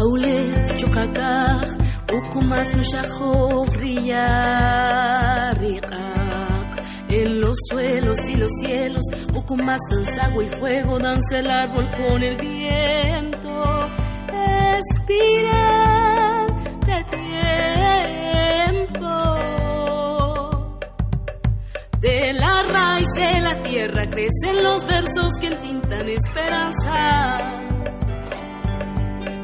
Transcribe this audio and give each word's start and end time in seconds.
Paulez 0.00 0.80
chukakaj 0.80 1.68
ukumas 2.16 2.70
riqaq 5.60 6.70
En 7.10 7.28
los 7.42 7.56
suelos 7.68 8.18
y 8.32 8.36
los 8.38 8.50
cielos 8.62 9.04
ukumas 9.36 9.78
danza 9.90 10.24
agua 10.24 10.44
y 10.44 10.48
fuego 10.58 10.98
danza 10.98 11.38
el 11.40 11.50
árbol 11.50 11.86
con 11.98 12.22
el 12.22 12.36
viento. 12.38 13.88
Respira 14.32 15.66
de 16.86 17.04
tiempo 18.80 19.16
de 22.00 22.32
la 22.32 22.62
raíz 22.72 23.08
de 23.16 23.40
la 23.42 23.60
tierra 23.60 24.06
crecen 24.08 24.64
los 24.64 24.86
versos 24.86 25.32
que 25.40 25.48
entintan 25.48 26.08
esperanza 26.08 27.69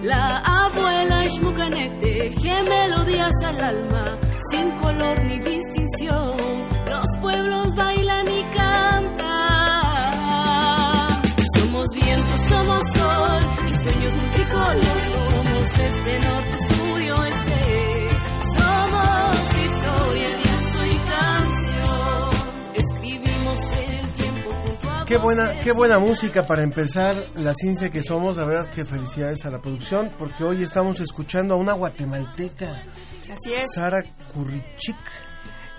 la 0.06 0.38
abuela 0.38 1.24
Ishmukanek 1.24 1.98
teje 2.00 2.62
melodías 2.62 3.34
al 3.44 3.60
alma, 3.60 4.18
sin 4.50 4.70
color 4.82 5.24
ni 5.24 5.38
distinción. 5.40 6.36
Los 6.88 7.08
pueblos 7.20 7.74
bailan 7.74 8.26
y 8.30 8.42
cantan. 8.56 9.26
Somos 11.56 11.86
viento, 11.94 12.34
somos 12.50 12.82
sol 12.94 13.42
y 13.68 13.72
sueños 13.72 14.12
multicolor. 14.20 14.98
Somos 15.12 15.78
este 15.80 16.12
norte, 16.26 16.35
Qué 25.06 25.18
buena, 25.18 25.54
qué 25.62 25.70
buena 25.70 26.00
música 26.00 26.44
para 26.46 26.64
empezar 26.64 27.28
la 27.36 27.54
ciencia 27.54 27.90
que 27.90 28.02
somos. 28.02 28.36
La 28.36 28.44
verdad 28.44 28.66
que 28.66 28.84
felicidades 28.84 29.46
a 29.46 29.50
la 29.50 29.60
producción 29.60 30.10
porque 30.18 30.42
hoy 30.42 30.64
estamos 30.64 30.98
escuchando 31.00 31.54
a 31.54 31.56
una 31.56 31.74
guatemalteca, 31.74 32.82
Así 33.22 33.54
es. 33.54 33.68
Sara 33.72 34.02
Currichic. 34.34 34.96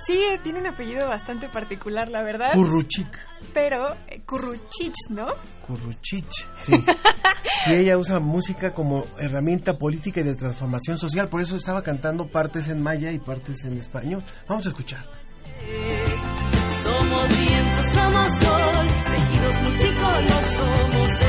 Sí, 0.06 0.24
tiene 0.42 0.60
un 0.60 0.68
apellido 0.68 1.06
bastante 1.10 1.50
particular, 1.50 2.08
la 2.08 2.24
verdad. 2.24 2.54
Curruchic. 2.54 3.10
pero 3.54 3.94
eh, 4.08 4.22
Curruchich, 4.26 4.96
¿no? 5.10 5.28
Curruchich. 5.68 6.48
Sí. 6.62 6.86
y 7.68 7.74
ella 7.74 7.98
usa 7.98 8.22
música 8.22 8.74
como 8.74 9.04
herramienta 9.20 9.78
política 9.78 10.22
y 10.22 10.24
de 10.24 10.36
transformación 10.36 10.98
social. 10.98 11.28
Por 11.28 11.42
eso 11.42 11.58
estaba 11.58 11.84
cantando 11.84 12.30
partes 12.30 12.70
en 12.70 12.82
maya 12.82 13.12
y 13.12 13.20
partes 13.20 13.66
en 13.66 13.78
español. 13.78 14.24
Vamos 14.48 14.66
a 14.68 14.70
escuchar. 14.70 15.06
Somos 16.84 17.40
viento, 17.40 17.82
somos 17.94 17.94
sol, 17.94 18.07
tejidos 19.48 19.62
multicolor, 19.64 20.44
somos 20.58 21.27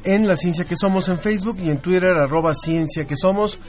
En 0.03 0.27
La 0.27 0.35
Ciencia 0.35 0.65
que 0.65 0.75
Somos 0.75 1.09
en 1.09 1.19
Facebook 1.19 1.57
y 1.59 1.69
en 1.69 1.79
Twitter, 1.79 2.15
arroba 2.15 2.53
Ciencia 2.53 3.05
que 3.05 3.15
Somos. 3.15 3.59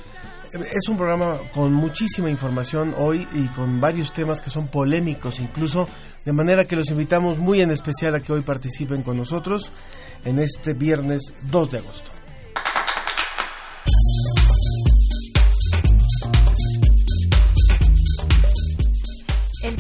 Es 0.53 0.89
un 0.89 0.97
programa 0.97 1.41
con 1.55 1.73
muchísima 1.73 2.31
información 2.31 2.95
hoy 2.99 3.27
y 3.33 3.49
con 3.49 3.81
varios 3.81 4.13
temas 4.13 4.41
que 4.41 4.51
son 4.51 4.69
polémicos 4.69 5.41
incluso, 5.41 5.89
de 6.25 6.33
manera 6.33 6.67
que 6.67 6.77
los 6.77 6.91
invitamos 6.91 7.39
muy 7.39 7.63
en 7.63 7.71
especial 7.71 8.15
a 8.15 8.21
que 8.21 8.33
hoy 8.33 8.43
participen 8.43 9.03
con 9.03 9.17
nosotros 9.17 9.73
en 10.25 10.39
este 10.39 10.75
viernes 10.75 11.33
2 11.51 11.71
de 11.71 11.79
agosto. 11.79 12.22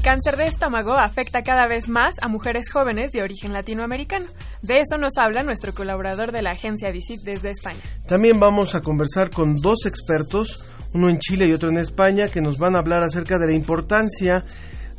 El 0.02 0.10
cáncer 0.10 0.36
de 0.36 0.46
estómago 0.46 0.94
afecta 0.94 1.44
cada 1.44 1.68
vez 1.68 1.88
más 1.88 2.16
a 2.22 2.26
mujeres 2.26 2.72
jóvenes 2.72 3.12
de 3.12 3.22
origen 3.22 3.52
latinoamericano. 3.52 4.26
De 4.60 4.80
eso 4.80 4.98
nos 4.98 5.12
habla 5.16 5.44
nuestro 5.44 5.72
colaborador 5.72 6.32
de 6.32 6.42
la 6.42 6.50
agencia 6.50 6.90
DICIT 6.90 7.20
desde 7.20 7.50
España. 7.50 7.78
También 8.08 8.40
vamos 8.40 8.74
a 8.74 8.80
conversar 8.80 9.30
con 9.30 9.54
dos 9.54 9.86
expertos, 9.86 10.58
uno 10.92 11.08
en 11.08 11.20
Chile 11.20 11.46
y 11.46 11.52
otro 11.52 11.68
en 11.68 11.78
España, 11.78 12.26
que 12.26 12.40
nos 12.40 12.58
van 12.58 12.74
a 12.74 12.80
hablar 12.80 13.04
acerca 13.04 13.38
de 13.38 13.46
la 13.46 13.54
importancia 13.54 14.42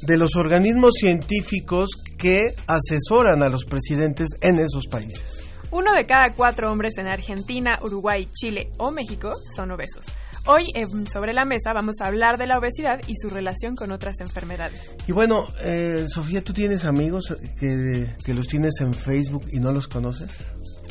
de 0.03 0.15
los 0.15 0.37
organismos 0.37 0.93
científicos 0.97 1.89
que 2.17 2.55
asesoran 2.67 3.43
a 3.43 3.49
los 3.49 3.65
presidentes 3.65 4.29
en 4.39 4.57
esos 4.57 4.87
países. 4.87 5.45
Uno 5.71 5.91
de 5.91 6.05
cada 6.05 6.33
cuatro 6.33 6.71
hombres 6.71 6.97
en 6.97 7.07
Argentina, 7.07 7.77
Uruguay, 7.81 8.29
Chile 8.33 8.69
o 8.77 8.89
México 8.89 9.33
son 9.53 9.71
obesos. 9.71 10.05
Hoy 10.45 10.65
en 10.75 11.07
sobre 11.07 11.33
la 11.33 11.45
mesa 11.45 11.71
vamos 11.73 12.01
a 12.01 12.07
hablar 12.07 12.37
de 12.37 12.47
la 12.47 12.57
obesidad 12.57 12.99
y 13.07 13.15
su 13.15 13.29
relación 13.29 13.75
con 13.75 13.91
otras 13.91 14.19
enfermedades. 14.19 14.93
Y 15.07 15.13
bueno, 15.13 15.47
eh, 15.61 16.05
Sofía, 16.07 16.43
¿tú 16.43 16.51
tienes 16.51 16.83
amigos 16.83 17.33
que, 17.57 18.13
que 18.25 18.33
los 18.33 18.47
tienes 18.47 18.81
en 18.81 18.93
Facebook 18.93 19.45
y 19.51 19.59
no 19.59 19.71
los 19.71 19.87
conoces? 19.87 20.45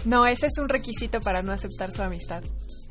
No, 0.07 0.27
ese 0.27 0.47
es 0.47 0.59
un 0.59 0.71
requisito 0.71 1.21
para 1.21 1.43
no 1.43 1.53
aceptar 1.53 1.93
su 1.93 2.03
amistad. 2.03 2.43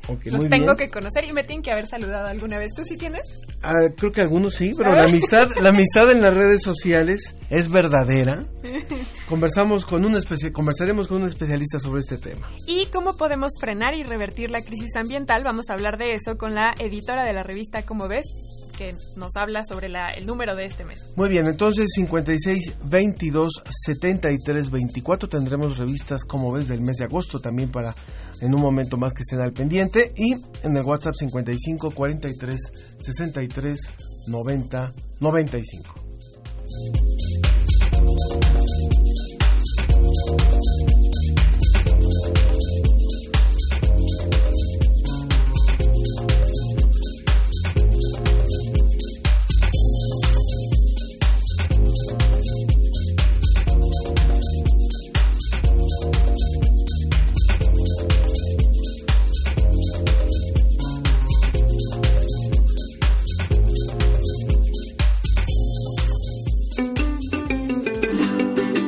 Los 0.08 0.48
tengo 0.48 0.74
bien. 0.74 0.76
que 0.76 0.90
conocer 0.90 1.24
y 1.24 1.32
me 1.32 1.44
tienen 1.44 1.62
que 1.62 1.70
haber 1.70 1.86
saludado 1.86 2.26
alguna 2.26 2.58
vez. 2.58 2.72
¿Tú 2.74 2.82
sí 2.84 2.96
tienes? 2.96 3.22
Ah, 3.62 3.88
creo 3.96 4.10
que 4.10 4.20
algunos 4.20 4.54
sí, 4.54 4.74
pero 4.76 4.92
la 4.92 5.04
amistad, 5.04 5.48
la 5.60 5.68
amistad 5.70 6.10
en 6.10 6.20
las 6.20 6.34
redes 6.34 6.62
sociales 6.62 7.36
es 7.50 7.70
verdadera. 7.70 8.44
Conversamos 9.28 9.84
con 9.84 10.04
un 10.04 10.16
conversaremos 10.52 11.08
con 11.08 11.22
un 11.22 11.28
especialista 11.28 11.78
sobre 11.78 12.00
este 12.00 12.18
tema. 12.18 12.48
¿Y 12.66 12.86
cómo 12.86 13.16
podemos 13.16 13.52
frenar 13.60 13.94
y 13.94 14.02
revertir 14.02 14.50
la 14.50 14.62
crisis 14.62 14.96
ambiental? 14.96 15.44
Vamos 15.44 15.70
a 15.70 15.74
hablar 15.74 15.96
de 15.98 16.14
eso 16.14 16.36
con 16.36 16.54
la 16.54 16.74
editora 16.78 17.24
de 17.24 17.32
la 17.32 17.42
revista 17.42 17.82
Como 17.84 18.08
ves, 18.08 18.24
que 18.72 18.94
nos 19.16 19.36
habla 19.36 19.64
sobre 19.64 19.86
el 19.86 20.26
número 20.26 20.56
de 20.56 20.64
este 20.64 20.84
mes. 20.84 21.00
Muy 21.16 21.28
bien, 21.28 21.46
entonces 21.46 21.90
56 21.94 22.78
22 22.84 23.62
73 23.84 24.70
24 24.70 25.28
tendremos 25.28 25.78
revistas 25.78 26.24
como 26.24 26.52
ves 26.52 26.68
del 26.68 26.80
mes 26.80 26.96
de 26.96 27.04
agosto 27.04 27.40
también 27.40 27.70
para 27.70 27.94
en 28.40 28.54
un 28.54 28.60
momento 28.60 28.96
más 28.96 29.12
que 29.14 29.22
estén 29.22 29.40
al 29.40 29.52
pendiente 29.52 30.12
y 30.16 30.32
en 30.32 30.76
el 30.76 30.84
WhatsApp 30.84 31.14
55 31.14 31.90
43 31.90 32.58
63 32.98 33.80
90 34.28 34.92
95. 35.20 35.94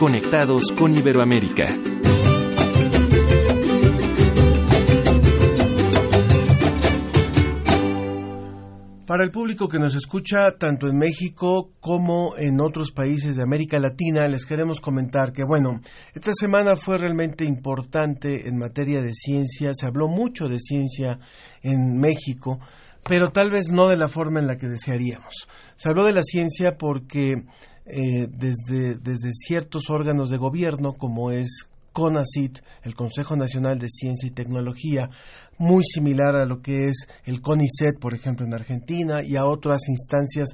conectados 0.04 0.64
con 0.76 0.94
Iberoamérica. 0.94 1.64
Para 9.06 9.24
el 9.24 9.30
público 9.30 9.66
que 9.66 9.78
nos 9.78 9.94
escucha 9.94 10.58
tanto 10.58 10.88
en 10.88 10.98
México 10.98 11.70
como 11.80 12.36
en 12.36 12.60
otros 12.60 12.92
países 12.92 13.36
de 13.36 13.44
América 13.44 13.78
Latina, 13.78 14.28
les 14.28 14.44
queremos 14.44 14.82
comentar 14.82 15.32
que, 15.32 15.42
bueno, 15.42 15.80
esta 16.12 16.32
semana 16.34 16.76
fue 16.76 16.98
realmente 16.98 17.46
importante 17.46 18.46
en 18.46 18.58
materia 18.58 19.00
de 19.00 19.14
ciencia, 19.14 19.72
se 19.72 19.86
habló 19.86 20.06
mucho 20.06 20.48
de 20.48 20.58
ciencia 20.60 21.18
en 21.62 21.96
México, 21.98 22.60
pero 23.08 23.32
tal 23.32 23.50
vez 23.50 23.70
no 23.70 23.88
de 23.88 23.96
la 23.96 24.08
forma 24.08 24.38
en 24.38 24.48
la 24.48 24.58
que 24.58 24.66
desearíamos. 24.66 25.48
Se 25.76 25.88
habló 25.88 26.04
de 26.04 26.12
la 26.12 26.22
ciencia 26.22 26.76
porque 26.76 27.44
eh, 27.86 28.28
desde, 28.30 28.96
desde 28.96 29.32
ciertos 29.32 29.90
órganos 29.90 30.30
de 30.30 30.36
gobierno, 30.38 30.94
como 30.94 31.30
es 31.30 31.66
CONACIT, 31.92 32.58
el 32.82 32.94
Consejo 32.94 33.36
Nacional 33.36 33.78
de 33.78 33.88
Ciencia 33.88 34.26
y 34.26 34.32
Tecnología, 34.32 35.10
muy 35.58 35.84
similar 35.84 36.34
a 36.34 36.44
lo 36.44 36.60
que 36.60 36.88
es 36.88 37.06
el 37.24 37.40
CONICET, 37.40 37.98
por 38.00 38.14
ejemplo, 38.14 38.44
en 38.44 38.54
Argentina, 38.54 39.22
y 39.22 39.36
a 39.36 39.44
otras 39.44 39.88
instancias 39.88 40.48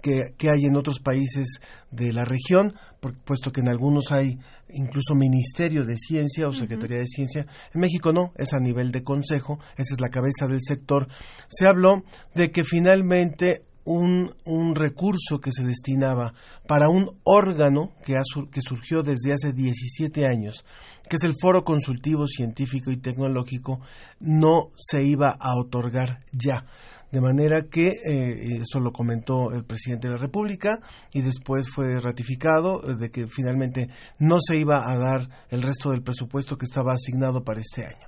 que, 0.00 0.32
que 0.38 0.48
hay 0.48 0.64
en 0.64 0.76
otros 0.76 1.00
países 1.00 1.60
de 1.90 2.12
la 2.12 2.24
región, 2.24 2.74
por- 3.00 3.18
puesto 3.18 3.52
que 3.52 3.60
en 3.60 3.68
algunos 3.68 4.12
hay 4.12 4.38
incluso 4.70 5.14
Ministerio 5.14 5.84
de 5.84 5.96
Ciencia 5.98 6.48
o 6.48 6.52
Secretaría 6.52 6.98
de 6.98 7.06
Ciencia. 7.06 7.46
En 7.74 7.80
México 7.80 8.12
no, 8.12 8.32
es 8.36 8.54
a 8.54 8.60
nivel 8.60 8.92
de 8.92 9.02
consejo, 9.02 9.58
esa 9.76 9.94
es 9.94 10.00
la 10.00 10.08
cabeza 10.10 10.46
del 10.46 10.60
sector. 10.62 11.08
Se 11.48 11.66
habló 11.66 12.04
de 12.34 12.50
que 12.50 12.64
finalmente 12.64 13.62
un, 13.88 14.34
un 14.44 14.74
recurso 14.74 15.40
que 15.40 15.50
se 15.50 15.64
destinaba 15.64 16.34
para 16.66 16.90
un 16.90 17.18
órgano 17.24 17.94
que, 18.04 18.16
surgió 18.60 19.02
desde 19.02 19.32
hace 19.32 19.54
17 19.54 20.26
años, 20.26 20.62
que 21.08 21.16
es 21.16 21.24
el 21.24 21.34
Foro 21.40 21.64
Consultivo 21.64 22.26
Científico 22.26 22.90
y 22.90 22.98
Tecnológico, 22.98 23.80
no 24.20 24.72
se 24.76 25.04
iba 25.04 25.30
a 25.40 25.56
otorgar 25.58 26.20
ya. 26.32 26.66
De 27.10 27.22
manera 27.22 27.62
que 27.62 27.86
eh, 27.88 28.60
eso 28.60 28.78
lo 28.80 28.92
comentó 28.92 29.52
el 29.52 29.64
presidente 29.64 30.08
de 30.08 30.14
la 30.14 30.20
República 30.20 30.80
y 31.10 31.22
después 31.22 31.70
fue 31.70 31.98
ratificado 31.98 32.82
eh, 32.84 32.94
de 32.94 33.10
que 33.10 33.26
finalmente 33.26 33.88
no 34.18 34.36
se 34.46 34.58
iba 34.58 34.90
a 34.90 34.98
dar 34.98 35.30
el 35.48 35.62
resto 35.62 35.92
del 35.92 36.02
presupuesto 36.02 36.58
que 36.58 36.66
estaba 36.66 36.92
asignado 36.92 37.42
para 37.42 37.62
este 37.62 37.86
año. 37.86 38.06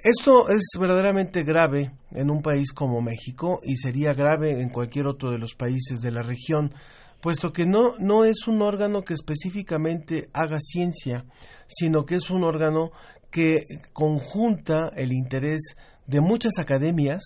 Esto 0.00 0.48
es 0.48 0.62
verdaderamente 0.78 1.42
grave 1.42 1.90
en 2.12 2.30
un 2.30 2.40
país 2.40 2.72
como 2.72 3.00
México 3.00 3.60
y 3.64 3.78
sería 3.78 4.14
grave 4.14 4.60
en 4.62 4.68
cualquier 4.68 5.06
otro 5.08 5.32
de 5.32 5.38
los 5.38 5.56
países 5.56 6.00
de 6.00 6.12
la 6.12 6.22
región, 6.22 6.72
puesto 7.20 7.52
que 7.52 7.66
no, 7.66 7.94
no 7.98 8.24
es 8.24 8.46
un 8.46 8.62
órgano 8.62 9.02
que 9.02 9.14
específicamente 9.14 10.30
haga 10.32 10.60
ciencia, 10.60 11.24
sino 11.66 12.06
que 12.06 12.14
es 12.14 12.30
un 12.30 12.44
órgano 12.44 12.92
que 13.32 13.64
conjunta 13.92 14.92
el 14.96 15.10
interés 15.12 15.74
de 16.06 16.20
muchas 16.20 16.58
academias, 16.58 17.22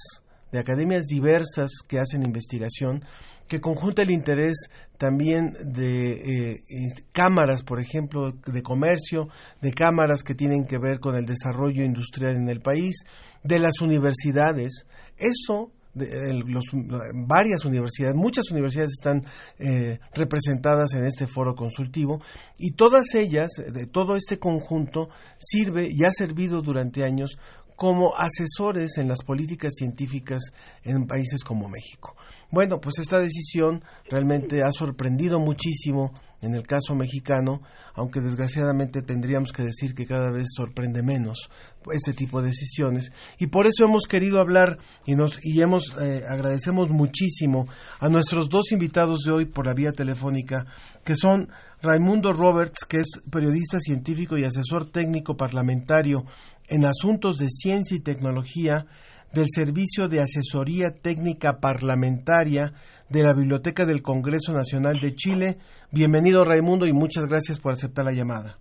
de 0.51 0.59
academias 0.59 1.05
diversas 1.05 1.73
que 1.87 2.01
hacen 2.01 2.23
investigación, 2.23 3.05
que 3.49 3.61
conjunta 3.61 4.01
el 4.01 4.11
interés 4.11 4.71
también 5.03 5.57
de 5.65 6.13
eh, 6.13 6.65
cámaras, 7.11 7.65
por 7.65 7.81
ejemplo, 7.81 8.31
de 8.31 8.63
comercio, 8.63 9.29
de 9.61 9.73
cámaras 9.73 10.23
que 10.23 10.37
tienen 10.37 10.65
que 10.65 10.79
ver 10.79 11.01
con 11.01 11.17
el 11.17 11.27
desarrollo 11.27 11.83
industrial 11.83 12.37
en 12.37 12.49
el 12.49 12.61
país, 12.61 12.95
de 13.43 13.59
las 13.59 13.81
universidades. 13.81 14.87
Eso, 15.17 15.73
de, 15.93 16.35
los- 16.47 16.67
varias 17.15 17.65
universidades, 17.65 18.15
muchas 18.15 18.53
universidades 18.53 18.93
están 18.93 19.25
eh, 19.59 19.99
representadas 20.15 20.95
en 20.95 21.05
este 21.05 21.27
foro 21.27 21.57
consultivo 21.57 22.21
y 22.57 22.71
todas 22.77 23.13
ellas, 23.17 23.51
de 23.57 23.87
todo 23.89 24.15
este 24.15 24.39
conjunto, 24.39 25.09
sirve 25.41 25.89
y 25.91 26.05
ha 26.05 26.13
servido 26.13 26.63
durante 26.63 27.03
años 27.03 27.39
como 27.75 28.15
asesores 28.15 28.99
en 28.99 29.09
las 29.09 29.25
políticas 29.25 29.73
científicas 29.77 30.41
en 30.85 31.09
países 31.09 31.43
como 31.43 31.69
México. 31.69 32.15
Bueno, 32.53 32.83
pues 32.83 32.99
esta 32.99 33.19
decisión 33.19 33.83
realmente 34.11 34.63
ha 34.63 34.71
sorprendido 34.73 35.41
muchísimo 35.41 36.13
en 36.43 36.55
el 36.55 36.67
caso 36.67 36.95
mexicano, 36.95 37.63
aunque 37.95 38.21
desgraciadamente 38.21 39.01
tendríamos 39.01 39.53
que 39.53 39.63
decir 39.63 39.95
que 39.95 40.05
cada 40.05 40.31
vez 40.31 40.49
sorprende 40.55 41.03
menos 41.03 41.49
este 41.95 42.13
tipo 42.13 42.43
de 42.43 42.49
decisiones. 42.49 43.11
Y 43.39 43.47
por 43.47 43.67
eso 43.67 43.87
hemos 43.87 44.07
querido 44.07 44.39
hablar 44.39 44.77
y 45.07 45.15
nos 45.15 45.39
y 45.43 45.63
hemos 45.63 45.97
eh, 45.99 46.25
agradecemos 46.29 46.91
muchísimo 46.91 47.69
a 48.01 48.11
nuestros 48.11 48.51
dos 48.51 48.71
invitados 48.71 49.21
de 49.25 49.33
hoy 49.33 49.47
por 49.47 49.65
la 49.65 49.73
vía 49.73 49.93
telefónica, 49.93 50.67
que 51.05 51.17
son 51.17 51.49
Raimundo 51.81 52.35
Roberts, 52.35 52.85
que 52.85 52.99
es 52.99 53.19
periodista 53.31 53.81
científico 53.81 54.37
y 54.37 54.45
asesor 54.45 54.91
técnico 54.91 55.39
parlamentario 55.39 56.27
en 56.69 56.85
asuntos 56.85 57.39
de 57.39 57.49
ciencia 57.49 57.97
y 57.97 58.01
tecnología 58.01 58.87
del 59.33 59.47
Servicio 59.49 60.09
de 60.09 60.21
Asesoría 60.21 60.91
Técnica 60.91 61.59
Parlamentaria 61.61 62.73
de 63.09 63.23
la 63.23 63.33
Biblioteca 63.35 63.85
del 63.87 64.03
Congreso 64.03 64.53
Nacional 64.53 64.99
de 65.01 65.15
Chile. 65.15 65.57
Bienvenido 65.91 66.45
Raimundo 66.45 66.87
y 66.87 66.93
muchas 66.93 67.27
gracias 67.27 67.59
por 67.61 67.73
aceptar 67.73 68.05
la 68.05 68.13
llamada. 68.13 68.59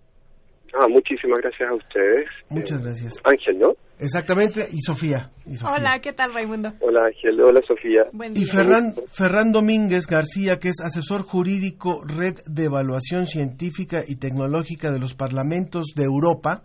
Ah, 0.74 0.86
muchísimas 0.88 1.38
gracias 1.42 1.68
a 1.68 1.74
ustedes. 1.74 2.26
Muchas 2.48 2.80
Eh, 2.80 2.82
gracias. 2.84 3.14
Ángel, 3.24 3.58
¿no? 3.58 3.72
Exactamente, 3.98 4.66
y 4.72 4.80
Sofía. 4.80 5.30
y 5.46 5.54
Sofía. 5.56 5.76
Hola, 5.76 6.00
¿qué 6.02 6.12
tal, 6.14 6.32
Raimundo? 6.32 6.72
Hola 6.80 7.04
Ángel, 7.06 7.38
hola 7.40 7.60
Sofía. 7.68 8.04
Buen 8.12 8.34
Y 8.36 8.46
Ferran 8.46 9.52
Domínguez 9.52 10.06
García, 10.06 10.58
que 10.58 10.70
es 10.70 10.80
asesor 10.80 11.22
jurídico 11.22 12.02
Red 12.04 12.38
de 12.46 12.64
Evaluación 12.64 13.26
Científica 13.26 14.02
y 14.08 14.16
Tecnológica 14.16 14.90
de 14.90 14.98
los 14.98 15.14
Parlamentos 15.14 15.92
de 15.94 16.04
Europa, 16.04 16.62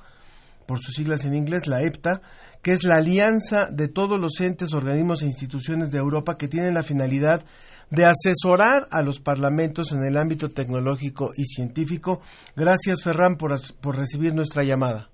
por 0.65 0.80
sus 0.80 0.95
siglas 0.95 1.25
en 1.25 1.36
inglés, 1.36 1.68
la 1.68 1.83
EPTA, 1.83 2.21
que 2.62 2.71
es 2.71 2.83
la 2.83 2.95
alianza 2.95 3.68
de 3.71 3.88
todos 3.88 4.19
los 4.19 4.39
entes, 4.42 4.74
organismos 4.74 5.21
e 5.21 5.27
instituciones 5.27 5.92
de 5.92 6.00
Europa 6.00 6.38
que 6.38 6.48
tienen 6.48 6.74
la 6.74 6.83
finalidad 6.83 7.44
de 7.89 8.06
asesorar 8.06 8.88
a 8.92 9.01
los 9.01 9.19
parlamentos 9.19 9.92
en 9.94 10.04
el 10.04 10.18
ámbito 10.18 10.51
tecnológico 10.51 11.31
y 11.36 11.45
científico. 11.45 12.21
Gracias, 12.56 13.04
Ferran, 13.04 13.38
por, 13.38 13.56
por 13.81 13.95
recibir 13.95 14.33
nuestra 14.33 14.63
llamada. 14.63 15.09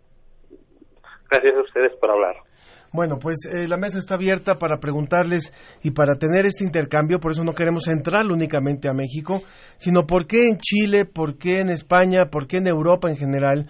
Gracias 1.30 1.56
a 1.56 1.62
ustedes 1.62 1.92
por 2.00 2.12
hablar. 2.12 2.36
Bueno, 2.92 3.18
pues 3.18 3.40
eh, 3.52 3.68
la 3.68 3.78
mesa 3.78 3.98
está 3.98 4.14
abierta 4.14 4.60
para 4.60 4.78
preguntarles 4.78 5.52
y 5.82 5.92
para 5.92 6.16
tener 6.16 6.46
este 6.46 6.64
intercambio, 6.64 7.20
por 7.20 7.32
eso 7.32 7.44
no 7.44 7.56
queremos 7.56 7.88
entrar 7.88 8.24
únicamente 8.28 8.88
a 8.88 8.94
México, 8.94 9.42
sino 9.78 10.06
por 10.06 10.28
qué 10.28 10.48
en 10.48 10.60
Chile, 10.60 11.06
por 11.06 11.40
qué 11.40 11.60
en 11.60 11.70
España, 11.70 12.30
por 12.30 12.46
qué 12.46 12.58
en 12.58 12.68
Europa 12.68 13.10
en 13.10 13.18
general 13.18 13.68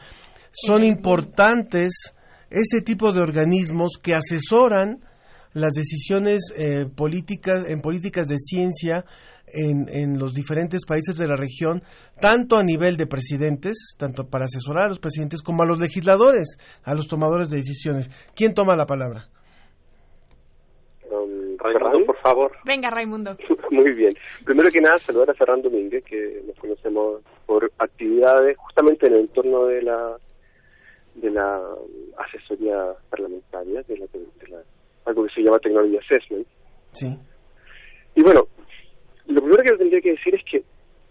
son 0.51 0.83
importantes 0.83 2.13
ese 2.53 2.81
tipo 2.81 3.11
de 3.11 3.21
organismos 3.21 3.97
que 4.01 4.13
asesoran 4.13 4.99
las 5.53 5.73
decisiones 5.73 6.53
eh, 6.57 6.85
políticas 6.95 7.67
en 7.67 7.81
políticas 7.81 8.27
de 8.27 8.37
ciencia 8.37 9.05
en, 9.47 9.87
en 9.89 10.19
los 10.19 10.33
diferentes 10.33 10.85
países 10.85 11.15
de 11.15 11.27
la 11.27 11.35
región, 11.35 11.83
tanto 12.19 12.57
a 12.57 12.63
nivel 12.63 12.97
de 12.97 13.07
presidentes, 13.07 13.95
tanto 13.97 14.27
para 14.27 14.45
asesorar 14.45 14.85
a 14.85 14.89
los 14.89 14.99
presidentes 14.99 15.41
como 15.41 15.63
a 15.63 15.65
los 15.65 15.79
legisladores, 15.79 16.57
a 16.83 16.95
los 16.95 17.07
tomadores 17.07 17.49
de 17.49 17.57
decisiones. 17.57 18.09
¿Quién 18.35 18.53
toma 18.53 18.75
la 18.75 18.85
palabra? 18.85 19.29
Um, 21.11 21.57
por 22.05 22.17
favor. 22.17 22.51
Venga, 22.65 22.89
Raimundo. 22.89 23.37
Muy 23.71 23.93
bien. 23.93 24.11
Primero 24.43 24.69
que 24.69 24.81
nada, 24.81 24.97
saludar 24.97 25.29
a 25.29 25.33
Ferran 25.35 25.61
Domínguez, 25.61 26.03
que 26.03 26.41
nos 26.47 26.57
conocemos 26.57 27.21
por 27.45 27.71
actividades 27.77 28.57
justamente 28.57 29.07
en 29.07 29.13
el 29.13 29.19
entorno 29.21 29.65
de 29.65 29.83
la 29.83 30.17
de 31.15 31.29
la 31.29 31.61
asesoría 32.17 32.93
parlamentaria, 33.09 33.81
de 33.83 33.97
la, 33.97 34.05
de 34.07 34.47
la- 34.49 34.63
algo 35.05 35.25
que 35.25 35.33
se 35.33 35.41
llama 35.41 35.59
Technology 35.59 35.97
Assessment. 35.97 36.47
Sí. 36.93 37.17
Y 38.15 38.21
bueno, 38.23 38.47
lo 39.27 39.41
primero 39.41 39.63
que 39.63 39.77
tendría 39.77 40.01
que 40.01 40.11
decir 40.11 40.35
es 40.35 40.43
que 40.49 40.63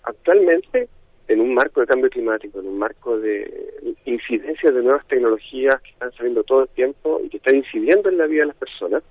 actualmente, 0.04 0.88
en 1.28 1.40
un 1.40 1.54
marco 1.54 1.80
de 1.80 1.87
cambio 1.87 2.11
climático, 2.11 2.61
en 2.61 2.68
un 2.68 2.78
marco 2.78 3.18
de 3.18 3.94
incidencia 4.04 4.71
de 4.71 4.82
nuevas 4.82 5.06
tecnologías 5.06 5.80
que 5.82 5.90
están 5.90 6.12
saliendo 6.12 6.42
todo 6.44 6.62
el 6.62 6.68
tiempo 6.71 7.21
y 7.25 7.28
que 7.28 7.37
están 7.38 7.56
incidiendo 7.56 8.09
en 8.09 8.18
la 8.18 8.26
vida 8.26 8.42
de 8.42 8.47
las 8.49 8.56
personas, 8.56 9.02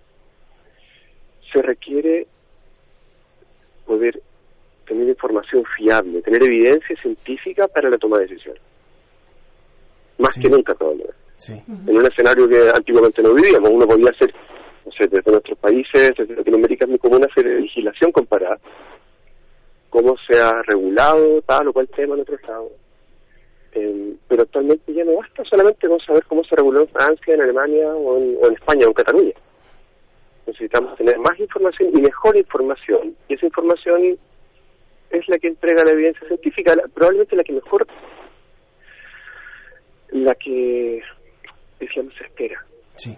se 1.52 1.62
requiere 1.62 2.28
poder 3.86 4.22
tener 4.88 5.08
información 5.08 5.64
fiable, 5.78 6.22
tener 6.22 6.44
evidencia 6.44 6.96
científica 7.02 7.68
para 7.68 7.90
la 7.90 7.98
toma 7.98 8.18
de 8.20 8.28
decisiones. 8.28 8.62
Más 10.22 10.34
Sí. 10.36 10.42
que 10.42 10.50
nunca 10.50 10.74
todavía 10.76 11.08
Sí. 11.36 11.54
en 11.68 11.98
un 11.98 12.06
escenario 12.06 12.48
que 12.48 12.70
antiguamente 12.70 13.22
no 13.24 13.34
vivíamos. 13.34 13.70
Uno 13.70 13.88
podía 13.88 14.12
hacer, 14.12 14.34
no 14.86 14.92
sé, 14.92 15.08
desde 15.08 15.32
nuestros 15.32 15.58
países, 15.58 16.12
desde 16.18 16.36
Latinoamérica 16.36 16.86
es 16.86 16.90
muy 16.90 17.00
común 17.00 17.26
hacer 17.30 17.46
legislación 17.46 18.12
comparada, 18.12 18.60
cómo 19.90 20.16
se 20.28 20.40
ha 20.40 20.62
regulado 20.68 21.42
tal 21.42 21.68
o 21.68 21.74
cual 21.74 21.88
tema 21.90 22.16
en 22.16 22.22
otros 22.22 22.42
lados. 22.48 22.72
Eh, 23.74 24.14
pero 24.28 24.42
actualmente 24.44 24.94
ya 24.94 25.04
no 25.06 25.16
basta 25.16 25.44
solamente 25.46 25.88
con 25.88 26.00
saber 26.02 26.24
cómo 26.26 26.44
se 26.44 26.56
reguló 26.56 26.82
en 26.82 26.88
Francia, 26.90 27.34
en 27.34 27.42
Alemania 27.42 27.88
o 27.96 28.18
en, 28.18 28.38
o 28.42 28.48
en 28.48 28.54
España 28.54 28.86
o 28.86 28.90
en 28.90 28.94
Cataluña. 28.94 29.34
Necesitamos 30.46 30.98
tener 30.98 31.18
más 31.20 31.40
información 31.40 31.90
y 31.94 32.02
mejor 32.02 32.36
información. 32.36 33.16
Y 33.30 33.36
esa 33.36 33.46
información 33.46 34.18
es 35.10 35.30
la 35.30 35.38
que 35.38 35.48
entrega 35.48 35.84
la 35.86 35.92
evidencia 35.92 36.28
científica, 36.28 36.76
la- 36.76 36.84
probablemente 36.94 37.36
la 37.36 37.44
que 37.44 37.54
mejor, 37.54 37.88
la 40.12 40.36
que 40.36 41.02
más 41.80 42.22
espera. 42.22 42.64
Sí. 42.96 43.18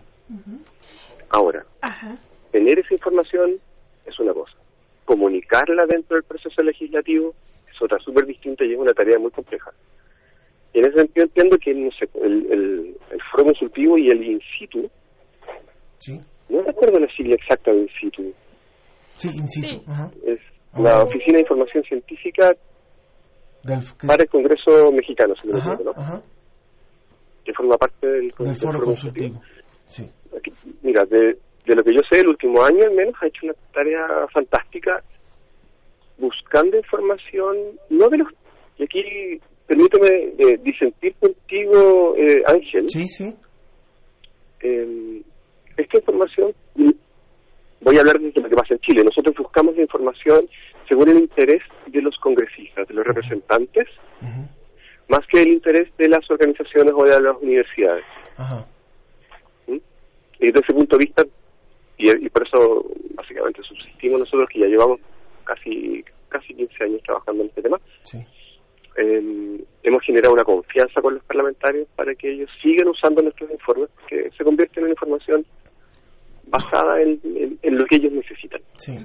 Ahora, 1.30 1.66
Ajá. 1.82 2.16
tener 2.52 2.80
esa 2.80 2.94
información 2.94 3.60
es 4.06 4.20
una 4.20 4.34
cosa. 4.34 4.54
Comunicarla 5.06 5.86
dentro 5.86 6.16
del 6.16 6.24
proceso 6.24 6.62
legislativo 6.62 7.34
es 7.70 7.82
otra 7.82 8.00
súper 8.00 8.26
distinta 8.26 8.64
y 8.64 8.74
es 8.74 8.80
una 8.80 8.94
tarea 8.94 9.20
muy 9.20 9.32
compleja. 9.32 9.72
Y 10.74 10.80
en 10.80 10.86
ese 10.86 10.98
sentido 11.00 11.26
entiendo 11.26 11.58
que 11.58 11.74
no 11.74 11.92
sé, 11.92 12.10
el, 12.24 12.52
el, 12.52 12.98
el 13.12 13.22
foro 13.32 13.46
consultivo 13.46 13.98
y 13.98 14.10
el 14.10 14.24
in 14.24 14.42
situ, 14.58 14.90
Sí, 16.00 16.20
no 16.50 16.62
recuerdo 16.64 17.00
la 17.00 17.08
sigla 17.16 17.36
exacta 17.36 17.72
de 17.72 17.82
in 17.82 17.90
situ, 18.00 18.34
sí, 19.18 19.30
in 19.34 19.48
situ. 19.50 19.84
Ajá. 19.88 20.12
es 20.26 20.40
la 20.78 21.04
Oficina 21.04 21.36
de 21.36 21.42
Información 21.42 21.84
Científica 21.84 22.52
Del, 23.64 23.80
para 24.08 24.24
el 24.24 24.30
Congreso 24.30 24.92
Mexicano, 24.92 25.36
si 25.36 25.48
no 25.48 25.54
me 25.54 25.60
ajá, 25.60 25.74
equivoco, 25.76 26.02
¿no? 26.02 26.24
Que 27.44 27.54
forma 27.54 27.78
parte 27.78 28.08
del, 28.08 28.30
del 28.38 28.48
del 28.48 28.56
foro 28.56 28.80
consultivo. 28.80 29.42
Sí. 29.88 30.10
Aquí, 30.38 30.52
mira, 30.82 31.06
de, 31.06 31.38
de 31.66 31.76
lo 31.76 31.84
que 31.84 31.94
yo 31.94 32.00
sé, 32.10 32.20
el 32.20 32.30
último 32.30 32.64
año 32.64 32.86
al 32.86 32.96
menos 32.96 33.14
ha 33.22 33.28
hecho 33.28 33.46
una 33.46 33.54
tarea 33.74 34.28
fantástica 34.34 35.04
buscando 36.18 36.78
información, 36.78 37.56
no 37.90 38.10
de 38.10 38.18
los... 38.18 38.28
Y 38.78 38.84
aquí 38.84 39.40
permíteme 39.68 40.34
eh, 40.38 40.58
disentir 40.64 41.14
contigo, 41.16 42.16
eh, 42.18 42.44
Ángel. 42.48 42.90
Sí, 42.90 43.06
sí. 43.08 43.36
Eh, 44.62 45.22
esta 45.78 45.98
información, 45.98 46.54
voy 47.82 47.98
a 47.98 48.00
hablar 48.00 48.20
de 48.20 48.32
lo 48.42 48.50
que 48.50 48.56
pasa 48.56 48.74
en 48.74 48.80
Chile. 48.80 49.04
Nosotros 49.04 49.36
buscamos 49.38 49.76
la 49.76 49.82
información 49.84 50.48
según 50.88 51.10
el 51.10 51.18
interés 51.20 51.62
de 51.88 52.02
los 52.02 52.16
congresistas, 52.18 52.88
de 52.88 52.94
los 52.94 53.06
representantes, 53.06 53.88
Ujú. 54.22 54.48
Más 55.10 55.26
que 55.28 55.42
el 55.42 55.50
interés 55.50 55.90
de 55.98 56.08
las 56.10 56.30
organizaciones 56.30 56.94
o 56.96 57.04
de 57.04 57.20
las 57.22 57.38
universidades. 57.42 58.06
Ajá. 58.38 58.66
Y 59.68 60.48
desde 60.48 60.60
ese 60.60 60.74
punto 60.74 60.98
de 60.98 61.06
vista, 61.06 61.24
y, 61.98 62.26
y 62.26 62.30
por 62.30 62.46
eso 62.46 62.86
básicamente 63.16 63.62
subsistimos 63.64 64.20
nosotros 64.20 64.50
que 64.50 64.60
ya 64.60 64.68
llevamos 64.68 65.00
casi 65.46 66.04
casi 66.30 66.54
15 66.56 66.84
años 66.84 67.02
trabajando 67.04 67.44
en 67.44 67.50
este 67.50 67.62
tema, 67.62 67.80
Sí. 68.04 68.18
eh, 68.98 69.64
hemos 69.84 70.02
generado 70.04 70.34
una 70.34 70.44
confianza 70.44 71.00
con 71.02 71.14
los 71.14 71.24
parlamentarios 71.26 71.88
para 71.96 72.16
que 72.16 72.32
ellos 72.32 72.50
sigan 72.62 72.88
usando 72.88 73.22
nuestros 73.22 73.52
informes, 73.52 73.90
que 74.08 74.32
se 74.36 74.44
convierten 74.44 74.86
en 74.86 74.90
información 74.92 75.46
basada 76.48 77.02
en, 77.02 77.20
en- 77.24 77.60
en 77.62 77.78
lo 77.78 77.86
que 77.86 77.96
ellos 77.98 78.12
necesitan. 78.14 78.62
Sí. 78.78 78.98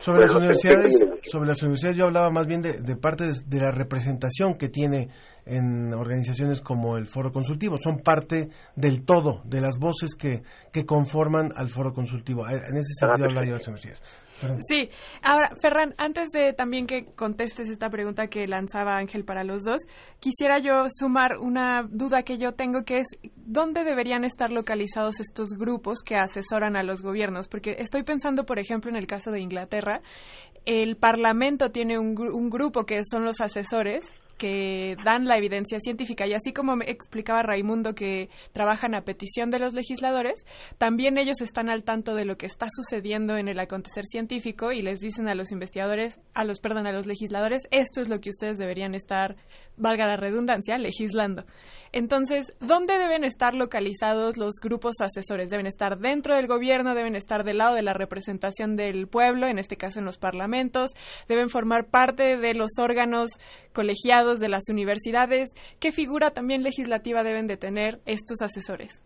Sobre 0.00 0.20
las 0.22 0.34
universidades, 0.34 1.06
sobre 1.30 1.48
las 1.48 1.62
universidades 1.62 1.96
yo 1.96 2.04
hablaba 2.06 2.30
más 2.30 2.46
bien 2.46 2.62
de, 2.62 2.74
de 2.74 2.96
parte 2.96 3.24
de, 3.26 3.32
de 3.46 3.58
la 3.58 3.70
representación 3.70 4.54
que 4.54 4.68
tiene 4.68 5.08
en 5.46 5.92
organizaciones 5.94 6.60
como 6.60 6.96
el 6.98 7.06
Foro 7.06 7.32
Consultivo. 7.32 7.76
Son 7.82 7.98
parte 8.00 8.48
del 8.76 9.04
todo, 9.04 9.42
de 9.44 9.60
las 9.60 9.78
voces 9.78 10.14
que, 10.14 10.42
que 10.72 10.84
conforman 10.84 11.50
al 11.56 11.68
Foro 11.70 11.92
Consultivo. 11.92 12.46
En 12.48 12.76
ese 12.76 12.92
sentido 12.98 13.26
hablaba 13.26 13.46
yo 13.46 13.52
de 13.52 13.58
las 13.58 13.66
universidades. 13.68 14.02
Sí, 14.68 14.88
ahora, 15.22 15.52
Ferran, 15.60 15.94
antes 15.98 16.30
de 16.30 16.52
también 16.52 16.86
que 16.86 17.06
contestes 17.14 17.68
esta 17.68 17.88
pregunta 17.90 18.26
que 18.26 18.46
lanzaba 18.46 18.96
Ángel 18.96 19.24
para 19.24 19.44
los 19.44 19.62
dos, 19.62 19.82
quisiera 20.20 20.58
yo 20.58 20.86
sumar 20.90 21.38
una 21.38 21.82
duda 21.88 22.22
que 22.22 22.38
yo 22.38 22.52
tengo, 22.52 22.84
que 22.84 22.98
es 22.98 23.06
dónde 23.36 23.84
deberían 23.84 24.24
estar 24.24 24.50
localizados 24.50 25.20
estos 25.20 25.50
grupos 25.50 26.02
que 26.04 26.16
asesoran 26.16 26.76
a 26.76 26.82
los 26.82 27.02
gobiernos, 27.02 27.48
porque 27.48 27.76
estoy 27.78 28.02
pensando, 28.02 28.44
por 28.44 28.58
ejemplo, 28.58 28.90
en 28.90 28.96
el 28.96 29.06
caso 29.06 29.30
de 29.30 29.40
Inglaterra, 29.40 30.00
el 30.64 30.96
Parlamento 30.96 31.70
tiene 31.70 31.98
un, 31.98 32.18
un 32.18 32.50
grupo 32.50 32.84
que 32.84 33.02
son 33.04 33.24
los 33.24 33.40
asesores 33.40 34.04
que 34.38 34.96
dan 35.04 35.26
la 35.26 35.36
evidencia 35.36 35.78
científica. 35.80 36.26
Y 36.26 36.34
así 36.34 36.52
como 36.52 36.76
me 36.76 36.90
explicaba 36.90 37.42
Raimundo 37.42 37.94
que 37.94 38.28
trabajan 38.52 38.94
a 38.94 39.02
petición 39.02 39.50
de 39.50 39.58
los 39.58 39.74
legisladores, 39.74 40.44
también 40.78 41.18
ellos 41.18 41.40
están 41.40 41.68
al 41.68 41.84
tanto 41.84 42.14
de 42.14 42.24
lo 42.24 42.36
que 42.36 42.46
está 42.46 42.66
sucediendo 42.70 43.36
en 43.36 43.48
el 43.48 43.58
acontecer 43.58 44.04
científico 44.04 44.72
y 44.72 44.82
les 44.82 45.00
dicen 45.00 45.28
a 45.28 45.34
los 45.34 45.52
investigadores, 45.52 46.20
a 46.34 46.44
los 46.44 46.60
perdón, 46.60 46.86
a 46.86 46.92
los 46.92 47.06
legisladores, 47.06 47.62
esto 47.70 48.00
es 48.00 48.08
lo 48.08 48.20
que 48.20 48.30
ustedes 48.30 48.58
deberían 48.58 48.94
estar, 48.94 49.36
valga 49.76 50.06
la 50.06 50.16
redundancia, 50.16 50.78
legislando. 50.78 51.44
Entonces, 51.92 52.56
¿dónde 52.60 52.98
deben 52.98 53.24
estar 53.24 53.54
localizados 53.54 54.38
los 54.38 54.54
grupos 54.62 54.96
asesores? 55.00 55.50
¿Deben 55.50 55.66
estar 55.66 55.98
dentro 55.98 56.34
del 56.34 56.46
gobierno? 56.46 56.94
¿Deben 56.94 57.16
estar 57.16 57.44
del 57.44 57.58
lado 57.58 57.74
de 57.74 57.82
la 57.82 57.92
representación 57.92 58.76
del 58.76 59.08
pueblo, 59.08 59.46
en 59.46 59.58
este 59.58 59.76
caso 59.76 59.98
en 59.98 60.06
los 60.06 60.18
parlamentos? 60.18 60.92
¿Deben 61.28 61.50
formar 61.50 61.90
parte 61.90 62.38
de 62.38 62.54
los 62.54 62.70
órganos 62.78 63.32
colegiados 63.74 64.40
de 64.40 64.48
las 64.48 64.68
universidades? 64.70 65.50
¿Qué 65.80 65.92
figura 65.92 66.30
también 66.30 66.62
legislativa 66.62 67.22
deben 67.22 67.46
de 67.46 67.56
tener 67.56 68.00
estos 68.06 68.40
asesores? 68.40 69.02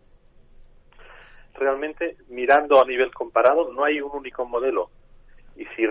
realmente 1.57 2.17
mirando 2.29 2.81
a 2.81 2.85
nivel 2.85 3.13
comparado 3.13 3.73
no 3.73 3.83
hay 3.83 3.99
un 3.99 4.11
único 4.13 4.45
modelo 4.45 4.89
y 5.55 5.65
si 5.75 5.85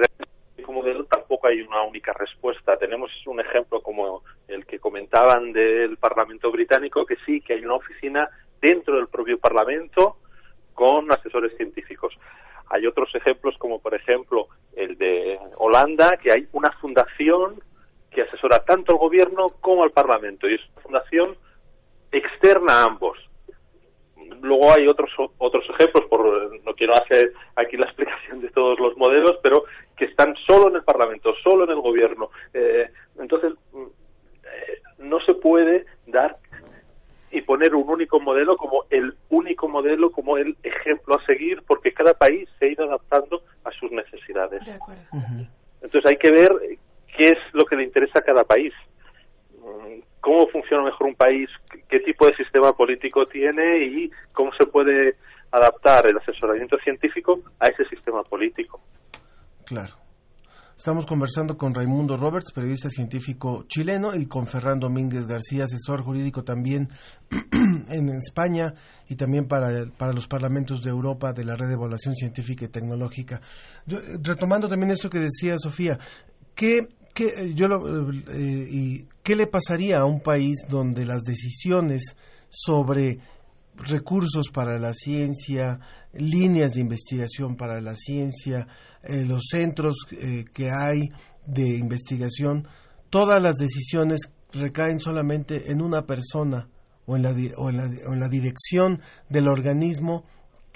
único 0.66 0.73
modelo 0.73 1.04
tampoco 1.04 1.46
hay 1.46 1.61
una 1.61 1.82
única 1.82 2.12
respuesta. 2.12 2.76
Tenemos 2.76 3.11
un 3.26 3.40
ejemplo 3.40 3.80
como 3.80 4.23
el 4.49 4.64
que 4.66 4.78
comentaban 4.78 5.52
del 5.52 5.96
Parlamento 5.96 6.50
británico 6.50 7.04
que 7.04 7.16
sí 7.25 7.40
que 7.40 7.54
hay 7.54 7.64
una 7.64 7.75
oficina 7.75 8.28
dentro 8.61 8.96
del 8.96 9.08
propio 9.08 9.38
Parlamento 9.38 10.16
con 10.75 11.11
asesores 11.12 11.56
científicos. 11.56 12.14
Hay 12.70 12.87
otros 12.87 13.14
ejemplos 13.14 13.56
como 13.58 13.80
por 13.80 13.94
ejemplo 13.94 14.49
el 14.75 14.96
de 14.99 15.38
Holanda 15.56 16.16
que 16.20 16.32
hay 16.32 16.49
una 16.52 16.70
fundación 16.80 17.61
que 18.11 18.23
asesora 18.23 18.64
tanto 18.64 18.92
al 18.92 18.99
gobierno 18.99 19.46
como 19.61 19.85
al 19.85 19.90
Parlamento 19.90 20.49
y 20.49 20.54
es 20.54 20.61
una 20.73 20.82
fundación 20.82 21.37
externa 22.11 22.80
a 22.80 22.85
ambos 22.85 23.18
luego 24.42 24.73
hay 24.73 24.87
otros 24.87 25.11
otros 25.38 25.64
ejemplos 25.70 26.04
por 26.08 26.64
no 26.64 26.75
quiero 26.75 26.94
hacer 26.96 27.32
aquí 27.54 27.76
la 27.76 27.87
explicación 27.90 28.40
de 28.40 28.50
todos 28.50 28.78
los 28.80 28.96
modelos 28.96 29.38
pero 29.42 29.64
que 29.96 30.06
están 30.06 30.35
solo 30.46 30.68
en 30.68 30.76
el 30.76 30.85
parlamento 30.85 31.35
solo 31.42 31.64
en 31.64 31.70
el 31.70 31.80
gobierno. 31.80 32.30
Eh, 32.54 32.88
entonces 33.18 33.52
mm, 33.73 33.82
eh, 33.82 34.80
no 34.99 35.20
se 35.20 35.35
puede 35.35 35.87
dar 36.06 36.37
y 37.30 37.42
poner 37.42 37.75
un 37.75 37.88
único 37.88 38.20
modelo 38.20 38.56
como 38.56 38.85
el 38.90 39.14
único 39.30 39.68
modelo 39.68 40.11
como 40.11 40.38
el 40.38 40.56
ejemplo 40.62 41.16
a 41.16 41.25
seguir 41.26 41.62
porque 41.66 41.92
cada 41.92 42.14
país 42.14 42.49
se 42.58 42.66
ha 42.66 42.68
ido 42.68 42.85
adaptando 42.85 43.42
a 43.64 43.70
sus 43.73 43.90
necesidades. 43.90 44.64
De 44.64 44.73
acuerdo. 44.73 45.02
entonces 45.82 46.06
hay 46.06 46.16
que 46.16 46.30
ver 46.30 46.52
qué 47.16 47.28
es 47.28 47.38
lo 47.52 47.64
que 47.64 47.76
le 47.76 47.85
interesa 47.85 48.20
a 48.20 48.23
cada 48.23 48.44
país. 48.44 48.73
Mm, 49.58 50.00
cómo 50.26 50.49
funciona 50.49 50.83
mejor 50.83 51.06
un 51.06 51.14
país, 51.14 51.49
qué- 51.88 52.00
tipo 52.00 52.26
de 52.26 52.35
sistema 52.35 52.73
político 52.73 53.25
tiene 53.26 53.87
y 53.87 54.11
cómo 54.33 54.50
se 54.59 54.66
puede 54.66 55.14
adaptar 55.52 56.04
el 56.09 56.16
asesoramiento 56.18 56.76
científico 56.78 57.38
a 57.61 57.68
ese 57.68 57.85
sistema 57.85 58.25
político. 58.25 58.80
Claro. 59.64 59.95
Estamos 60.76 61.06
conversando 61.06 61.56
con 61.56 61.73
Raimundo 61.75 62.16
Roberts, 62.16 62.52
periodista 62.52 62.90
científico 62.90 63.66
chileno, 63.68 64.16
y 64.16 64.26
con 64.26 64.49
Ferran 64.49 64.80
Domínguez 64.80 65.26
García, 65.28 65.64
asesor 65.64 66.02
jurídico 66.02 66.42
también 66.42 66.88
en 67.88 68.09
España 68.09 68.75
y 69.09 69.14
también 69.14 69.47
para, 69.47 69.87
para 69.97 70.12
los 70.12 70.26
parlamentos 70.26 70.83
de 70.83 70.90
Europa 70.90 71.33
de 71.33 71.45
la 71.45 71.54
Red 71.54 71.68
de 71.68 71.75
Evaluación 71.75 72.16
Científica 72.16 72.64
y 72.64 72.68
Tecnológica. 72.68 73.40
Eh, 73.88 74.18
retomando 74.23 74.68
también 74.68 74.90
esto 74.90 75.09
que 75.09 75.21
decía 75.21 75.56
Sofía, 75.56 75.99
¿qué, 76.56 76.88
qué, 77.16 77.28
eh, 77.35 77.54
yo 77.54 77.66
lo- 77.66 78.11
eh, 78.12 78.66
y, 78.70 79.06
¿qué 79.23 79.35
le 79.35 79.46
pasaría 79.46 80.00
a 80.00 80.04
un 80.04 80.20
país 80.20 80.66
donde 80.68 81.06
las 81.06 81.23
decisiones 81.23 82.14
sobre 82.50 83.18
recursos 83.76 84.49
para 84.52 84.78
la 84.78 84.92
ciencia, 84.94 85.80
líneas 86.12 86.73
de 86.75 86.80
investigación 86.80 87.56
para 87.56 87.80
la 87.80 87.94
ciencia, 87.96 88.68
eh, 89.02 89.25
los 89.25 89.46
centros 89.50 89.96
eh, 90.12 90.44
que 90.52 90.70
hay 90.70 91.11
de 91.46 91.76
investigación, 91.76 92.68
todas 93.11 93.42
las 93.42 93.56
decisiones 93.56 94.30
recaen 94.52 95.00
solamente 95.00 95.70
en 95.73 95.80
una 95.82 96.06
persona 96.06 96.68
o 97.06 97.16
en 97.16 97.23
la, 97.23 97.30
o 97.56 97.70
en 97.70 97.76
la, 97.76 97.85
o 98.08 98.12
en 98.14 98.20
la 98.20 98.28
dirección 98.28 99.00
del 99.28 99.49
organismo 99.49 100.25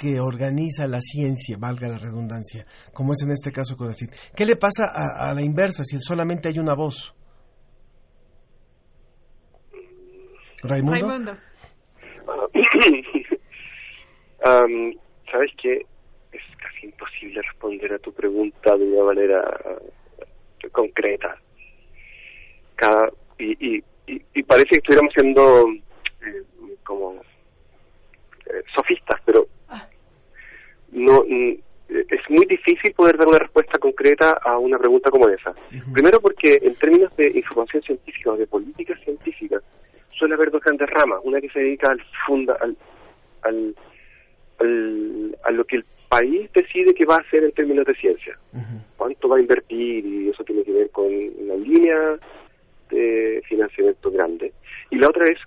que 0.00 0.19
organiza 0.19 0.87
la 0.87 1.00
ciencia, 1.00 1.57
valga 1.59 1.87
la 1.88 1.99
redundancia, 1.99 2.64
como 2.95 3.12
es 3.12 3.23
en 3.23 3.33
este 3.33 3.52
caso 3.52 3.76
con 3.76 3.88
la 3.88 3.92
CIT. 3.92 4.11
¿Qué 4.35 4.47
le 4.47 4.57
pasa 4.57 4.87
a, 4.87 5.28
a 5.28 5.35
la 5.35 5.42
inversa 5.42 5.85
si 5.85 5.99
solamente 5.99 6.49
hay 6.49 6.59
una 6.59 6.75
voz? 6.75 7.14
Raimundo. 10.62 10.92
Raimundo. 10.92 11.33
Am, 14.45 14.92
Sabes 15.30 15.52
que 15.62 15.87
es 16.33 16.42
casi 16.57 16.87
imposible 16.87 17.40
responder 17.42 17.92
a 17.92 17.99
tu 17.99 18.12
pregunta 18.12 18.76
de 18.76 18.85
una 18.85 19.04
manera 19.04 19.42
eh, 20.19 20.69
concreta. 20.71 21.37
Cada, 22.75 23.11
y, 23.38 23.76
y, 23.76 23.85
y, 24.09 24.21
y 24.35 24.42
parece 24.42 24.71
que 24.71 24.76
estuviéramos 24.78 25.12
siendo 25.14 25.69
eh, 25.71 26.42
como 26.85 27.14
eh, 27.14 28.62
sofistas, 28.75 29.21
pero 29.25 29.47
no 30.92 31.23
mm, 31.26 31.52
es 31.88 32.20
muy 32.30 32.47
difícil 32.47 32.92
poder 32.94 33.16
dar 33.16 33.26
una 33.28 33.38
respuesta 33.38 33.78
concreta 33.78 34.38
a 34.44 34.59
una 34.59 34.78
pregunta 34.78 35.11
como 35.11 35.28
esa. 35.28 35.52
Primero 35.92 36.20
porque 36.20 36.59
en 36.62 36.75
términos 36.76 37.14
de 37.16 37.30
información 37.35 37.82
científica 37.82 38.30
o 38.32 38.37
de 38.37 38.47
política 38.47 38.97
científica 39.04 39.61
suele 40.16 40.35
haber 40.35 40.50
dos 40.50 40.62
grandes 40.62 40.88
ramas, 40.90 41.18
una 41.25 41.40
que 41.40 41.49
se 41.50 41.59
dedica 41.61 41.90
al 41.90 42.00
funda 42.26 42.56
al, 42.61 42.76
al, 43.42 43.75
al- 44.59 45.37
a 45.44 45.50
lo 45.50 45.64
que 45.64 45.76
el 45.76 45.85
país 46.09 46.50
decide 46.52 46.94
que 46.94 47.04
va 47.06 47.16
a 47.16 47.20
hacer 47.20 47.42
en 47.44 47.52
términos 47.52 47.87
de 47.87 47.94
ciencia. 47.94 48.38
Cuánto 48.97 49.28
va 49.28 49.37
a 49.38 49.40
invertir 49.40 50.04
y 50.04 50.28
eso 50.28 50.44
tiene 50.44 50.62
que 50.62 50.73
ver 50.73 50.90
con 50.90 51.06
una 51.06 51.54
línea 51.56 52.18
de 52.90 53.42
financiamiento 53.49 54.11
grande. 54.11 54.52
Y 54.90 54.97
la 54.97 55.09
otra 55.09 55.25
es 55.25 55.38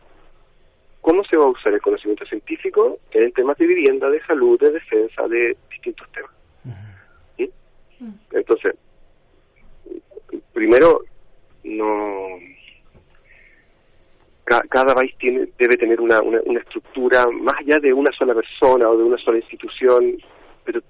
cómo 1.03 1.23
se 1.25 1.37
va 1.37 1.43
a 1.45 1.49
usar 1.49 1.71
el 1.73 1.81
conocimiento 1.81 2.25
científico 2.25 2.97
en 3.11 3.31
temas 3.33 3.57
de 3.57 3.67
vivienda, 3.67 4.09
de 4.09 4.19
salud, 4.25 4.59
de 4.59 4.71
defensa, 4.71 5.27
de 5.27 5.55
distintos 5.69 6.07
temas. 6.11 6.31
¿Sí? 7.37 7.51
Entonces, 8.31 8.73
primero, 10.53 11.01
no 11.63 12.27
ca- 14.45 14.63
cada 14.69 14.93
país 14.93 15.13
tiene 15.17 15.47
debe 15.57 15.77
tener 15.77 15.99
una, 16.01 16.21
una, 16.21 16.39
una 16.45 16.59
estructura 16.59 17.25
más 17.31 17.59
allá 17.59 17.79
de 17.79 17.93
una 17.93 18.11
sola 18.11 18.33
persona 18.33 18.89
o 18.89 18.97
de 18.97 19.03
una 19.03 19.17
sola 19.17 19.37
institución, 19.37 20.17
pero 20.63 20.81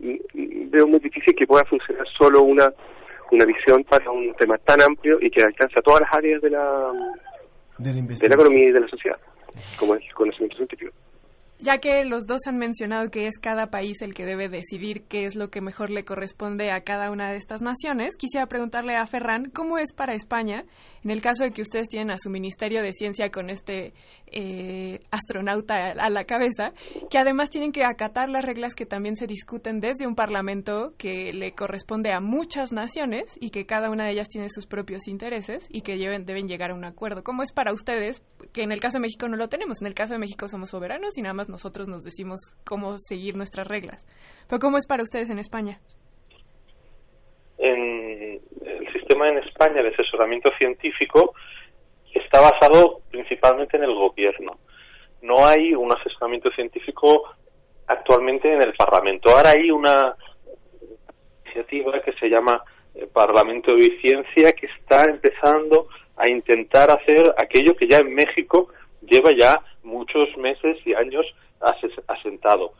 mm, 0.00 0.10
mm, 0.34 0.70
veo 0.70 0.86
muy 0.86 1.00
difícil 1.00 1.34
que 1.34 1.46
pueda 1.46 1.64
funcionar 1.64 2.06
solo 2.16 2.42
una 2.42 2.72
una 3.32 3.44
visión 3.44 3.84
para 3.84 4.10
un 4.10 4.34
tema 4.34 4.58
tan 4.58 4.80
amplio 4.82 5.18
y 5.20 5.30
que 5.30 5.40
alcanza 5.46 5.80
todas 5.82 6.00
las 6.00 6.12
áreas 6.12 6.42
de 6.42 6.50
la, 6.50 6.58
De 6.58 6.98
la 6.98 7.12
de 7.78 7.92
la 7.92 7.98
investigación. 8.00 8.40
economía 8.40 8.68
y 8.68 8.72
de 8.72 8.80
la 8.80 8.88
sociedad, 8.88 9.18
como 9.78 9.94
es 9.94 10.02
conocimiento 10.14 10.56
científico. 10.56 10.92
Ya 11.62 11.78
que 11.78 12.04
los 12.04 12.26
dos 12.26 12.40
han 12.46 12.56
mencionado 12.56 13.10
que 13.10 13.26
es 13.26 13.38
cada 13.38 13.66
país 13.66 14.00
el 14.00 14.14
que 14.14 14.24
debe 14.24 14.48
decidir 14.48 15.02
qué 15.02 15.26
es 15.26 15.36
lo 15.36 15.50
que 15.50 15.60
mejor 15.60 15.90
le 15.90 16.06
corresponde 16.06 16.72
a 16.72 16.80
cada 16.80 17.10
una 17.10 17.30
de 17.30 17.36
estas 17.36 17.60
naciones, 17.60 18.16
quisiera 18.16 18.46
preguntarle 18.46 18.96
a 18.96 19.06
Ferran 19.06 19.50
cómo 19.50 19.76
es 19.76 19.92
para 19.92 20.14
España, 20.14 20.64
en 21.04 21.10
el 21.10 21.20
caso 21.20 21.44
de 21.44 21.50
que 21.50 21.60
ustedes 21.60 21.88
tienen 21.88 22.10
a 22.10 22.18
su 22.18 22.30
Ministerio 22.30 22.82
de 22.82 22.94
Ciencia 22.94 23.30
con 23.30 23.50
este 23.50 23.92
eh, 24.26 25.00
astronauta 25.10 25.92
a 25.98 26.08
la 26.08 26.24
cabeza, 26.24 26.72
que 27.10 27.18
además 27.18 27.50
tienen 27.50 27.72
que 27.72 27.84
acatar 27.84 28.30
las 28.30 28.44
reglas 28.44 28.74
que 28.74 28.86
también 28.86 29.16
se 29.16 29.26
discuten 29.26 29.80
desde 29.80 30.06
un 30.06 30.14
Parlamento 30.14 30.94
que 30.96 31.34
le 31.34 31.52
corresponde 31.52 32.10
a 32.12 32.20
muchas 32.20 32.72
naciones 32.72 33.36
y 33.38 33.50
que 33.50 33.66
cada 33.66 33.90
una 33.90 34.06
de 34.06 34.12
ellas 34.12 34.28
tiene 34.28 34.48
sus 34.48 34.66
propios 34.66 35.08
intereses 35.08 35.66
y 35.68 35.82
que 35.82 35.98
deben 35.98 36.48
llegar 36.48 36.70
a 36.70 36.74
un 36.74 36.86
acuerdo. 36.86 37.22
¿Cómo 37.22 37.42
es 37.42 37.52
para 37.52 37.74
ustedes? 37.74 38.22
Que 38.52 38.62
en 38.62 38.72
el 38.72 38.80
caso 38.80 38.96
de 38.96 39.02
México 39.02 39.28
no 39.28 39.36
lo 39.36 39.48
tenemos. 39.48 39.82
En 39.82 39.88
el 39.88 39.94
caso 39.94 40.14
de 40.14 40.18
México 40.18 40.48
somos 40.48 40.70
soberanos 40.70 41.18
y 41.18 41.22
nada 41.22 41.34
más 41.34 41.49
nosotros 41.50 41.88
nos 41.88 42.04
decimos 42.04 42.40
cómo 42.64 42.96
seguir 42.98 43.36
nuestras 43.36 43.68
reglas. 43.68 44.06
Pero 44.48 44.60
¿cómo 44.60 44.78
es 44.78 44.86
para 44.86 45.02
ustedes 45.02 45.30
en 45.30 45.38
España? 45.38 45.80
en 47.60 48.40
el 48.64 48.92
sistema 48.92 49.28
en 49.28 49.38
España 49.38 49.82
de 49.82 49.90
asesoramiento 49.90 50.50
científico 50.56 51.34
está 52.14 52.40
basado 52.40 53.00
principalmente 53.10 53.76
en 53.76 53.84
el 53.84 53.94
gobierno. 53.94 54.58
No 55.22 55.46
hay 55.46 55.74
un 55.74 55.92
asesoramiento 55.92 56.50
científico 56.52 57.24
actualmente 57.86 58.52
en 58.52 58.62
el 58.62 58.72
Parlamento. 58.74 59.30
Ahora 59.30 59.50
hay 59.50 59.70
una 59.70 60.16
iniciativa 61.44 62.00
que 62.00 62.12
se 62.14 62.28
llama 62.28 62.62
eh, 62.94 63.06
Parlamento 63.12 63.74
de 63.74 64.00
Ciencia 64.00 64.52
que 64.52 64.66
está 64.66 65.04
empezando 65.04 65.88
a 66.16 66.30
intentar 66.30 66.90
hacer 66.90 67.34
aquello 67.36 67.76
que 67.76 67.88
ya 67.88 67.98
en 67.98 68.14
México 68.14 68.68
lleva 69.02 69.30
ya 69.32 69.60
muchos 69.82 70.28
meses 70.36 70.76
y 70.84 70.94
años 70.94 71.26
asentado. 72.08 72.72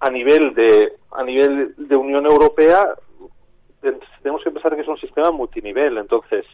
A 0.00 0.10
nivel 0.10 0.54
de 0.54 0.92
a 1.12 1.22
nivel 1.22 1.74
de 1.76 1.96
Unión 1.96 2.26
Europea 2.26 2.94
ten- 3.80 4.00
tenemos 4.22 4.42
que 4.42 4.50
pensar 4.50 4.74
que 4.74 4.82
es 4.82 4.88
un 4.88 4.98
sistema 4.98 5.30
multinivel 5.30 5.98
entonces 5.98 6.44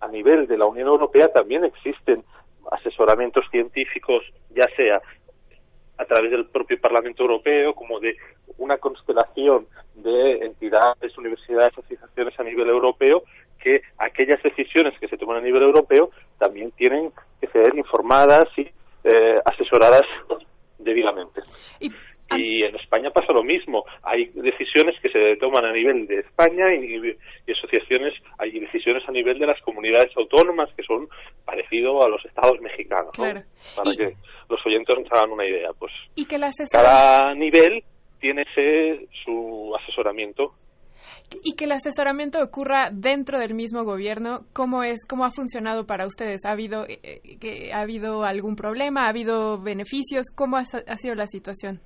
a 0.00 0.08
nivel 0.08 0.46
de 0.46 0.58
la 0.58 0.66
Unión 0.66 0.88
Europea 0.88 1.32
también 1.32 1.64
existen 1.64 2.22
asesoramientos 2.70 3.44
científicos 3.50 4.22
ya 4.50 4.66
sea 4.76 5.00
a 5.98 6.04
través 6.04 6.30
del 6.30 6.46
propio 6.46 6.80
Parlamento 6.80 7.22
Europeo 7.22 7.74
como 7.74 7.98
de 8.00 8.16
una 8.58 8.78
constelación 8.78 9.66
de 9.94 10.44
entidades, 10.46 11.16
universidades, 11.18 11.72
asociaciones 11.72 12.38
a 12.38 12.44
nivel 12.44 12.68
europeo 12.68 13.22
que 13.62 13.82
aquellas 13.98 14.42
decisiones 14.42 14.98
que 14.98 15.08
se 15.08 15.16
toman 15.16 15.38
a 15.38 15.40
nivel 15.40 15.62
europeo 15.62 16.10
también 16.38 16.70
tienen 16.72 17.12
que 17.40 17.46
ser 17.48 17.76
informadas 17.76 18.48
y 18.56 18.68
eh, 19.04 19.38
asesoradas 19.44 20.06
debidamente. 20.78 21.40
Y 22.38 22.62
en 22.62 22.74
España 22.76 23.10
pasa 23.10 23.32
lo 23.32 23.42
mismo. 23.42 23.84
Hay 24.02 24.26
decisiones 24.34 24.98
que 25.02 25.10
se 25.10 25.36
toman 25.36 25.66
a 25.66 25.72
nivel 25.72 26.06
de 26.06 26.20
España 26.20 26.74
y, 26.74 27.14
y 27.46 27.52
asociaciones, 27.52 28.14
hay 28.38 28.58
decisiones 28.58 29.06
a 29.06 29.12
nivel 29.12 29.38
de 29.38 29.46
las 29.46 29.60
comunidades 29.60 30.10
autónomas 30.16 30.70
que 30.74 30.82
son 30.82 31.08
parecido 31.44 32.02
a 32.02 32.08
los 32.08 32.24
estados 32.24 32.58
mexicanos. 32.60 33.12
Para 33.16 33.92
que 33.96 34.14
los 34.48 34.66
oyentes 34.66 34.98
nos 34.98 35.12
hagan 35.12 35.30
una 35.30 35.46
idea. 35.46 35.70
Pues 35.78 35.92
Y 36.14 36.24
que 36.24 36.36
asesoramiento... 36.36 37.04
cada 37.04 37.34
nivel 37.34 37.84
tiene 38.18 38.42
ese, 38.42 39.08
su 39.24 39.74
asesoramiento 39.78 40.54
y 41.42 41.54
que 41.54 41.64
el 41.64 41.72
asesoramiento 41.72 42.42
ocurra 42.42 42.90
dentro 42.92 43.38
del 43.38 43.54
mismo 43.54 43.84
gobierno, 43.84 44.40
¿cómo 44.52 44.82
es, 44.82 45.06
cómo 45.08 45.24
ha 45.24 45.30
funcionado 45.30 45.86
para 45.86 46.06
ustedes? 46.06 46.44
¿Ha 46.44 46.52
habido, 46.52 46.84
eh, 46.84 47.00
eh, 47.02 47.38
que, 47.38 47.72
¿ha 47.72 47.80
habido 47.80 48.24
algún 48.24 48.56
problema? 48.56 49.06
¿Ha 49.06 49.10
habido 49.10 49.58
beneficios? 49.58 50.26
¿Cómo 50.34 50.56
ha, 50.56 50.60
ha 50.60 50.96
sido 50.96 51.14
la 51.14 51.26
situación? 51.26 51.80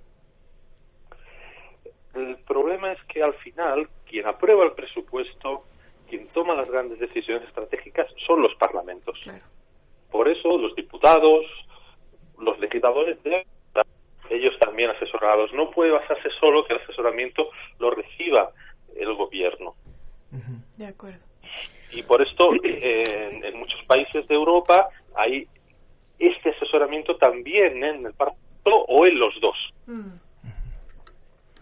El 2.15 2.37
problema 2.47 2.93
es 2.93 2.99
que 3.05 3.23
al 3.23 3.35
final 3.35 3.89
quien 4.07 4.27
aprueba 4.27 4.65
el 4.65 4.73
presupuesto, 4.73 5.65
quien 6.09 6.27
toma 6.29 6.55
las 6.55 6.71
grandes 6.71 6.99
decisiones 6.99 7.47
estratégicas 7.49 8.07
son 8.27 8.43
los 8.43 8.55
parlamentos. 8.55 9.21
Por 10.11 10.29
eso 10.29 10.57
los 10.57 10.75
diputados, 10.75 11.45
los 12.39 12.59
legisladores 12.59 13.23
deben 13.23 13.45
ellos 14.31 14.55
también 14.59 14.91
asesorados. 14.91 15.53
No 15.53 15.71
puede 15.71 15.91
basarse 15.91 16.29
solo 16.41 16.65
que 16.65 16.75
el 16.75 16.81
asesoramiento 16.81 17.51
lo 17.79 17.91
reciba 17.91 18.51
el 18.99 19.15
gobierno. 19.17 19.75
De 20.77 20.87
acuerdo. 20.87 21.21
Y 21.93 22.03
por 22.03 22.21
esto 22.21 22.45
eh, 22.65 23.29
en, 23.31 23.45
en 23.45 23.59
muchos 23.59 23.81
países 23.87 24.27
de 24.29 24.35
Europa 24.35 24.89
hay 25.17 25.47
este 26.19 26.51
asesoramiento 26.51 27.17
también 27.17 27.83
en 27.85 28.07
el 28.07 28.13
Parlamento 28.15 28.45
o 28.89 29.07
en 29.07 29.19
los 29.19 29.35
dos. 29.41 29.57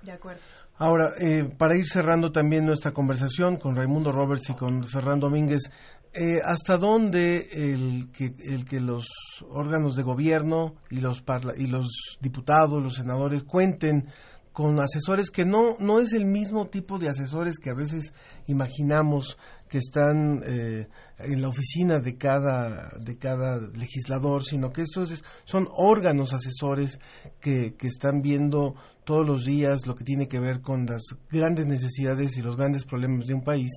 De 0.03 0.13
acuerdo. 0.13 0.41
Ahora, 0.77 1.11
eh, 1.21 1.45
para 1.57 1.77
ir 1.77 1.85
cerrando 1.87 2.33
también 2.33 2.67
nuestra 2.67 2.93
conversación 2.93 3.59
con 3.59 3.77
Raimundo 3.77 4.11
Roberts 4.11 4.51
y 4.51 4.55
con 4.55 4.83
Ferran 4.85 5.21
Domínguez, 5.21 5.71
eh, 6.13 6.41
¿hasta 6.45 6.79
dónde 6.79 7.47
el 7.53 8.11
que, 8.13 8.31
el 8.45 8.65
que 8.65 8.81
los 8.81 9.07
órganos 9.49 9.95
de 9.95 10.03
gobierno 10.03 10.75
y 10.91 11.01
los, 11.01 11.25
parla- 11.25 11.55
y 11.57 11.67
los 11.69 12.19
diputados, 12.21 12.83
los 12.83 12.95
senadores 12.97 13.45
cuenten 13.45 14.07
con 14.55 14.81
asesores 14.81 15.31
que 15.31 15.45
no, 15.45 15.77
no 15.81 15.99
es 15.99 16.13
el 16.15 16.25
mismo 16.25 16.67
tipo 16.69 16.99
de 16.99 17.09
asesores 17.11 17.59
que 17.59 17.71
a 17.71 17.75
veces 17.75 18.15
imaginamos 18.47 19.37
que 19.69 19.79
están 19.79 20.43
eh, 20.47 20.87
en 21.19 21.43
la 21.43 21.49
oficina 21.49 21.99
de 21.99 22.17
cada, 22.17 22.93
de 23.01 23.19
cada 23.19 23.59
legislador, 23.61 24.45
sino 24.45 24.71
que 24.71 24.83
estos 24.83 25.11
es- 25.11 25.25
son 25.45 25.69
órganos 25.77 26.33
asesores 26.33 27.01
que, 27.41 27.75
que 27.75 27.89
están 27.89 28.23
viendo 28.23 28.77
todos 29.05 29.27
los 29.27 29.45
días 29.45 29.87
lo 29.89 29.97
que 29.97 30.05
tiene 30.05 30.29
que 30.29 30.39
ver 30.39 30.61
con 30.63 30.87
las 30.87 31.03
grandes 31.31 31.67
necesidades 31.67 32.37
y 32.39 32.43
los 32.43 32.57
grandes 32.57 32.85
problemas 32.85 33.27
de 33.27 33.35
un 33.35 33.43
país, 33.43 33.73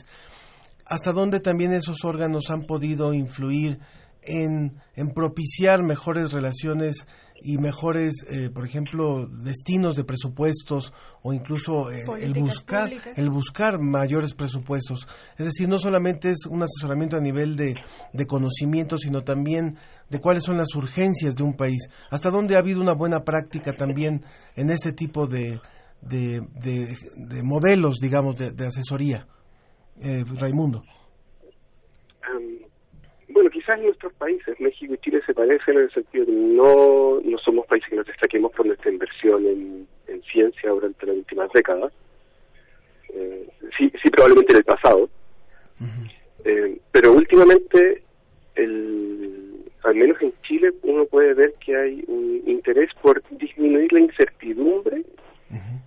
hasta 0.86 1.12
dónde 1.12 1.40
también 1.40 1.74
esos 1.74 2.06
órganos 2.06 2.52
han 2.52 2.62
podido 2.68 3.14
influir 3.14 3.80
en, 4.22 4.80
en 4.96 5.08
propiciar 5.14 5.82
mejores 5.84 6.32
relaciones 6.32 7.08
y 7.42 7.58
mejores, 7.58 8.26
eh, 8.30 8.50
por 8.50 8.66
ejemplo, 8.66 9.28
destinos 9.28 9.96
de 9.96 10.04
presupuestos 10.04 10.92
o 11.22 11.34
incluso 11.34 11.92
eh, 11.92 12.04
el 12.20 12.34
buscar 12.34 12.90
públicas. 12.90 13.18
el 13.18 13.30
buscar 13.30 13.80
mayores 13.80 14.34
presupuestos. 14.34 15.08
Es 15.38 15.46
decir, 15.46 15.70
no 15.70 15.80
solamente 15.80 16.32
es 16.32 16.46
un 16.50 16.64
asesoramiento 16.64 17.16
a 17.18 17.22
nivel 17.22 17.56
de, 17.56 17.76
de 18.14 18.26
conocimiento, 18.28 18.98
sino 18.98 19.22
también 19.22 19.78
de 20.10 20.20
cuáles 20.20 20.44
son 20.44 20.58
las 20.58 20.74
urgencias 20.76 21.36
de 21.36 21.44
un 21.44 21.54
país. 21.56 21.90
Hasta 22.10 22.32
dónde 22.32 22.56
ha 22.56 22.60
habido 22.60 22.82
una 22.82 22.94
buena 22.94 23.24
práctica 23.24 23.74
también 23.74 24.24
en 24.56 24.70
este 24.70 24.94
tipo 24.94 25.28
de, 25.28 25.60
de, 26.02 26.42
de- 26.62 26.98
de 27.18 27.44
modelos, 27.44 27.98
digamos, 28.00 28.36
de, 28.38 28.52
de 28.52 28.68
asesoría. 28.68 29.28
Eh, 30.00 30.24
Raimundo. 30.36 30.84
Bueno, 33.38 33.52
quizás 33.52 33.80
nuestros 33.80 34.12
países, 34.14 34.60
México 34.60 34.96
y 34.96 34.98
Chile 34.98 35.22
se 35.24 35.32
parecen 35.32 35.76
en 35.78 35.84
el 35.84 35.92
sentido 35.92 36.26
de 36.26 36.32
que 36.32 36.38
no, 36.40 37.20
no 37.24 37.38
somos 37.38 37.68
países 37.68 37.88
que 37.88 37.96
nos 37.96 38.08
destaquemos 38.08 38.52
por 38.52 38.66
nuestra 38.66 38.90
inversión 38.92 39.46
en, 39.46 39.88
en 40.08 40.24
ciencia 40.24 40.72
durante 40.72 41.06
las 41.06 41.18
últimas 41.18 41.52
décadas. 41.54 41.94
Eh, 43.14 43.48
sí, 43.78 43.92
sí, 44.02 44.10
probablemente 44.10 44.54
en 44.54 44.58
el 44.58 44.64
pasado. 44.64 45.08
Eh, 46.46 46.80
pero 46.92 47.14
últimamente, 47.14 48.02
el, 48.56 49.64
al 49.84 49.94
menos 49.94 50.20
en 50.20 50.34
Chile, 50.42 50.72
uno 50.82 51.06
puede 51.06 51.36
ver 51.36 51.54
que 51.64 51.76
hay 51.78 52.04
un 52.08 52.42
interés 52.48 52.90
por 53.04 53.22
disminuir 53.38 53.94
la 53.94 54.00
incertidumbre 54.00 55.04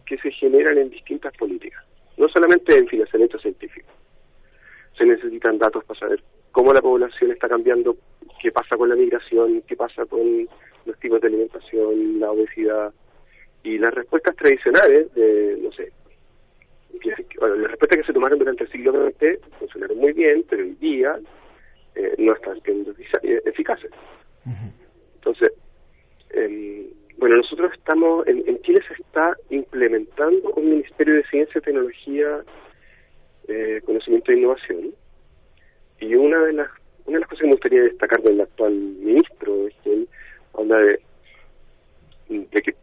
que 0.07 0.19
se 0.19 0.31
generan 0.31 0.79
en 0.79 0.91
distintas 0.91 1.37
políticas, 1.37 1.85
no 2.17 2.29
solamente 2.29 2.79
en 2.79 2.87
financiamiento 2.87 3.41
científico. 3.41 3.89
Se 4.97 5.05
necesitan 5.05 5.59
datos 5.59 5.85
para 5.85 5.99
saber 5.99 6.23
cómo 6.53 6.73
la 6.73 6.83
población 6.83 7.31
está 7.31 7.49
cambiando, 7.49 7.97
qué 8.43 8.51
pasa 8.51 8.77
con 8.77 8.89
la 8.89 8.97
migración, 8.97 9.63
qué 9.69 9.77
pasa 9.77 10.05
con 10.05 10.49
los 10.85 10.99
tipos 10.99 11.21
de 11.21 11.29
alimentación 11.29 11.93
hipertensión, 11.93 12.21
la 12.21 12.31
obesidad. 12.33 12.93
Y 13.63 13.79
las 13.79 13.95
respuestas 13.95 14.35
tradicionales 14.35 15.15
de, 15.15 15.59
no 15.63 15.71
sé, 15.73 15.93
que, 17.01 17.15
bueno, 17.39 17.55
las 17.55 17.71
respuestas 17.71 18.01
que 18.01 18.05
se 18.07 18.13
tomaron 18.13 18.39
durante 18.41 18.65
el 18.65 18.71
siglo 18.73 18.93
XX 18.93 19.39
funcionaron 19.61 19.97
muy 19.99 20.13
bien, 20.13 20.45
pero 20.51 20.65
hoy 20.65 20.75
día 20.81 21.17
eh, 21.95 22.15
no 22.19 22.33
están 22.35 22.61
siendo 22.63 22.93
efic- 22.93 23.21
eh, 23.23 23.41
eficaces. 23.47 23.91
Entonces, 25.15 25.53
em, 26.31 26.89
bueno, 27.19 27.37
nosotros 27.37 27.71
estamos, 27.75 28.27
en, 28.27 28.43
en 28.49 28.61
Chile 28.63 28.81
se 28.89 29.01
está 29.01 29.37
implementando 29.51 30.51
un 30.57 30.69
Ministerio 30.71 31.15
de 31.15 31.25
Ciencia, 31.25 31.61
Tecnología, 31.61 32.41
eh, 33.49 33.81
Conocimiento 33.85 34.33
e 34.33 34.39
Innovación. 34.39 34.95
Y 36.01 36.15
una 36.15 36.41
de 36.47 36.55
las 36.55 36.69
una 37.05 37.17
de 37.17 37.21
las 37.21 37.29
cosas 37.29 37.41
que 37.43 37.47
me 37.49 37.53
gustaría 37.53 37.83
destacar 37.83 38.23
del 38.23 38.41
actual 38.41 38.73
ministro 38.73 39.67
es 39.67 39.75
que 39.85 39.93
él 39.93 40.09
habla 40.55 40.79
de, 40.79 41.01
de 42.29 42.63
que 42.63 42.75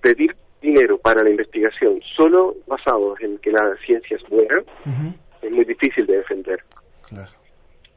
pedir 0.00 0.34
dinero 0.60 0.98
para 0.98 1.22
la 1.22 1.30
investigación 1.30 2.00
solo 2.16 2.56
basado 2.66 3.14
en 3.20 3.38
que 3.38 3.52
la 3.52 3.76
ciencia 3.86 4.16
es 4.16 4.28
buena 4.28 4.62
es 5.42 5.50
muy 5.52 5.64
difícil 5.64 6.04
de 6.06 6.16
defender. 6.16 6.64
Claro. 7.08 7.30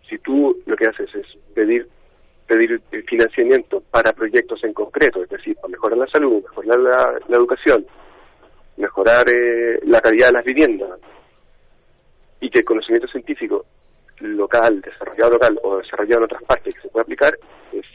Si 0.08 0.18
tú 0.20 0.62
lo 0.68 0.76
que 0.76 0.86
haces 0.90 1.10
es 1.16 1.26
pedir 1.56 1.88
pedir 2.46 2.80
el 2.92 3.04
financiamiento 3.04 3.82
para 3.92 4.14
proyectos 4.14 4.64
en 4.64 4.74
concreto, 4.74 5.24
es 5.24 5.30
decir, 5.30 5.56
para 5.56 5.70
mejorar 5.70 5.98
la 5.98 6.08
salud, 6.08 6.42
mejorar 6.44 6.80
la, 6.80 7.20
la 7.28 7.36
educación, 7.36 7.86
mejorar 8.78 9.28
eh, 9.28 9.80
la 9.84 10.00
calidad 10.02 10.28
de 10.28 10.34
las 10.34 10.46
viviendas, 10.46 11.00
y 12.40 12.50
que 12.50 12.60
el 12.60 12.66
conocimiento 12.66 13.08
científico 13.10 13.66
local, 14.20 14.82
desarrollado 14.82 15.32
local 15.32 15.60
o 15.62 15.78
desarrollado 16.08 16.20
en 16.20 16.24
otras 16.24 16.44
partes 16.44 16.76
que 16.76 16.82
se 16.82 16.90
puede 16.90 17.04
aplicar, 17.04 17.38
es, 17.74 17.86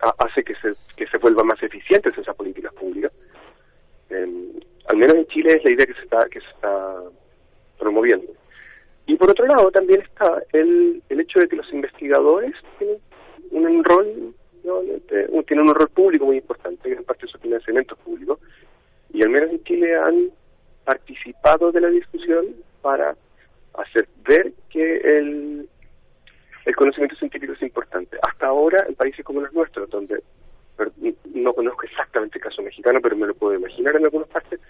ha- 0.00 0.14
hace 0.18 0.42
que 0.44 0.54
se, 0.56 0.72
que 0.96 1.06
se 1.06 1.18
vuelvan 1.18 1.46
más 1.46 1.62
eficientes 1.62 2.16
esas 2.16 2.36
políticas 2.36 2.72
públicas. 2.74 3.12
Em, 4.10 4.52
al 4.88 4.96
menos 4.96 5.16
en 5.16 5.26
Chile 5.26 5.56
es 5.56 5.64
la 5.64 5.70
idea 5.70 5.86
que 5.86 5.94
se 5.94 6.02
está, 6.02 6.28
que 6.28 6.40
se 6.40 6.48
está 6.48 7.02
promoviendo. 7.78 8.32
Y 9.06 9.16
por 9.16 9.30
otro 9.30 9.46
lado 9.46 9.70
también 9.70 10.02
está 10.02 10.42
el, 10.52 11.02
el 11.08 11.20
hecho 11.20 11.40
de 11.40 11.48
que 11.48 11.56
los 11.56 11.72
investigadores 11.72 12.54
tienen 12.78 13.76
un 13.76 13.84
rol, 13.84 14.34
¿no? 14.64 14.82
Este, 14.82 15.26
tienen 15.46 15.68
un 15.68 15.74
rol 15.74 15.88
público 15.90 16.26
muy 16.26 16.36
importante, 16.36 16.90
gran 16.90 17.04
parte 17.04 17.26
de 17.26 17.32
su 17.32 17.38
financiamiento 17.38 17.96
público, 17.96 18.38
y 19.12 19.22
al 19.22 19.30
menos 19.30 19.50
en 19.50 19.62
Chile 19.64 19.96
han 19.96 20.30
participado 20.84 21.72
de 21.72 21.80
la 21.80 21.88
discusión 21.88 22.46
para 22.82 23.16
hacer 23.74 24.06
ver 24.24 24.52
que 24.68 24.96
el, 24.98 25.68
el 26.64 26.76
conocimiento 26.76 27.16
científico 27.16 27.52
es 27.54 27.62
importante. 27.62 28.18
Hasta 28.22 28.46
ahora, 28.46 28.84
en 28.88 28.94
países 28.94 29.24
como 29.24 29.40
los 29.40 29.52
nuestros, 29.52 29.88
donde 29.90 30.22
no 31.34 31.52
conozco 31.52 31.82
exactamente 31.84 32.38
el 32.38 32.44
caso 32.44 32.62
mexicano, 32.62 33.00
pero 33.02 33.16
me 33.16 33.26
lo 33.26 33.34
puedo 33.34 33.54
imaginar 33.54 33.96
en 33.96 34.04
algunas 34.04 34.28
partes, 34.28 34.60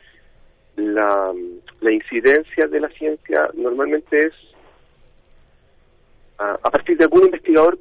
la, 0.77 1.33
la 1.81 1.91
incidencia 1.93 2.67
de 2.67 2.81
la 2.81 2.89
ciencia 2.91 3.47
normalmente 3.55 4.27
es 4.27 4.33
a, 6.39 6.53
a 6.55 6.71
partir 6.71 6.97
de 6.97 7.05
algún 7.05 7.25
investigador 7.25 7.79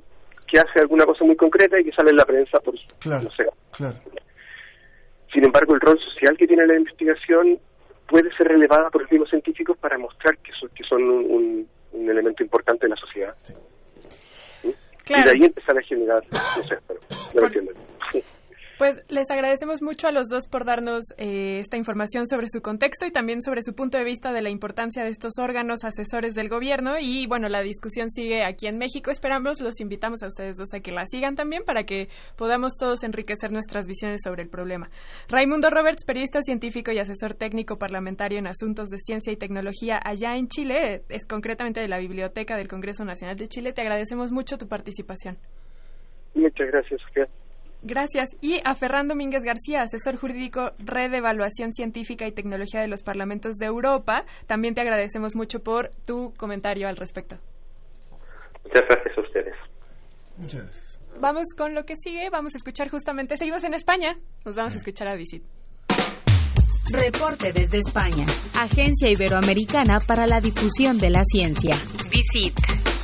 que 0.48 0.60
hace 0.60 0.80
alguna 0.80 1.06
cosa 1.06 1.24
muy 1.24 1.36
concreta 1.36 1.80
y 1.80 1.84
que 1.84 1.92
sale 1.92 2.10
en 2.10 2.18
la 2.18 2.26
prensa 2.26 2.60
por, 2.60 2.76
Claro. 3.00 3.24
no 3.24 3.32
sé, 3.32 3.46
Claro. 3.72 3.96
sin 5.34 5.46
embargo, 5.46 5.76
el 5.76 5.82
rol 5.82 6.00
social 6.00 6.36
que 6.38 6.48
tiene 6.48 6.66
la 6.68 6.76
investigación 6.76 7.60
puede 8.08 8.36
ser 8.36 8.48
relevada 8.48 8.90
por 8.90 9.04
los 9.04 9.12
mismos 9.12 9.30
científicos 9.30 9.78
para 9.78 9.98
mostrar 9.98 10.38
que, 10.40 10.52
son- 10.54 10.70
que 10.70 10.84
son 10.84 11.04
un, 11.04 11.26
un- 11.32 11.68
un 11.94 12.10
elemento 12.10 12.44
importante 12.44 12.86
de 12.86 12.90
la 12.90 12.96
sociedad. 12.96 13.36
Claro. 15.10 15.32
Y 15.32 15.40
de 15.40 15.44
ahí 15.44 15.46
empezar 15.48 15.78
a 15.78 15.82
generar, 15.82 16.24
no 16.32 16.64
sé, 16.64 16.78
pero 16.88 17.00
no 17.34 17.48
entienden. 17.48 17.76
Pues 18.80 19.04
les 19.10 19.30
agradecemos 19.30 19.82
mucho 19.82 20.08
a 20.08 20.12
los 20.14 20.30
dos 20.30 20.48
por 20.48 20.64
darnos 20.64 21.04
eh, 21.18 21.60
esta 21.60 21.76
información 21.76 22.26
sobre 22.28 22.48
su 22.48 22.62
contexto 22.62 23.06
y 23.06 23.12
también 23.12 23.42
sobre 23.42 23.62
su 23.62 23.76
punto 23.76 23.98
de 23.98 24.06
vista 24.06 24.32
de 24.32 24.42
la 24.42 24.50
importancia 24.50 25.04
de 25.04 25.10
estos 25.10 25.34
órganos 25.38 25.84
asesores 25.84 26.34
del 26.34 26.48
gobierno. 26.48 26.96
Y 26.98 27.28
bueno, 27.28 27.50
la 27.50 27.60
discusión 27.60 28.10
sigue 28.10 28.46
aquí 28.46 28.68
en 28.68 28.78
México. 28.78 29.12
Esperamos, 29.12 29.60
los 29.60 29.82
invitamos 29.82 30.24
a 30.24 30.28
ustedes 30.28 30.56
dos 30.56 30.74
a 30.74 30.80
que 30.80 30.94
la 30.94 31.06
sigan 31.08 31.36
también 31.36 31.64
para 31.66 31.84
que 31.84 32.08
podamos 32.38 32.78
todos 32.78 33.04
enriquecer 33.04 33.52
nuestras 33.52 33.86
visiones 33.86 34.22
sobre 34.24 34.44
el 34.44 34.50
problema. 34.50 34.90
Raimundo 35.28 35.70
Roberts, 35.70 36.06
periodista 36.06 36.42
científico 36.42 36.94
y 36.94 37.00
asesor 37.00 37.34
técnico 37.34 37.78
parlamentario 37.78 38.40
en 38.40 38.48
asuntos 38.48 38.88
de 38.88 38.98
ciencia 39.00 39.34
y 39.34 39.36
tecnología 39.36 40.00
allá 40.02 40.38
en 40.38 40.48
Chile, 40.48 41.04
es 41.10 41.26
concretamente 41.26 41.82
de 41.82 41.90
la 41.90 42.00
Biblioteca 42.00 42.56
del 42.56 42.70
Congreso 42.70 43.04
Nacional 43.04 43.36
de 43.36 43.50
Chile. 43.50 43.74
Te 43.74 43.82
agradecemos 43.82 44.32
mucho 44.32 44.58
tu 44.58 44.70
participación. 44.70 45.38
Muchas 46.34 46.68
gracias, 46.68 47.02
Sofía. 47.02 47.28
Gracias. 47.82 48.30
Y 48.42 48.60
a 48.66 48.76
Ferran 48.76 49.08
Domínguez 49.08 49.44
García, 49.44 49.82
asesor 49.82 50.18
jurídico 50.18 50.72
Red 50.80 51.12
de 51.12 51.18
Evaluación 51.18 51.72
Científica 51.72 52.28
y 52.28 52.32
Tecnología 52.32 52.82
de 52.82 52.88
los 52.88 53.04
Parlamentos 53.04 53.56
de 53.56 53.68
Europa. 53.68 54.26
También 54.48 54.76
te 54.76 54.82
agradecemos 54.82 55.36
mucho 55.36 55.64
por 55.64 55.90
tu 56.06 56.34
comentario 56.36 56.88
al 56.88 56.98
respecto. 56.98 57.38
Muchas 58.64 58.84
gracias 58.90 59.18
a 59.18 59.22
ustedes. 59.22 59.56
Muchas 60.38 60.64
gracias. 60.64 61.00
Vamos 61.20 61.48
con 61.58 61.74
lo 61.74 61.86
que 61.86 61.96
sigue. 61.96 62.30
Vamos 62.30 62.56
a 62.56 62.58
escuchar 62.58 62.90
justamente. 62.90 63.38
Seguimos 63.38 63.64
en 63.64 63.74
España. 63.74 64.18
Nos 64.46 64.56
vamos 64.56 64.74
a 64.74 64.78
escuchar 64.78 65.08
a 65.08 65.16
Visit. 65.16 65.44
Reporte 66.92 67.54
desde 67.54 67.80
España. 67.80 68.26
Agencia 68.58 69.10
Iberoamericana 69.12 70.00
para 70.00 70.26
la 70.26 70.42
Difusión 70.42 70.98
de 70.98 71.10
la 71.10 71.24
Ciencia. 71.24 71.76
Visit. 72.10 72.99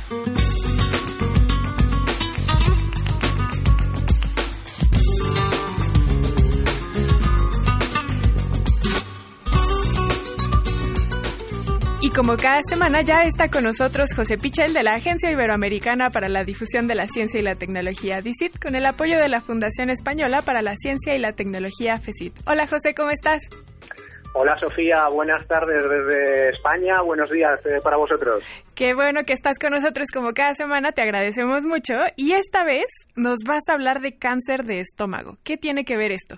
Como 12.16 12.34
cada 12.38 12.60
semana 12.66 13.02
ya 13.02 13.20
está 13.24 13.48
con 13.48 13.64
nosotros 13.64 14.08
José 14.16 14.38
Pichel 14.38 14.72
de 14.72 14.82
la 14.82 14.94
Agencia 14.94 15.30
Iberoamericana 15.30 16.08
para 16.08 16.30
la 16.30 16.44
Difusión 16.44 16.86
de 16.86 16.94
la 16.94 17.06
Ciencia 17.08 17.38
y 17.38 17.42
la 17.42 17.56
Tecnología, 17.56 18.22
DICIT, 18.22 18.58
con 18.58 18.74
el 18.74 18.86
apoyo 18.86 19.18
de 19.18 19.28
la 19.28 19.42
Fundación 19.42 19.90
Española 19.90 20.40
para 20.40 20.62
la 20.62 20.74
Ciencia 20.76 21.14
y 21.14 21.18
la 21.18 21.32
Tecnología, 21.32 21.98
FECIT. 21.98 22.32
Hola 22.46 22.66
José, 22.66 22.94
¿cómo 22.94 23.10
estás? 23.10 23.42
Hola 24.32 24.58
Sofía, 24.58 25.08
buenas 25.12 25.46
tardes 25.46 25.84
desde 25.84 26.48
España, 26.50 27.02
buenos 27.02 27.30
días 27.30 27.60
eh, 27.66 27.82
para 27.84 27.98
vosotros. 27.98 28.42
Qué 28.74 28.94
bueno 28.94 29.24
que 29.26 29.34
estás 29.34 29.58
con 29.58 29.72
nosotros 29.72 30.08
como 30.10 30.32
cada 30.32 30.54
semana, 30.54 30.92
te 30.92 31.02
agradecemos 31.02 31.66
mucho. 31.66 31.94
Y 32.16 32.32
esta 32.32 32.64
vez 32.64 32.86
nos 33.14 33.40
vas 33.46 33.62
a 33.68 33.74
hablar 33.74 34.00
de 34.00 34.16
cáncer 34.16 34.64
de 34.64 34.80
estómago. 34.80 35.36
¿Qué 35.44 35.58
tiene 35.58 35.84
que 35.84 35.98
ver 35.98 36.12
esto? 36.12 36.36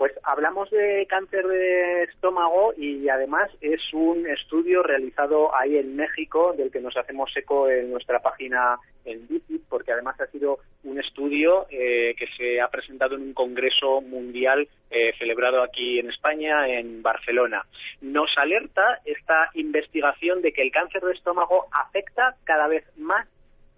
Pues 0.00 0.14
hablamos 0.22 0.70
de 0.70 1.06
cáncer 1.10 1.46
de 1.46 2.04
estómago 2.04 2.72
y 2.74 3.06
además 3.10 3.50
es 3.60 3.82
un 3.92 4.26
estudio 4.26 4.82
realizado 4.82 5.54
ahí 5.54 5.76
en 5.76 5.94
México 5.94 6.54
del 6.56 6.70
que 6.70 6.80
nos 6.80 6.96
hacemos 6.96 7.30
eco 7.36 7.68
en 7.68 7.90
nuestra 7.90 8.18
página 8.20 8.78
en 9.04 9.28
DICIT 9.28 9.60
porque 9.68 9.92
además 9.92 10.18
ha 10.18 10.26
sido 10.28 10.60
un 10.84 10.98
estudio 10.98 11.66
eh, 11.68 12.14
que 12.18 12.26
se 12.38 12.62
ha 12.62 12.68
presentado 12.68 13.14
en 13.14 13.20
un 13.20 13.34
congreso 13.34 14.00
mundial 14.00 14.66
eh, 14.90 15.12
celebrado 15.18 15.62
aquí 15.62 15.98
en 15.98 16.08
España, 16.08 16.66
en 16.66 17.02
Barcelona. 17.02 17.66
Nos 18.00 18.30
alerta 18.38 19.02
esta 19.04 19.50
investigación 19.52 20.40
de 20.40 20.54
que 20.54 20.62
el 20.62 20.72
cáncer 20.72 21.02
de 21.02 21.12
estómago 21.12 21.66
afecta 21.72 22.36
cada 22.44 22.68
vez 22.68 22.86
más 22.96 23.28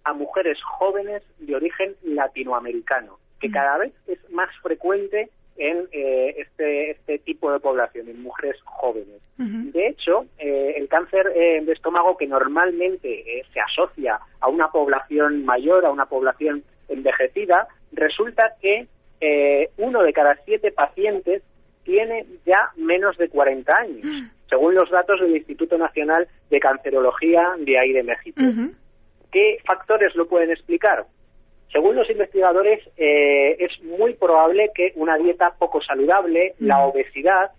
a 0.05 0.13
mujeres 0.13 0.57
jóvenes 0.63 1.21
de 1.39 1.53
origen 1.53 1.97
latinoamericano, 2.01 3.19
que 3.41 3.51
cada 3.51 3.77
vez 3.77 3.91
es 4.07 4.19
más 4.29 4.49
frecuente 4.61 5.29
en 5.57 5.87
eh, 5.91 6.35
este, 6.37 6.91
este 6.91 7.19
tipo 7.19 7.51
de 7.51 7.59
población, 7.59 8.07
en 8.09 8.21
mujeres 8.21 8.59
jóvenes. 8.63 9.21
De 9.37 9.87
hecho, 9.87 10.25
eh, 10.37 10.75
el 10.77 10.87
cáncer 10.87 11.31
eh, 11.35 11.61
de 11.63 11.73
estómago 11.73 12.15
que 12.17 12.27
normalmente 12.27 13.39
eh, 13.39 13.43
se 13.53 13.59
asocia 13.59 14.19
a 14.39 14.47
una 14.47 14.69
población 14.69 15.43
mayor, 15.43 15.85
a 15.85 15.91
una 15.91 16.05
población 16.05 16.63
envejecida, 16.87 17.67
resulta 17.91 18.53
que 18.61 18.87
eh, 19.21 19.69
uno 19.77 20.03
de 20.03 20.13
cada 20.13 20.35
siete 20.45 20.71
pacientes 20.71 21.43
tiene 21.83 22.25
ya 22.45 22.71
menos 22.77 23.17
de 23.17 23.27
40 23.29 23.75
años, 23.75 24.05
según 24.49 24.75
los 24.75 24.89
datos 24.89 25.19
del 25.19 25.35
Instituto 25.35 25.77
Nacional 25.77 26.27
de 26.49 26.59
Cancerología 26.59 27.53
de 27.59 27.79
ahí 27.79 27.91
de 27.91 28.03
México. 28.03 28.41
¿Qué 29.31 29.57
factores 29.65 30.15
lo 30.15 30.27
pueden 30.27 30.51
explicar? 30.51 31.05
Según 31.73 31.95
los 31.95 32.09
investigadores, 32.09 32.79
eh, 32.97 33.57
es 33.59 33.83
muy 33.83 34.13
probable 34.13 34.69
que 34.73 34.93
una 34.95 35.17
dieta 35.17 35.53
poco 35.59 35.81
saludable, 35.81 36.53
la 36.59 36.85
obesidad, 36.85 37.49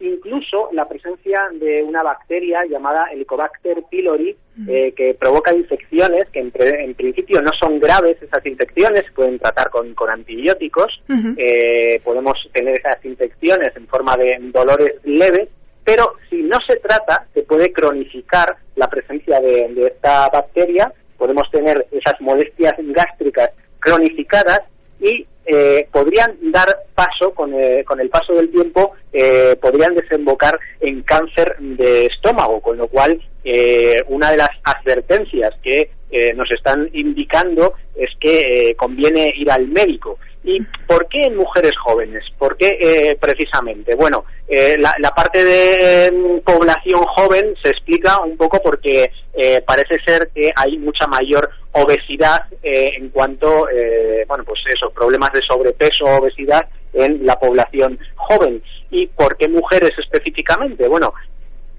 incluso 0.00 0.70
la 0.72 0.88
presencia 0.88 1.48
de 1.52 1.82
una 1.82 2.02
bacteria 2.02 2.64
llamada 2.68 3.06
Helicobacter 3.12 3.82
pylori, 3.90 4.34
eh, 4.68 4.92
que 4.96 5.14
provoca 5.14 5.54
infecciones 5.54 6.28
que 6.30 6.40
en, 6.40 6.50
pre- 6.50 6.84
en 6.84 6.94
principio 6.94 7.40
no 7.40 7.50
son 7.58 7.78
graves 7.78 8.20
esas 8.20 8.44
infecciones, 8.44 9.04
se 9.06 9.12
pueden 9.12 9.38
tratar 9.38 9.70
con, 9.70 9.94
con 9.94 10.10
antibióticos, 10.10 11.00
eh, 11.36 12.00
podemos 12.02 12.34
tener 12.52 12.78
esas 12.78 13.04
infecciones 13.04 13.68
en 13.76 13.86
forma 13.86 14.12
de 14.18 14.36
dolores 14.52 14.96
leves, 15.04 15.48
pero 15.84 16.14
si 16.28 16.42
no 16.42 16.58
se 16.66 16.76
trata, 16.76 17.26
se 17.34 17.42
puede 17.42 17.72
cronificar 17.72 18.56
la 18.76 18.88
presencia 18.88 19.38
de, 19.40 19.68
de 19.74 19.86
esta 19.86 20.28
bacteria, 20.28 20.92
podemos 21.20 21.48
tener 21.50 21.86
esas 21.92 22.18
molestias 22.20 22.74
gástricas 22.78 23.50
cronificadas 23.78 24.62
y 24.98 25.26
eh, 25.44 25.86
podrían 25.92 26.36
dar 26.50 26.68
paso, 26.94 27.32
con, 27.34 27.52
eh, 27.54 27.84
con 27.84 28.00
el 28.00 28.08
paso 28.08 28.34
del 28.34 28.50
tiempo, 28.50 28.92
eh, 29.12 29.56
podrían 29.60 29.94
desembocar 29.94 30.58
en 30.80 31.02
cáncer 31.02 31.56
de 31.58 32.06
estómago, 32.06 32.60
con 32.60 32.78
lo 32.78 32.88
cual 32.88 33.20
eh, 33.44 34.02
una 34.08 34.30
de 34.30 34.38
las 34.38 34.50
advertencias 34.64 35.54
que 35.62 35.90
eh, 36.10 36.32
nos 36.34 36.50
están 36.50 36.88
indicando 36.92 37.74
es 37.94 38.10
que 38.18 38.38
eh, 38.38 38.74
conviene 38.76 39.32
ir 39.36 39.50
al 39.50 39.68
médico. 39.68 40.18
¿Y 40.42 40.58
por 40.86 41.06
qué 41.08 41.20
en 41.26 41.36
mujeres 41.36 41.72
jóvenes? 41.84 42.24
¿Por 42.38 42.56
qué 42.56 42.68
eh, 42.68 43.16
precisamente? 43.20 43.94
Bueno, 43.94 44.24
eh, 44.48 44.78
la, 44.78 44.94
la 44.98 45.10
parte 45.10 45.44
de 45.44 46.06
eh, 46.06 46.42
población 46.42 47.02
joven 47.14 47.54
se 47.62 47.70
explica 47.70 48.20
un 48.22 48.38
poco 48.38 48.58
porque 48.62 49.10
eh, 49.34 49.60
parece 49.66 49.98
ser 50.04 50.30
que 50.34 50.46
hay 50.56 50.78
mucha 50.78 51.06
mayor 51.06 51.50
obesidad 51.72 52.46
eh, 52.62 52.88
en 52.98 53.10
cuanto, 53.10 53.68
eh, 53.68 54.24
bueno, 54.26 54.44
pues 54.44 54.62
eso, 54.74 54.90
problemas 54.90 55.30
de 55.32 55.42
sobrepeso 55.46 56.04
o 56.04 56.18
obesidad 56.18 56.66
en 56.94 57.24
la 57.24 57.38
población 57.38 57.98
joven. 58.16 58.62
¿Y 58.90 59.06
por 59.08 59.36
qué 59.36 59.46
mujeres 59.46 59.92
específicamente? 59.98 60.88
Bueno, 60.88 61.12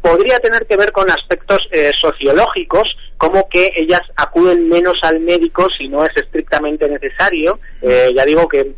podría 0.02 0.40
tener 0.40 0.66
que 0.66 0.76
ver 0.76 0.92
con 0.92 1.10
aspectos 1.10 1.60
eh, 1.72 1.92
sociológicos, 2.00 2.88
como 3.18 3.48
que 3.50 3.68
ellas 3.76 4.02
acuden 4.16 4.68
menos 4.68 5.00
al 5.04 5.20
médico 5.20 5.68
si 5.78 5.88
no 5.88 6.04
es 6.06 6.12
estrictamente 6.16 6.88
necesario. 6.90 7.60
Eh, 7.82 8.10
ya 8.16 8.26
digo 8.26 8.48
que 8.48 8.72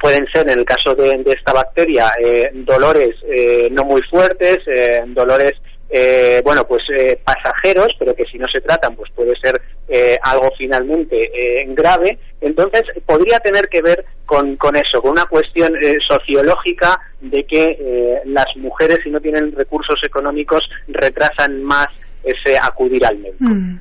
pueden 0.00 0.26
ser, 0.34 0.48
en 0.50 0.58
el 0.58 0.64
caso 0.64 0.94
de, 0.94 1.16
de 1.22 1.32
esta 1.32 1.52
bacteria, 1.52 2.04
eh, 2.20 2.50
dolores 2.52 3.16
eh, 3.26 3.68
no 3.70 3.84
muy 3.84 4.02
fuertes, 4.02 4.58
eh, 4.66 5.02
dolores 5.06 5.56
eh, 5.90 6.40
bueno, 6.42 6.62
pues 6.66 6.82
eh, 6.90 7.18
pasajeros, 7.24 7.88
pero 7.98 8.14
que 8.14 8.24
si 8.24 8.38
no 8.38 8.46
se 8.50 8.60
tratan, 8.60 8.96
pues 8.96 9.10
puede 9.12 9.34
ser 9.40 9.60
eh, 9.88 10.18
algo 10.22 10.50
finalmente 10.56 11.16
eh, 11.16 11.64
grave. 11.68 12.18
Entonces, 12.40 12.82
podría 13.06 13.38
tener 13.38 13.68
que 13.68 13.82
ver 13.82 14.04
con, 14.26 14.56
con 14.56 14.74
eso, 14.76 15.00
con 15.00 15.12
una 15.12 15.26
cuestión 15.26 15.74
eh, 15.76 15.98
sociológica 16.08 16.98
de 17.20 17.44
que 17.44 17.62
eh, 17.62 18.20
las 18.24 18.46
mujeres, 18.56 18.98
si 19.04 19.10
no 19.10 19.20
tienen 19.20 19.52
recursos 19.52 19.96
económicos, 20.04 20.68
retrasan 20.88 21.62
más 21.62 21.88
ese 22.22 22.56
acudir 22.56 23.04
al 23.04 23.18
médico. 23.18 23.44
Mm. 23.44 23.78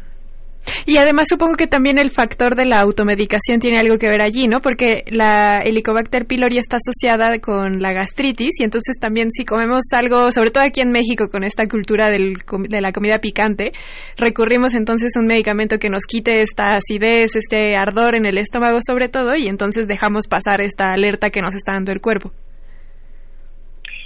Y 0.86 0.98
además 0.98 1.28
supongo 1.30 1.56
que 1.56 1.68
también 1.68 1.98
el 1.98 2.10
factor 2.10 2.56
de 2.56 2.66
la 2.66 2.80
automedicación 2.80 3.60
tiene 3.60 3.80
algo 3.80 3.98
que 3.98 4.10
ver 4.10 4.24
allí, 4.24 4.48
¿no? 4.48 4.60
Porque 4.60 5.04
la 5.08 5.60
Helicobacter 5.60 6.26
pylori 6.26 6.58
está 6.58 6.78
asociada 6.78 7.40
con 7.40 7.82
la 7.82 7.94
gastritis 7.94 8.60
y 8.60 8.64
entonces 8.64 8.96
también 9.00 9.30
si 9.32 9.46
comemos 9.46 9.84
algo, 9.94 10.32
sobre 10.32 10.52
todo 10.52 10.64
aquí 10.64 10.82
en 10.82 10.92
México 10.92 11.30
con 11.30 11.44
esta 11.44 11.68
cultura 11.68 12.10
del 12.10 12.34
de 12.70 12.82
la 12.82 12.92
comida 12.92 13.20
picante, 13.20 13.72
recurrimos 14.18 14.74
entonces 14.76 15.16
a 15.16 15.20
un 15.20 15.28
medicamento 15.28 15.78
que 15.80 15.90
nos 15.90 16.06
quite 16.06 16.42
esta 16.42 16.76
acidez, 16.76 17.36
este 17.36 17.76
ardor 17.76 18.16
en 18.16 18.26
el 18.26 18.38
estómago 18.38 18.80
sobre 18.86 19.10
todo 19.10 19.36
y 19.36 19.48
entonces 19.48 19.88
dejamos 19.88 20.28
pasar 20.28 20.62
esta 20.62 20.94
alerta 20.94 21.30
que 21.30 21.42
nos 21.42 21.56
está 21.56 21.74
dando 21.74 21.92
el 21.92 22.02
cuerpo. 22.02 22.32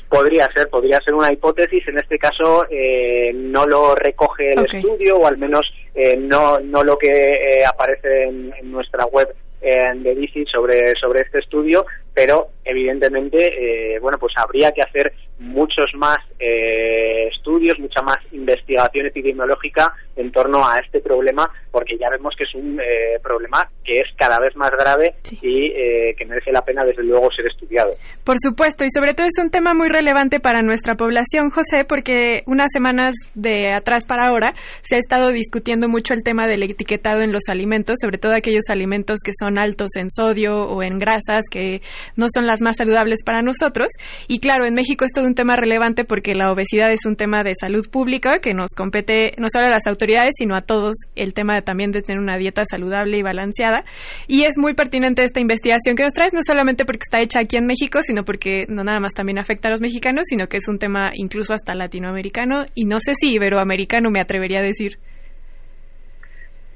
Podría 0.10 0.50
ser, 0.54 0.70
podría 0.70 1.02
ser 1.02 1.14
una 1.14 1.34
hipótesis. 1.34 1.86
En 1.88 1.98
este 1.98 2.18
caso 2.18 2.64
eh, 2.70 3.34
no 3.34 3.66
lo 3.66 3.94
recoge 3.94 4.54
el 4.54 4.66
estudio 4.66 5.18
o 5.18 5.28
al 5.28 5.38
menos 5.38 5.66
eh, 5.98 6.16
no 6.16 6.60
no 6.60 6.84
lo 6.84 6.96
que 6.98 7.10
eh, 7.10 7.66
aparece 7.66 8.26
en, 8.26 8.54
en 8.54 8.72
nuestra 8.72 9.06
web 9.06 9.34
eh, 9.60 9.92
de 9.96 10.14
DICI 10.14 10.46
sobre 10.46 10.94
sobre 10.96 11.22
este 11.22 11.40
estudio, 11.40 11.86
pero 12.14 12.50
evidentemente 12.64 13.96
eh, 13.96 14.00
bueno 14.00 14.20
pues 14.20 14.32
habría 14.38 14.72
que 14.72 14.84
hacer 14.84 15.12
muchos 15.40 15.86
más 15.96 16.18
eh, 16.40 17.28
estudios, 17.28 17.80
mucha 17.80 18.02
más 18.02 18.18
investigación 18.32 19.06
epidemiológica 19.06 19.94
en 20.16 20.32
torno 20.32 20.60
a 20.68 20.80
este 20.80 21.00
problema, 21.00 21.50
porque 21.72 21.98
ya 21.98 22.10
vemos 22.10 22.34
que 22.36 22.44
es 22.44 22.56
un 22.56 22.80
eh, 22.80 23.20
problema 23.22 23.70
que 23.84 24.02
es 24.02 24.08
cada 24.18 24.40
vez 24.40 24.56
más 24.56 24.72
grave 24.72 25.16
y 25.42 25.72
eh, 25.72 26.16
que 26.18 26.26
merece 26.26 26.52
la 26.52 26.62
pena 26.62 26.84
desde 26.84 27.04
luego 27.04 27.32
ser 27.32 27.46
estudiado. 27.46 27.92
Por 28.24 28.36
supuesto, 28.40 28.84
y 28.84 28.90
sobre 28.90 29.14
todo 29.14 29.28
es 29.28 29.38
un 29.42 29.52
tema 29.52 29.74
muy 29.74 29.90
relevante 29.90 30.40
para 30.40 30.62
nuestra 30.62 30.96
población, 30.96 31.50
José, 31.52 31.86
porque 31.88 32.42
unas 32.48 32.72
semanas 32.74 33.14
de 33.36 33.74
atrás 33.74 34.06
para 34.08 34.28
ahora 34.28 34.54
se 34.82 34.96
ha 34.96 35.00
estado 35.00 35.30
discutiendo 35.30 35.88
mucho 35.88 36.14
el 36.14 36.24
tema 36.24 36.48
del 36.48 36.64
etiquetado 36.64 37.22
en 37.22 37.32
los 37.32 37.44
alimentos, 37.50 37.98
sobre 38.02 38.18
todo 38.18 38.34
aquellos 38.34 38.70
alimentos 38.70 39.20
que 39.24 39.32
son 39.40 39.60
altos 39.60 39.90
en 39.98 40.10
sodio 40.10 40.64
o 40.64 40.82
en 40.82 40.98
grasas, 40.98 41.44
que 41.52 41.82
no 42.16 42.26
son 42.34 42.48
las 42.48 42.62
más 42.62 42.78
saludables 42.78 43.24
para 43.24 43.42
nosotros. 43.42 43.90
Y 44.28 44.40
claro, 44.40 44.66
en 44.66 44.74
México 44.74 45.06
es 45.06 45.12
todo 45.14 45.27
un 45.28 45.36
tema 45.36 45.56
relevante 45.56 46.04
porque 46.04 46.34
la 46.34 46.52
obesidad 46.52 46.92
es 46.92 47.06
un 47.06 47.16
tema 47.16 47.44
de 47.44 47.54
salud 47.60 47.88
pública 47.90 48.40
que 48.40 48.54
nos 48.54 48.72
compete 48.76 49.34
no 49.38 49.48
solo 49.52 49.68
a 49.68 49.70
las 49.70 49.86
autoridades, 49.88 50.34
sino 50.38 50.56
a 50.56 50.62
todos 50.62 50.96
el 51.16 51.34
tema 51.34 51.56
de 51.56 51.62
también 51.62 51.92
de 51.92 52.02
tener 52.02 52.22
una 52.22 52.38
dieta 52.38 52.64
saludable 52.70 53.18
y 53.18 53.22
balanceada. 53.22 53.84
Y 54.28 54.44
es 54.44 54.58
muy 54.58 54.74
pertinente 54.74 55.24
esta 55.24 55.40
investigación 55.40 55.96
que 55.96 56.04
nos 56.04 56.14
traes, 56.14 56.34
no 56.34 56.42
solamente 56.46 56.86
porque 56.86 57.04
está 57.06 57.22
hecha 57.22 57.40
aquí 57.42 57.58
en 57.58 57.66
México, 57.66 58.02
sino 58.02 58.24
porque 58.24 58.66
no 58.68 58.84
nada 58.84 59.00
más 59.00 59.14
también 59.14 59.38
afecta 59.38 59.68
a 59.68 59.72
los 59.72 59.82
mexicanos, 59.82 60.24
sino 60.28 60.48
que 60.48 60.58
es 60.58 60.68
un 60.68 60.80
tema 60.80 61.12
incluso 61.14 61.54
hasta 61.54 61.76
latinoamericano 61.76 62.66
y 62.74 62.86
no 62.86 63.00
sé 63.00 63.14
si 63.20 63.34
iberoamericano 63.34 64.10
me 64.10 64.20
atrevería 64.20 64.60
a 64.60 64.64
decir. 64.64 64.98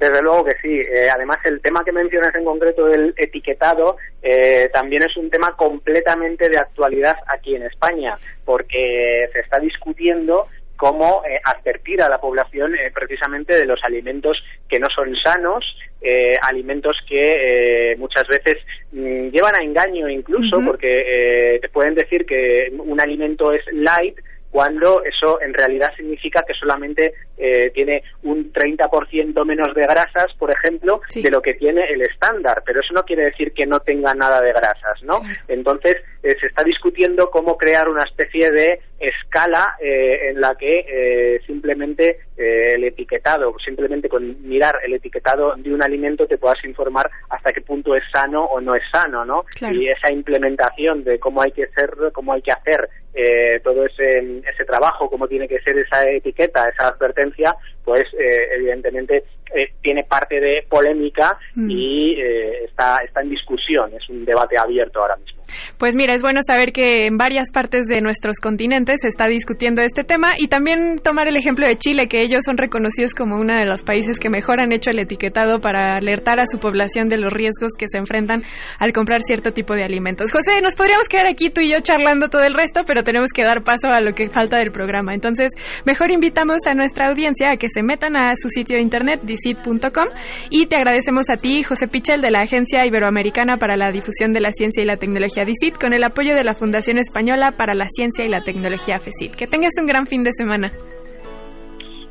Desde 0.02 0.20
luego 0.24 0.44
que 0.46 0.58
sí. 0.64 0.80
Eh, 0.80 1.08
además, 1.14 1.38
el 1.46 1.62
tema 1.62 1.84
que 1.86 1.92
mencionas 1.92 2.34
en 2.34 2.44
concreto 2.44 2.88
del 2.88 3.14
etiquetado 3.16 3.98
eh, 4.24 4.68
también 4.74 5.04
es 5.04 5.16
un 5.16 5.30
tema 5.30 5.56
completamente 5.56 6.50
de 6.50 6.58
actualidad 6.58 7.18
aquí 7.28 7.56
en 7.56 7.62
España, 7.62 8.18
porque 8.44 9.30
se 9.32 9.42
está 9.42 9.60
discutiendo 9.60 10.48
cómo 10.76 11.22
eh, 11.24 11.40
advertir 11.44 12.02
a 12.02 12.10
la 12.10 12.18
población 12.18 12.74
eh, 12.74 12.90
precisamente 12.92 13.54
de 13.54 13.68
los 13.68 13.80
alimentos 13.84 14.44
que 14.68 14.80
no 14.80 14.88
son 14.90 15.16
sanos, 15.24 15.64
eh, 16.02 16.34
alimentos 16.42 16.98
que 17.08 17.92
eh, 17.92 17.96
muchas 17.98 18.28
veces 18.28 18.58
mm, 18.92 19.28
llevan 19.28 19.54
a 19.54 19.64
engaño 19.64 20.10
incluso, 20.10 20.58
porque 20.66 21.60
te 21.62 21.70
pueden 21.70 21.94
decir 21.94 22.26
que 22.26 22.74
un 22.76 23.00
alimento 23.00 23.52
es 23.52 23.62
light 23.72 24.18
cuando 24.52 25.04
eso 25.04 25.42
en 25.42 25.54
realidad 25.54 25.94
significa 25.96 26.44
que 26.46 26.54
solamente 26.54 27.14
eh, 27.38 27.72
tiene 27.72 28.04
un 28.24 28.52
30% 28.52 29.46
menos 29.46 29.74
de 29.74 29.82
grasas, 29.82 30.34
por 30.38 30.52
ejemplo, 30.52 31.02
de 31.14 31.32
lo 31.32 31.42
que 31.42 31.54
tiene 31.54 31.86
el 31.90 32.02
estándar, 32.02 32.62
pero 32.66 32.82
eso 32.82 32.94
no 32.94 33.04
quiere 33.04 33.26
decir 33.26 33.54
que 33.54 33.66
no 33.66 33.80
tenga 33.80 34.14
nada 34.14 34.42
de 34.42 34.52
grasas, 34.52 35.02
¿no? 35.04 35.22
Entonces, 35.48 35.98
eh, 36.22 36.36
se 36.40 36.48
está 36.48 36.64
discutiendo 36.64 37.30
cómo 37.32 37.58
crear 37.58 37.88
una 37.88 38.04
especie 38.04 38.52
de 38.52 38.80
escala 39.02 39.76
eh, 39.80 40.30
en 40.30 40.40
la 40.40 40.56
que 40.56 40.86
eh, 40.88 41.42
simplemente 41.48 42.20
eh, 42.38 42.76
el 42.76 42.84
etiquetado, 42.84 43.56
simplemente 43.64 44.08
con 44.08 44.48
mirar 44.48 44.76
el 44.86 44.94
etiquetado 44.94 45.56
de 45.56 45.74
un 45.74 45.82
alimento 45.82 46.28
te 46.28 46.38
puedas 46.38 46.64
informar 46.64 47.10
hasta 47.30 47.52
qué 47.52 47.62
punto 47.62 47.96
es 47.96 48.04
sano 48.12 48.46
o 48.46 48.62
no 48.62 48.76
es 48.76 48.84
sano, 48.92 49.26
¿no? 49.26 49.44
Claro. 49.58 49.76
Y 49.76 49.90
esa 49.90 50.12
implementación 50.12 51.04
de 51.04 51.20
cómo 51.20 51.42
hay 51.42 51.52
que 51.52 51.68
ser, 51.68 51.92
cómo 52.14 52.34
hay 52.34 52.42
que 52.42 52.52
hacer 52.52 52.90
eh, 53.14 53.60
todo 53.64 53.86
ese, 53.86 54.20
ese 54.20 54.66
trabajo, 54.66 55.10
cómo 55.10 55.28
tiene 55.28 55.48
que 55.48 55.60
ser 55.62 55.78
esa 55.78 56.10
etiqueta, 56.10 56.70
esa 56.70 56.88
advertencia, 56.88 57.56
pues 57.84 58.04
eh, 58.14 58.56
evidentemente 58.58 59.24
eh, 59.54 59.74
tiene 59.82 60.04
parte 60.04 60.40
de 60.40 60.64
polémica 60.70 61.38
Mm. 61.56 61.70
y 61.70 62.14
eh, 62.14 62.64
está, 62.66 62.98
está 63.06 63.22
en 63.22 63.30
discusión, 63.30 63.92
es 63.94 64.08
un 64.10 64.24
debate 64.24 64.56
abierto 64.58 65.02
ahora 65.02 65.18
mismo. 65.18 65.42
Pues 65.78 65.96
mira, 65.96 66.14
es 66.14 66.22
bueno 66.22 66.40
saber 66.46 66.72
que 66.72 67.08
en 67.08 67.18
varias 67.18 67.52
partes 67.52 67.88
de 67.88 68.00
nuestros 68.00 68.38
continentes 68.38 69.02
se 69.02 69.08
está 69.10 69.28
discutiendo 69.28 69.82
este 69.82 70.04
tema 70.04 70.32
y 70.38 70.48
también 70.48 71.00
tomar 71.04 71.28
el 71.28 71.36
ejemplo 71.36 71.68
de 71.68 71.76
Chile, 71.78 72.08
que 72.08 72.22
ellos 72.22 72.42
son 72.46 72.58
reconocidos 72.58 73.14
como 73.14 73.36
uno 73.36 73.54
de 73.54 73.66
los 73.66 73.84
países 73.84 74.18
que 74.18 74.30
mejor 74.30 74.62
han 74.62 74.72
hecho 74.72 74.92
el 74.92 75.00
etiquetado 75.00 75.60
para 75.60 75.98
alertar 75.98 76.40
a 76.40 76.46
su 76.46 76.60
población 76.60 77.10
de 77.10 77.18
los 77.18 77.34
riesgos 77.34 77.72
que 77.78 77.88
se 77.92 77.98
enfrentan 77.98 78.44
al 78.80 78.94
comprar 78.94 79.22
cierto 79.22 79.52
tipo 79.52 79.74
de 79.74 79.84
alimentos. 79.84 80.32
José, 80.32 80.62
nos 80.62 80.76
podríamos 80.76 81.10
quedar 81.10 81.28
aquí 81.28 81.50
tú 81.50 81.62
y 81.62 81.72
yo 81.74 81.82
charlando 81.82 82.30
todo 82.30 82.44
el 82.44 82.54
resto, 82.54 82.84
pero 82.86 83.04
tenemos 83.04 83.32
que 83.34 83.44
dar 83.44 83.64
paso 83.64 83.88
a 83.88 84.00
lo 84.00 84.14
que 84.14 84.30
falta 84.30 84.58
del 84.58 84.72
programa. 84.72 85.14
Entonces, 85.14 85.50
mejor 85.86 86.12
invitamos 86.12 86.60
a 86.66 86.74
nuestra 86.74 87.10
audiencia 87.10 87.52
a 87.52 87.58
que 87.58 87.68
se 87.74 87.84
metan 87.84 88.16
a 88.16 88.34
su 88.36 88.50
sitio 88.50 88.76
de 88.76 88.82
internet, 88.82 89.22
dicit.com, 89.24 90.08
y 90.50 90.66
te 90.68 90.76
agradecemos 90.76 91.30
a 91.30 91.36
ti, 91.36 91.64
José 91.64 91.88
Pichel, 91.88 92.22
de 92.22 92.32
la 92.32 92.42
Agencia 92.42 92.86
Iberoamericana 92.86 93.58
para 93.58 93.78
la 93.78 93.90
Difusión 93.90 94.34
de 94.34 94.42
la 94.42 94.52
Ciencia 94.52 94.84
y 94.84 94.86
la 94.86 94.98
Tecnología 94.98 95.46
DICIT, 95.46 95.78
con 95.80 95.94
el 95.94 96.04
apoyo 96.04 96.36
de 96.36 96.44
la 96.44 96.54
Fundación 96.54 96.98
Española 96.98 97.54
para 97.58 97.74
la 97.74 97.88
Ciencia 97.90 98.26
y 98.26 98.30
la 98.30 98.42
Tecnología 98.42 98.98
FECIT. 99.00 99.36
Que 99.36 99.48
tengas 99.48 99.74
un 99.80 99.88
gran 99.88 100.06
fin 100.06 100.24
de 100.24 100.32
semana. 100.34 100.72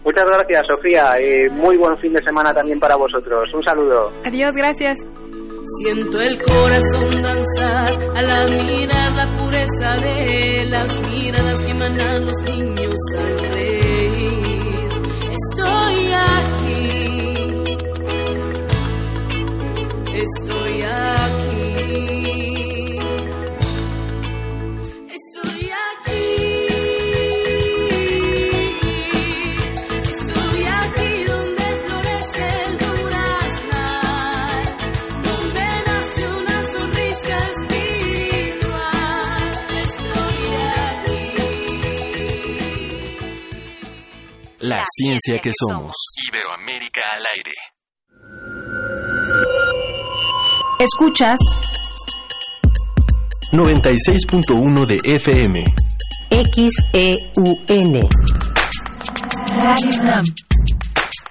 Muchas 0.05 0.25
gracias, 0.25 0.67
Sofía, 0.67 1.21
y 1.21 1.51
muy 1.51 1.77
buen 1.77 1.97
fin 1.99 2.13
de 2.13 2.23
semana 2.23 2.55
también 2.55 2.81
para 2.81 2.97
vosotros. 2.97 3.53
Un 3.53 3.63
saludo. 3.63 4.11
Adiós, 4.25 4.53
gracias. 4.55 4.97
Siento 5.79 6.19
el 6.21 6.43
corazón 6.43 7.23
danzar 7.23 7.93
a 8.17 8.23
la 8.23 8.47
mirada 8.49 9.27
pureza 9.39 9.97
de 10.03 10.65
las 10.71 11.01
miradas 11.03 11.63
que 11.63 11.71
emanan 11.71 12.27
los 12.27 12.43
niños 12.43 12.95
al 13.19 13.41
reír. 13.53 14.10
Estoy 16.01 16.13
aquí, 16.15 17.75
estoy 20.15 20.83
aquí, 20.83 22.50
La 44.71 44.85
ciencia 44.87 45.41
que 45.43 45.51
somos. 45.69 45.93
Iberoamérica 46.29 47.01
al 47.13 47.25
aire. 47.35 47.51
Escuchas 50.79 51.41
96.1 53.51 54.87
de 54.87 55.01
FM. 55.03 55.65
XEUN. 56.31 58.01
Radio 59.59 59.91
UNAM. 60.03 60.25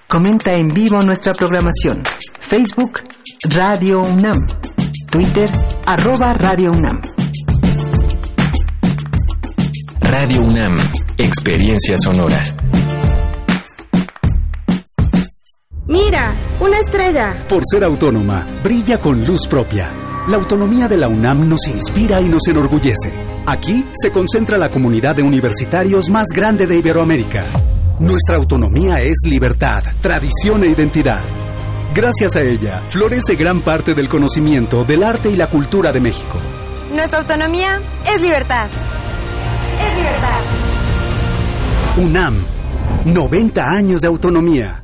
Comenta 0.10 0.54
en 0.56 0.67
vivo 0.67 1.02
nuestra 1.02 1.34
programación. 1.34 2.04
Facebook 2.41 3.04
Radio 3.47 4.02
UNAM. 4.02 4.36
Twitter 5.10 5.49
arroba 5.86 6.34
Radio 6.34 6.73
UNAM. 6.73 7.02
Radio 10.02 10.41
UNAM. 10.41 10.75
Experiencia 11.17 11.95
sonora. 11.95 12.43
Mira, 15.89 16.36
una 16.60 16.78
estrella. 16.78 17.47
Por 17.49 17.63
ser 17.65 17.84
autónoma, 17.84 18.45
brilla 18.62 18.99
con 18.99 19.25
luz 19.25 19.47
propia. 19.49 19.88
La 20.28 20.38
autonomía 20.38 20.88
de 20.88 20.97
la 20.97 21.08
UNAM 21.08 21.49
nos 21.49 21.65
inspira 21.65 22.21
y 22.21 22.30
nos 22.30 22.47
enorgullece. 22.47 23.12
Aquí 23.47 23.88
se 23.91 24.12
concentra 24.12 24.60
la 24.60 24.69
comunidad 24.69 25.15
de 25.15 25.23
universitarios 25.23 26.12
más 26.12 26.28
grande 26.28 26.67
de 26.67 26.78
Iberoamérica. 26.78 27.43
Nuestra 27.99 28.36
autonomía 28.36 29.02
es 29.02 29.17
libertad, 29.25 29.82
tradición 29.99 30.63
e 30.63 30.67
identidad. 30.67 31.21
Gracias 31.95 32.36
a 32.36 32.43
ella, 32.43 32.84
florece 32.91 33.36
gran 33.36 33.62
parte 33.62 33.95
del 33.95 34.10
conocimiento 34.10 34.84
del 34.84 35.02
arte 35.02 35.32
y 35.32 35.38
la 35.38 35.47
cultura 35.47 35.91
de 35.91 36.02
México. 36.02 36.38
Nuestra 36.93 37.17
autonomía 37.17 37.82
es 38.06 38.21
libertad. 38.21 38.69
Es 39.88 39.97
libertad. 39.97 40.39
UNAM, 41.97 42.36
90 43.06 43.63
años 43.63 44.02
de 44.02 44.08
autonomía. 44.08 44.84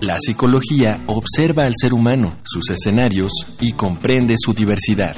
La 0.00 0.16
psicología 0.18 1.02
observa 1.06 1.64
al 1.64 1.72
ser 1.74 1.92
humano, 1.92 2.36
sus 2.44 2.70
escenarios 2.70 3.32
y 3.60 3.72
comprende 3.72 4.34
su 4.38 4.52
diversidad. 4.52 5.16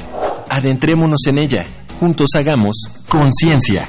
Adentrémonos 0.48 1.26
en 1.26 1.38
ella. 1.38 1.66
Juntos 1.98 2.30
hagamos 2.34 2.76
conciencia, 3.08 3.88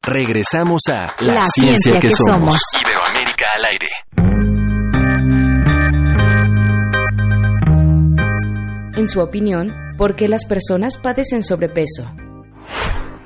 Regresamos 0.02 0.82
a 0.90 1.14
La 1.24 1.44
ciencia 1.44 1.98
que 2.00 2.10
somos. 2.10 2.58
Iberoamérica 2.80 3.46
al 3.54 3.64
aire. 3.70 3.88
En 8.96 9.08
su 9.08 9.20
opinión, 9.20 9.72
¿por 9.98 10.16
qué 10.16 10.28
las 10.28 10.46
personas 10.46 10.96
padecen 10.96 11.42
sobrepeso? 11.42 12.10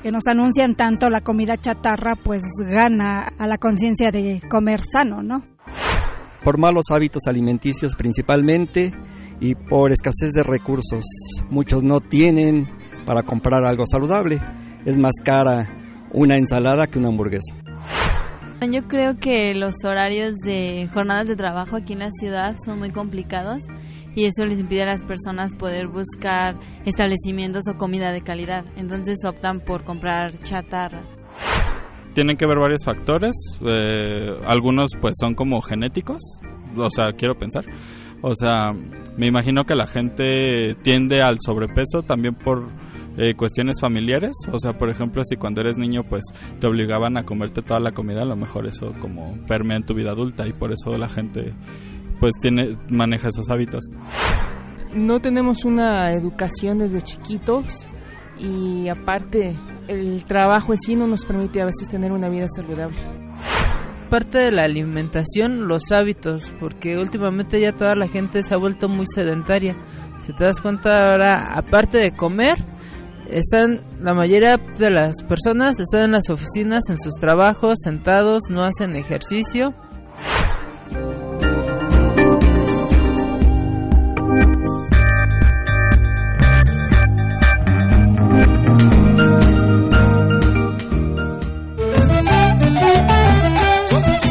que 0.03 0.11
nos 0.11 0.27
anuncian 0.27 0.77
tanto 0.77 1.09
la 1.11 1.21
comida 1.21 1.57
chatarra, 1.57 2.17
pues 2.17 2.43
gana 2.59 3.29
a 3.39 3.47
la 3.47 3.59
conciencia 3.59 4.11
de 4.11 4.41
comer 4.51 4.81
sano, 4.91 5.23
¿no? 5.23 5.45
Por 6.43 6.59
malos 6.59 6.87
hábitos 6.91 7.25
alimenticios 7.27 7.95
principalmente 7.97 8.93
y 9.41 9.55
por 9.55 9.93
escasez 9.93 10.33
de 10.33 10.43
recursos. 10.43 11.05
Muchos 11.51 11.83
no 11.83 12.01
tienen 12.01 12.67
para 13.07 13.23
comprar 13.23 13.65
algo 13.65 13.85
saludable. 13.87 14.41
Es 14.85 14.99
más 14.99 15.15
cara 15.25 15.69
una 16.13 16.37
ensalada 16.37 16.87
que 16.87 16.99
una 16.99 17.09
hamburguesa. 17.09 17.55
Yo 18.63 18.87
creo 18.89 19.17
que 19.19 19.55
los 19.55 19.75
horarios 19.85 20.37
de 20.45 20.89
jornadas 20.93 21.29
de 21.29 21.37
trabajo 21.37 21.77
aquí 21.77 21.95
en 21.95 22.01
la 22.01 22.11
ciudad 22.11 22.57
son 22.63 22.79
muy 22.79 22.91
complicados 22.91 23.63
y 24.15 24.27
eso 24.27 24.45
les 24.45 24.61
impide 24.61 24.83
a 24.83 24.87
las 24.87 25.03
personas 25.03 25.55
poder 25.57 25.87
buscar 25.89 26.57
establecimientos 26.85 27.63
o 27.73 27.79
comida 27.79 28.13
de 28.13 28.21
calidad. 28.21 28.65
Entonces 28.77 29.19
optan 29.25 29.61
por 29.61 29.85
comprar 29.85 30.39
chatarra. 30.43 31.03
Tienen 32.13 32.37
que 32.37 32.47
ver 32.47 32.59
varios 32.59 32.85
factores. 32.85 33.33
eh, 33.65 34.35
algunos 34.47 34.91
pues 35.01 35.15
son 35.19 35.35
como 35.35 35.61
genéticos. 35.63 36.21
O 36.77 36.91
sea, 36.91 37.13
quiero 37.17 37.37
pensar. 37.37 37.65
O 38.21 38.35
sea, 38.35 38.73
me 39.17 39.27
imagino 39.27 39.65
que 39.65 39.75
la 39.75 39.87
gente 39.87 40.75
tiende 40.83 41.21
al 41.23 41.39
sobrepeso 41.41 42.03
también 42.03 42.35
por 42.35 42.69
eh, 43.21 43.35
cuestiones 43.37 43.81
familiares. 43.81 44.33
O 44.51 44.59
sea, 44.59 44.73
por 44.73 44.89
ejemplo, 44.89 45.23
si 45.25 45.37
cuando 45.37 45.61
eres 45.61 45.77
niño 45.77 46.05
pues 46.09 46.23
te 46.59 46.67
obligaban 46.67 47.19
a 47.19 47.25
comerte 47.25 47.61
toda 47.61 47.79
la 47.79 47.93
comida, 47.93 48.21
a 48.23 48.27
lo 48.27 48.37
mejor 48.37 48.67
eso 48.67 48.93
como 48.99 49.37
permea 49.47 49.77
en 49.77 49.85
tu 49.85 49.95
vida 49.95 50.13
adulta 50.13 50.49
y 50.49 50.53
por 50.55 50.73
eso 50.73 50.97
la 50.97 51.09
gente 51.09 51.53
pues 52.19 52.35
tiene 52.41 52.77
maneja 52.91 53.29
esos 53.29 53.51
hábitos. 53.51 53.85
no 54.95 55.21
tenemos 55.21 55.65
una 55.65 56.13
educación 56.15 56.79
desde 56.79 57.03
chiquitos 57.03 57.87
y 58.39 58.89
aparte 58.89 59.55
el 59.89 60.25
trabajo 60.25 60.73
en 60.73 60.79
sí 60.79 60.97
no 60.97 61.07
nos 61.07 61.27
permite 61.27 61.61
a 61.61 61.67
veces 61.67 61.89
tener 61.89 62.13
una 62.13 62.29
vida 62.29 62.47
saludable. 62.49 62.97
Parte 64.09 64.39
de 64.39 64.51
la 64.51 64.65
alimentación, 64.65 65.69
los 65.69 65.93
hábitos, 65.93 66.53
porque 66.59 66.97
últimamente 66.99 67.61
ya 67.61 67.73
toda 67.73 67.95
la 67.95 68.09
gente 68.09 68.43
se 68.43 68.55
ha 68.55 68.59
vuelto 68.59 68.89
muy 68.89 69.07
sedentaria. 69.07 69.77
Si 70.19 70.33
te 70.33 70.45
das 70.45 70.61
cuenta 70.61 71.11
ahora, 71.11 71.55
aparte 71.55 71.99
de 71.99 72.13
comer, 72.13 72.57
están 73.33 73.83
la 74.01 74.15
mayoría 74.15 74.57
de 74.57 74.91
las 74.91 75.23
personas 75.25 75.79
están 75.79 76.07
en 76.07 76.13
las 76.13 76.31
oficinas, 76.31 76.89
en 76.89 76.99
sus 76.99 77.15
trabajos, 77.15 77.79
sentados, 77.83 78.43
no 78.51 78.65
hacen 78.65 78.97
ejercicio. 78.97 79.75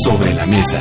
Sobre 0.06 0.34
la 0.34 0.46
mesa. 0.46 0.80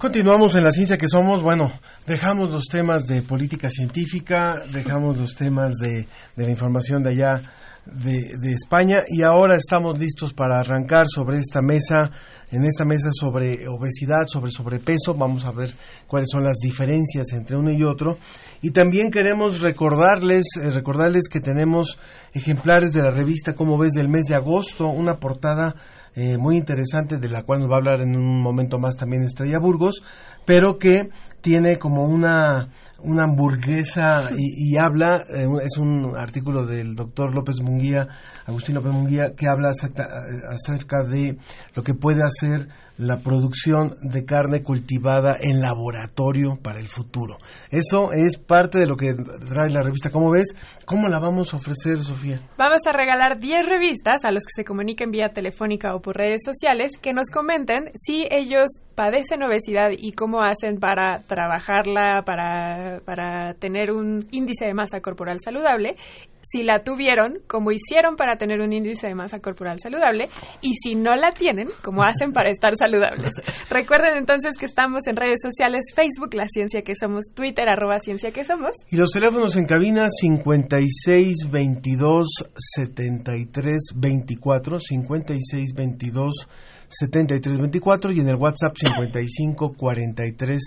Continuamos 0.00 0.54
en 0.54 0.64
la 0.64 0.72
ciencia 0.72 0.96
que 0.96 1.08
somos. 1.08 1.42
Bueno, 1.42 1.70
dejamos 2.06 2.48
los 2.50 2.68
temas 2.68 3.06
de 3.06 3.20
política 3.20 3.68
científica, 3.68 4.62
dejamos 4.72 5.18
los 5.18 5.34
temas 5.34 5.74
de, 5.74 6.06
de 6.36 6.44
la 6.46 6.50
información 6.50 7.02
de 7.02 7.10
allá 7.10 7.42
de, 7.84 8.34
de 8.38 8.52
España 8.52 9.04
y 9.06 9.20
ahora 9.20 9.56
estamos 9.56 9.98
listos 9.98 10.32
para 10.32 10.58
arrancar 10.58 11.04
sobre 11.06 11.36
esta 11.36 11.60
mesa, 11.60 12.12
en 12.50 12.64
esta 12.64 12.86
mesa 12.86 13.10
sobre 13.12 13.68
obesidad, 13.68 14.26
sobre 14.26 14.50
sobrepeso, 14.50 15.14
vamos 15.14 15.44
a 15.44 15.52
ver 15.52 15.74
cuáles 16.06 16.30
son 16.30 16.44
las 16.44 16.56
diferencias 16.56 17.32
entre 17.32 17.56
uno 17.56 17.70
y 17.70 17.82
otro 17.82 18.16
y 18.62 18.70
también 18.70 19.10
queremos 19.10 19.60
recordarles, 19.60 20.46
eh, 20.62 20.70
recordarles 20.70 21.28
que 21.28 21.40
tenemos 21.40 21.98
ejemplares 22.32 22.94
de 22.94 23.02
la 23.02 23.10
revista 23.10 23.54
Como 23.54 23.76
ves 23.76 23.92
del 23.92 24.08
mes 24.08 24.24
de 24.24 24.34
agosto, 24.34 24.86
una 24.86 25.18
portada 25.18 25.74
eh, 26.14 26.36
muy 26.38 26.56
interesante 26.56 27.18
de 27.18 27.28
la 27.28 27.44
cual 27.44 27.60
nos 27.60 27.70
va 27.70 27.74
a 27.74 27.78
hablar 27.78 28.00
en 28.00 28.16
un 28.16 28.40
momento 28.40 28.78
más 28.78 28.96
también 28.96 29.22
Estrella 29.22 29.58
Burgos, 29.58 30.02
pero 30.44 30.78
que 30.78 31.10
tiene 31.40 31.78
como 31.78 32.04
una 32.04 32.68
una 33.02 33.24
hamburguesa 33.24 34.30
y, 34.36 34.76
habla, 34.76 35.24
eh, 35.28 35.46
es 35.64 35.78
un 35.78 36.16
artículo 36.16 36.66
del 36.66 36.94
doctor 36.94 37.34
López 37.34 37.60
Munguía, 37.60 38.08
Agustín 38.46 38.74
López 38.74 38.92
Munguía, 38.92 39.34
que 39.34 39.46
habla 39.48 39.70
acerca, 39.70 40.06
acerca 40.50 41.02
de 41.02 41.38
lo 41.74 41.82
que 41.82 41.94
puede 41.94 42.22
hacer 42.22 42.68
la 43.00 43.18
producción 43.18 43.96
de 44.02 44.24
carne 44.24 44.62
cultivada 44.62 45.36
en 45.40 45.60
laboratorio 45.60 46.58
para 46.62 46.78
el 46.78 46.88
futuro. 46.88 47.38
Eso 47.70 48.12
es 48.12 48.36
parte 48.36 48.78
de 48.78 48.86
lo 48.86 48.96
que 48.96 49.14
trae 49.48 49.70
la 49.70 49.80
revista. 49.82 50.10
¿Cómo 50.10 50.30
ves? 50.30 50.54
¿Cómo 50.84 51.08
la 51.08 51.18
vamos 51.18 51.54
a 51.54 51.56
ofrecer, 51.56 51.98
Sofía? 51.98 52.40
Vamos 52.58 52.80
a 52.86 52.92
regalar 52.92 53.40
10 53.40 53.66
revistas 53.66 54.24
a 54.24 54.30
los 54.30 54.42
que 54.42 54.52
se 54.54 54.64
comuniquen 54.64 55.10
vía 55.10 55.30
telefónica 55.30 55.94
o 55.94 56.00
por 56.00 56.16
redes 56.16 56.42
sociales 56.44 56.92
que 57.00 57.14
nos 57.14 57.30
comenten 57.30 57.90
si 57.94 58.26
ellos 58.30 58.68
padecen 58.94 59.42
obesidad 59.42 59.90
y 59.96 60.12
cómo 60.12 60.42
hacen 60.42 60.78
para 60.78 61.18
trabajarla, 61.18 62.22
para, 62.26 63.00
para 63.06 63.54
tener 63.54 63.92
un 63.92 64.28
índice 64.30 64.66
de 64.66 64.74
masa 64.74 65.00
corporal 65.00 65.38
saludable 65.42 65.96
si 66.42 66.62
la 66.62 66.80
tuvieron, 66.80 67.38
cómo 67.46 67.70
hicieron 67.70 68.16
para 68.16 68.36
tener 68.36 68.60
un 68.60 68.72
índice 68.72 69.06
de 69.06 69.14
masa 69.14 69.40
corporal 69.40 69.78
saludable 69.80 70.28
y 70.60 70.74
si 70.74 70.94
no 70.94 71.14
la 71.16 71.30
tienen, 71.30 71.68
cómo 71.82 72.02
hacen 72.02 72.32
para 72.32 72.50
estar 72.50 72.76
saludables. 72.76 73.30
Recuerden 73.70 74.16
entonces 74.16 74.56
que 74.56 74.66
estamos 74.66 75.06
en 75.06 75.16
redes 75.16 75.40
sociales, 75.42 75.86
Facebook, 75.94 76.34
La 76.34 76.48
Ciencia 76.48 76.82
que 76.82 76.94
Somos, 76.94 77.26
Twitter, 77.34 77.68
arroba 77.68 78.00
Ciencia 78.00 78.32
que 78.32 78.44
Somos. 78.44 78.72
Y 78.90 78.96
los 78.96 79.10
teléfonos 79.10 79.56
en 79.56 79.66
cabina 79.66 80.08
56 80.08 81.50
22 81.50 82.28
73 82.76 83.78
24, 83.96 84.80
56 84.80 85.74
22 85.74 86.48
7324 86.90 88.12
y 88.12 88.20
en 88.20 88.28
el 88.28 88.36
WhatsApp 88.36 88.76
55 88.76 89.74
43 89.76 90.62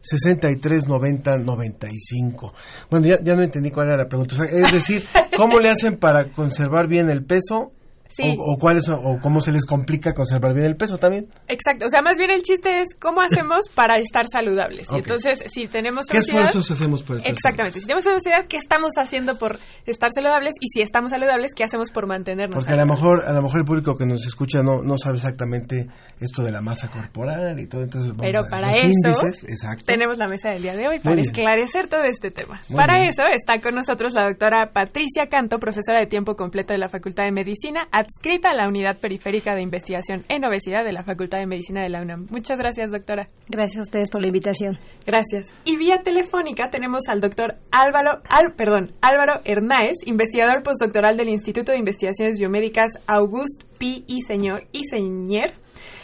63 0.00 0.88
90 0.88 1.38
95. 1.38 2.54
Bueno, 2.90 3.06
ya, 3.06 3.22
ya 3.22 3.36
no 3.36 3.42
entendí 3.42 3.70
cuál 3.70 3.88
era 3.88 3.98
la 3.98 4.08
pregunta. 4.08 4.34
O 4.34 4.38
sea, 4.38 4.46
es 4.46 4.72
decir, 4.72 5.04
¿cómo 5.36 5.60
le 5.60 5.68
hacen 5.68 5.98
para 5.98 6.32
conservar 6.32 6.88
bien 6.88 7.10
el 7.10 7.24
peso? 7.24 7.72
Sí. 8.16 8.34
O, 8.38 8.54
o, 8.54 8.58
cuáles, 8.58 8.88
o 8.88 9.18
cómo 9.20 9.40
se 9.42 9.52
les 9.52 9.66
complica 9.66 10.14
conservar 10.14 10.54
bien 10.54 10.66
el 10.66 10.76
peso 10.76 10.96
también. 10.98 11.26
Exacto, 11.48 11.86
o 11.86 11.90
sea, 11.90 12.00
más 12.00 12.16
bien 12.16 12.30
el 12.30 12.40
chiste 12.42 12.80
es 12.80 12.88
cómo 12.98 13.20
hacemos 13.20 13.68
para 13.74 13.96
estar 14.00 14.24
saludables. 14.32 14.86
Entonces, 14.94 15.38
si 15.52 15.66
tenemos 15.66 16.06
¿Qué 16.06 16.18
esfuerzos 16.18 16.70
hacemos 16.70 17.02
por 17.02 17.18
estar 17.18 17.30
Exactamente, 17.32 17.80
si 17.80 17.86
tenemos 17.86 18.06
obesidad, 18.06 18.46
¿qué 18.48 18.56
estamos 18.56 18.92
haciendo 18.98 19.38
por 19.38 19.58
estar 19.84 20.10
saludables? 20.14 20.54
Y 20.60 20.68
si 20.68 20.80
estamos 20.82 21.10
saludables, 21.10 21.52
¿qué 21.54 21.64
hacemos 21.64 21.90
por 21.90 22.06
mantenernos 22.06 22.54
Porque 22.54 22.72
a 22.72 22.76
lo 22.76 22.82
saludables? 22.82 23.02
mejor 23.02 23.24
a 23.28 23.32
lo 23.34 23.42
mejor 23.42 23.60
el 23.60 23.64
público 23.66 23.94
que 23.96 24.06
nos 24.06 24.26
escucha 24.26 24.62
no 24.62 24.80
no 24.82 24.96
sabe 24.98 25.16
exactamente 25.16 25.86
esto 26.20 26.42
de 26.42 26.52
la 26.52 26.60
masa 26.62 26.90
corporal 26.90 27.58
y 27.60 27.66
todo 27.66 27.82
entonces 27.82 28.10
vamos 28.12 28.24
Pero 28.24 28.40
a- 28.44 28.48
para 28.48 28.68
los 28.68 28.76
eso 28.76 28.86
índices, 28.86 29.44
exacto. 29.44 29.84
tenemos 29.84 30.16
la 30.16 30.28
mesa 30.28 30.50
del 30.50 30.62
día 30.62 30.74
de 30.74 30.88
hoy 30.88 31.00
para 31.00 31.20
esclarecer 31.20 31.88
todo 31.88 32.04
este 32.04 32.30
tema. 32.30 32.60
Muy 32.68 32.76
para 32.78 32.94
bien. 33.00 33.08
eso 33.10 33.22
está 33.30 33.60
con 33.60 33.74
nosotros 33.74 34.14
la 34.14 34.24
doctora 34.24 34.70
Patricia 34.72 35.26
Canto, 35.28 35.58
profesora 35.58 36.00
de 36.00 36.06
tiempo 36.06 36.34
completo 36.34 36.72
de 36.72 36.78
la 36.78 36.88
Facultad 36.88 37.24
de 37.24 37.32
Medicina, 37.32 37.88
adscrita 38.06 38.50
a 38.50 38.54
la 38.54 38.68
Unidad 38.68 38.98
Periférica 38.98 39.54
de 39.54 39.62
Investigación 39.62 40.24
en 40.28 40.44
Obesidad 40.44 40.84
de 40.84 40.92
la 40.92 41.02
Facultad 41.02 41.38
de 41.38 41.46
Medicina 41.46 41.82
de 41.82 41.88
la 41.88 42.02
UNAM. 42.02 42.26
Muchas 42.30 42.58
gracias, 42.58 42.90
doctora. 42.90 43.26
Gracias 43.48 43.78
a 43.78 43.82
ustedes 43.82 44.10
por 44.10 44.20
la 44.22 44.28
invitación. 44.28 44.78
Gracias. 45.04 45.46
Y 45.64 45.76
vía 45.76 46.02
telefónica 46.02 46.70
tenemos 46.70 47.08
al 47.08 47.20
doctor 47.20 47.56
Álvaro, 47.70 48.22
Al- 48.28 48.54
perdón, 48.56 48.92
Álvaro 49.02 49.40
Hernáez, 49.44 49.96
investigador 50.06 50.62
postdoctoral 50.62 51.16
del 51.16 51.28
Instituto 51.28 51.72
de 51.72 51.78
Investigaciones 51.78 52.38
Biomédicas 52.38 52.90
August 53.06 53.62
P. 53.78 54.04
y 54.06 54.22
Señor 54.22 54.64
y 54.72 54.84
Señer 54.84 55.50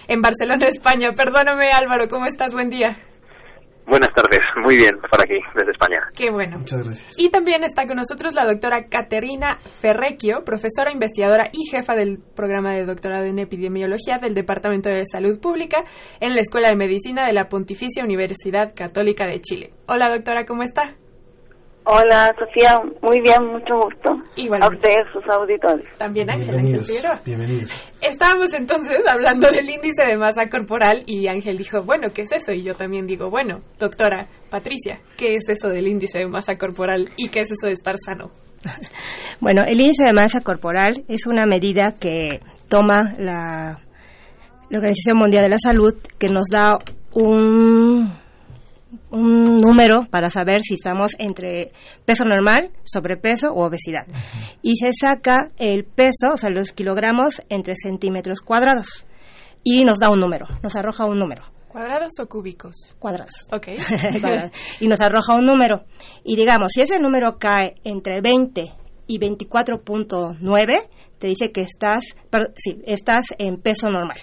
en 0.08 0.20
Barcelona, 0.20 0.66
España. 0.66 1.12
Perdóname, 1.16 1.70
Álvaro, 1.70 2.08
¿cómo 2.08 2.26
estás? 2.26 2.52
Buen 2.52 2.68
día. 2.70 2.98
Buenas 3.86 4.14
tardes, 4.14 4.40
muy 4.64 4.76
bien, 4.76 4.96
por 4.98 5.22
aquí, 5.22 5.38
desde 5.54 5.72
España. 5.72 5.98
Qué 6.14 6.30
bueno. 6.30 6.58
Muchas 6.58 6.84
gracias. 6.84 7.14
Y 7.18 7.30
también 7.30 7.64
está 7.64 7.86
con 7.86 7.96
nosotros 7.96 8.34
la 8.34 8.44
doctora 8.44 8.86
Caterina 8.88 9.58
Ferrecchio, 9.58 10.44
profesora 10.44 10.92
investigadora 10.92 11.50
y 11.52 11.68
jefa 11.70 11.94
del 11.94 12.18
programa 12.18 12.72
de 12.72 12.86
doctorado 12.86 13.24
en 13.24 13.38
epidemiología 13.38 14.18
del 14.18 14.34
Departamento 14.34 14.90
de 14.90 15.04
Salud 15.06 15.40
Pública 15.40 15.84
en 16.20 16.34
la 16.34 16.40
Escuela 16.40 16.68
de 16.68 16.76
Medicina 16.76 17.26
de 17.26 17.32
la 17.32 17.48
Pontificia 17.48 18.04
Universidad 18.04 18.72
Católica 18.74 19.26
de 19.26 19.40
Chile. 19.40 19.74
Hola, 19.86 20.10
doctora, 20.10 20.44
¿cómo 20.44 20.62
está? 20.62 20.94
Hola, 21.84 22.32
Sofía. 22.38 22.80
Muy 23.02 23.20
bien, 23.20 23.44
mucho 23.44 23.74
gusto. 23.76 24.10
Igualmente. 24.36 24.86
A 24.86 24.92
ustedes, 24.92 25.06
sus 25.12 25.24
auditores. 25.34 25.84
También 25.98 26.30
Ángel, 26.30 26.50
Bienvenidos. 26.50 26.88
Bienvenidos. 27.24 27.92
Estábamos 28.00 28.54
entonces 28.54 28.98
hablando 29.08 29.48
del 29.48 29.68
índice 29.68 30.04
de 30.04 30.16
masa 30.16 30.48
corporal 30.48 31.02
y 31.06 31.26
Ángel 31.26 31.58
dijo, 31.58 31.82
bueno, 31.82 32.08
¿qué 32.14 32.22
es 32.22 32.32
eso? 32.32 32.52
Y 32.52 32.62
yo 32.62 32.76
también 32.76 33.06
digo, 33.06 33.30
bueno, 33.30 33.60
doctora 33.80 34.28
Patricia, 34.48 35.00
¿qué 35.16 35.34
es 35.34 35.48
eso 35.48 35.68
del 35.68 35.88
índice 35.88 36.20
de 36.20 36.28
masa 36.28 36.54
corporal 36.56 37.10
y 37.16 37.28
qué 37.30 37.40
es 37.40 37.50
eso 37.50 37.66
de 37.66 37.72
estar 37.72 37.96
sano? 38.04 38.30
Bueno, 39.40 39.62
el 39.66 39.80
índice 39.80 40.04
de 40.04 40.12
masa 40.12 40.40
corporal 40.40 41.02
es 41.08 41.26
una 41.26 41.46
medida 41.46 41.92
que 41.98 42.38
toma 42.68 43.12
la, 43.18 43.80
la 44.70 44.78
Organización 44.78 45.18
Mundial 45.18 45.42
de 45.42 45.48
la 45.48 45.58
Salud 45.58 45.94
que 46.16 46.28
nos 46.28 46.44
da 46.48 46.78
un, 47.12 48.12
un 49.10 49.60
número 49.60 50.06
para 50.10 50.30
saber 50.30 50.62
si 50.62 50.74
estamos 50.74 51.12
entre 51.18 51.72
peso 52.04 52.24
normal, 52.24 52.70
sobrepeso 52.84 53.52
o 53.52 53.66
obesidad. 53.66 54.06
Y 54.62 54.76
se 54.76 54.90
saca 54.98 55.50
el 55.58 55.84
peso, 55.84 56.34
o 56.34 56.36
sea, 56.36 56.50
los 56.50 56.72
kilogramos 56.72 57.42
entre 57.48 57.74
centímetros 57.76 58.40
cuadrados. 58.40 59.06
Y 59.64 59.84
nos 59.84 59.98
da 59.98 60.10
un 60.10 60.20
número, 60.20 60.46
nos 60.62 60.74
arroja 60.76 61.04
un 61.06 61.18
número. 61.18 61.42
¿Cuadrados 61.68 62.12
o 62.20 62.28
cúbicos? 62.28 62.94
Cuadrados. 62.98 63.34
Ok. 63.50 63.68
Y 64.80 64.88
nos 64.88 65.00
arroja 65.00 65.34
un 65.36 65.46
número. 65.46 65.84
Y 66.22 66.36
digamos, 66.36 66.72
si 66.74 66.82
ese 66.82 66.98
número 66.98 67.38
cae 67.38 67.76
entre 67.82 68.20
20 68.20 68.72
y 69.06 69.18
24.9, 69.18 70.88
te 71.18 71.28
dice 71.28 71.50
que 71.50 71.62
estás, 71.62 72.04
sí, 72.56 72.82
estás 72.84 73.24
en 73.38 73.56
peso 73.56 73.90
normal. 73.90 74.18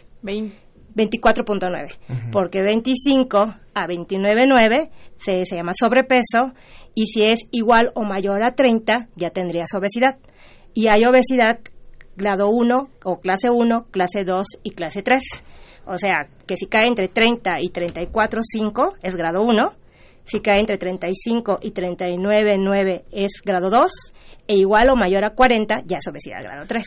24.9. 1.00 2.32
Porque 2.32 2.62
25 2.62 3.38
a 3.74 3.88
29.9 3.88 4.90
se, 5.18 5.46
se 5.46 5.56
llama 5.56 5.74
sobrepeso 5.80 6.54
y 6.94 7.08
si 7.08 7.24
es 7.24 7.48
igual 7.52 7.92
o 7.96 8.04
mayor 8.04 8.44
a 8.44 8.56
30 8.56 9.08
ya 9.16 9.30
tendrías 9.30 9.74
obesidad. 9.74 10.18
Y 10.74 10.90
hay 10.90 11.06
obesidad 11.06 11.60
grado 12.16 12.50
1 12.50 12.90
o 13.06 13.20
clase 13.20 13.50
1, 13.50 13.88
clase 13.92 14.24
2 14.24 14.48
y 14.64 14.72
clase 14.72 15.02
3. 15.02 15.22
O 15.88 15.98
sea, 15.98 16.28
que 16.46 16.56
si 16.56 16.68
cae 16.68 16.88
entre 16.88 17.08
30 17.08 17.62
y 17.62 17.70
34.5 17.70 18.98
es 19.02 19.16
grado 19.16 19.42
1, 19.42 19.74
si 20.26 20.42
cae 20.42 20.60
entre 20.60 20.78
35 20.78 21.60
y 21.62 21.72
39.9 21.72 23.04
es 23.12 23.42
grado 23.44 23.70
2 23.70 23.92
e 24.48 24.56
igual 24.56 24.90
o 24.90 24.96
mayor 24.96 25.26
a 25.26 25.32
40 25.34 25.84
ya 25.86 25.98
es 25.98 26.08
obesidad 26.08 26.44
grado 26.44 26.66
3. 26.68 26.84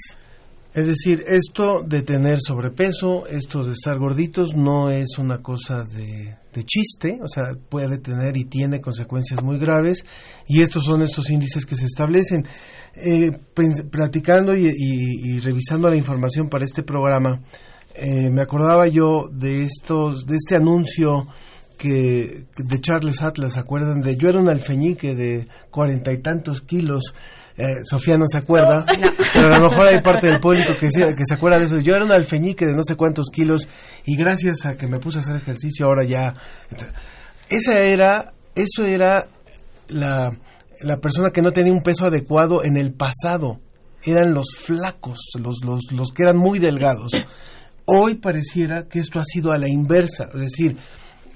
Es 0.75 0.87
decir, 0.87 1.25
esto 1.27 1.83
de 1.83 2.03
tener 2.03 2.39
sobrepeso, 2.41 3.27
esto 3.27 3.63
de 3.63 3.73
estar 3.73 3.99
gorditos, 3.99 4.55
no 4.55 4.91
es 4.91 5.19
una 5.19 5.43
cosa 5.43 5.85
de, 5.85 6.37
de 6.53 6.65
chiste, 6.65 7.19
o 7.23 7.29
sea, 7.29 7.55
puede 7.69 7.99
tener 7.99 8.37
y 8.39 8.47
tiene 8.47 8.81
consecuencias 8.81 9.43
muy 9.43 9.59
graves, 9.59 10.07
y 10.49 10.63
estos 10.63 10.85
son 10.85 11.03
estos 11.03 11.29
índices 11.29 11.67
que 11.67 11.77
se 11.77 11.85
establecen. 11.85 12.47
Eh, 12.95 13.33
platicando 13.91 14.55
y 14.55 15.41
revisando 15.41 15.91
la 15.91 15.97
información 15.97 16.49
para 16.49 16.65
este 16.65 16.83
programa, 16.83 17.41
eh, 17.95 18.31
me 18.31 18.43
acordaba 18.43 18.87
yo 18.89 19.29
de 19.31 19.65
estos, 19.65 20.27
de 20.27 20.37
este 20.37 20.57
anuncio 20.57 21.29
que 21.77 22.45
de 22.57 22.81
Charles 22.81 23.23
Atlas, 23.23 23.55
¿se 23.55 23.61
acuerdan? 23.61 24.01
De 24.01 24.17
yo 24.17 24.29
era 24.29 24.39
un 24.39 24.49
alfeñique 24.49 25.15
de 25.15 25.49
cuarenta 25.71 26.13
y 26.13 26.19
tantos 26.19 26.63
kilos. 26.63 27.15
Eh, 27.57 27.85
Sofía 27.85 28.17
no 28.17 28.27
se 28.27 28.39
acuerda, 28.39 28.85
pero 29.35 29.55
a 29.55 29.59
lo 29.59 29.69
mejor 29.71 29.87
hay 29.89 30.01
parte 30.01 30.27
del 30.29 30.41
público 30.41 30.73
que, 30.79 30.91
se- 30.91 31.15
que 31.15 31.25
se 31.27 31.35
acuerda 31.35 31.59
de 31.59 31.67
eso. 31.67 31.79
Yo 31.79 31.95
era 31.95 32.05
un 32.05 32.11
alfeñique 32.13 32.65
de 32.67 32.73
no 32.75 32.83
sé 32.83 32.97
cuántos 32.97 33.27
kilos 33.31 33.69
y 34.07 34.17
gracias 34.17 34.65
a 34.65 34.77
que 34.77 34.87
me 34.87 34.99
puse 34.99 35.19
a 35.19 35.21
hacer 35.21 35.37
ejercicio 35.37 35.87
ahora 35.87 36.05
ya. 36.05 36.35
Esa 37.51 37.81
era, 37.81 38.33
eso 38.55 38.85
era 38.87 39.27
la, 39.89 40.37
la 40.81 40.97
persona 40.99 41.31
que 41.31 41.43
no 41.43 41.53
tenía 41.53 41.73
un 41.73 41.83
peso 41.83 42.07
adecuado 42.07 42.65
en 42.65 42.77
el 42.77 42.93
pasado. 42.95 43.61
Eran 44.05 44.35
los 44.35 44.57
flacos, 44.57 45.19
los, 45.39 45.59
los, 45.65 45.83
los 45.93 46.11
que 46.13 46.23
eran 46.25 46.37
muy 46.37 46.59
delgados. 46.59 47.13
Hoy 47.85 48.15
pareciera 48.15 48.89
que 48.89 48.99
esto 49.01 49.21
ha 49.21 49.25
sido 49.25 49.53
a 49.53 49.59
la 49.59 49.69
inversa, 49.69 50.29
es 50.35 50.41
decir, 50.41 50.77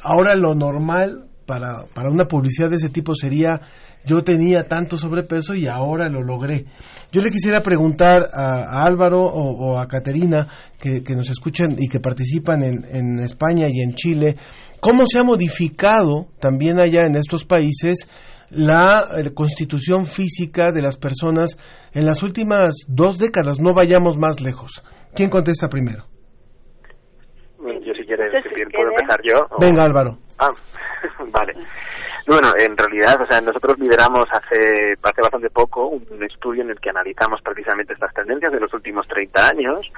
ahora 0.01 0.35
lo 0.37 0.55
normal 0.55 1.27
para, 1.45 1.85
para 1.93 2.09
una 2.11 2.27
publicidad 2.27 2.71
de 2.71 2.77
ese 2.77 2.89
tipo 2.89 3.15
sería 3.15 3.61
yo 4.07 4.23
tenía 4.23 4.69
tanto 4.69 4.97
sobrepeso 4.97 5.55
y 5.55 5.67
ahora 5.67 6.09
lo 6.09 6.23
logré. 6.23 6.65
Yo 7.11 7.21
le 7.23 7.31
quisiera 7.31 7.61
preguntar 7.61 8.29
a, 8.33 8.85
Álvaro 8.85 9.23
o, 9.23 9.79
a 9.79 9.89
Caterina, 9.89 10.49
que, 10.81 11.03
nos 11.15 11.29
escuchan 11.29 11.77
y 11.79 11.89
que 11.89 12.01
participan 12.01 12.63
en, 12.63 12.85
en 12.91 13.19
España 13.19 13.67
y 13.69 13.83
en 13.83 13.95
Chile, 13.95 14.37
¿cómo 14.81 15.07
se 15.07 15.19
ha 15.19 15.25
modificado 15.25 16.29
también 16.39 16.79
allá 16.79 17.05
en 17.05 17.17
estos 17.17 17.45
países 17.45 18.09
la 18.51 19.05
eh, 19.17 19.35
constitución 19.35 20.07
física 20.07 20.71
de 20.71 20.83
las 20.83 20.97
personas 20.97 21.59
en 21.93 22.07
las 22.07 22.23
últimas 22.23 22.87
dos 22.89 23.19
décadas? 23.19 23.59
No 23.59 23.75
vayamos 23.75 24.17
más 24.17 24.41
lejos. 24.41 24.85
¿Quién 25.15 25.31
contesta 25.31 25.69
primero? 25.69 26.05
Yo 27.59 27.93
si 27.95 28.05
quieres, 28.05 28.33
¿puedo 28.73 28.91
empezar 28.91 29.21
yo? 29.23 29.47
Venga, 29.59 29.85
Álvaro. 29.85 30.19
Ah, 30.39 30.51
vale. 31.33 31.55
Bueno, 32.27 32.49
en 32.59 32.77
realidad, 32.77 33.23
o 33.23 33.27
sea, 33.27 33.41
nosotros 33.41 33.79
lideramos 33.79 34.29
hace, 34.33 34.95
hace 35.01 35.23
bastante 35.23 35.49
poco 35.51 35.87
un 35.89 36.23
estudio 36.25 36.63
en 36.63 36.71
el 36.71 36.81
que 36.81 36.91
analizamos 36.91 37.41
precisamente 37.41 37.93
estas 37.93 38.13
tendencias 38.15 38.53
de 38.53 38.59
los 38.59 38.75
últimos 38.75 39.07
30 39.07 39.47
años 39.47 39.89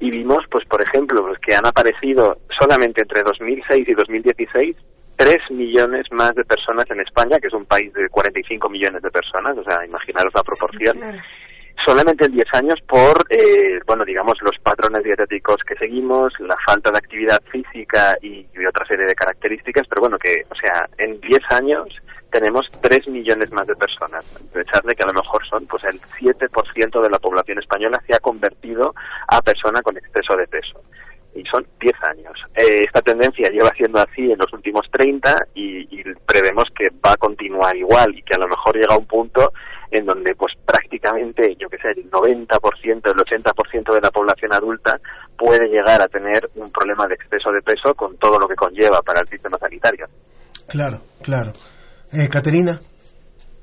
y 0.00 0.10
vimos, 0.10 0.44
pues, 0.50 0.64
por 0.66 0.80
ejemplo, 0.80 1.22
pues, 1.26 1.38
que 1.40 1.54
han 1.54 1.66
aparecido 1.66 2.38
solamente 2.58 3.02
entre 3.02 3.22
2006 3.22 3.86
y 3.86 3.94
2016 3.94 4.76
3 5.16 5.36
millones 5.50 6.06
más 6.10 6.34
de 6.34 6.44
personas 6.44 6.90
en 6.90 7.00
España, 7.00 7.38
que 7.40 7.46
es 7.46 7.54
un 7.54 7.66
país 7.66 7.92
de 7.92 8.08
45 8.08 8.68
millones 8.68 9.02
de 9.02 9.10
personas, 9.10 9.56
o 9.56 9.62
sea, 9.62 9.86
imaginaros 9.86 10.32
la 10.34 10.42
proporción 10.42 10.98
solamente 11.84 12.26
en 12.26 12.32
10 12.32 12.46
años 12.54 12.78
por, 12.86 13.26
eh, 13.30 13.80
bueno, 13.86 14.04
digamos, 14.04 14.38
los 14.42 14.56
patrones 14.62 15.02
dietéticos 15.02 15.62
que 15.66 15.74
seguimos, 15.76 16.32
la 16.40 16.56
falta 16.66 16.90
de 16.90 16.98
actividad 16.98 17.42
física 17.50 18.16
y, 18.22 18.46
otra 18.66 18.86
serie 18.86 19.06
de 19.06 19.14
características, 19.14 19.86
pero 19.88 20.00
bueno, 20.00 20.18
que, 20.18 20.44
o 20.50 20.54
sea, 20.54 20.88
en 20.98 21.20
10 21.20 21.42
años 21.50 21.88
tenemos 22.30 22.66
3 22.80 23.08
millones 23.08 23.52
más 23.52 23.66
de 23.66 23.76
personas. 23.76 24.24
Echarle 24.54 24.94
que 24.94 25.04
a 25.04 25.08
lo 25.08 25.12
mejor 25.12 25.46
son, 25.46 25.66
pues, 25.66 25.84
el 25.84 26.00
7% 26.18 27.02
de 27.02 27.10
la 27.10 27.18
población 27.18 27.58
española 27.58 28.02
se 28.06 28.14
ha 28.16 28.20
convertido 28.20 28.94
a 29.28 29.42
persona 29.42 29.82
con 29.82 29.96
exceso 29.96 30.34
de 30.36 30.46
peso 30.46 30.80
y 31.34 31.44
son 31.44 31.66
10 31.80 31.94
años. 32.08 32.40
Eh, 32.54 32.84
esta 32.84 33.02
tendencia 33.02 33.50
lleva 33.50 33.72
siendo 33.74 34.00
así 34.00 34.22
en 34.30 34.38
los 34.38 34.52
últimos 34.52 34.86
30 34.90 35.34
y, 35.54 36.00
y, 36.00 36.04
prevemos 36.26 36.64
que 36.76 36.88
va 37.04 37.12
a 37.12 37.16
continuar 37.16 37.76
igual 37.76 38.14
y 38.14 38.22
que 38.22 38.34
a 38.34 38.38
lo 38.38 38.48
mejor 38.48 38.76
llega 38.76 38.94
a 38.94 38.98
un 38.98 39.06
punto 39.06 39.52
en 39.98 40.06
donde 40.06 40.34
pues 40.34 40.52
prácticamente, 40.64 41.54
yo 41.58 41.68
que 41.68 41.78
sé, 41.78 41.90
el 41.90 42.10
90%, 42.10 42.48
el 42.84 43.00
80% 43.00 43.94
de 43.94 44.00
la 44.00 44.10
población 44.10 44.52
adulta 44.52 44.98
puede 45.36 45.68
llegar 45.68 46.02
a 46.02 46.08
tener 46.08 46.48
un 46.56 46.70
problema 46.72 47.06
de 47.06 47.14
exceso 47.14 47.52
de 47.52 47.62
peso 47.62 47.94
con 47.94 48.16
todo 48.18 48.38
lo 48.38 48.48
que 48.48 48.56
conlleva 48.56 49.00
para 49.02 49.22
el 49.22 49.28
sistema 49.28 49.58
sanitario. 49.58 50.06
Claro, 50.68 50.98
claro. 51.22 51.52
Eh, 52.12 52.28
Caterina. 52.28 52.78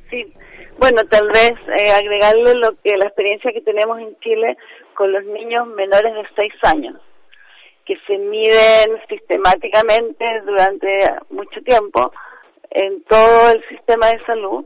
Sí, 0.09 0.33
bueno, 0.77 1.01
tal 1.09 1.27
vez 1.27 1.51
eh, 1.77 1.91
agregarle 1.91 2.55
lo 2.55 2.71
que 2.83 2.97
la 2.97 3.05
experiencia 3.05 3.51
que 3.53 3.61
tenemos 3.61 3.99
en 3.99 4.17
Chile 4.19 4.57
con 4.95 5.11
los 5.11 5.23
niños 5.25 5.67
menores 5.67 6.13
de 6.13 6.23
6 6.35 6.53
años, 6.63 6.95
que 7.85 7.95
se 8.07 8.17
miden 8.17 8.99
sistemáticamente 9.09 10.25
durante 10.45 10.87
mucho 11.29 11.61
tiempo 11.61 12.11
en 12.69 13.03
todo 13.03 13.49
el 13.49 13.63
sistema 13.67 14.07
de 14.07 14.25
salud 14.25 14.65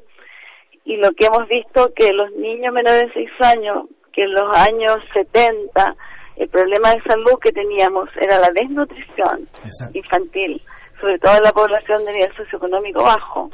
y 0.85 0.97
lo 0.97 1.11
que 1.13 1.25
hemos 1.25 1.47
visto 1.49 1.91
que 1.95 2.13
los 2.13 2.31
niños 2.33 2.73
menores 2.73 3.13
de 3.13 3.13
6 3.13 3.29
años, 3.41 3.85
que 4.13 4.23
en 4.23 4.33
los 4.33 4.55
años 4.55 4.93
70 5.13 5.95
el 6.37 6.47
problema 6.49 6.91
de 6.91 7.01
salud 7.01 7.39
que 7.41 7.51
teníamos 7.51 8.09
era 8.15 8.39
la 8.39 8.49
desnutrición 8.53 9.49
infantil, 9.93 10.61
sobre 11.01 11.17
todo 11.19 11.37
en 11.37 11.43
la 11.43 11.51
población 11.51 12.05
de 12.05 12.13
nivel 12.13 12.35
socioeconómico 12.35 13.03
bajo. 13.03 13.49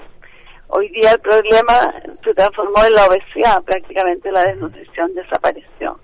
Hoy 0.67 0.89
día 0.89 1.11
el 1.11 1.19
problema 1.19 1.79
se 2.23 2.33
transformó 2.33 2.85
en 2.85 2.93
la 2.93 3.05
obesidad, 3.05 3.63
prácticamente 3.65 4.31
la 4.31 4.43
desnutrición 4.43 5.13
desapareció. 5.13 5.99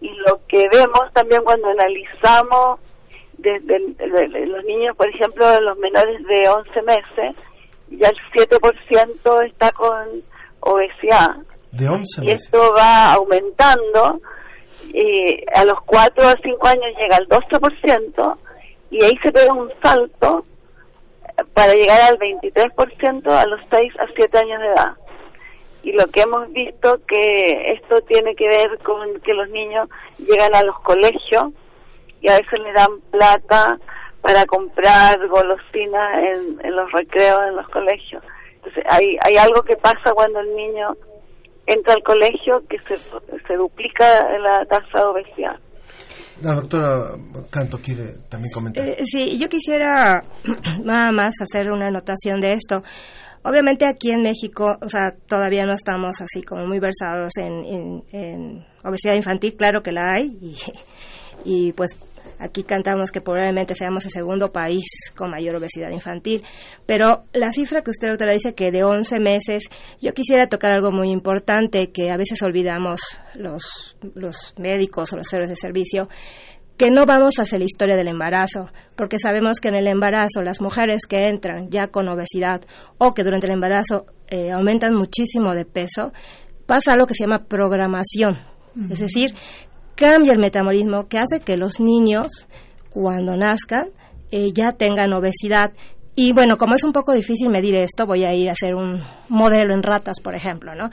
Y 0.00 0.08
lo 0.08 0.40
que 0.48 0.64
vemos 0.72 1.12
también 1.12 1.42
cuando 1.44 1.68
analizamos 1.68 2.80
desde 3.36 4.46
los 4.46 4.64
niños, 4.64 4.96
por 4.96 5.08
ejemplo, 5.08 5.60
los 5.60 5.78
menores 5.78 6.22
de 6.26 6.48
11 6.48 6.82
meses, 6.82 7.50
ya 7.90 8.08
el 8.08 8.16
7% 8.32 9.46
está 9.46 9.72
con 9.72 10.22
obesidad. 10.60 11.36
De 11.72 11.88
11 11.88 12.24
Y 12.24 12.30
esto 12.30 12.58
va 12.76 13.12
aumentando 13.14 14.20
y 14.92 15.44
a 15.54 15.64
los 15.64 15.80
4 15.86 16.24
o 16.24 16.34
5 16.42 16.66
años 16.66 16.86
llega 16.98 17.16
al 17.16 17.28
12% 17.28 18.36
y 18.90 19.04
ahí 19.04 19.16
se 19.22 19.30
pega 19.30 19.52
un 19.52 19.70
salto 19.80 20.44
para 21.54 21.72
llegar 21.74 22.00
al 22.02 22.18
23% 22.18 23.26
a 23.28 23.46
los 23.46 23.60
6 23.70 23.92
a 23.98 24.06
7 24.14 24.38
años 24.38 24.60
de 24.60 24.66
edad. 24.66 24.96
Y 25.82 25.92
lo 25.92 26.06
que 26.08 26.20
hemos 26.20 26.52
visto 26.52 26.98
que 27.06 27.72
esto 27.72 28.00
tiene 28.02 28.34
que 28.34 28.46
ver 28.46 28.78
con 28.82 29.20
que 29.20 29.32
los 29.32 29.48
niños 29.50 29.88
llegan 30.18 30.54
a 30.54 30.62
los 30.62 30.78
colegios 30.80 31.52
y 32.20 32.28
a 32.28 32.36
veces 32.36 32.60
le 32.60 32.72
dan 32.72 33.00
plata 33.10 33.78
para 34.22 34.44
comprar 34.46 35.18
golosinas 35.28 36.18
en, 36.18 36.66
en 36.66 36.76
los 36.76 36.90
recreos 36.92 37.40
en 37.48 37.56
los 37.56 37.68
colegios. 37.68 38.22
Entonces, 38.56 38.84
hay, 38.88 39.16
hay 39.24 39.36
algo 39.36 39.62
que 39.62 39.76
pasa 39.76 40.12
cuando 40.14 40.40
el 40.40 40.54
niño 40.54 40.88
entra 41.66 41.94
al 41.94 42.02
colegio 42.02 42.62
que 42.68 42.78
se, 42.80 42.96
se 42.96 43.54
duplica 43.54 44.38
la 44.38 44.64
tasa 44.66 44.98
de 44.98 45.04
obesidad. 45.04 45.56
La 46.42 46.54
doctora 46.54 47.16
Canto 47.50 47.78
quiere 47.78 48.14
también 48.28 48.50
comentar. 48.52 48.86
Eh, 48.86 48.96
sí, 49.04 49.38
yo 49.38 49.48
quisiera 49.48 50.22
nada 50.84 51.12
más 51.12 51.34
hacer 51.42 51.70
una 51.70 51.88
anotación 51.88 52.40
de 52.40 52.52
esto. 52.52 52.82
Obviamente 53.42 53.86
aquí 53.86 54.10
en 54.10 54.22
México, 54.22 54.66
o 54.82 54.88
sea, 54.88 55.14
todavía 55.26 55.64
no 55.64 55.74
estamos 55.74 56.20
así 56.20 56.42
como 56.42 56.66
muy 56.66 56.78
versados 56.78 57.32
en, 57.38 58.02
en, 58.12 58.66
obesidad 58.84 59.14
infantil, 59.14 59.54
claro 59.56 59.82
que 59.82 59.92
la 59.92 60.12
hay, 60.12 60.36
y, 60.42 60.56
y 61.44 61.72
pues 61.72 61.90
Aquí 62.40 62.62
cantamos 62.64 63.10
que 63.12 63.20
probablemente 63.20 63.74
seamos 63.74 64.04
el 64.06 64.10
segundo 64.10 64.48
país 64.48 64.84
con 65.14 65.30
mayor 65.30 65.56
obesidad 65.56 65.90
infantil. 65.90 66.42
Pero 66.86 67.24
la 67.32 67.52
cifra 67.52 67.82
que 67.82 67.90
usted, 67.90 68.08
doctora, 68.08 68.32
dice 68.32 68.54
que 68.54 68.70
de 68.70 68.82
11 68.82 69.20
meses, 69.20 69.68
yo 70.00 70.14
quisiera 70.14 70.46
tocar 70.46 70.72
algo 70.72 70.90
muy 70.90 71.10
importante 71.10 71.92
que 71.92 72.10
a 72.10 72.16
veces 72.16 72.42
olvidamos 72.42 73.00
los, 73.34 73.96
los 74.14 74.54
médicos 74.56 75.12
o 75.12 75.16
los 75.16 75.32
héroes 75.32 75.50
de 75.50 75.56
servicio 75.56 76.08
que 76.78 76.90
no 76.90 77.04
vamos 77.04 77.34
hacia 77.38 77.58
la 77.58 77.66
historia 77.66 77.94
del 77.94 78.08
embarazo, 78.08 78.70
porque 78.96 79.18
sabemos 79.18 79.60
que 79.60 79.68
en 79.68 79.74
el 79.74 79.86
embarazo 79.86 80.40
las 80.42 80.62
mujeres 80.62 81.02
que 81.06 81.28
entran 81.28 81.68
ya 81.68 81.88
con 81.88 82.08
obesidad 82.08 82.62
o 82.96 83.12
que 83.12 83.22
durante 83.22 83.46
el 83.46 83.52
embarazo 83.52 84.06
eh, 84.28 84.50
aumentan 84.50 84.94
muchísimo 84.94 85.54
de 85.54 85.66
peso, 85.66 86.14
pasa 86.64 86.94
algo 86.94 87.06
que 87.06 87.12
se 87.12 87.24
llama 87.24 87.44
programación. 87.44 88.38
Es 88.88 89.00
decir, 89.00 89.34
cambia 89.94 90.32
el 90.32 90.38
metabolismo 90.38 91.08
que 91.08 91.18
hace 91.18 91.40
que 91.40 91.56
los 91.56 91.80
niños, 91.80 92.48
cuando 92.90 93.36
nazcan, 93.36 93.90
eh, 94.30 94.52
ya 94.52 94.72
tengan 94.72 95.12
obesidad. 95.12 95.72
Y 96.14 96.32
bueno, 96.32 96.56
como 96.56 96.74
es 96.74 96.84
un 96.84 96.92
poco 96.92 97.12
difícil 97.12 97.48
medir 97.48 97.74
esto, 97.76 98.06
voy 98.06 98.24
a 98.24 98.34
ir 98.34 98.48
a 98.48 98.52
hacer 98.52 98.74
un 98.74 99.00
modelo 99.28 99.74
en 99.74 99.82
ratas, 99.82 100.20
por 100.22 100.34
ejemplo, 100.34 100.74
¿no? 100.74 100.90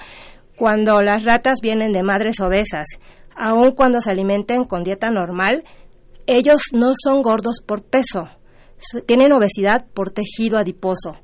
Cuando 0.55 1.01
las 1.01 1.23
ratas 1.23 1.59
vienen 1.61 1.91
de 1.91 2.03
madres 2.03 2.39
obesas, 2.39 2.87
aun 3.35 3.71
cuando 3.75 4.01
se 4.01 4.11
alimenten 4.11 4.63
con 4.63 4.83
dieta 4.83 5.09
normal, 5.09 5.63
ellos 6.25 6.61
no 6.73 6.91
son 7.01 7.21
gordos 7.21 7.61
por 7.65 7.83
peso, 7.83 8.27
tienen 9.05 9.31
obesidad 9.31 9.85
por 9.93 10.11
tejido 10.11 10.57
adiposo, 10.57 11.15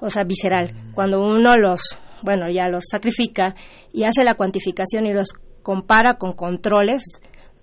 o 0.00 0.10
sea, 0.10 0.24
visceral. 0.24 0.72
Cuando 0.94 1.22
uno 1.22 1.56
los, 1.56 1.98
bueno, 2.22 2.50
ya 2.50 2.68
los 2.68 2.84
sacrifica 2.90 3.54
y 3.92 4.04
hace 4.04 4.24
la 4.24 4.34
cuantificación 4.34 5.06
y 5.06 5.12
los 5.12 5.28
compara 5.64 6.14
con 6.14 6.34
controles 6.34 7.02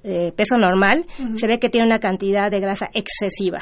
de 0.04 0.34
peso 0.36 0.58
normal, 0.58 1.06
se 1.36 1.48
ve 1.48 1.60
que 1.60 1.70
tiene 1.70 1.88
una 1.88 2.00
cantidad 2.00 2.52
de 2.52 2.60
grasa 2.60 2.90
excesiva. 2.94 3.60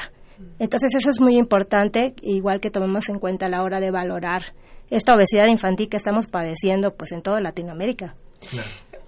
Entonces 0.58 0.94
eso 0.94 1.10
es 1.10 1.20
muy 1.20 1.36
importante, 1.36 2.14
igual 2.22 2.60
que 2.60 2.70
tomemos 2.70 3.08
en 3.10 3.18
cuenta 3.18 3.46
a 3.46 3.48
la 3.50 3.62
hora 3.62 3.78
de 3.78 3.90
valorar 3.90 4.42
esta 4.88 5.14
obesidad 5.14 5.46
infantil 5.46 5.88
que 5.88 5.98
estamos 5.98 6.26
padeciendo 6.26 6.94
pues 6.94 7.12
en 7.12 7.22
toda 7.22 7.40
Latinoamérica. 7.40 8.16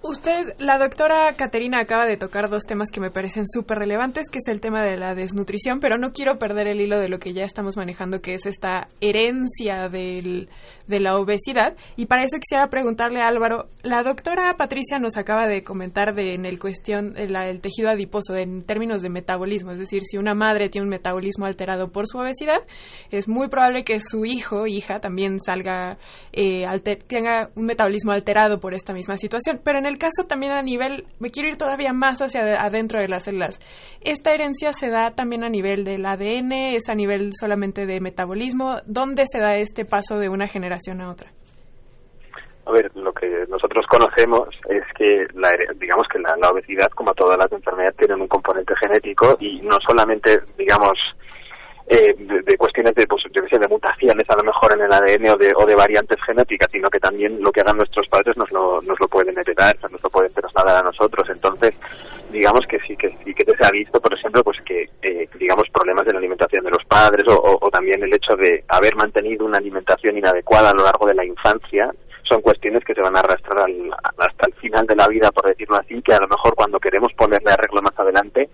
Usted, 0.05 0.55
la 0.59 0.77
doctora 0.77 1.31
Caterina 1.37 1.79
acaba 1.79 2.05
de 2.05 2.17
tocar 2.17 2.49
dos 2.49 2.63
temas 2.63 2.91
que 2.91 2.99
me 2.99 3.09
parecen 3.09 3.47
súper 3.47 3.77
relevantes, 3.77 4.29
que 4.29 4.39
es 4.39 4.49
el 4.49 4.59
tema 4.59 4.83
de 4.83 4.97
la 4.97 5.15
desnutrición, 5.15 5.79
pero 5.79 5.97
no 5.97 6.11
quiero 6.11 6.37
perder 6.37 6.67
el 6.67 6.81
hilo 6.81 6.99
de 6.99 7.07
lo 7.07 7.19
que 7.19 7.31
ya 7.31 7.45
estamos 7.45 7.77
manejando, 7.77 8.19
que 8.19 8.33
es 8.33 8.45
esta 8.45 8.89
herencia 8.99 9.87
del, 9.87 10.49
de 10.87 10.99
la 10.99 11.15
obesidad. 11.15 11.77
Y 11.95 12.07
para 12.07 12.25
eso 12.25 12.35
quisiera 12.37 12.67
preguntarle 12.67 13.21
a 13.21 13.29
Álvaro, 13.29 13.69
la 13.81 14.03
doctora 14.03 14.53
Patricia 14.57 14.99
nos 14.99 15.15
acaba 15.15 15.47
de 15.47 15.63
comentar 15.63 16.13
de, 16.13 16.33
en 16.33 16.45
el 16.45 16.59
cuestión 16.59 17.13
del 17.13 17.61
tejido 17.61 17.89
adiposo 17.89 18.35
en 18.35 18.63
términos 18.63 19.03
de 19.03 19.09
metabolismo, 19.09 19.71
es 19.71 19.79
decir, 19.79 20.01
si 20.03 20.17
una 20.17 20.33
madre 20.33 20.67
tiene 20.67 20.83
un 20.83 20.91
metabolismo 20.91 21.45
alterado 21.45 21.93
por 21.93 22.07
su 22.07 22.17
obesidad, 22.17 22.59
es 23.09 23.29
muy 23.29 23.47
probable 23.47 23.85
que 23.85 24.01
su 24.01 24.25
hijo, 24.25 24.67
hija, 24.67 24.99
también 24.99 25.39
salga, 25.39 25.97
eh, 26.33 26.65
tenga 27.07 27.51
un 27.55 27.67
metabolismo 27.67 28.11
alterado 28.11 28.59
por 28.59 28.73
esta 28.73 28.91
misma 28.91 29.15
situación. 29.15 29.61
Pero 29.63 29.79
en 29.79 29.85
el 29.85 29.92
el 29.93 29.99
caso 29.99 30.25
también 30.27 30.51
a 30.51 30.61
nivel, 30.61 31.05
me 31.19 31.29
quiero 31.29 31.49
ir 31.49 31.57
todavía 31.57 31.93
más 31.93 32.21
hacia 32.21 32.41
adentro 32.61 32.99
de 32.99 33.07
las 33.07 33.23
células. 33.23 33.59
¿Esta 34.01 34.33
herencia 34.33 34.73
se 34.73 34.89
da 34.89 35.11
también 35.11 35.43
a 35.43 35.49
nivel 35.49 35.83
del 35.83 36.05
ADN? 36.05 36.51
¿Es 36.51 36.89
a 36.89 36.95
nivel 36.95 37.31
solamente 37.39 37.85
de 37.85 38.01
metabolismo? 38.01 38.77
¿Dónde 38.85 39.23
se 39.27 39.39
da 39.39 39.55
este 39.55 39.85
paso 39.85 40.17
de 40.17 40.29
una 40.29 40.47
generación 40.47 41.01
a 41.01 41.11
otra? 41.11 41.29
A 42.65 42.71
ver, 42.71 42.89
lo 42.95 43.11
que 43.13 43.27
nosotros 43.49 43.85
conocemos 43.87 44.49
es 44.69 44.83
que, 44.97 45.27
la, 45.33 45.51
digamos 45.75 46.07
que 46.07 46.17
la, 46.19 46.49
obesidad, 46.49 46.89
como 46.95 47.13
todas 47.13 47.37
las 47.37 47.51
enfermedades, 47.51 47.97
tienen 47.97 48.21
un 48.21 48.27
componente 48.27 48.73
genético 48.79 49.35
y 49.39 49.61
no 49.61 49.77
solamente, 49.85 50.39
digamos, 50.57 50.97
eh, 51.87 52.15
de, 52.17 52.57
cuestiones 52.57 52.95
de, 52.95 53.05
pues, 53.07 53.23
de 53.23 53.67
mutaciones 53.67 54.29
a 54.29 54.37
lo 54.37 54.43
mejor 54.43 54.73
en 54.73 54.85
el 54.85 54.93
ADN 54.93 55.31
o 55.31 55.37
de, 55.37 55.51
o 55.55 55.65
de 55.65 55.75
variantes 55.75 56.17
genéticas, 56.25 56.71
sino 56.71 56.89
que 56.89 56.99
también 56.99 57.41
lo 57.41 57.51
que 57.51 57.61
hagan 57.61 57.77
nuestros 57.77 58.07
padres 58.07 58.37
nos 58.37 58.51
lo, 58.51 58.81
nos 58.81 58.99
lo 58.99 59.07
pueden 59.07 59.37
heredar, 59.37 59.75
nos 59.91 60.01
lo 60.01 60.09
pueden 60.09 60.33
trasladar 60.33 60.77
a 60.77 60.83
nosotros. 60.83 61.27
Entonces, 61.29 61.75
digamos 62.31 62.65
que 62.67 62.79
sí 62.87 62.95
que 62.95 63.09
sí 63.23 63.33
que 63.33 63.45
se 63.45 63.65
ha 63.65 63.71
visto, 63.71 63.99
por 63.99 64.13
ejemplo, 64.13 64.43
pues 64.43 64.57
que, 64.65 64.89
eh, 65.01 65.27
digamos, 65.37 65.67
problemas 65.73 66.05
de 66.05 66.13
la 66.13 66.19
alimentación 66.19 66.63
de 66.63 66.71
los 66.71 66.85
padres 66.85 67.27
o, 67.27 67.57
o 67.59 67.69
también 67.69 68.01
el 68.01 68.13
hecho 68.13 68.35
de 68.35 68.63
haber 68.69 68.95
mantenido 68.95 69.45
una 69.45 69.57
alimentación 69.57 70.17
inadecuada 70.17 70.69
a 70.71 70.75
lo 70.75 70.83
largo 70.83 71.05
de 71.05 71.15
la 71.15 71.25
infancia, 71.25 71.91
son 72.23 72.41
cuestiones 72.41 72.83
que 72.85 72.93
se 72.93 73.01
van 73.01 73.15
a 73.15 73.19
arrastrar 73.19 73.65
hasta 74.17 74.47
el 74.47 74.53
final 74.55 74.87
de 74.87 74.95
la 74.95 75.07
vida, 75.07 75.31
por 75.31 75.45
decirlo 75.47 75.77
así, 75.77 76.01
que 76.01 76.13
a 76.13 76.19
lo 76.19 76.27
mejor 76.27 76.55
cuando 76.55 76.79
queremos 76.79 77.11
ponerle 77.13 77.51
arreglo 77.51 77.81
más 77.81 77.97
adelante 77.99 78.49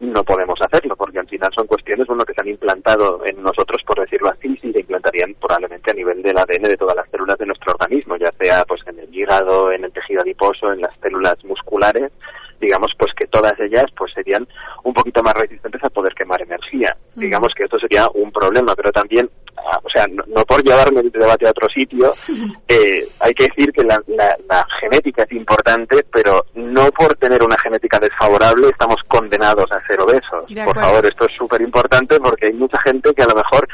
no 0.00 0.22
podemos 0.22 0.60
hacerlo, 0.60 0.94
porque 0.96 1.18
al 1.18 1.28
final 1.28 1.50
son 1.54 1.66
cuestiones 1.66 2.06
bueno, 2.06 2.24
que 2.24 2.32
se 2.32 2.40
han 2.40 2.48
implantado 2.48 3.20
en 3.26 3.42
nosotros, 3.42 3.82
por 3.84 3.98
decirlo 4.00 4.30
así, 4.30 4.58
y 4.62 4.72
se 4.72 4.80
implantarían 4.80 5.34
probablemente 5.34 5.90
a 5.90 5.94
nivel 5.94 6.22
del 6.22 6.38
ADN 6.38 6.62
de 6.62 6.76
todas 6.76 6.96
las 6.96 7.10
células 7.10 7.38
de 7.38 7.46
nuestro 7.46 7.72
organismo, 7.72 8.16
ya 8.16 8.30
sea 8.32 8.64
pues 8.66 8.80
en 8.86 8.98
el 8.98 9.14
hígado, 9.14 9.72
en 9.72 9.84
el 9.84 9.92
tejido 9.92 10.22
adiposo, 10.22 10.72
en 10.72 10.80
las 10.80 10.96
células 11.00 11.44
musculares, 11.44 12.12
digamos 12.60 12.92
pues 12.98 13.12
que 13.14 13.26
todas 13.26 13.58
ellas 13.60 13.86
pues 13.96 14.12
serían 14.12 14.46
un 14.84 14.92
poquito 14.92 15.22
más 15.22 15.34
resistentes 15.34 15.82
a 15.82 15.90
poder 15.90 16.14
quemar 16.14 16.42
energía. 16.42 16.96
Digamos 17.14 17.52
que 17.56 17.64
esto 17.64 17.78
sería 17.78 18.06
un 18.14 18.30
problema, 18.30 18.74
pero 18.76 18.92
también, 18.92 19.28
ah, 19.56 19.78
o 19.82 19.88
sea, 19.88 20.06
no, 20.08 20.44
por 20.44 20.62
llevarme 20.62 21.00
el 21.00 21.10
debate 21.10 21.46
a 21.46 21.50
otro 21.50 21.68
sitio, 21.68 22.12
eh, 22.68 23.04
hay 23.20 23.34
que 23.34 23.46
decir 23.48 23.72
que 23.72 23.84
la, 23.84 24.00
la, 24.06 24.66
genética 24.80 25.24
es 25.24 25.32
importante, 25.32 26.04
pero 26.12 26.34
no 26.54 26.90
por 26.90 27.16
tener 27.16 27.42
una 27.42 27.56
genética 27.62 27.98
desfavorable 27.98 28.68
estamos 28.68 29.00
condenados 29.08 29.70
a 29.72 29.80
ser 29.86 30.00
obesos. 30.00 30.46
Por 30.64 30.74
favor, 30.74 31.04
esto 31.06 31.26
es 31.26 31.32
súper 31.36 31.60
importante 31.62 32.18
porque 32.20 32.46
hay 32.46 32.52
mucha 32.52 32.78
gente 32.84 33.12
que 33.14 33.22
a 33.22 33.28
lo 33.28 33.34
mejor 33.34 33.66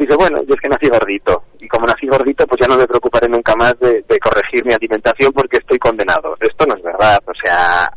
dice, 0.00 0.16
bueno, 0.16 0.42
yo 0.46 0.54
es 0.54 0.60
que 0.60 0.68
nací 0.68 0.88
gordito, 0.88 1.44
y 1.60 1.68
como 1.68 1.86
nací 1.86 2.06
gordito, 2.06 2.46
pues 2.46 2.60
ya 2.60 2.66
no 2.66 2.76
me 2.76 2.86
preocuparé 2.86 3.28
nunca 3.28 3.54
más 3.54 3.78
de, 3.78 4.02
corregir 4.20 4.64
mi 4.64 4.74
alimentación 4.74 5.32
porque 5.32 5.58
estoy 5.58 5.78
condenado. 5.78 6.36
Esto 6.40 6.66
no 6.66 6.76
es 6.76 6.82
verdad, 6.82 7.18
o 7.26 7.32
sea, 7.34 7.88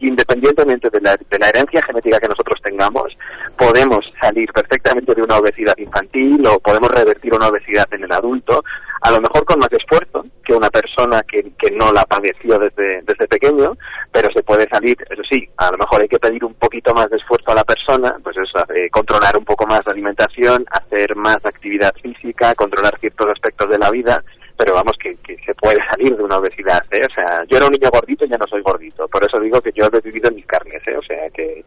independientemente 0.00 0.88
de 0.90 1.00
la, 1.00 1.12
de 1.12 1.38
la 1.38 1.48
herencia 1.48 1.80
genética 1.82 2.18
que 2.18 2.28
nosotros 2.28 2.58
tengamos, 2.62 3.16
podemos 3.56 4.04
salir 4.20 4.50
perfectamente 4.52 5.14
de 5.14 5.22
una 5.22 5.36
obesidad 5.36 5.74
infantil 5.78 6.46
o 6.46 6.58
podemos 6.60 6.90
revertir 6.90 7.34
una 7.34 7.48
obesidad 7.48 7.86
en 7.92 8.04
el 8.04 8.12
adulto, 8.12 8.62
a 9.00 9.12
lo 9.12 9.20
mejor 9.20 9.44
con 9.44 9.58
más 9.58 9.72
esfuerzo 9.72 10.24
que 10.44 10.54
una 10.54 10.70
persona 10.70 11.22
que, 11.22 11.42
que 11.58 11.70
no 11.70 11.90
la 11.92 12.04
padeció 12.04 12.58
desde, 12.58 13.02
desde 13.02 13.28
pequeño, 13.28 13.72
pero 14.12 14.30
se 14.32 14.42
puede 14.42 14.68
salir, 14.68 14.96
eso 15.08 15.22
sí, 15.30 15.46
a 15.56 15.70
lo 15.70 15.78
mejor 15.78 16.02
hay 16.02 16.08
que 16.08 16.18
pedir 16.18 16.44
un 16.44 16.54
poquito 16.54 16.92
más 16.94 17.10
de 17.10 17.16
esfuerzo 17.16 17.52
a 17.52 17.56
la 17.56 17.64
persona, 17.64 18.16
pues 18.22 18.36
eso, 18.36 18.64
eh, 18.74 18.88
controlar 18.90 19.36
un 19.36 19.44
poco 19.44 19.66
más 19.66 19.86
la 19.86 19.92
alimentación, 19.92 20.64
hacer 20.70 21.14
más 21.16 21.44
actividad 21.44 21.92
física, 22.02 22.54
controlar 22.54 22.98
ciertos 22.98 23.28
aspectos 23.28 23.68
de 23.70 23.78
la 23.78 23.90
vida, 23.90 24.22
pero 24.56 24.74
vamos 24.74 24.92
que, 25.00 25.16
se 25.24 25.54
puede 25.54 25.78
salir 25.90 26.16
de 26.16 26.24
una 26.24 26.38
obesidad, 26.38 26.82
¿eh? 26.90 27.06
O 27.06 27.14
sea, 27.14 27.44
yo 27.48 27.56
era 27.56 27.66
un 27.66 27.72
niño 27.72 27.88
gordito 27.92 28.24
y 28.24 28.28
ya 28.28 28.36
no 28.38 28.46
soy 28.46 28.62
gordito, 28.62 29.06
por 29.06 29.24
eso 29.24 29.38
digo 29.40 29.60
que 29.60 29.70
yo 29.72 29.84
he 29.84 30.00
vivido 30.00 30.28
en 30.28 30.36
mis 30.36 30.46
carnes, 30.46 30.82
¿eh? 30.88 30.96
O 30.96 31.02
sea 31.02 31.30
que... 31.30 31.64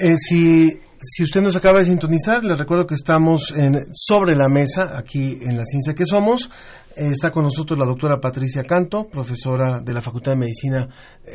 eh, 0.00 0.16
si, 0.16 0.87
si 1.00 1.22
usted 1.22 1.42
nos 1.42 1.54
acaba 1.54 1.78
de 1.78 1.84
sintonizar, 1.84 2.44
le 2.44 2.56
recuerdo 2.56 2.86
que 2.86 2.94
estamos 2.94 3.52
en 3.56 3.88
Sobre 3.92 4.34
la 4.34 4.48
Mesa, 4.48 4.98
aquí 4.98 5.38
en 5.42 5.56
La 5.56 5.64
Ciencia 5.64 5.94
que 5.94 6.06
Somos. 6.06 6.50
Eh, 6.96 7.10
está 7.12 7.30
con 7.30 7.44
nosotros 7.44 7.78
la 7.78 7.86
doctora 7.86 8.18
Patricia 8.20 8.64
Canto, 8.64 9.08
profesora 9.08 9.80
de 9.80 9.92
la 9.92 10.02
Facultad 10.02 10.32
de 10.32 10.38
Medicina 10.38 10.88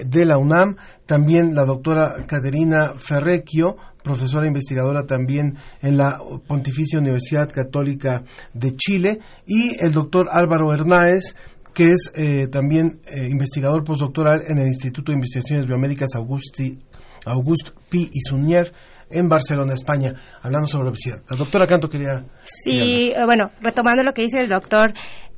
de 0.05 0.25
la 0.25 0.37
UNAM. 0.37 0.75
También 1.05 1.55
la 1.55 1.63
doctora 1.63 2.25
Caterina 2.27 2.93
Ferrecchio, 2.97 3.77
profesora 4.03 4.47
investigadora 4.47 5.05
también 5.05 5.55
en 5.81 5.95
la 5.95 6.19
Pontificia 6.45 6.99
Universidad 6.99 7.49
Católica 7.49 8.23
de 8.53 8.75
Chile. 8.75 9.19
Y 9.45 9.79
el 9.79 9.93
doctor 9.93 10.27
Álvaro 10.29 10.73
Hernáez, 10.73 11.35
que 11.73 11.91
es 11.91 12.11
eh, 12.15 12.47
también 12.47 12.99
eh, 13.07 13.27
investigador 13.29 13.85
postdoctoral 13.85 14.43
en 14.47 14.57
el 14.57 14.67
Instituto 14.67 15.11
de 15.11 15.17
Investigaciones 15.17 15.67
Biomédicas 15.67 16.15
Augusti, 16.15 16.79
August 17.25 17.69
P. 17.89 18.09
Isunier 18.11 18.73
en 19.09 19.29
Barcelona, 19.29 19.73
España, 19.73 20.13
hablando 20.41 20.67
sobre 20.67 20.89
obesidad. 20.89 21.21
La 21.29 21.37
doctora 21.37 21.67
Canto 21.67 21.89
quería... 21.89 22.23
Sí, 22.45 23.13
bueno, 23.25 23.51
retomando 23.61 24.03
lo 24.03 24.13
que 24.13 24.23
dice 24.23 24.41
el 24.41 24.49
doctor, 24.49 24.93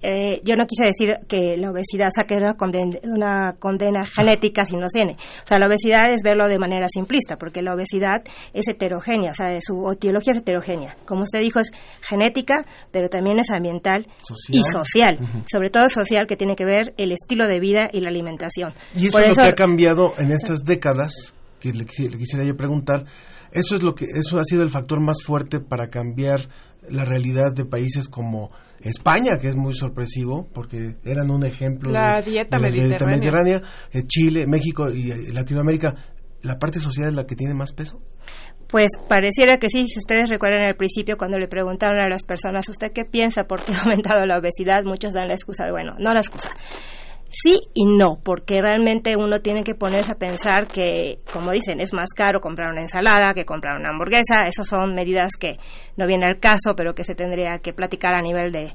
eh, 0.08 0.40
yo 0.44 0.56
no 0.56 0.68
quise 0.68 0.86
decir 0.86 1.18
que 1.28 1.58
la 1.58 1.72
obesidad 1.72 2.10
saque 2.14 2.38
una 2.38 2.56
condena, 2.56 3.00
una 3.04 3.56
condena 3.58 4.06
genética 4.06 4.64
si 4.66 4.78
no 4.78 4.88
tiene. 4.88 5.14
O 5.14 5.48
sea, 5.48 5.58
la 5.58 5.68
obesidad 5.68 6.14
es 6.14 6.22
verlo 6.22 6.48
de 6.48 6.60
manera 6.60 6.88
simplista, 6.88 7.38
porque 7.38 7.64
la 7.64 7.74
obesidad 7.74 8.24
es 8.54 8.68
heterogénea, 8.68 9.32
o 9.32 9.34
sea, 9.34 9.58
su 9.62 9.92
etiología 9.92 10.34
es 10.34 10.40
heterogénea. 10.40 10.96
Como 11.06 11.24
usted 11.24 11.40
dijo, 11.40 11.60
es 11.60 11.72
genética, 12.02 12.66
pero 12.92 13.10
también 13.10 13.40
es 13.40 13.50
ambiental 13.50 14.06
y 14.50 14.62
social. 14.62 15.18
Sobre 15.52 15.72
todo 15.72 15.90
social, 15.90 16.28
que 16.28 16.38
tiene 16.38 16.56
que 16.56 16.66
ver 16.66 16.94
el 16.98 17.12
estilo 17.12 17.48
de 17.48 17.60
vida 17.60 17.90
y 17.92 18.02
la 18.02 18.10
alimentación. 18.10 18.74
Y 18.96 19.08
eso 19.08 19.20
es 19.20 19.30
lo 19.30 19.44
que 19.44 19.50
ha 19.50 19.56
cambiado 19.56 20.14
en 20.20 20.32
estas 20.32 20.64
décadas, 20.64 21.34
que 21.60 21.74
le, 21.74 21.86
le 21.86 22.18
quisiera 22.18 22.46
yo 22.46 22.56
preguntar, 22.56 23.06
eso 23.56 23.76
es 23.76 23.84
lo 23.84 23.96
que 23.96 24.06
eso 24.06 24.38
ha 24.38 24.44
sido 24.44 24.64
el 24.64 24.70
factor 24.70 25.00
más 25.00 25.24
fuerte 25.24 25.60
para 25.60 25.90
cambiar 25.90 26.50
la 26.90 27.04
realidad 27.04 27.54
de 27.56 27.66
países 27.66 28.08
como 28.10 28.50
España, 28.82 29.40
que 29.40 29.48
es 29.48 29.56
muy 29.56 29.74
sorpresivo, 29.74 30.48
porque 30.54 30.98
eran 31.06 31.32
un 31.32 31.46
ejemplo 31.46 31.92
la 31.92 32.22
de, 32.22 32.32
dieta, 32.32 32.60
la 32.60 32.70
dieta 32.70 33.06
mediterránea, 33.06 33.62
eh, 33.92 34.04
Chile, 34.06 34.46
México 34.46 34.92
y 34.92 35.10
eh, 35.10 35.34
Latinoamérica, 35.34 35.96
¿la 36.44 36.60
parte 36.60 36.80
social 36.80 37.10
es 37.10 37.16
la 37.16 37.26
que 37.26 37.36
tiene 37.36 37.54
más 37.54 37.74
peso? 37.74 37.98
Pues 38.68 38.90
pareciera 39.08 39.58
que 39.58 39.70
sí, 39.70 39.88
si 39.88 40.00
ustedes 40.00 40.30
recuerdan 40.30 40.64
al 40.64 40.76
principio 40.76 41.18
cuando 41.18 41.40
le 41.40 41.48
preguntaron 41.48 42.00
a 42.00 42.10
las 42.10 42.26
personas, 42.26 42.68
¿usted 42.68 42.92
qué 42.94 43.06
piensa 43.06 43.46
por 43.46 43.64
qué 43.64 43.74
ha 43.74 43.84
aumentado 43.84 44.26
la 44.26 44.38
obesidad? 44.38 44.84
Muchos 44.84 45.14
dan 45.14 45.30
la 45.30 45.34
excusa, 45.34 45.72
bueno, 45.72 45.94
no 45.98 46.14
la 46.14 46.20
excusa, 46.20 46.50
sí 47.30 47.60
y 47.74 47.86
no, 47.86 48.20
porque 48.24 48.62
realmente 48.62 49.16
uno 49.18 49.42
tiene 49.42 49.64
que 49.64 49.76
ponerse 49.76 50.14
a 50.14 50.16
pensar 50.16 50.68
que, 50.68 51.20
como 51.32 51.52
dicen, 51.52 51.80
es 51.82 51.94
más 51.94 52.10
caro 52.16 52.40
comprar 52.40 52.72
una 52.72 52.82
ensalada 52.82 53.34
que 53.34 53.46
comprar 53.46 53.78
una 53.80 53.90
hamburguesa. 53.90 54.46
Esas 54.48 54.68
son 54.68 54.94
medidas 54.94 55.32
que 55.40 55.58
no 55.98 56.08
vienen 56.08 56.30
al 56.30 56.40
caso, 56.40 56.76
pero 56.76 56.94
que 56.94 57.04
se 57.04 57.16
tendría 57.16 57.60
que 57.60 57.74
platicar 57.74 58.14
a 58.18 58.22
nivel 58.22 58.52
de, 58.52 58.72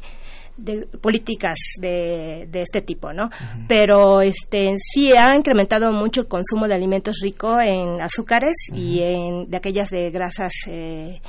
políticas 1.01 1.57
de, 1.81 2.49
este 2.53 2.83
tipo, 2.83 3.13
¿no? 3.13 3.31
Pero 3.67 4.21
este 4.21 4.75
sí 4.79 5.13
ha 5.17 5.35
incrementado 5.35 5.93
mucho 5.93 6.23
el 6.23 6.29
consumo 6.29 6.69
de 6.69 6.75
alimentos 6.75 7.21
ricos 7.23 7.57
en 7.63 8.01
azúcares 8.03 8.55
y 8.73 9.01
en 9.03 9.51
de 9.51 9.57
aquellas 9.57 9.91
de 9.91 10.11
grasas 10.11 10.53
eh, 10.69 11.21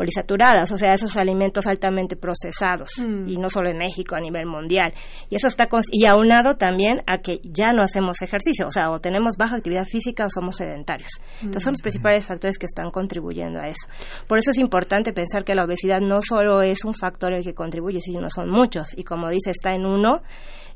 polisaturadas, 0.00 0.72
o 0.72 0.78
sea, 0.78 0.94
esos 0.94 1.18
alimentos 1.18 1.66
altamente 1.66 2.16
procesados, 2.16 2.92
mm. 2.98 3.28
y 3.28 3.36
no 3.36 3.50
solo 3.50 3.68
en 3.68 3.76
México, 3.76 4.16
a 4.16 4.20
nivel 4.20 4.46
mundial. 4.46 4.94
Y 5.28 5.36
eso 5.36 5.46
está 5.46 5.68
y 5.92 6.06
aunado 6.06 6.56
también 6.56 7.02
a 7.06 7.18
que 7.18 7.38
ya 7.44 7.74
no 7.74 7.82
hacemos 7.82 8.22
ejercicio, 8.22 8.66
o 8.66 8.70
sea, 8.70 8.90
o 8.90 8.98
tenemos 8.98 9.36
baja 9.36 9.56
actividad 9.56 9.84
física 9.84 10.24
o 10.24 10.30
somos 10.30 10.56
sedentarios. 10.56 11.10
Entonces 11.42 11.64
son 11.64 11.72
los 11.72 11.82
mm. 11.82 11.82
principales 11.82 12.24
factores 12.24 12.56
que 12.56 12.64
están 12.64 12.90
contribuyendo 12.90 13.60
a 13.60 13.66
eso. 13.66 13.88
Por 14.26 14.38
eso 14.38 14.52
es 14.52 14.56
importante 14.56 15.12
pensar 15.12 15.44
que 15.44 15.54
la 15.54 15.64
obesidad 15.64 16.00
no 16.00 16.22
solo 16.26 16.62
es 16.62 16.82
un 16.86 16.94
factor 16.94 17.34
el 17.34 17.44
que 17.44 17.52
contribuye, 17.52 18.00
sino 18.00 18.30
son 18.30 18.48
muchos. 18.48 18.96
Y 18.96 19.04
como 19.04 19.28
dice, 19.28 19.50
está 19.50 19.74
en 19.74 19.84
uno 19.84 20.22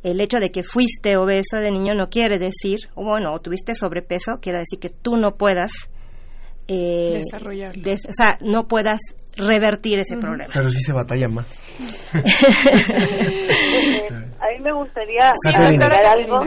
el 0.03 0.21
hecho 0.21 0.39
de 0.39 0.51
que 0.51 0.63
fuiste 0.63 1.17
obeso 1.17 1.57
de 1.57 1.71
niño 1.71 1.95
no 1.95 2.11
quiere 2.11 2.39
decir, 2.39 2.91
o 2.95 3.05
bueno, 3.05 3.33
o 3.33 3.41
tuviste 3.41 3.75
sobrepeso, 3.75 4.33
quiere 4.43 4.59
decir 4.59 4.79
que 4.79 4.91
tú 4.91 5.17
no 5.17 5.37
puedas 5.39 5.89
eh, 6.69 7.23
o 8.09 8.13
sea, 8.13 8.39
no 8.41 8.67
puedas 8.67 9.01
revertir 9.37 9.99
ese 9.99 10.17
problema. 10.17 10.51
Pero 10.53 10.69
sí 10.69 10.81
se 10.81 10.93
batalla 10.93 11.29
más. 11.29 11.63
a 12.15 12.19
mí 14.49 14.61
me 14.63 14.73
gustaría 14.73 15.33
agregar 15.45 16.07
algo. 16.07 16.45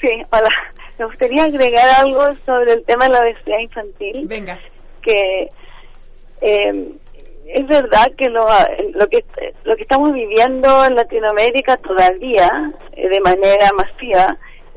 Sí, 0.00 0.08
hola. 0.30 0.50
Me 0.98 1.06
gustaría 1.06 1.44
agregar 1.44 1.88
algo 2.04 2.34
sobre 2.44 2.74
el 2.74 2.84
tema 2.84 3.06
de 3.06 3.12
la 3.12 3.20
obesidad 3.20 3.58
infantil. 3.60 4.26
Venga. 4.26 4.58
Que 5.02 5.48
eh, 6.42 6.92
es 7.46 7.66
verdad 7.66 8.06
que 8.16 8.28
lo, 8.28 8.44
lo 8.94 9.06
que 9.08 9.24
lo 9.64 9.76
que 9.76 9.82
estamos 9.82 10.12
viviendo 10.12 10.84
en 10.84 10.94
Latinoamérica 10.94 11.76
todavía 11.78 12.48
eh, 12.92 13.08
de 13.08 13.20
manera 13.20 13.70
masiva 13.76 14.26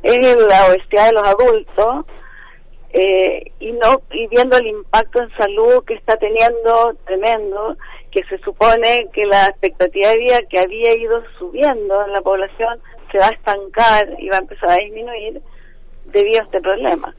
es 0.02 0.18
la 0.50 0.68
obesidad 0.68 1.08
de 1.08 1.14
los 1.14 1.28
adultos 1.28 2.06
eh, 2.94 3.52
y 3.60 3.72
no 3.72 4.04
y 4.12 4.28
viendo 4.28 4.56
el 4.56 4.68
impacto 4.68 5.22
en 5.24 5.30
salud 5.36 5.84
que 5.86 5.96
está 5.96 6.16
teniendo 6.18 6.94
tremendo 7.06 7.76
que 8.12 8.24
se 8.26 8.38
supone 8.38 9.08
que 9.12 9.26
la 9.26 9.46
expectativa 9.46 10.10
de 10.10 10.18
vida 10.20 10.38
que 10.48 10.60
había 10.60 10.96
ido 10.96 11.24
subiendo 11.40 12.06
en 12.06 12.14
la 12.14 12.22
población 12.22 12.80
se 13.12 13.18
va 13.18 13.28
a 13.28 13.34
estancar 13.34 14.16
y 14.20 14.30
va 14.30 14.38
a 14.38 14.42
empezar 14.42 14.72
a 14.72 14.84
disminuir 14.84 15.42
debido 16.06 16.42
a 16.42 16.46
este 16.46 16.62
problema. 16.62 17.16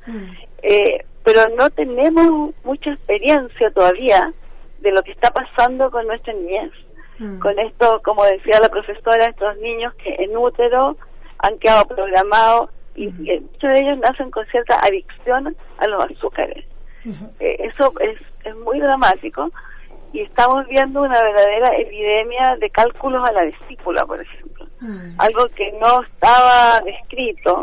Eh, 0.63 0.99
pero 1.25 1.43
no 1.57 1.69
tenemos 1.71 2.55
mucha 2.63 2.93
experiencia 2.93 3.71
todavía 3.71 4.33
de 4.79 4.93
lo 4.93 5.03
que 5.03 5.11
está 5.11 5.31
pasando 5.31 5.91
con 5.91 6.07
nuestra 6.07 6.33
niñez. 6.35 6.71
Con 7.41 7.57
esto, 7.61 8.01
como 8.05 8.25
decía 8.25 8.59
la 8.61 8.69
profesora, 8.69 9.31
estos 9.31 9.57
niños 9.59 9.95
que 9.95 10.15
en 10.19 10.37
útero 10.37 10.97
han 11.39 11.59
quedado 11.59 11.85
programados 11.85 12.71
y, 12.95 13.07
y 13.07 13.41
muchos 13.41 13.71
de 13.71 13.81
ellos 13.81 13.99
nacen 13.99 14.31
con 14.31 14.47
cierta 14.47 14.77
adicción 14.83 15.57
a 15.79 15.87
los 15.87 16.05
azúcares. 16.05 16.65
Eh, 17.41 17.57
eso 17.61 17.93
es, 18.01 18.19
es 18.45 18.57
muy 18.57 18.81
dramático 18.81 19.51
y 20.13 20.21
estamos 20.21 20.67
viendo 20.69 21.03
una 21.03 21.21
verdadera 21.21 21.77
epidemia 21.77 22.57
de 22.61 22.71
cálculos 22.71 23.29
a 23.29 23.33
la 23.33 23.45
vesícula, 23.45 24.07
por 24.07 24.21
ejemplo. 24.21 24.67
Algo 25.19 25.47
que 25.57 25.73
no 25.81 26.03
estaba 26.03 26.81
descrito, 26.83 27.63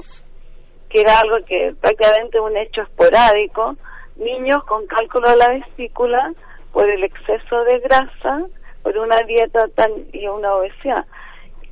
que 0.90 1.02
era 1.02 1.20
algo 1.20 1.38
que 1.46 1.74
prácticamente 1.80 2.40
un 2.40 2.58
hecho 2.58 2.82
esporádico, 2.82 3.76
niños 4.18 4.64
con 4.66 4.86
cálculo 4.88 5.30
a 5.30 5.36
la 5.36 5.50
vesícula 5.50 6.34
por 6.74 6.90
el 6.90 7.04
exceso 7.04 7.64
de 7.64 7.80
grasa, 7.80 8.46
por 8.84 8.98
una 8.98 9.18
dieta 9.28 9.68
tan 9.76 9.92
y 10.12 10.28
una 10.28 10.56
obesidad. 10.56 11.06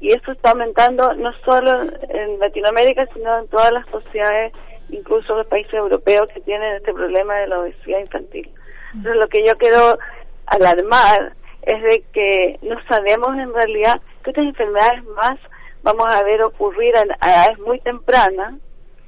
Y 0.02 0.16
eso 0.16 0.32
está 0.32 0.52
aumentando 0.52 1.14
no 1.16 1.32
solo 1.43 1.82
en 2.10 2.39
Latinoamérica, 2.39 3.06
sino 3.14 3.39
en 3.39 3.47
todas 3.50 3.72
las 3.72 3.86
sociedades, 3.88 4.54
incluso 4.89 5.36
los 5.36 5.47
países 5.47 5.74
europeos 5.74 6.30
que 6.34 6.41
tienen 6.41 6.76
este 6.76 6.93
problema 6.93 7.36
de 7.36 7.47
la 7.47 7.58
obesidad 7.58 8.00
infantil. 8.00 8.50
Entonces, 8.93 9.20
lo 9.20 9.28
que 9.28 9.45
yo 9.45 9.56
quiero 9.58 9.97
alarmar 10.45 11.34
es 11.62 11.84
de 11.84 12.04
que 12.14 12.60
no 12.62 12.76
sabemos 12.88 13.38
en 13.38 13.54
realidad 13.54 14.02
qué 14.24 14.32
otras 14.32 14.47
enfermedades 14.47 15.04
más 15.16 15.38
vamos 15.84 16.06
a 16.14 16.24
ver 16.24 16.41
ocurrir 16.43 16.93
a, 16.97 17.04
edades 17.04 17.60
muy 17.60 17.80
tempranas, 17.82 18.56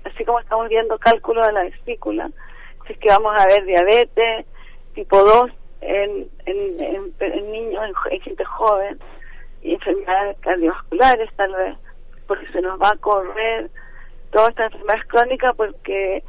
así 0.04 0.24
como 0.26 0.40
estamos 0.40 0.68
viendo 0.70 0.98
cálculos 0.98 1.48
de 1.48 1.54
la 1.54 1.64
vesícula, 1.64 2.30
si 2.86 2.94
es 2.94 3.00
que 3.00 3.10
vamos 3.10 3.34
a 3.38 3.46
ver 3.46 3.66
diabetes 3.66 4.46
tipo 4.94 5.24
2 5.24 5.52
en, 5.82 6.28
en, 6.46 6.84
en, 6.84 7.14
en 7.20 7.52
niños, 7.52 7.84
en, 7.84 8.14
en 8.14 8.22
gente 8.22 8.44
joven, 8.46 9.00
enfermedades 9.64 10.38
cardiovasculares 10.42 11.30
tal 11.36 11.54
vez, 11.54 11.78
porque 12.28 12.48
se 12.52 12.62
nos 12.62 12.80
va 12.80 12.90
a 12.90 12.98
correr 12.98 13.70
todas 14.32 14.50
estas 14.50 14.72
enfermedades 14.72 15.08
crónicas 15.08 15.56
porque 15.56 16.24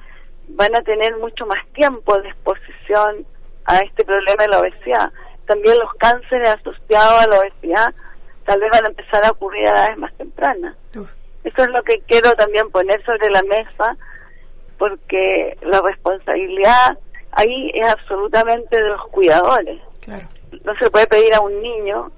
van 0.48 0.74
a 0.74 0.82
tener 0.82 1.16
mucho 1.18 1.46
más 1.46 1.66
tiempo 1.72 2.20
de 2.20 2.28
exposición 2.28 3.24
a 3.64 3.78
este 3.78 4.04
problema 4.04 4.42
de 4.42 4.48
la 4.48 4.60
obesidad. 4.60 5.12
También 5.46 5.78
los 5.78 5.92
cánceres 5.94 6.48
asociados 6.48 7.22
a 7.22 7.26
la 7.28 7.38
obesidad 7.38 7.94
tal 8.44 8.60
vez 8.60 8.70
van 8.70 8.84
a 8.84 8.88
empezar 8.88 9.24
a 9.24 9.30
ocurrir 9.30 9.66
a 9.66 9.70
edades 9.70 9.98
más 9.98 10.12
tempranas. 10.14 10.76
Eso 10.92 11.62
es 11.64 11.68
lo 11.70 11.82
que 11.82 12.00
quiero 12.06 12.30
también 12.32 12.70
poner 12.70 13.04
sobre 13.04 13.30
la 13.30 13.42
mesa, 13.42 13.96
porque 14.78 15.56
la 15.62 15.80
responsabilidad 15.80 16.98
ahí 17.32 17.70
es 17.74 17.90
absolutamente 17.90 18.80
de 18.80 18.88
los 18.88 19.02
cuidadores. 19.10 19.80
No 20.64 20.72
se 20.78 20.90
puede 20.90 21.06
pedir 21.06 21.34
a 21.34 21.40
un 21.40 21.60
niño 21.60 22.10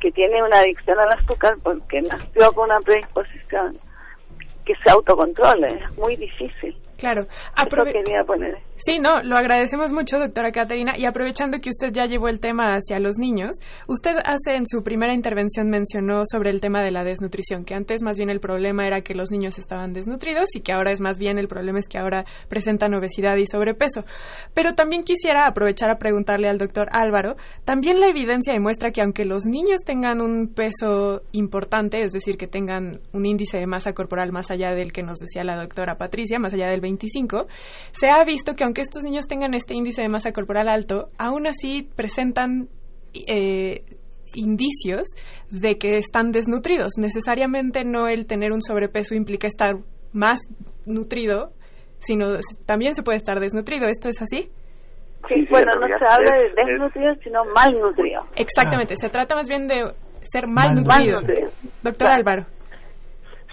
que 0.00 0.12
tiene 0.12 0.42
una 0.42 0.58
adicción 0.60 0.98
al 0.98 1.12
azúcar 1.12 1.56
porque 1.62 2.00
nació 2.02 2.52
con 2.52 2.70
una 2.70 2.80
predisposición 2.80 3.76
que 4.64 4.74
se 4.76 4.90
autocontrole. 4.90 5.68
Es 5.68 5.98
muy 5.98 6.16
difícil. 6.16 6.76
Claro. 6.98 7.22
Eso 7.22 7.84
quería 7.84 8.24
poner. 8.26 8.58
Sí, 8.74 8.98
no, 8.98 9.22
lo 9.22 9.36
agradecemos 9.36 9.92
mucho, 9.92 10.18
doctora 10.18 10.50
Caterina. 10.50 10.94
Y 10.98 11.04
aprovechando 11.04 11.60
que 11.60 11.70
usted 11.70 11.92
ya 11.92 12.06
llevó 12.06 12.28
el 12.28 12.40
tema 12.40 12.74
hacia 12.74 12.98
los 12.98 13.18
niños, 13.18 13.56
usted 13.86 14.16
hace 14.24 14.56
en 14.56 14.66
su 14.66 14.82
primera 14.82 15.14
intervención 15.14 15.70
mencionó 15.70 16.22
sobre 16.30 16.50
el 16.50 16.60
tema 16.60 16.82
de 16.82 16.90
la 16.90 17.04
desnutrición, 17.04 17.64
que 17.64 17.74
antes 17.74 18.02
más 18.02 18.18
bien 18.18 18.30
el 18.30 18.40
problema 18.40 18.84
era 18.84 19.02
que 19.02 19.14
los 19.14 19.30
niños 19.30 19.58
estaban 19.58 19.92
desnutridos 19.92 20.56
y 20.56 20.60
que 20.60 20.72
ahora 20.72 20.90
es 20.90 21.00
más 21.00 21.18
bien 21.18 21.38
el 21.38 21.46
problema 21.46 21.78
es 21.78 21.86
que 21.88 21.98
ahora 21.98 22.24
presentan 22.48 22.94
obesidad 22.94 23.36
y 23.36 23.46
sobrepeso. 23.46 24.02
Pero 24.52 24.74
también 24.74 25.04
quisiera 25.04 25.46
aprovechar 25.46 25.90
a 25.90 25.98
preguntarle 25.98 26.48
al 26.48 26.58
doctor 26.58 26.88
Álvaro, 26.90 27.36
también 27.64 28.00
la 28.00 28.08
evidencia 28.08 28.52
demuestra 28.52 28.90
que 28.90 29.02
aunque 29.02 29.24
los 29.24 29.44
niños 29.44 29.82
tengan 29.84 30.20
un 30.20 30.52
peso 30.52 31.22
importante, 31.30 32.02
es 32.02 32.12
decir, 32.12 32.36
que 32.36 32.48
tengan 32.48 32.92
un 33.12 33.24
índice 33.24 33.58
de 33.58 33.66
masa 33.68 33.92
corporal 33.92 34.32
más 34.32 34.50
allá 34.50 34.72
del 34.72 34.92
que 34.92 35.04
nos 35.04 35.18
decía 35.18 35.44
la 35.44 35.56
doctora 35.56 35.96
Patricia, 35.96 36.40
más 36.40 36.52
allá 36.52 36.68
del 36.68 36.80
25, 36.88 37.46
se 37.92 38.08
ha 38.08 38.24
visto 38.24 38.54
que 38.54 38.64
aunque 38.64 38.80
estos 38.80 39.04
niños 39.04 39.26
tengan 39.26 39.54
este 39.54 39.74
índice 39.74 40.02
de 40.02 40.08
masa 40.08 40.32
corporal 40.32 40.68
alto, 40.68 41.10
aún 41.18 41.46
así 41.46 41.88
presentan 41.94 42.68
eh, 43.14 43.84
indicios 44.34 45.08
de 45.50 45.78
que 45.78 45.96
están 45.96 46.32
desnutridos. 46.32 46.92
Necesariamente 46.98 47.84
no 47.84 48.08
el 48.08 48.26
tener 48.26 48.52
un 48.52 48.62
sobrepeso 48.62 49.14
implica 49.14 49.46
estar 49.46 49.76
más 50.12 50.38
nutrido, 50.86 51.52
sino 51.98 52.38
también 52.66 52.94
se 52.94 53.02
puede 53.02 53.16
estar 53.16 53.40
desnutrido. 53.40 53.88
¿Esto 53.88 54.08
es 54.08 54.20
así? 54.22 54.50
Sí, 55.28 55.46
bueno, 55.50 55.72
no 55.74 55.86
se 55.86 56.04
habla 56.08 56.36
de 56.36 56.70
desnutrido, 56.70 57.14
sino 57.22 57.44
malnutrido. 57.54 58.22
Exactamente, 58.36 58.94
se 58.96 59.08
trata 59.08 59.34
más 59.34 59.48
bien 59.48 59.66
de 59.66 59.92
ser 60.22 60.46
malnutrido. 60.46 61.20
Doctor 61.82 62.08
Álvaro. 62.10 62.57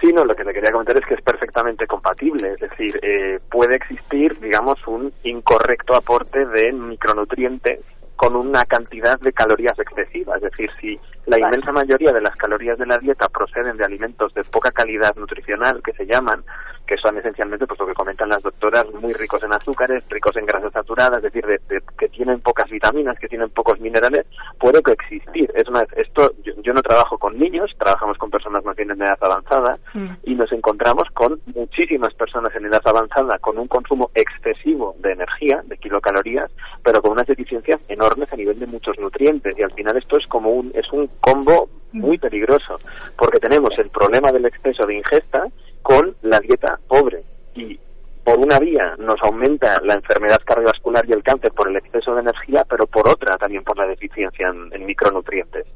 Sí, 0.05 0.13
no, 0.13 0.23
lo 0.23 0.35
que 0.35 0.43
le 0.43 0.53
quería 0.53 0.71
comentar 0.71 0.95
es 0.99 1.05
que 1.07 1.15
es 1.15 1.21
perfectamente 1.23 1.87
compatible, 1.87 2.51
es 2.51 2.59
decir, 2.59 2.99
eh, 3.01 3.39
puede 3.49 3.77
existir, 3.77 4.39
digamos, 4.39 4.77
un 4.85 5.11
incorrecto 5.23 5.95
aporte 5.95 6.45
de 6.45 6.71
micronutrientes 6.73 7.79
con 8.15 8.35
una 8.35 8.63
cantidad 8.65 9.19
de 9.19 9.33
calorías 9.33 9.79
excesiva, 9.79 10.35
es 10.35 10.43
decir, 10.43 10.69
si 10.79 10.99
la 11.25 11.39
inmensa 11.39 11.71
mayoría 11.71 12.13
de 12.13 12.21
las 12.21 12.35
calorías 12.35 12.77
de 12.77 12.85
la 12.85 12.99
dieta 12.99 13.27
proceden 13.29 13.77
de 13.77 13.83
alimentos 13.83 14.31
de 14.35 14.43
poca 14.43 14.69
calidad 14.71 15.15
nutricional, 15.15 15.81
que 15.83 15.93
se 15.93 16.05
llaman, 16.05 16.43
que 16.85 16.97
son 16.97 17.17
esencialmente, 17.17 17.65
pues 17.65 17.79
lo 17.79 17.87
que 17.87 17.93
comentan 17.93 18.29
las 18.29 18.43
doctoras, 18.43 18.85
muy 18.93 19.13
ricos 19.13 19.41
en 19.43 19.53
azúcares, 19.53 20.03
ricos 20.09 20.35
en 20.37 20.45
grasas 20.45 20.71
saturadas, 20.71 21.17
es 21.17 21.33
decir, 21.33 21.45
de, 21.45 21.59
de, 21.67 21.81
que 21.97 22.07
tienen 22.09 22.39
pocas 22.41 22.69
vitaminas, 22.69 23.17
que 23.19 23.27
tienen 23.27 23.49
pocos 23.49 23.79
minerales, 23.79 24.25
puede 24.59 24.81
coexistir. 24.81 25.51
Es 25.55 25.69
más, 25.69 25.85
esto, 25.95 26.31
yo, 26.43 26.53
yo, 26.61 26.73
no 26.73 26.81
trabajo 26.81 27.17
con 27.17 27.37
niños, 27.37 27.71
trabajamos 27.77 28.17
con 28.17 28.29
personas 28.29 28.63
más 28.63 28.75
bien 28.75 28.91
en 28.91 29.01
edad 29.01 29.17
avanzada, 29.21 29.77
mm. 29.93 30.09
y 30.23 30.35
nos 30.35 30.51
encontramos 30.51 31.09
con 31.13 31.39
muchísimas 31.53 32.13
personas 32.13 32.55
en 32.55 32.65
edad 32.65 32.81
avanzada 32.85 33.37
con 33.39 33.57
un 33.57 33.67
consumo 33.67 34.11
excesivo 34.13 34.95
de 34.99 35.13
energía, 35.13 35.61
de 35.65 35.77
kilocalorías, 35.77 36.51
pero 36.83 37.01
con 37.01 37.11
unas 37.11 37.27
deficiencias 37.27 37.81
enormes 37.89 38.31
a 38.31 38.37
nivel 38.37 38.59
de 38.59 38.67
muchos 38.67 38.97
nutrientes, 38.99 39.57
y 39.57 39.63
al 39.63 39.71
final 39.73 39.97
esto 39.97 40.17
es 40.17 40.25
como 40.27 40.51
un, 40.51 40.71
es 40.75 40.91
un 40.91 41.09
combo 41.19 41.69
muy 41.93 42.17
peligroso, 42.17 42.75
porque 43.17 43.39
tenemos 43.39 43.71
el 43.77 43.89
problema 43.89 44.31
del 44.31 44.45
exceso 44.45 44.85
de 44.85 44.95
ingesta 44.95 45.47
con 45.85 46.15
la 46.23 46.39
dieta 46.39 46.79
pobre 46.87 47.21
y 47.53 47.79
por 48.23 48.39
una 48.39 48.57
vía 48.57 48.95
nos 48.97 49.21
aumenta 49.21 49.79
la 49.83 49.93
enfermedad 49.93 50.41
cardiovascular 50.43 51.05
y 51.07 51.11
el 51.11 51.21
cáncer 51.21 51.51
por 51.51 51.69
el 51.69 51.77
exceso 51.77 52.15
de 52.15 52.21
energía, 52.21 52.65
pero 52.67 52.87
por 52.87 53.07
otra 53.07 53.37
también 53.37 53.63
por 53.63 53.77
la 53.77 53.85
deficiencia 53.85 54.47
en, 54.49 54.73
en 54.73 54.83
micronutrientes. 54.83 55.67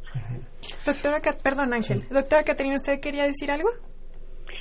Doctora, 0.83 1.19
perdón 1.43 1.75
Ángel, 1.75 2.01
doctora 2.09 2.41
Caterina, 2.43 2.73
¿usted 2.73 2.99
quería 2.99 3.25
decir 3.25 3.51
algo? 3.51 3.69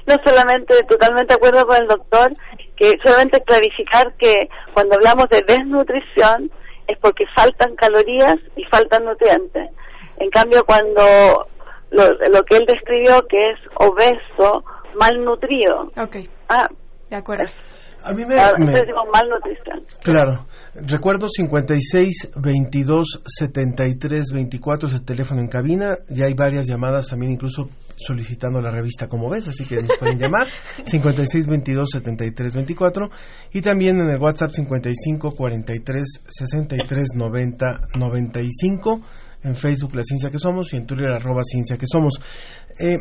No 0.06 0.16
solamente, 0.22 0.74
totalmente 0.86 1.32
de 1.32 1.38
acuerdo 1.38 1.66
con 1.66 1.76
el 1.78 1.88
doctor, 1.88 2.30
que 2.76 2.90
solamente 3.02 3.40
clarificar 3.40 4.14
que 4.18 4.34
cuando 4.74 4.96
hablamos 4.96 5.30
de 5.30 5.42
desnutrición 5.48 6.50
es 6.86 6.98
porque 6.98 7.24
faltan 7.34 7.74
calorías 7.74 8.36
y 8.54 8.64
faltan 8.64 9.06
nutrientes. 9.06 9.70
En 10.18 10.28
cambio, 10.28 10.62
cuando 10.66 11.48
lo, 11.90 12.04
lo 12.04 12.44
que 12.44 12.56
él 12.56 12.66
describió 12.66 13.26
que 13.28 13.50
es 13.52 13.58
obeso, 13.76 14.62
malnutrido. 14.98 15.88
Ok. 15.96 16.16
Ah, 16.48 16.68
de 17.10 17.16
acuerdo. 17.16 17.50
A 18.04 18.12
mí 18.12 18.24
me, 18.24 18.34
claro, 18.34 18.58
me. 18.58 18.72
Claro. 20.02 20.46
Recuerdo 20.74 21.28
56 21.28 22.30
22 22.36 23.22
73 23.26 24.32
24 24.32 24.88
es 24.88 24.94
el 24.94 25.04
teléfono 25.04 25.40
en 25.40 25.48
cabina. 25.48 25.96
Ya 26.08 26.26
hay 26.26 26.34
varias 26.34 26.66
llamadas 26.66 27.08
también, 27.08 27.32
incluso 27.32 27.68
solicitando 27.96 28.60
la 28.60 28.70
revista 28.70 29.08
Como 29.08 29.28
ves, 29.28 29.48
así 29.48 29.66
que 29.66 29.82
nos 29.82 29.98
pueden 29.98 30.18
llamar. 30.18 30.46
56 30.84 31.46
22 31.48 31.88
73 31.90 32.54
24 32.54 33.10
y 33.52 33.62
también 33.62 34.00
en 34.00 34.08
el 34.10 34.18
WhatsApp 34.18 34.52
55 34.52 35.34
43 35.34 36.04
63 36.28 37.08
90 37.16 37.80
95 37.96 39.00
en 39.42 39.56
Facebook 39.56 39.94
La 39.94 40.02
Ciencia 40.02 40.30
que 40.30 40.38
Somos 40.38 40.72
y 40.72 40.76
en 40.76 40.86
Twitter 40.86 41.12
arroba 41.12 41.42
Ciencia 41.42 41.76
que 41.76 41.86
Somos. 41.86 42.20
Eh, 42.78 42.96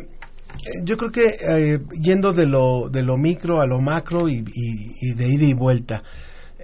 yo 0.84 0.96
creo 0.96 1.10
que 1.10 1.26
eh, 1.26 1.78
yendo 2.00 2.32
de 2.32 2.46
lo, 2.46 2.88
de 2.90 3.02
lo 3.02 3.16
micro 3.16 3.60
a 3.60 3.66
lo 3.66 3.80
macro 3.80 4.28
y 4.28 4.42
de 4.42 5.28
ida 5.28 5.44
y 5.44 5.54
vuelta, 5.54 6.02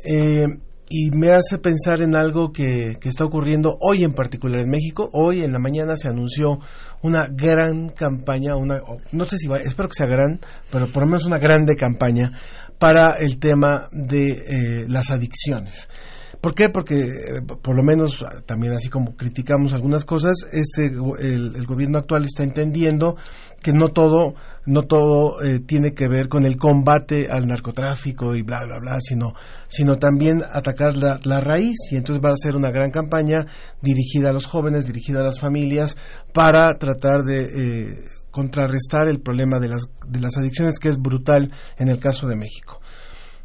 eh, 0.05 0.47
y 0.89 1.11
me 1.11 1.30
hace 1.30 1.59
pensar 1.59 2.03
en 2.03 2.14
algo 2.14 2.53
que, 2.53 2.99
que, 3.01 3.09
está 3.09 3.24
ocurriendo 3.24 3.78
hoy 3.80 4.05
en 4.05 4.12
particular 4.12 4.61
en 4.61 4.68
México. 4.68 5.09
Hoy 5.12 5.43
en 5.43 5.53
la 5.53 5.59
mañana 5.59 5.97
se 5.97 6.09
anunció 6.09 6.61
una 7.03 7.26
gran 7.26 7.89
campaña, 7.89 8.55
una, 8.57 8.82
no 9.12 9.24
sé 9.24 9.39
si 9.39 9.49
va, 9.49 9.57
espero 9.57 9.89
que 9.89 9.95
sea 9.95 10.07
gran, 10.07 10.41
pero 10.70 10.87
por 10.87 11.03
lo 11.03 11.07
menos 11.07 11.24
una 11.24 11.39
grande 11.39 11.74
campaña 11.74 12.39
para 12.78 13.12
el 13.12 13.39
tema 13.39 13.89
de 13.93 14.30
eh, 14.30 14.87
las 14.89 15.11
adicciones 15.11 15.89
¿Por 16.45 16.55
qué? 16.55 16.68
Porque 16.68 16.97
eh, 16.97 17.40
por 17.40 17.74
lo 17.74 17.82
menos 17.82 18.22
ah, 18.22 18.42
también 18.45 18.74
así 18.74 18.90
como 18.90 19.16
criticamos 19.16 19.72
algunas 19.72 20.05
cosas, 20.05 20.34
este 20.53 20.88
el, 20.88 21.66
gobierno 21.66 21.97
actual 21.97 22.26
está 22.26 22.42
entendiendo 22.42 23.16
que 23.62 23.72
no 23.72 23.88
todo 23.88 24.34
no 24.66 24.82
todo 24.82 25.42
eh, 25.42 25.61
tiene 25.61 25.95
que 25.95 26.07
ver 26.07 26.28
con 26.28 26.45
el 26.45 26.59
combate 26.59 27.28
al 27.30 27.47
narcotráfico 27.47 28.34
y 28.34 28.42
bla 28.42 28.62
bla 28.66 28.78
bla, 28.78 29.01
sino 29.01 29.32
sino 29.68 29.97
también 29.97 30.42
atacar 30.53 30.95
la, 30.99 31.18
la 31.24 31.40
raíz 31.40 31.78
y 31.90 31.97
entonces 31.97 32.22
va 32.22 32.34
a 32.34 32.36
ser 32.36 32.57
una 32.57 32.70
gran 32.70 32.90
campaña 32.90 33.47
dirigida 33.80 34.28
a 34.28 34.34
los 34.34 34.45
jóvenes, 34.45 34.86
dirigida 34.86 35.20
a 35.20 35.24
las 35.24 35.40
familias 35.40 35.97
para 36.34 36.76
tratar 36.76 37.22
de 37.22 37.40
eh, 37.40 38.05
contrarrestar 38.30 39.09
el 39.09 39.22
problema 39.22 39.61
de 39.61 39.68
las 39.68 39.88
de 40.07 40.20
las 40.20 40.36
adicciones 40.36 40.78
que 40.78 40.90
es 40.90 41.01
brutal 41.01 41.51
en 41.78 41.88
el 41.88 41.99
caso 41.99 42.26
de 42.26 42.36
México. 42.36 42.82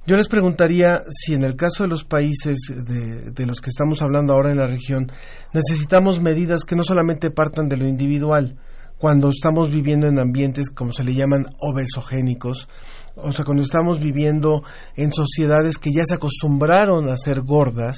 Yo 0.10 0.18
les 0.18 0.28
preguntaría 0.28 1.04
si 1.12 1.36
en 1.36 1.44
el 1.44 1.56
caso 1.56 1.84
de 1.84 1.90
los 1.90 2.04
países 2.04 2.58
de, 2.68 3.30
de, 3.30 3.46
los 3.46 3.62
que 3.62 3.70
estamos 3.70 4.02
hablando 4.02 4.34
ahora 4.34 4.50
en 4.50 4.58
la 4.58 4.66
región 4.66 5.12
necesitamos 5.54 6.20
medidas 6.20 6.64
que 6.64 6.76
no 6.76 6.84
solamente 6.84 7.30
partan 7.30 7.70
de 7.70 7.78
lo 7.78 7.88
individual, 7.88 8.58
cuando 8.98 9.30
estamos 9.30 9.72
viviendo 9.72 10.08
en 10.08 10.18
ambientes 10.18 10.72
como 10.72 10.94
se 10.94 11.04
le 11.04 11.14
llaman 11.14 11.46
obesogénicos, 11.60 12.68
o 13.18 13.32
sea, 13.34 13.46
cuando 13.46 13.62
estamos 13.62 14.00
viviendo 14.00 14.64
en 14.96 15.14
sociedades 15.14 15.78
que 15.78 15.92
ya 15.94 16.04
se 16.08 16.16
acostumbraron 16.16 17.08
a 17.08 17.16
ser 17.16 17.42
gordas, 17.42 17.98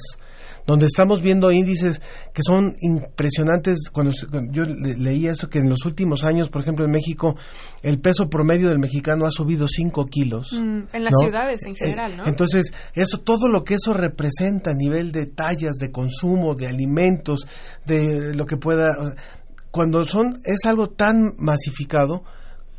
donde 0.66 0.86
estamos 0.86 1.22
viendo 1.22 1.50
índices 1.50 2.00
que 2.32 2.42
son 2.42 2.74
impresionantes. 2.80 3.88
Cuando, 3.90 4.12
yo 4.50 4.64
leía 4.64 5.32
eso, 5.32 5.48
que 5.48 5.58
en 5.58 5.68
los 5.68 5.84
últimos 5.84 6.24
años, 6.24 6.48
por 6.48 6.62
ejemplo, 6.62 6.84
en 6.84 6.90
México, 6.90 7.36
el 7.82 8.00
peso 8.00 8.28
promedio 8.28 8.68
del 8.68 8.78
mexicano 8.78 9.26
ha 9.26 9.30
subido 9.30 9.66
5 9.68 10.06
kilos. 10.06 10.52
Mm, 10.52 10.82
en 10.92 11.04
las 11.04 11.14
ciudades 11.18 11.64
en 11.64 11.74
general, 11.74 12.16
¿no? 12.16 12.26
Entonces, 12.26 12.72
eso, 12.94 13.18
todo 13.18 13.48
lo 13.48 13.64
que 13.64 13.74
eso 13.74 13.92
representa 13.92 14.70
a 14.70 14.74
nivel 14.74 15.12
de 15.12 15.26
tallas, 15.26 15.76
de 15.78 15.90
consumo, 15.90 16.54
de 16.54 16.66
alimentos, 16.66 17.46
de 17.86 18.34
lo 18.34 18.46
que 18.46 18.56
pueda. 18.56 18.92
cuando 19.70 20.06
son, 20.06 20.40
es 20.44 20.64
algo 20.66 20.90
tan 20.90 21.34
masificado, 21.38 22.24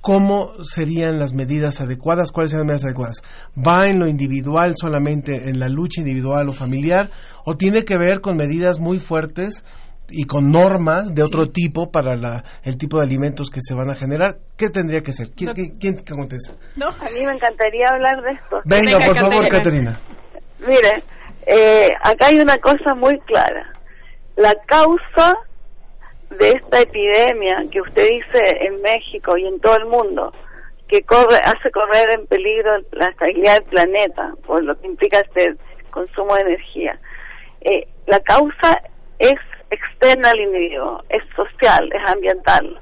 ¿cómo 0.03 0.51
serían 0.65 1.17
las 1.17 1.31
medidas 1.33 1.79
adecuadas? 1.79 2.33
¿Cuáles 2.33 2.51
serían 2.51 2.67
las 2.67 2.83
medidas 2.83 2.83
adecuadas? 2.83 3.23
¿Va 3.55 3.87
en 3.87 3.99
lo 3.99 4.07
individual 4.07 4.75
solamente, 4.77 5.49
en 5.49 5.59
la 5.59 5.69
lucha 5.69 6.01
individual 6.01 6.49
o 6.49 6.51
familiar? 6.51 7.07
¿O 7.45 7.55
tiene 7.55 7.85
que 7.85 7.97
ver 7.97 8.19
con 8.19 8.35
medidas 8.35 8.79
muy 8.79 8.99
fuertes 8.99 9.63
y 10.09 10.25
con 10.25 10.51
normas 10.51 11.15
de 11.15 11.23
otro 11.23 11.49
tipo 11.51 11.89
para 11.89 12.17
la, 12.17 12.43
el 12.63 12.77
tipo 12.77 12.97
de 12.97 13.05
alimentos 13.05 13.49
que 13.49 13.61
se 13.61 13.73
van 13.73 13.89
a 13.89 13.95
generar? 13.95 14.39
¿Qué 14.57 14.67
tendría 14.67 15.01
que 15.01 15.13
ser? 15.13 15.29
¿Quién, 15.31 15.53
¿quién, 15.53 15.71
quién 15.79 16.17
contesta? 16.17 16.53
No, 16.75 16.89
a 16.89 17.05
mí 17.05 17.25
me 17.25 17.33
encantaría 17.33 17.85
hablar 17.89 18.21
de 18.23 18.31
esto. 18.33 18.57
Venga, 18.65 18.97
por 19.05 19.15
favor, 19.15 19.47
Caterina. 19.47 19.97
Mire, 20.59 21.01
eh, 21.47 21.87
acá 22.03 22.27
hay 22.27 22.39
una 22.39 22.57
cosa 22.57 22.93
muy 22.93 23.17
clara. 23.21 23.71
La 24.35 24.53
causa 24.67 25.33
de 26.37 26.49
esta 26.49 26.81
epidemia 26.81 27.63
que 27.71 27.81
usted 27.81 28.03
dice 28.03 28.39
en 28.61 28.81
México 28.81 29.37
y 29.37 29.45
en 29.45 29.59
todo 29.59 29.75
el 29.77 29.85
mundo, 29.85 30.33
que 30.87 31.01
corre, 31.03 31.37
hace 31.43 31.71
correr 31.71 32.11
en 32.17 32.27
peligro 32.27 32.77
la 32.91 33.07
estabilidad 33.07 33.55
del 33.55 33.63
planeta, 33.63 34.33
por 34.45 34.63
lo 34.63 34.79
que 34.79 34.87
implica 34.87 35.19
este 35.19 35.55
consumo 35.89 36.35
de 36.35 36.41
energía. 36.41 36.99
Eh, 37.61 37.87
la 38.07 38.19
causa 38.19 38.81
es 39.19 39.39
externa 39.69 40.29
al 40.29 40.39
individuo, 40.39 41.03
es 41.09 41.23
social, 41.35 41.89
es 41.91 42.09
ambiental. 42.09 42.79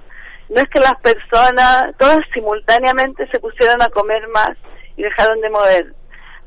No 0.50 0.56
es 0.56 0.70
que 0.70 0.80
las 0.80 1.00
personas, 1.02 1.96
todas 1.98 2.18
simultáneamente 2.34 3.26
se 3.28 3.40
pusieron 3.40 3.82
a 3.82 3.90
comer 3.90 4.28
más 4.30 4.58
y 4.98 5.04
dejaron 5.04 5.40
de 5.40 5.50
mover. 5.50 5.94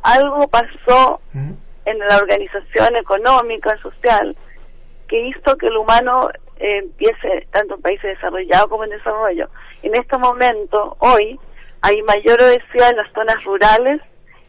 Algo 0.02 0.46
pasó 0.48 1.20
en 1.32 1.98
la 1.98 2.18
organización 2.18 2.96
económica, 2.96 3.76
social, 3.78 4.36
que 5.08 5.28
hizo 5.28 5.56
que 5.56 5.68
el 5.68 5.76
humano 5.76 6.28
eh, 6.58 6.78
empiece 6.78 7.46
tanto 7.50 7.74
en 7.74 7.82
países 7.82 8.14
desarrollados 8.14 8.68
como 8.68 8.84
en 8.84 8.90
desarrollo. 8.90 9.48
En 9.82 9.94
este 9.94 10.18
momento, 10.18 10.96
hoy, 11.00 11.38
hay 11.82 12.02
mayor 12.02 12.40
obesidad 12.42 12.90
en 12.90 12.96
las 12.96 13.12
zonas 13.12 13.42
rurales 13.44 14.00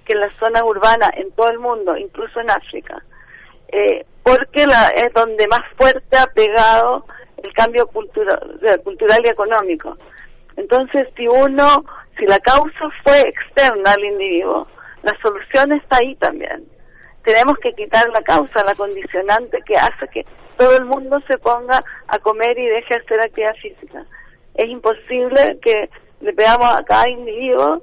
que 0.06 0.14
en 0.14 0.20
las 0.20 0.34
zonas 0.34 0.64
urbanas 0.64 1.10
en 1.18 1.32
todo 1.32 1.49
el 1.49 1.60
mundo, 1.60 1.97
incluso 1.97 2.39
en 2.39 2.51
África, 2.51 3.03
eh, 3.70 4.06
porque 4.24 4.68
la, 4.68 4.89
es 4.95 5.12
donde 5.14 5.47
más 5.47 5.64
fuerte 5.78 6.18
ha 6.18 6.28
pegado 6.28 7.06
el 7.41 7.51
cambio 7.53 7.88
cultural, 7.88 8.60
cultural 8.84 9.20
y 9.24 9.30
económico. 9.30 9.97
Entonces, 10.58 11.08
si 11.18 11.28
uno, 11.28 11.84
si 12.18 12.26
la 12.26 12.39
causa 12.39 12.88
fue 13.03 13.20
externa 13.20 13.91
al 13.91 14.03
individuo, 14.03 14.68
la 15.01 15.16
solución 15.22 15.74
está 15.74 15.97
ahí 15.97 16.16
también 16.16 16.75
tenemos 17.26 17.58
que 17.58 17.74
quitar 17.74 18.08
la 18.14 18.22
causa, 18.22 18.64
la 18.64 18.76
condicionante 18.76 19.58
que 19.66 19.76
hace 19.76 20.08
que 20.14 20.22
todo 20.58 20.78
el 20.78 20.86
mundo 20.86 21.18
se 21.28 21.38
ponga 21.40 21.80
a 22.08 22.20
comer 22.20 22.58
y 22.58 22.68
deje 22.68 22.94
de 22.94 23.04
hacer 23.04 23.20
actividad 23.20 23.56
física. 23.62 24.06
Es 24.54 24.70
imposible 24.70 25.58
que 25.62 25.90
le 26.22 26.32
veamos 26.32 26.70
a 26.72 26.84
cada 26.84 27.10
individuo 27.10 27.82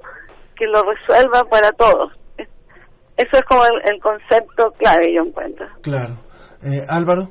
que 0.55 0.65
lo 0.65 0.81
resuelva 0.83 1.43
para 1.43 1.71
todos. 1.73 2.13
Eso 3.17 3.37
es 3.37 3.45
como 3.47 3.63
el, 3.65 4.01
concepto 4.01 4.71
clave, 4.77 5.13
yo 5.13 5.21
encuentro. 5.21 5.67
Claro. 5.81 6.15
Eh, 6.63 6.81
Álvaro. 6.89 7.27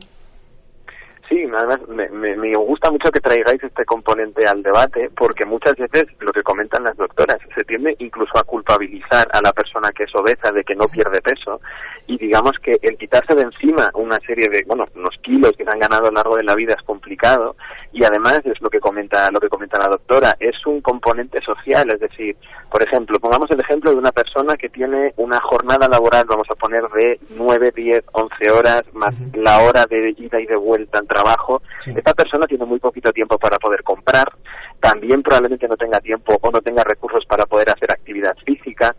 Sí, 1.33 1.49
además 1.51 1.81
me, 1.89 2.11
me, 2.11 2.37
me, 2.37 2.55
gusta 2.57 2.91
mucho 2.91 3.11
que 3.11 3.21
traigáis 3.21 3.63
este 3.63 3.87
componente 3.87 4.45
al 4.45 4.63
debate 4.63 5.09
porque 5.17 5.47
muchas 5.47 5.79
veces 5.79 6.05
lo 6.21 6.31
que 6.31 6.43
comentan 6.43 6.85
las 6.85 6.95
doctoras 6.99 7.39
se 7.57 7.65
tiende 7.65 7.97
incluso 8.01 8.37
a 8.39 8.45
culpabilizar 8.45 9.29
a 9.33 9.41
la 9.41 9.51
persona 9.55 9.93
que 9.93 10.05
es 10.05 10.15
obesa 10.15 10.53
de 10.53 10.63
que 10.63 10.75
no 10.75 10.85
pierde 10.93 11.23
peso 11.23 11.63
y 12.07 12.19
digamos 12.19 12.53
que 12.63 12.77
el 12.83 12.99
quitarse 12.99 13.35
de 13.35 13.45
encima 13.45 13.91
una 13.95 14.19
serie 14.27 14.47
de, 14.51 14.63
bueno, 14.67 14.85
unos 14.95 15.17
kilos 15.23 15.57
que 15.57 15.65
se 15.65 15.71
han 15.71 15.79
ganado 15.79 16.09
a 16.09 16.11
lo 16.11 16.17
largo 16.17 16.37
de 16.37 16.45
la 16.45 16.55
vida 16.55 16.75
es 16.77 16.85
complicado 16.85 17.57
y 17.93 18.05
además 18.05 18.45
es 18.45 18.61
lo 18.61 18.69
que 18.69 18.81
comenta 18.81 19.31
lo 19.31 19.41
que 19.41 19.49
comenta 19.49 19.79
la 19.79 19.89
doctora, 19.89 20.37
es 20.39 20.67
un 20.67 20.83
componente 20.83 21.41
social, 21.41 21.89
es 21.93 22.01
decir, 22.01 22.37
por 22.71 22.83
ejemplo, 22.83 23.19
pongamos 23.19 23.51
el 23.53 23.61
ejemplo 23.61 23.91
de 23.91 23.97
una 23.97 24.13
persona 24.13 24.57
que 24.59 24.69
tiene 24.69 25.15
una 25.17 25.41
jornada 25.41 25.89
laboral, 25.89 26.27
vamos 26.29 26.51
a 26.51 26.57
poner 26.57 26.83
de 26.89 27.19
9, 27.37 27.73
10, 27.75 28.05
11 28.13 28.35
horas 28.53 28.83
más 28.93 29.15
la 29.35 29.63
hora 29.63 29.87
de 29.89 30.15
ida 30.19 30.39
y 30.39 30.47
de 30.47 30.57
vuelta 30.57 30.99
en 30.99 31.07
trabajo 31.07 31.22
trabajo, 31.23 31.63
esta 31.85 32.15
persona 32.15 32.47
tiene 32.47 32.65
muy 32.65 32.79
poquito 32.79 33.13
tiempo 33.13 33.39
para 33.39 33.59
poder 33.59 33.83
comprar, 33.83 34.33
también 34.81 35.23
probablemente 35.23 35.69
no 35.69 35.77
tenga 35.77 36.01
tiempo 36.01 36.37
o 36.41 36.51
no 36.51 36.61
tenga 36.61 36.83
recursos 36.85 37.25
para 37.27 37.47
poder 37.47 37.73
hacer 37.73 37.93
actividad 37.93 38.37
física, 38.45 38.95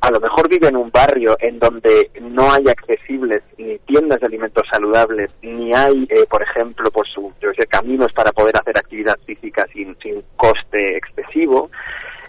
a 0.00 0.10
lo 0.10 0.20
mejor 0.20 0.48
vive 0.48 0.68
en 0.68 0.76
un 0.76 0.90
barrio 0.90 1.36
en 1.40 1.58
donde 1.58 2.10
no 2.20 2.52
hay 2.52 2.64
accesibles 2.68 3.42
ni 3.56 3.78
tiendas 3.78 4.20
de 4.20 4.26
alimentos 4.26 4.64
saludables, 4.70 5.30
ni 5.42 5.74
hay, 5.74 6.04
eh, 6.08 6.24
por 6.30 6.42
ejemplo, 6.42 6.88
por 6.90 7.06
su, 7.08 7.32
yo 7.40 7.50
sé, 7.56 7.66
caminos 7.66 8.12
para 8.12 8.30
poder 8.30 8.54
hacer 8.60 8.78
actividad 8.78 9.18
física 9.26 9.66
sin, 9.72 9.96
sin 9.98 10.22
coste 10.36 10.98
excesivo. 10.98 11.70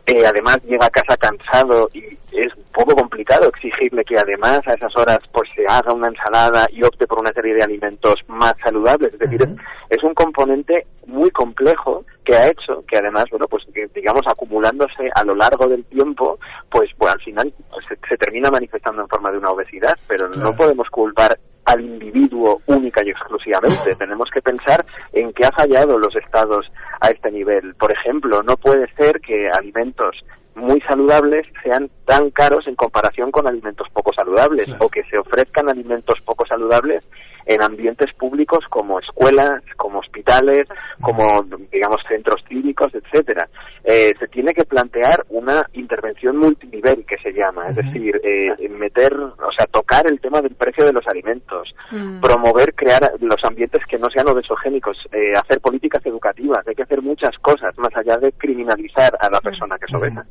Eh, 0.09 0.25
además 0.25 0.57
llega 0.63 0.87
a 0.87 0.89
casa 0.89 1.15
cansado 1.17 1.87
y 1.93 1.99
es 1.99 2.55
un 2.55 2.63
poco 2.73 2.95
complicado 2.95 3.47
exigirle 3.47 4.03
que 4.03 4.17
además 4.17 4.59
a 4.65 4.73
esas 4.73 4.95
horas 4.97 5.19
pues 5.31 5.47
se 5.55 5.63
haga 5.67 5.93
una 5.93 6.07
ensalada 6.07 6.65
y 6.71 6.81
opte 6.81 7.05
por 7.05 7.19
una 7.19 7.31
serie 7.31 7.53
de 7.53 7.63
alimentos 7.63 8.15
más 8.27 8.53
saludables. 8.63 9.13
Es 9.13 9.19
decir, 9.19 9.41
es, 9.43 10.03
un 10.03 10.15
componente 10.15 10.87
muy 11.05 11.29
complejo 11.29 12.05
que 12.25 12.35
ha 12.35 12.47
hecho 12.47 12.83
que 12.87 12.97
además, 12.97 13.25
bueno, 13.29 13.45
pues 13.47 13.63
digamos 13.93 14.21
acumulándose 14.25 15.09
a 15.13 15.23
lo 15.23 15.35
largo 15.35 15.67
del 15.67 15.85
tiempo, 15.85 16.39
pues, 16.71 16.89
pues 16.97 17.11
al 17.11 17.21
final 17.21 17.53
pues, 17.69 17.85
se, 18.07 18.17
termina 18.17 18.49
manifestando 18.49 19.03
en 19.03 19.09
forma 19.09 19.31
de 19.31 19.37
una 19.37 19.51
obesidad, 19.51 19.95
pero 20.07 20.27
no 20.29 20.53
podemos 20.53 20.89
culpar 20.89 21.37
al 21.69 21.81
individuo 21.81 22.61
única 22.65 23.01
y 23.05 23.09
exclusivamente. 23.09 23.95
Tenemos 23.97 24.29
que 24.33 24.41
pensar 24.41 24.85
en 25.13 25.31
qué 25.33 25.45
ha 25.45 25.51
fallado 25.51 25.97
los 25.97 26.15
estados 26.15 26.65
a 26.99 27.07
este 27.07 27.31
nivel. 27.31 27.73
Por 27.79 27.91
ejemplo, 27.91 28.41
no 28.43 28.55
puede 28.57 28.87
ser 28.95 29.19
que 29.21 29.49
alimentos 29.49 30.15
muy 30.55 30.81
saludables 30.81 31.47
sean 31.63 31.89
tan 32.05 32.31
caros 32.31 32.67
en 32.67 32.75
comparación 32.75 33.31
con 33.31 33.47
alimentos 33.47 33.87
poco 33.93 34.11
saludables 34.13 34.69
o 34.79 34.89
que 34.89 35.03
se 35.03 35.17
ofrezcan 35.17 35.69
alimentos 35.69 36.19
poco 36.25 36.45
saludables 36.45 37.03
en 37.49 37.63
ambientes 37.63 38.13
públicos 38.13 38.59
como 38.69 38.99
escuelas, 38.99 39.63
como 39.75 39.99
hospitales, 39.99 40.67
como 41.01 41.23
digamos 41.71 41.97
centros 42.07 42.43
clínicos, 42.47 42.93
etcétera. 42.93 43.49
Eh, 43.83 44.11
se 44.19 44.27
tiene 44.27 44.53
que 44.53 44.65
plantear 44.65 45.25
una 45.29 45.65
intervención 45.73 46.37
multinivel 46.37 47.03
que 47.07 47.17
se 47.23 47.33
llama, 47.33 47.67
es 47.69 47.75
decir, 47.75 48.21
eh, 48.23 48.69
meter, 48.69 49.13
o 49.15 49.51
sea, 49.57 49.65
tocar 49.71 50.05
el 50.05 50.19
tema 50.21 50.41
del 50.41 50.53
precio 50.53 50.85
de 50.85 50.93
los 50.93 51.07
alimentos, 51.07 51.73
mm. 51.91 52.19
promover, 52.21 52.75
crear 52.75 53.01
los 53.19 53.43
ambientes 53.43 53.81
que 53.89 53.97
no 53.97 54.09
sean 54.13 54.29
obesogénicos, 54.29 54.97
eh, 55.11 55.33
hacer 55.33 55.59
políticas 55.59 56.05
educativas, 56.05 56.59
hay 56.67 56.75
que 56.75 56.83
hacer 56.83 57.01
muchas 57.01 57.35
cosas 57.41 57.75
más 57.79 57.91
allá 57.95 58.19
de 58.19 58.31
criminalizar 58.33 59.09
a 59.19 59.27
la 59.31 59.39
persona 59.39 59.75
que 59.79 59.85
es 59.89 59.95
obesa. 59.95 60.23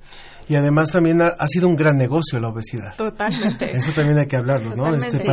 y 0.49 0.55
además 0.55 0.93
también 0.93 1.21
ha, 1.21 1.31
ha 1.37 1.49
sido 1.49 1.67
un 1.67 1.75
gran 1.75 1.97
negocio 1.97 2.39
la 2.39 2.51
obesidad. 2.51 2.97
Totalmente. 2.97 3.73
Eso 3.73 3.93
también 3.93 4.19
hay 4.19 4.29
que 4.29 4.37
hablarlo, 4.37 4.77
¿no? 4.77 4.95
Este, 4.95 5.25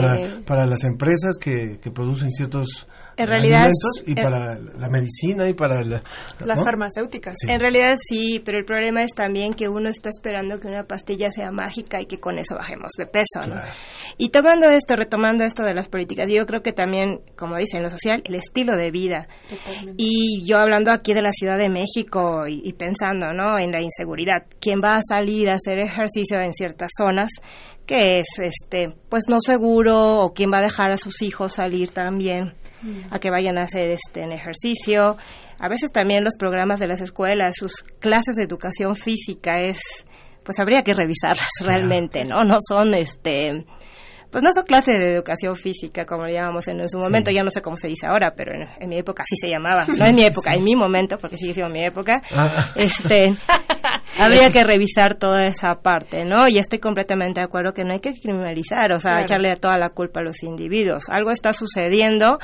para 0.47 0.65
las 0.65 0.83
empresas 0.83 1.37
que, 1.37 1.74
que 1.77 1.91
producen 1.91 2.29
ciertos 2.31 2.87
En 3.17 3.27
realidad 3.27 3.61
alimentos 3.61 4.03
y 4.05 4.15
para 4.15 4.59
la 4.59 4.89
medicina 4.89 5.47
y 5.47 5.53
para 5.53 5.83
la, 5.83 6.01
Las 6.45 6.59
¿no? 6.59 6.63
farmacéuticas. 6.63 7.35
Sí. 7.39 7.51
En 7.51 7.59
realidad 7.59 7.95
sí, 7.99 8.41
pero 8.43 8.57
el 8.57 8.65
problema 8.65 9.01
es 9.01 9.11
también 9.15 9.53
que 9.53 9.67
uno 9.69 9.89
está 9.89 10.09
esperando 10.09 10.59
que 10.59 10.67
una 10.67 10.83
pastilla 10.83 11.31
sea 11.31 11.51
mágica 11.51 12.01
y 12.01 12.05
que 12.05 12.19
con 12.19 12.37
eso 12.37 12.55
bajemos 12.55 12.91
de 12.97 13.05
peso, 13.07 13.47
¿no? 13.47 13.61
Y 14.17 14.29
tomando 14.29 14.69
esto, 14.69 14.95
retomando 14.95 15.43
esto 15.43 15.63
de 15.63 15.73
las 15.73 15.87
políticas, 15.87 16.27
yo 16.29 16.45
creo 16.45 16.61
que 16.61 16.71
también, 16.71 17.21
como 17.35 17.57
dicen, 17.57 17.83
lo 17.83 17.89
social, 17.89 18.21
el 18.25 18.35
estilo 18.35 18.75
de 18.77 18.91
vida. 18.91 19.27
Y 19.97 20.43
yo 20.45 20.57
hablando 20.57 20.91
aquí 20.91 21.13
de 21.13 21.21
la 21.21 21.31
Ciudad 21.31 21.57
de 21.57 21.69
México 21.69 22.47
y, 22.47 22.61
y 22.63 22.73
pensando, 22.73 23.33
¿no? 23.33 23.57
En 23.59 23.71
la 23.71 23.81
inseguridad, 23.81 24.43
¿quién 24.59 24.79
va 24.83 24.95
a 24.95 25.01
salir 25.01 25.49
a 25.49 25.55
hacer 25.55 25.79
ejercicio 25.79 26.39
en 26.39 26.53
ciertas 26.53 26.89
zonas? 26.97 27.29
Que 27.85 28.19
es 28.19 28.27
este 28.39 28.95
pues 29.09 29.25
no 29.27 29.39
seguro 29.39 30.19
o 30.19 30.33
quién 30.33 30.51
va 30.51 30.59
a 30.59 30.63
dejar 30.63 30.91
a 30.91 30.97
sus 30.97 31.21
hijos 31.21 31.53
salir 31.53 31.91
también 31.91 32.53
a 33.09 33.19
que 33.19 33.31
vayan 33.31 33.57
a 33.57 33.63
hacer 33.63 33.89
este 33.89 34.21
en 34.21 34.31
ejercicio. 34.31 35.17
A 35.59 35.69
veces 35.69 35.91
también 35.91 36.23
los 36.23 36.35
programas 36.37 36.79
de 36.79 36.87
las 36.87 37.01
escuelas 37.01 37.55
sus 37.55 37.83
clases 37.99 38.35
de 38.35 38.43
educación 38.43 38.95
física 38.95 39.59
es 39.61 39.79
pues 40.43 40.59
habría 40.59 40.83
que 40.83 40.93
revisarlas 40.93 41.49
realmente 41.61 42.25
no 42.25 42.43
no 42.43 42.57
son 42.67 42.93
este 42.93 43.65
pues 44.35 44.43
no 44.43 44.51
son 44.51 44.65
clases 44.65 44.99
de 44.99 45.13
educación 45.13 45.55
física 45.55 46.05
como 46.05 46.25
le 46.25 46.33
llamamos 46.33 46.67
en 46.67 46.89
su 46.89 46.97
momento, 46.97 47.31
ya 47.31 47.41
no 47.41 47.49
sé 47.49 47.61
cómo 47.61 47.77
se 47.77 47.87
dice 47.87 48.05
ahora, 48.05 48.33
pero 48.35 48.51
en, 48.53 48.67
en 48.81 48.89
mi 48.89 48.97
época 48.97 49.23
así 49.23 49.37
se 49.37 49.49
llamaba. 49.49 49.85
No 49.97 50.05
en 50.05 50.13
mi 50.13 50.23
época, 50.25 50.51
en 50.53 50.61
mi 50.61 50.75
momento, 50.75 51.15
porque 51.15 51.37
sigue 51.37 51.53
siendo 51.53 51.71
mi 51.73 51.81
época. 51.81 52.21
Ah. 52.33 52.69
Este, 52.75 53.33
habría 54.19 54.51
que 54.51 54.65
revisar 54.65 55.13
toda 55.13 55.45
esa 55.45 55.75
parte, 55.75 56.25
¿no? 56.25 56.49
Y 56.49 56.57
estoy 56.57 56.79
completamente 56.79 57.39
de 57.39 57.45
acuerdo 57.45 57.71
que 57.71 57.85
no 57.85 57.93
hay 57.93 58.01
que 58.01 58.11
criminalizar, 58.11 58.91
o 58.91 58.99
sea, 58.99 59.11
Claro. 59.11 59.23
echarle 59.23 59.55
toda 59.55 59.77
la 59.77 59.91
culpa 59.91 60.19
a 60.19 60.23
los 60.23 60.43
individuos. 60.43 61.07
Algo 61.07 61.31
está 61.31 61.53
sucediendo, 61.53 62.37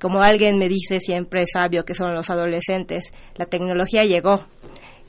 como 0.00 0.22
alguien 0.22 0.56
me 0.56 0.70
dice 0.70 0.98
siempre 0.98 1.44
sabio 1.44 1.84
que 1.84 1.92
son 1.94 2.14
los 2.14 2.30
adolescentes, 2.30 3.12
la 3.34 3.44
tecnología 3.44 4.04
llegó 4.06 4.46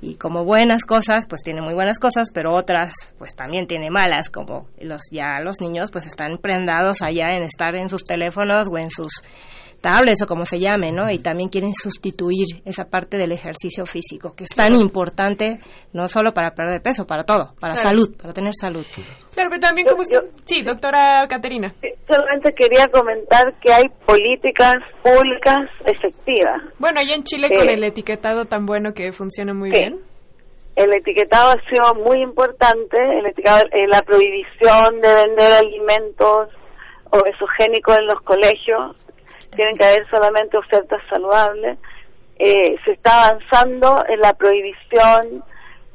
y 0.06 0.16
como 0.16 0.46
buenas 0.46 0.86
cosas, 0.86 1.26
pues 1.28 1.42
tiene 1.42 1.62
muy 1.62 1.74
buenas 1.74 1.98
cosas, 1.98 2.30
pero 2.32 2.56
otras 2.56 2.94
pues 3.18 3.36
también 3.36 3.66
tiene 3.66 3.90
malas, 3.90 4.30
como 4.30 4.68
los 4.80 5.02
ya 5.12 5.40
los 5.40 5.62
niños 5.62 5.90
pues 5.92 6.06
están 6.06 6.38
prendados 6.38 7.02
allá 7.02 7.32
en 7.32 7.42
estar 7.42 7.76
en 7.76 7.90
sus 7.90 8.04
teléfonos 8.04 8.68
o 8.68 8.78
en 8.78 8.92
sus 8.92 9.24
tablets 9.82 10.22
o 10.24 10.26
como 10.28 10.46
se 10.46 10.60
llame, 10.60 10.92
¿no? 10.92 11.10
Y 11.12 11.20
también 11.20 11.50
quieren 11.50 11.74
sustituir 11.74 12.46
esa 12.66 12.86
parte 12.86 13.18
del 13.18 13.32
ejercicio 13.32 13.86
físico, 13.86 14.34
que 14.36 14.46
es 14.46 14.50
tan 14.56 14.74
importante 14.76 15.60
no 15.94 16.08
solo 16.08 16.34
para 16.34 16.52
perder 16.52 16.82
peso, 16.82 17.06
para 17.06 17.24
todo, 17.24 17.54
para 17.60 17.74
Claro. 17.76 17.90
salud, 17.90 18.18
para 18.18 18.34
tener 18.34 18.54
salud. 18.54 18.86
Claro, 19.34 19.50
pero 19.50 19.60
también 19.60 19.88
como 19.88 20.02
usted... 20.02 20.20
Sí, 20.46 20.62
doctora 20.64 21.26
Caterina. 21.28 21.74
Solamente 22.08 22.54
quería 22.54 22.88
comentar 22.88 23.54
que 23.62 23.74
hay 23.74 23.84
políticas 24.06 24.76
públicas 25.04 25.70
efectivas. 25.86 26.62
Bueno, 26.80 27.00
allá 27.00 27.16
en 27.16 27.24
Chile 27.24 27.48
Sí. 27.50 27.56
con 27.56 27.70
el 27.70 27.84
etiquetado 27.84 28.46
tan 28.46 28.66
bueno 28.66 28.94
que 28.94 29.12
funciona 29.12 29.54
muy 29.54 29.72
Sí. 29.72 29.80
bien. 29.80 30.00
El 30.76 30.92
etiquetado 30.94 31.52
ha 31.52 31.70
sido 31.70 31.94
muy 32.04 32.22
importante, 32.22 32.98
el 33.20 33.26
etiquetado, 33.28 33.64
eh, 33.72 33.88
la 33.88 34.02
prohibición 34.02 35.00
de 35.02 35.14
vender 35.14 35.54
alimentos 35.54 36.50
obesogénicos 37.12 37.98
en 37.98 38.08
los 38.08 38.22
colegios, 38.22 38.96
tienen 39.52 39.78
que 39.78 39.86
haber 39.86 40.10
solamente 40.10 40.58
ofertas 40.58 41.02
saludables. 41.10 41.78
Eh, 42.38 42.76
se 42.84 42.92
está 42.92 43.26
avanzando 43.26 44.04
en 44.08 44.20
la 44.20 44.34
prohibición 44.34 45.44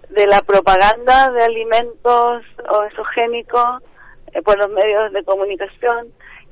de 0.08 0.26
la 0.26 0.42
propaganda 0.42 1.30
de 1.30 1.44
alimentos 1.44 2.42
obesogénicos 2.68 3.82
eh, 4.32 4.42
por 4.42 4.58
los 4.58 4.70
medios 4.70 5.12
de 5.12 5.24
comunicación. 5.24 6.08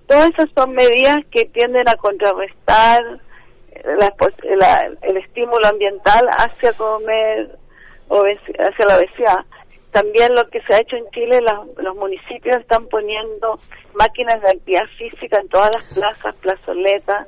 Todas 0.07 0.31
esas 0.31 0.51
son 0.55 0.73
medidas 0.73 1.19
que 1.31 1.47
tienden 1.47 1.89
a 1.89 1.97
contrarrestar 1.97 3.01
eh, 3.73 3.83
la 4.57 4.91
el 5.03 5.17
estímulo 5.19 5.67
ambiental 5.67 6.29
hacia 6.39 6.73
comer 6.73 7.59
hacia 8.11 8.87
la 8.87 8.97
obesidad. 8.97 9.45
También 10.03 10.33
lo 10.35 10.49
que 10.49 10.61
se 10.63 10.75
ha 10.75 10.81
hecho 10.81 10.95
en 10.97 11.11
Chile, 11.11 11.41
las- 11.41 11.67
los 11.83 11.97
municipios 11.97 12.57
están 12.59 12.87
poniendo 12.87 13.57
máquinas 13.95 14.41
de 14.43 14.51
actividad 14.51 14.87
física 14.97 15.41
en 15.41 15.49
todas 15.49 15.71
las 15.75 15.85
plazas, 15.93 16.37
plazoletas, 16.37 17.27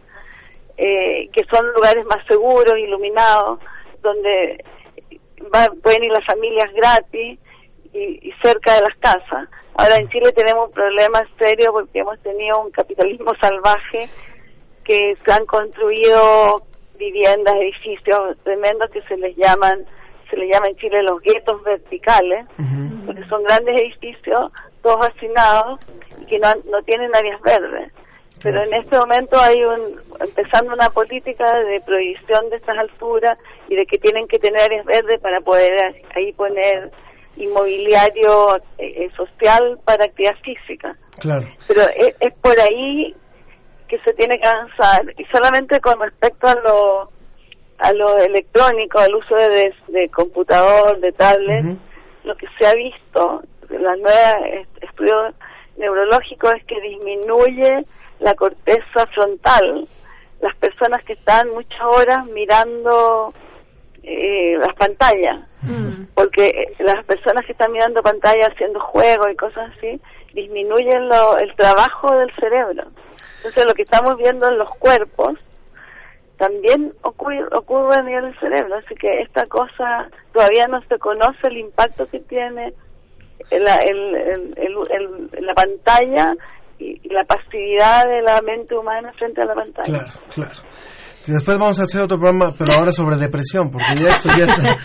eh, 0.77 1.29
que 1.33 1.43
son 1.51 1.66
lugares 1.73 2.05
más 2.07 2.25
seguros, 2.27 2.79
iluminados, 2.79 3.59
donde 4.03 4.62
va- 5.53 5.73
pueden 5.83 6.05
ir 6.05 6.12
las 6.12 6.25
familias 6.25 6.73
gratis 6.73 7.41
y, 7.93 8.29
y 8.29 8.33
cerca 8.41 8.75
de 8.75 8.83
las 8.83 8.97
casas. 8.99 9.49
Ahora 9.77 9.97
en 9.97 10.09
Chile 10.11 10.31
tenemos 10.33 10.68
un 10.68 10.75
problema 10.75 11.18
serio 11.41 11.73
porque 11.73 11.99
hemos 11.99 12.21
tenido 12.21 12.61
un 12.61 12.71
capitalismo 12.71 13.33
salvaje 13.41 14.09
que 14.85 15.16
se 15.25 15.33
han 15.33 15.45
construido 15.47 16.62
viviendas, 16.99 17.55
edificios 17.57 18.37
tremendos 18.45 18.91
que 18.91 19.01
se 19.03 19.16
les 19.16 19.35
llaman, 19.37 19.85
se 20.31 20.37
les 20.37 20.51
llama 20.53 20.68
en 20.68 20.76
Chile 20.76 21.03
los 21.03 21.20
guetos 21.20 21.62
verticales, 21.64 22.47
porque 23.05 23.24
son 23.28 23.43
grandes 23.43 23.81
edificios, 23.81 24.53
todos 24.83 25.09
hacinados 25.09 25.81
y 26.20 26.26
que 26.26 26.39
no, 26.39 26.49
no 26.70 26.83
tienen 26.85 27.14
áreas 27.14 27.41
verdes. 27.43 27.93
Pero 28.43 28.62
en 28.62 28.72
este 28.72 28.97
momento 28.97 29.39
hay 29.39 29.62
un, 29.62 30.01
empezando 30.18 30.72
una 30.72 30.89
política 30.89 31.45
de 31.61 31.81
prohibición 31.85 32.49
de 32.49 32.57
estas 32.57 32.78
alturas 32.78 33.39
y 33.68 33.76
de 33.76 33.85
que 33.85 33.99
tienen 33.99 34.26
que 34.28 34.39
tener 34.39 34.62
áreas 34.62 34.87
verdes 34.87 35.20
para 35.20 35.41
poder 35.41 35.72
ahí 36.16 36.33
poner 36.33 36.91
inmobiliario 37.37 38.57
eh, 38.78 39.05
eh, 39.05 39.11
social 39.14 39.78
para 39.85 40.07
actividad 40.07 40.37
física. 40.43 40.97
Claro. 41.20 41.47
Pero 41.68 41.83
es, 41.89 42.16
es 42.18 42.35
por 42.41 42.59
ahí 42.59 43.14
que 43.89 43.99
se 43.99 44.14
tiene 44.14 44.39
que 44.39 44.47
avanzar. 44.47 45.03
Y 45.18 45.24
solamente 45.26 45.81
con 45.81 46.01
respecto 46.01 46.47
a 46.47 46.55
lo, 46.55 47.11
a 47.81 47.93
lo 47.93 48.18
electrónico, 48.18 48.99
al 48.99 49.14
uso 49.14 49.35
de, 49.37 49.72
de 49.89 50.09
computador, 50.11 50.99
de 51.01 51.12
tablet, 51.12 51.64
lo 52.24 52.35
que 52.37 52.47
se 52.59 52.66
ha 52.66 52.74
visto, 52.74 53.43
la 53.70 53.97
nueva 53.97 54.33
est- 54.61 54.83
estudio 54.85 55.14
neurológico 55.78 56.49
es 56.55 56.64
que 56.66 56.81
disminuye 56.81 57.85
la 58.20 58.35
corteza 58.35 59.07
frontal. 59.14 59.87
Las 60.41 60.57
personas 60.57 61.03
que 61.05 61.14
están 61.14 61.49
muchas 61.51 61.81
horas 61.83 62.26
mirando 62.26 63.33
eh, 64.03 64.57
las 64.59 64.74
pantallas, 64.76 65.47
porque 66.14 66.47
eh, 66.47 66.74
las 66.81 67.05
personas 67.05 67.45
que 67.47 67.53
están 67.53 67.72
mirando 67.72 68.03
pantallas 68.03 68.49
haciendo 68.53 68.81
juegos 68.81 69.28
y 69.33 69.37
cosas 69.37 69.70
así, 69.76 70.01
disminuyen 70.35 71.09
lo- 71.09 71.39
el 71.39 71.55
trabajo 71.57 72.14
del 72.16 72.31
cerebro. 72.37 72.85
Entonces 73.39 73.64
lo 73.66 73.74
que 73.74 73.83
estamos 73.83 74.16
viendo 74.18 74.49
en 74.49 74.59
los 74.59 74.70
cuerpos 74.78 75.35
también 76.41 76.93
ocurre, 77.03 77.45
ocurre 77.53 77.97
a 77.99 78.03
nivel 78.03 78.24
del 78.24 78.41
cerebro, 78.41 78.74
así 78.76 78.95
que 78.95 79.20
esta 79.20 79.45
cosa 79.47 80.09
todavía 80.32 80.66
no 80.68 80.80
se 80.88 80.99
conoce 80.99 81.47
el 81.49 81.59
impacto 81.59 82.09
que 82.09 82.18
tiene 82.20 82.72
la, 83.51 83.74
el, 83.74 84.16
el- 84.16 84.55
el- 84.91 85.45
la 85.47 85.55
pantalla 85.55 86.34
y, 86.78 86.99
y 87.03 87.09
la 87.11 87.24
pasividad 87.24 88.07
de 88.07 88.22
la 88.22 88.41
mente 88.41 88.74
humana 88.74 89.12
frente 89.18 89.43
a 89.43 89.45
la 89.45 89.55
pantalla. 89.55 89.88
Claro, 90.05 90.12
claro. 90.34 90.61
Y 91.27 91.33
después 91.33 91.59
vamos 91.59 91.79
a 91.79 91.83
hacer 91.83 92.01
otro 92.01 92.18
programa, 92.18 92.55
pero 92.59 92.73
ahora 92.73 92.93
sobre 92.93 93.16
depresión, 93.16 93.71
porque 93.71 93.95
ya 93.97 94.09
esto 94.09 94.31
ya 94.39 94.47
está. 94.47 94.79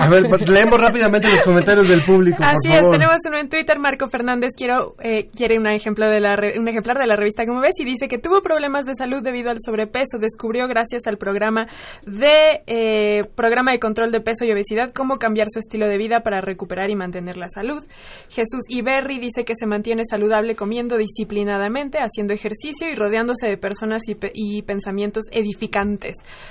A 0.00 0.08
ver, 0.08 0.24
leemos 0.48 0.80
rápidamente 0.80 1.28
los 1.30 1.42
comentarios 1.42 1.88
del 1.88 2.02
público, 2.02 2.38
por 2.38 2.46
Así 2.46 2.72
es, 2.72 2.82
tenemos 2.90 3.16
uno 3.28 3.38
en 3.38 3.48
Twitter, 3.48 3.78
Marco 3.78 4.08
Fernández, 4.08 4.50
quiero, 4.56 4.96
eh, 5.00 5.28
quiere 5.34 5.56
un 5.58 5.68
ejemplo 5.70 6.06
de 6.10 6.20
la 6.20 6.34
re- 6.34 6.58
un 6.58 6.66
ejemplar 6.66 6.98
de 6.98 7.06
la 7.06 7.14
revista 7.16 7.46
Como 7.46 7.60
ves 7.60 7.74
y 7.78 7.84
dice 7.84 8.08
que 8.08 8.18
tuvo 8.18 8.42
problemas 8.42 8.84
de 8.84 8.94
salud 8.96 9.22
debido 9.22 9.50
al 9.50 9.58
sobrepeso, 9.64 10.18
descubrió 10.20 10.66
gracias 10.66 11.02
al 11.06 11.18
programa 11.18 11.66
de 12.04 12.62
eh, 12.66 13.24
programa 13.36 13.70
de 13.72 13.78
control 13.78 14.10
de 14.10 14.20
peso 14.20 14.44
y 14.44 14.50
obesidad 14.52 14.90
cómo 14.92 15.18
cambiar 15.18 15.46
su 15.50 15.60
estilo 15.60 15.86
de 15.86 15.96
vida 15.98 16.20
para 16.24 16.40
recuperar 16.40 16.90
y 16.90 16.96
mantener 16.96 17.36
la 17.36 17.48
salud. 17.48 17.82
Jesús 18.28 18.64
Iberri 18.68 19.18
dice 19.20 19.44
que 19.44 19.54
se 19.56 19.66
mantiene 19.66 20.02
saludable 20.04 20.56
comiendo 20.56 20.96
disciplinadamente, 20.96 21.98
haciendo 21.98 22.34
ejercicio 22.34 22.90
y 22.90 22.96
rodeándose 22.96 23.46
de 23.46 23.56
personas 23.56 24.02
y, 24.08 24.16
pe- 24.16 24.32
y 24.34 24.62
pensamientos 24.62 25.24
edificantes. 25.30 25.43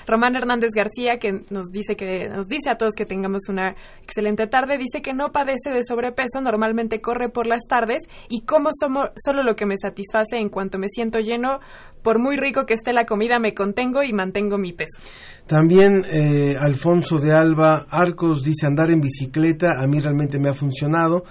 Román 0.07 0.35
Hernández 0.35 0.71
García, 0.75 1.17
que 1.17 1.43
nos 1.49 1.71
dice 1.71 1.95
que 1.95 2.29
nos 2.29 2.47
dice 2.47 2.69
a 2.69 2.77
todos 2.77 2.93
que 2.95 3.05
tengamos 3.05 3.43
una 3.49 3.75
excelente 4.01 4.47
tarde, 4.47 4.77
dice 4.77 5.01
que 5.01 5.13
no 5.13 5.31
padece 5.31 5.71
de 5.71 5.83
sobrepeso, 5.83 6.41
normalmente 6.41 7.01
corre 7.01 7.29
por 7.29 7.47
las 7.47 7.63
tardes 7.67 8.03
y 8.29 8.41
como 8.41 8.69
somos 8.79 9.09
solo 9.15 9.43
lo 9.43 9.55
que 9.55 9.65
me 9.65 9.77
satisface 9.77 10.37
en 10.37 10.49
cuanto 10.49 10.77
me 10.77 10.87
siento 10.87 11.19
lleno, 11.19 11.59
por 12.01 12.19
muy 12.19 12.35
rico 12.37 12.65
que 12.65 12.73
esté 12.73 12.93
la 12.93 13.05
comida, 13.05 13.39
me 13.39 13.53
contengo 13.53 14.03
y 14.03 14.13
mantengo 14.13 14.57
mi 14.57 14.73
peso. 14.73 14.99
También 15.47 16.05
eh, 16.11 16.55
Alfonso 16.59 17.17
de 17.17 17.33
Alba 17.33 17.85
Arcos 17.89 18.43
dice 18.43 18.65
andar 18.65 18.91
en 18.91 19.01
bicicleta 19.01 19.81
a 19.81 19.87
mí 19.87 19.99
realmente 19.99 20.39
me 20.39 20.49
ha 20.49 20.53
funcionado. 20.53 21.23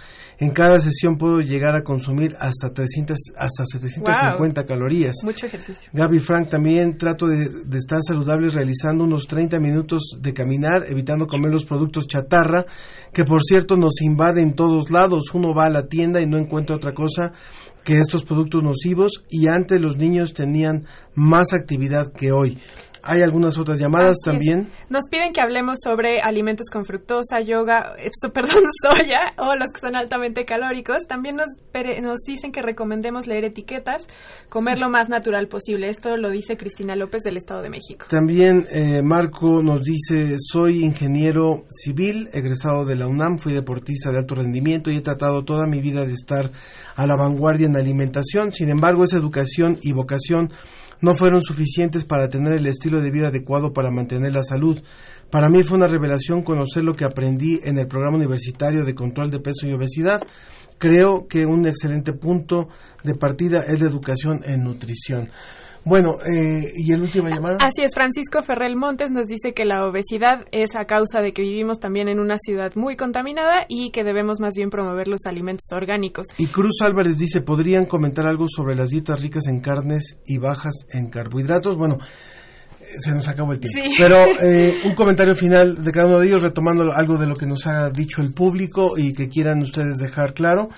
En 0.42 0.50
cada 0.50 0.80
sesión 0.80 1.18
puedo 1.18 1.40
llegar 1.40 1.76
a 1.76 1.84
consumir 1.84 2.34
hasta 2.40 2.72
300 2.74 3.16
hasta 3.36 3.64
750 3.64 4.66
calorías. 4.66 5.14
Mucho 5.22 5.46
ejercicio. 5.46 5.88
Gaby 5.92 6.18
Frank 6.18 6.48
también 6.48 6.98
trato 6.98 7.28
de 7.28 7.48
de 7.64 7.78
estar 7.78 8.00
saludables 8.04 8.52
realizando 8.52 9.04
unos 9.04 9.28
30 9.28 9.60
minutos 9.60 10.18
de 10.20 10.34
caminar, 10.34 10.86
evitando 10.88 11.28
comer 11.28 11.52
los 11.52 11.64
productos 11.64 12.08
chatarra, 12.08 12.66
que 13.12 13.24
por 13.24 13.44
cierto 13.44 13.76
nos 13.76 14.02
invaden 14.02 14.48
en 14.48 14.54
todos 14.56 14.90
lados. 14.90 15.32
Uno 15.32 15.54
va 15.54 15.66
a 15.66 15.70
la 15.70 15.86
tienda 15.86 16.20
y 16.20 16.26
no 16.26 16.38
encuentra 16.38 16.74
otra 16.74 16.92
cosa 16.92 17.32
que 17.84 18.00
estos 18.00 18.24
productos 18.24 18.64
nocivos 18.64 19.24
y 19.30 19.46
antes 19.46 19.80
los 19.80 19.96
niños 19.96 20.32
tenían 20.32 20.86
más 21.14 21.52
actividad 21.52 22.12
que 22.12 22.32
hoy. 22.32 22.58
Hay 23.02 23.22
algunas 23.22 23.58
otras 23.58 23.78
llamadas 23.78 24.16
también. 24.24 24.68
Nos 24.88 25.08
piden 25.10 25.32
que 25.32 25.40
hablemos 25.40 25.78
sobre 25.82 26.20
alimentos 26.20 26.68
con 26.70 26.84
fructosa, 26.84 27.40
yoga, 27.40 27.94
eh, 27.98 28.10
perdón, 28.32 28.64
soya 28.82 29.34
o 29.38 29.54
los 29.56 29.72
que 29.72 29.80
son 29.80 29.96
altamente 29.96 30.44
calóricos. 30.44 30.98
También 31.08 31.36
nos, 31.36 31.48
nos 32.02 32.20
dicen 32.20 32.52
que 32.52 32.62
recomendemos 32.62 33.26
leer 33.26 33.44
etiquetas, 33.44 34.06
comer 34.48 34.78
lo 34.78 34.88
más 34.88 35.08
natural 35.08 35.48
posible. 35.48 35.88
Esto 35.88 36.16
lo 36.16 36.30
dice 36.30 36.56
Cristina 36.56 36.94
López 36.94 37.22
del 37.22 37.36
Estado 37.36 37.62
de 37.62 37.70
México. 37.70 38.06
También 38.08 38.66
eh, 38.70 39.02
Marco 39.02 39.62
nos 39.62 39.82
dice, 39.82 40.36
soy 40.38 40.84
ingeniero 40.84 41.64
civil, 41.70 42.28
egresado 42.32 42.84
de 42.84 42.96
la 42.96 43.06
UNAM, 43.06 43.38
fui 43.38 43.52
deportista 43.52 44.10
de 44.10 44.18
alto 44.18 44.36
rendimiento 44.36 44.90
y 44.90 44.96
he 44.96 45.00
tratado 45.00 45.44
toda 45.44 45.66
mi 45.66 45.80
vida 45.80 46.06
de 46.06 46.12
estar 46.12 46.50
a 46.96 47.06
la 47.06 47.16
vanguardia 47.16 47.66
en 47.66 47.76
alimentación. 47.76 48.52
Sin 48.52 48.70
embargo, 48.70 49.04
esa 49.04 49.16
educación 49.16 49.78
y 49.82 49.92
vocación 49.92 50.52
no 51.02 51.14
fueron 51.14 51.42
suficientes 51.42 52.04
para 52.04 52.28
tener 52.28 52.54
el 52.54 52.66
estilo 52.66 53.02
de 53.02 53.10
vida 53.10 53.28
adecuado 53.28 53.72
para 53.72 53.90
mantener 53.90 54.32
la 54.32 54.44
salud. 54.44 54.80
Para 55.30 55.50
mí 55.50 55.62
fue 55.64 55.76
una 55.76 55.88
revelación 55.88 56.42
conocer 56.42 56.84
lo 56.84 56.94
que 56.94 57.04
aprendí 57.04 57.60
en 57.64 57.76
el 57.78 57.88
programa 57.88 58.16
universitario 58.16 58.84
de 58.84 58.94
control 58.94 59.30
de 59.30 59.40
peso 59.40 59.66
y 59.66 59.72
obesidad. 59.72 60.22
Creo 60.78 61.26
que 61.26 61.44
un 61.44 61.66
excelente 61.66 62.12
punto 62.12 62.68
de 63.02 63.14
partida 63.14 63.64
es 63.66 63.80
la 63.80 63.88
educación 63.88 64.42
en 64.44 64.62
nutrición. 64.62 65.28
Bueno, 65.84 66.18
eh, 66.24 66.72
¿y 66.76 66.92
el 66.92 67.02
última 67.02 67.28
llamada? 67.28 67.58
Así 67.60 67.82
es, 67.82 67.92
Francisco 67.92 68.40
Ferrell 68.42 68.76
Montes 68.76 69.10
nos 69.10 69.26
dice 69.26 69.52
que 69.52 69.64
la 69.64 69.84
obesidad 69.84 70.44
es 70.52 70.76
a 70.76 70.84
causa 70.84 71.20
de 71.20 71.32
que 71.32 71.42
vivimos 71.42 71.80
también 71.80 72.08
en 72.08 72.20
una 72.20 72.36
ciudad 72.38 72.72
muy 72.76 72.94
contaminada 72.94 73.66
y 73.68 73.90
que 73.90 74.04
debemos 74.04 74.38
más 74.38 74.54
bien 74.54 74.70
promover 74.70 75.08
los 75.08 75.26
alimentos 75.26 75.66
orgánicos. 75.72 76.28
Y 76.38 76.46
Cruz 76.46 76.80
Álvarez 76.82 77.18
dice, 77.18 77.40
¿podrían 77.40 77.86
comentar 77.86 78.26
algo 78.28 78.46
sobre 78.48 78.76
las 78.76 78.90
dietas 78.90 79.20
ricas 79.20 79.48
en 79.48 79.60
carnes 79.60 80.18
y 80.24 80.38
bajas 80.38 80.74
en 80.88 81.10
carbohidratos? 81.10 81.76
Bueno, 81.76 81.98
eh, 82.80 82.84
se 83.00 83.12
nos 83.12 83.26
acabó 83.26 83.52
el 83.52 83.58
tiempo. 83.58 83.80
Pero 83.98 84.24
eh, 84.40 84.82
un 84.84 84.94
comentario 84.94 85.34
final 85.34 85.82
de 85.82 85.90
cada 85.90 86.06
uno 86.06 86.20
de 86.20 86.28
ellos, 86.28 86.42
retomando 86.42 86.92
algo 86.92 87.18
de 87.18 87.26
lo 87.26 87.34
que 87.34 87.46
nos 87.46 87.66
ha 87.66 87.90
dicho 87.90 88.22
el 88.22 88.32
público 88.32 88.96
y 88.96 89.14
que 89.14 89.28
quieran 89.28 89.60
ustedes 89.62 89.98
dejar 89.98 90.32
claro. 90.32 90.68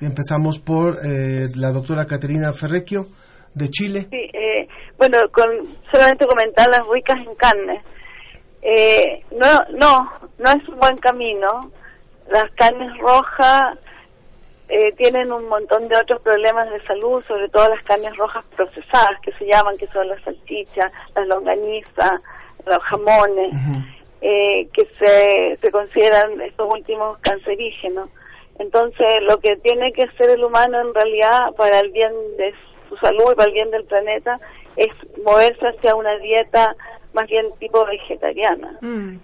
Empezamos 0.00 0.58
por 0.58 0.98
la 1.04 1.70
doctora 1.70 2.06
Caterina 2.06 2.52
Ferrecchio 2.52 3.06
de 3.54 3.68
Chile. 3.68 4.00
Sí, 4.10 4.30
eh, 4.32 4.68
bueno, 4.96 5.18
con, 5.30 5.46
solamente 5.90 6.26
comentar 6.26 6.68
las 6.68 6.86
ricas 6.88 7.18
en 7.26 7.34
carne. 7.34 7.82
Eh, 8.62 9.24
no, 9.32 9.48
no, 9.78 10.12
no 10.38 10.50
es 10.50 10.68
un 10.68 10.78
buen 10.78 10.96
camino. 10.96 11.60
Las 12.28 12.50
carnes 12.54 12.96
rojas 12.98 13.78
eh, 14.68 14.92
tienen 14.96 15.32
un 15.32 15.48
montón 15.48 15.88
de 15.88 15.96
otros 16.00 16.22
problemas 16.22 16.70
de 16.70 16.82
salud, 16.84 17.22
sobre 17.26 17.48
todo 17.48 17.68
las 17.68 17.84
carnes 17.84 18.16
rojas 18.16 18.44
procesadas, 18.56 19.20
que 19.22 19.32
se 19.32 19.46
llaman, 19.46 19.76
que 19.76 19.88
son 19.88 20.06
las 20.06 20.22
salchichas, 20.22 20.92
las 21.14 21.26
longanizas, 21.26 22.20
los 22.64 22.82
jamones, 22.84 23.50
que 24.20 24.84
se, 24.98 25.56
se 25.60 25.70
consideran 25.72 26.40
estos 26.40 26.72
últimos 26.72 27.18
cancerígenos. 27.18 28.08
Entonces, 28.58 29.06
lo 29.28 29.38
que 29.38 29.56
tiene 29.56 29.92
que 29.92 30.04
hacer 30.04 30.30
el 30.30 30.44
humano 30.44 30.80
en 30.80 30.94
realidad 30.94 31.52
para 31.56 31.80
el 31.80 31.90
bien 31.90 32.12
de 32.36 32.54
su 32.92 32.96
salud 32.98 33.32
y 33.32 33.34
para 33.34 33.48
el 33.48 33.54
bien 33.54 33.70
del 33.70 33.84
planeta 33.84 34.38
es 34.76 34.90
moverse 35.24 35.66
hacia 35.66 35.94
una 35.94 36.16
dieta 36.18 36.74
más 37.14 37.26
bien 37.28 37.46
tipo 37.58 37.84
vegetariana. 37.86 38.78
Mm. 38.80 39.16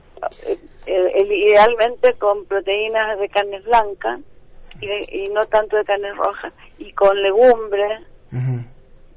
Eh, 0.86 1.26
idealmente 1.30 2.14
con 2.14 2.44
proteínas 2.46 3.18
de 3.18 3.28
carne 3.28 3.60
blanca 3.60 4.18
y, 4.80 5.28
no 5.28 5.42
tanto 5.42 5.76
de 5.76 5.84
carne 5.84 6.12
roja 6.14 6.50
y 6.78 6.92
con 6.92 7.20
legumbres 7.22 8.02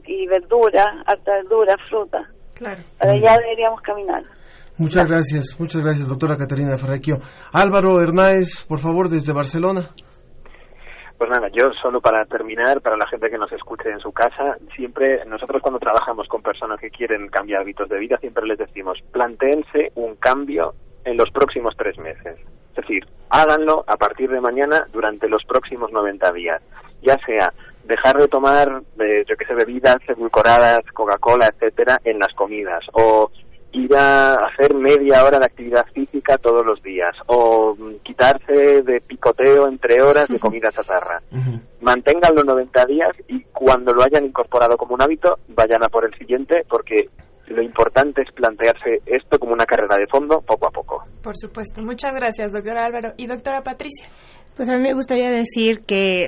y 0.05 0.27
verdura, 0.27 1.03
alta 1.05 1.31
verdura, 1.33 1.75
fruta. 1.89 2.29
Claro. 2.55 2.81
Para 2.97 3.13
allá 3.13 3.37
deberíamos 3.37 3.81
caminar. 3.81 4.23
Muchas 4.77 5.07
gracias, 5.07 5.59
muchas 5.59 5.81
gracias, 5.81 6.07
doctora 6.07 6.35
Catarina 6.35 6.77
Ferrequio. 6.77 7.19
Álvaro 7.53 8.01
Hernáez, 8.01 8.65
por 8.67 8.79
favor, 8.79 9.09
desde 9.09 9.31
Barcelona. 9.31 9.89
Pues 11.21 11.29
nada, 11.29 11.49
yo 11.49 11.71
solo 11.79 12.01
para 12.01 12.25
terminar, 12.25 12.81
para 12.81 12.97
la 12.97 13.05
gente 13.05 13.29
que 13.29 13.37
nos 13.37 13.51
escuche 13.51 13.91
en 13.91 13.99
su 13.99 14.11
casa, 14.11 14.57
siempre 14.75 15.23
nosotros 15.25 15.61
cuando 15.61 15.77
trabajamos 15.77 16.27
con 16.27 16.41
personas 16.41 16.79
que 16.79 16.89
quieren 16.89 17.27
cambiar 17.27 17.61
hábitos 17.61 17.87
de 17.89 17.99
vida, 17.99 18.17
siempre 18.17 18.47
les 18.47 18.57
decimos, 18.57 18.97
planteense 19.11 19.91
un 19.93 20.15
cambio 20.15 20.73
en 21.05 21.17
los 21.17 21.29
próximos 21.29 21.75
tres 21.77 21.99
meses. 21.99 22.39
Es 22.71 22.75
decir, 22.75 23.05
háganlo 23.29 23.83
a 23.85 23.97
partir 23.97 24.31
de 24.31 24.41
mañana 24.41 24.87
durante 24.91 25.29
los 25.29 25.45
próximos 25.45 25.91
90 25.91 26.31
días. 26.31 26.63
Ya 27.03 27.19
sea 27.23 27.53
dejar 27.83 28.17
de 28.17 28.27
tomar, 28.27 28.81
eh, 28.99 29.23
yo 29.29 29.35
que 29.37 29.45
sé, 29.45 29.53
bebidas 29.53 29.97
edulcoradas, 30.07 30.83
Coca-Cola, 30.91 31.51
etcétera, 31.53 31.99
en 32.03 32.17
las 32.17 32.33
comidas, 32.33 32.83
o 32.93 33.29
ir 33.73 33.95
a 33.95 34.47
hacer 34.47 34.73
media 34.75 35.23
hora 35.23 35.39
de 35.39 35.45
actividad 35.45 35.85
física 35.93 36.37
todos 36.37 36.65
los 36.65 36.81
días 36.83 37.15
o 37.27 37.75
quitarse 38.03 38.81
de 38.83 39.01
picoteo 39.05 39.67
entre 39.67 40.01
horas 40.01 40.27
de 40.27 40.39
comida 40.39 40.69
chatarra. 40.71 41.21
Mantengan 41.81 42.35
los 42.35 42.45
90 42.45 42.85
días 42.85 43.11
y 43.27 43.43
cuando 43.53 43.93
lo 43.93 44.03
hayan 44.03 44.25
incorporado 44.25 44.77
como 44.77 44.95
un 44.95 45.03
hábito, 45.03 45.39
vayan 45.49 45.83
a 45.83 45.89
por 45.89 46.05
el 46.05 46.13
siguiente 46.17 46.63
porque 46.69 47.09
lo 47.47 47.61
importante 47.61 48.21
es 48.21 48.31
plantearse 48.33 49.01
esto 49.05 49.37
como 49.39 49.53
una 49.53 49.65
carrera 49.65 49.97
de 49.97 50.07
fondo 50.07 50.41
poco 50.41 50.67
a 50.67 50.71
poco. 50.71 51.03
Por 51.23 51.37
supuesto. 51.37 51.81
Muchas 51.81 52.13
gracias, 52.13 52.53
doctora 52.53 52.85
Álvaro. 52.85 53.13
Y 53.17 53.27
doctora 53.27 53.61
Patricia. 53.61 54.07
Pues 54.55 54.69
a 54.69 54.75
mí 54.75 54.83
me 54.83 54.93
gustaría 54.93 55.29
decir 55.29 55.81
que 55.85 56.27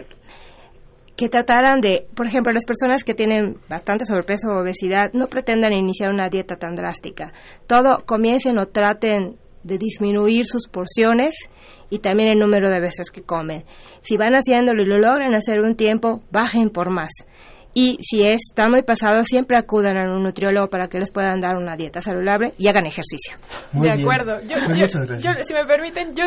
que 1.15 1.29
trataran 1.29 1.81
de, 1.81 2.07
por 2.15 2.25
ejemplo, 2.25 2.51
las 2.51 2.65
personas 2.65 3.03
que 3.03 3.13
tienen 3.13 3.57
bastante 3.69 4.05
sobrepeso 4.05 4.49
o 4.49 4.61
obesidad, 4.61 5.11
no 5.13 5.27
pretendan 5.27 5.73
iniciar 5.73 6.11
una 6.11 6.29
dieta 6.29 6.55
tan 6.55 6.75
drástica. 6.75 7.31
Todo 7.67 8.03
comiencen 8.05 8.57
o 8.57 8.67
traten 8.67 9.37
de 9.63 9.77
disminuir 9.77 10.45
sus 10.45 10.67
porciones 10.67 11.35
y 11.89 11.99
también 11.99 12.29
el 12.29 12.39
número 12.39 12.69
de 12.69 12.79
veces 12.79 13.11
que 13.11 13.21
comen. 13.21 13.63
Si 14.01 14.17
van 14.17 14.33
haciéndolo 14.33 14.81
y 14.83 14.87
lo 14.87 14.97
logran 14.97 15.35
hacer 15.35 15.59
un 15.59 15.75
tiempo, 15.75 16.21
bajen 16.31 16.69
por 16.69 16.89
más. 16.89 17.11
Y 17.73 17.97
si 18.01 18.23
está 18.23 18.69
muy 18.69 18.83
pasado, 18.83 19.23
siempre 19.23 19.57
acudan 19.57 19.97
a 19.97 20.13
un 20.13 20.23
nutriólogo 20.23 20.67
para 20.67 20.87
que 20.87 20.99
les 20.99 21.11
puedan 21.11 21.39
dar 21.39 21.55
una 21.55 21.75
dieta 21.75 22.01
saludable 22.01 22.51
y 22.57 22.67
hagan 22.67 22.85
ejercicio. 22.85 23.35
de 23.73 23.91
acuerdo. 23.91 24.39
si 24.39 25.53
me 25.53 25.65
permiten, 25.65 26.15
yo 26.15 26.25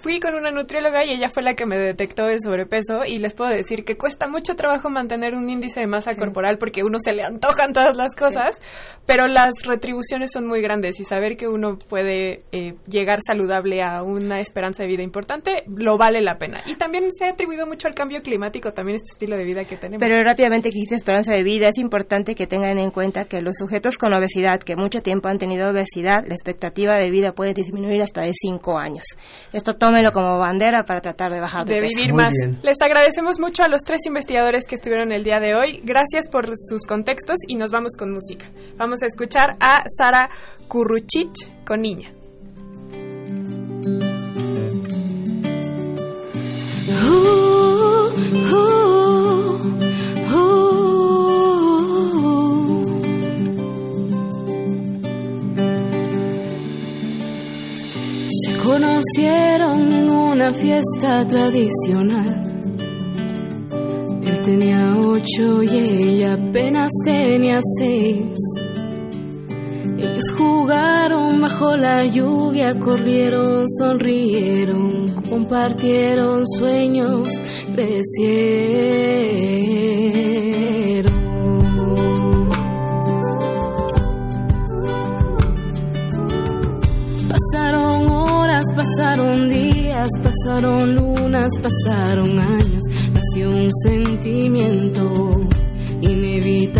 fui 0.00 0.20
con 0.20 0.34
una 0.34 0.50
nutrióloga 0.50 1.04
y 1.04 1.10
ella 1.10 1.28
fue 1.28 1.42
la 1.42 1.54
que 1.54 1.66
me 1.66 1.76
detectó 1.76 2.28
el 2.28 2.40
sobrepeso 2.40 3.04
y 3.06 3.18
les 3.18 3.34
puedo 3.34 3.50
decir 3.50 3.84
que 3.84 3.96
cuesta 3.96 4.26
mucho 4.26 4.54
trabajo 4.54 4.88
mantener 4.88 5.34
un 5.34 5.48
índice 5.50 5.80
de 5.80 5.86
masa 5.86 6.12
corporal 6.14 6.56
porque 6.58 6.82
uno 6.82 6.98
se 6.98 7.12
le 7.12 7.24
antojan 7.24 7.72
todas 7.72 7.96
las 7.96 8.14
cosas, 8.14 8.60
pero 9.04 9.26
las 9.26 9.52
retribuciones 9.64 10.32
son 10.32 10.46
muy 10.46 10.62
grandes 10.62 10.98
y 11.00 11.04
saber 11.04 11.36
que 11.36 11.46
uno 11.46 11.78
puede 11.78 12.44
eh, 12.52 12.74
llegar 12.86 13.18
saludable 13.26 13.82
a 13.82 14.02
una 14.02 14.40
esperanza 14.40 14.82
de 14.82 14.88
vida 14.88 15.02
importante 15.02 15.64
lo 15.66 15.98
vale 15.98 16.22
la 16.22 16.38
pena. 16.38 16.60
Y 16.66 16.76
también 16.76 17.04
se 17.12 17.26
ha 17.26 17.30
atribuido 17.30 17.66
mucho 17.66 17.88
al 17.88 17.94
cambio 17.94 18.22
climático 18.22 18.72
también 18.72 18.96
este 18.96 19.10
estilo 19.12 19.36
de 19.36 19.44
vida 19.44 19.64
que 19.64 19.76
tenemos. 19.76 20.00
Pero 20.00 20.22
rápidamente 20.22 20.70
esperanza 20.94 21.32
de 21.32 21.42
vida, 21.42 21.68
es 21.68 21.78
importante 21.78 22.34
que 22.34 22.46
tengan 22.46 22.78
en 22.78 22.90
cuenta 22.90 23.24
que 23.24 23.42
los 23.42 23.56
sujetos 23.56 23.98
con 23.98 24.12
obesidad, 24.12 24.60
que 24.60 24.76
mucho 24.76 25.02
tiempo 25.02 25.28
han 25.28 25.38
tenido 25.38 25.70
obesidad, 25.70 26.24
la 26.26 26.34
expectativa 26.34 26.96
de 26.96 27.10
vida 27.10 27.32
puede 27.32 27.54
disminuir 27.54 28.02
hasta 28.02 28.22
de 28.22 28.32
5 28.32 28.78
años. 28.78 29.04
Esto 29.52 29.74
tómelo 29.74 30.12
como 30.12 30.38
bandera 30.38 30.84
para 30.84 31.00
tratar 31.00 31.32
de 31.32 31.40
bajar 31.40 31.64
de, 31.64 31.74
de 31.74 31.80
vivir 31.80 32.14
más. 32.14 32.32
Les 32.62 32.80
agradecemos 32.80 33.40
mucho 33.40 33.62
a 33.62 33.68
los 33.68 33.82
tres 33.82 34.00
investigadores 34.06 34.64
que 34.64 34.76
estuvieron 34.76 35.12
el 35.12 35.24
día 35.24 35.40
de 35.40 35.54
hoy. 35.54 35.80
Gracias 35.82 36.28
por 36.30 36.46
sus 36.46 36.86
contextos 36.86 37.36
y 37.48 37.56
nos 37.56 37.70
vamos 37.70 37.92
con 37.98 38.12
música. 38.12 38.46
Vamos 38.76 39.02
a 39.02 39.06
escuchar 39.06 39.56
a 39.60 39.84
Sara 39.96 40.28
Curruchich 40.68 41.64
con 41.64 41.80
Niña. 41.80 42.12
Conocieron 58.66 59.92
en 59.92 60.10
una 60.10 60.52
fiesta 60.52 61.24
tradicional. 61.24 62.42
Él 64.24 64.40
tenía 64.42 64.96
ocho 64.98 65.62
y 65.62 65.68
ella 65.68 66.34
apenas 66.34 66.90
tenía 67.04 67.58
seis. 67.78 68.36
Ellos 69.98 70.32
jugaron 70.36 71.40
bajo 71.40 71.76
la 71.76 72.04
lluvia, 72.06 72.74
corrieron, 72.78 73.68
sonrieron, 73.68 75.22
compartieron 75.30 76.44
sueños, 76.58 77.28
crecieron. 77.72 78.86
Pasaron 88.74 89.46
días, 89.48 90.10
pasaron 90.22 90.94
lunas, 90.94 91.52
pasaron 91.62 92.38
años, 92.38 92.84
nació 93.12 93.50
un 93.50 93.68
sentimiento 93.82 95.30
inevitable. 96.00 96.76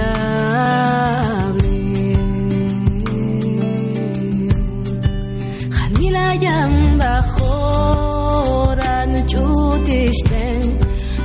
Janila 5.71 6.35
yamba 6.37 7.23
joran 7.35 9.27
chutishten, 9.27 10.61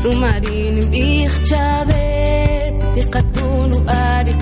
rumarin 0.03 0.89
bichchabet, 0.91 2.73
tiqatun 2.95 3.87
ari 3.87 4.33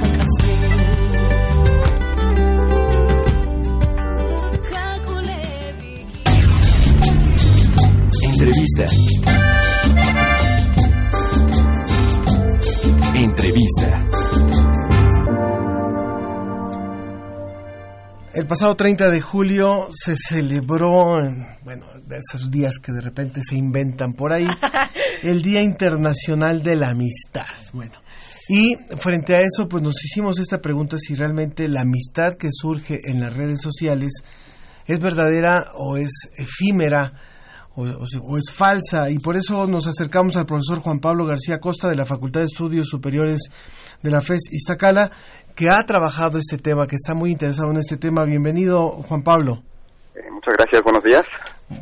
Entrevista. 8.41 8.83
Entrevista. 13.13 14.05
El 18.33 18.47
pasado 18.47 18.77
30 18.77 19.09
de 19.09 19.19
julio 19.19 19.89
se 19.91 20.15
celebró, 20.15 21.21
en, 21.21 21.45
bueno, 21.65 21.87
de 22.05 22.15
esos 22.15 22.49
días 22.49 22.79
que 22.79 22.93
de 22.93 23.01
repente 23.01 23.43
se 23.43 23.57
inventan 23.57 24.13
por 24.13 24.31
ahí, 24.31 24.47
el 25.23 25.41
Día 25.41 25.61
Internacional 25.61 26.63
de 26.63 26.77
la 26.77 26.91
Amistad. 26.91 27.43
Bueno, 27.73 27.95
y 28.47 28.73
frente 28.99 29.35
a 29.35 29.41
eso, 29.41 29.67
pues 29.67 29.83
nos 29.83 30.01
hicimos 30.05 30.39
esta 30.39 30.61
pregunta 30.61 30.95
si 30.97 31.13
realmente 31.13 31.67
la 31.67 31.81
amistad 31.81 32.35
que 32.35 32.47
surge 32.53 33.01
en 33.03 33.19
las 33.19 33.35
redes 33.35 33.59
sociales 33.59 34.23
es 34.85 34.99
verdadera 35.01 35.71
o 35.75 35.97
es 35.97 36.29
efímera 36.37 37.11
o, 37.79 38.31
o, 38.31 38.37
es 38.37 38.51
falsa. 38.51 39.09
Y 39.09 39.19
por 39.19 39.35
eso 39.35 39.67
nos 39.67 39.87
acercamos 39.87 40.35
al 40.35 40.45
profesor 40.45 40.79
Juan 40.79 40.99
Pablo 40.99 41.25
García 41.25 41.59
Costa 41.59 41.89
de 41.89 41.95
la 41.95 42.05
Facultad 42.05 42.41
de 42.41 42.47
Estudios 42.47 42.87
Superiores 42.87 43.49
de 44.01 44.11
la 44.11 44.21
FES 44.21 44.51
Iztacala, 44.51 45.11
que 45.55 45.67
ha 45.69 45.83
trabajado 45.85 46.37
este 46.37 46.57
tema, 46.57 46.87
que 46.87 46.95
está 46.95 47.13
muy 47.13 47.31
interesado 47.31 47.71
en 47.71 47.77
este 47.77 47.97
tema. 47.97 48.23
Bienvenido, 48.23 48.89
Juan 49.03 49.23
Pablo. 49.23 49.63
Eh, 50.15 50.29
muchas 50.31 50.53
gracias, 50.57 50.81
buenos 50.83 51.03
días. 51.03 51.27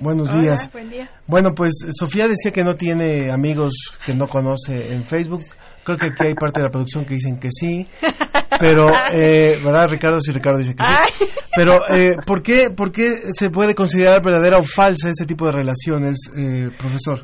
Buenos 0.02 0.30
Hola, 0.30 0.42
días. 0.42 0.72
buen 0.72 0.90
día. 0.90 1.10
Bueno, 1.28 1.54
pues 1.56 1.74
Sofía 1.98 2.28
decía 2.28 2.52
que 2.52 2.64
no 2.64 2.76
tiene 2.76 3.32
amigos 3.32 3.74
que 4.06 4.14
no 4.14 4.28
conoce 4.28 4.94
en 4.94 5.04
Facebook. 5.04 5.44
Creo 5.88 5.98
que 5.98 6.08
aquí 6.08 6.28
hay 6.28 6.34
parte 6.34 6.60
de 6.60 6.66
la 6.66 6.70
producción 6.70 7.06
que 7.06 7.14
dicen 7.14 7.40
que 7.40 7.48
sí, 7.50 7.88
pero, 8.60 8.90
eh, 9.14 9.58
¿verdad, 9.64 9.88
Ricardo? 9.90 10.20
Sí, 10.20 10.34
Ricardo 10.34 10.58
dice 10.58 10.76
que 10.76 10.84
sí. 10.84 11.26
Pero, 11.56 11.78
eh, 11.96 12.18
¿por, 12.28 12.44
qué, 12.44 12.72
¿por 12.76 12.92
qué 12.92 13.12
se 13.12 13.50
puede 13.50 13.74
considerar 13.74 14.22
verdadera 14.22 14.58
o 14.58 14.64
falsa 14.64 15.08
este 15.08 15.26
tipo 15.26 15.46
de 15.46 15.54
relaciones, 15.54 16.18
eh, 16.38 16.72
profesor? 16.78 17.20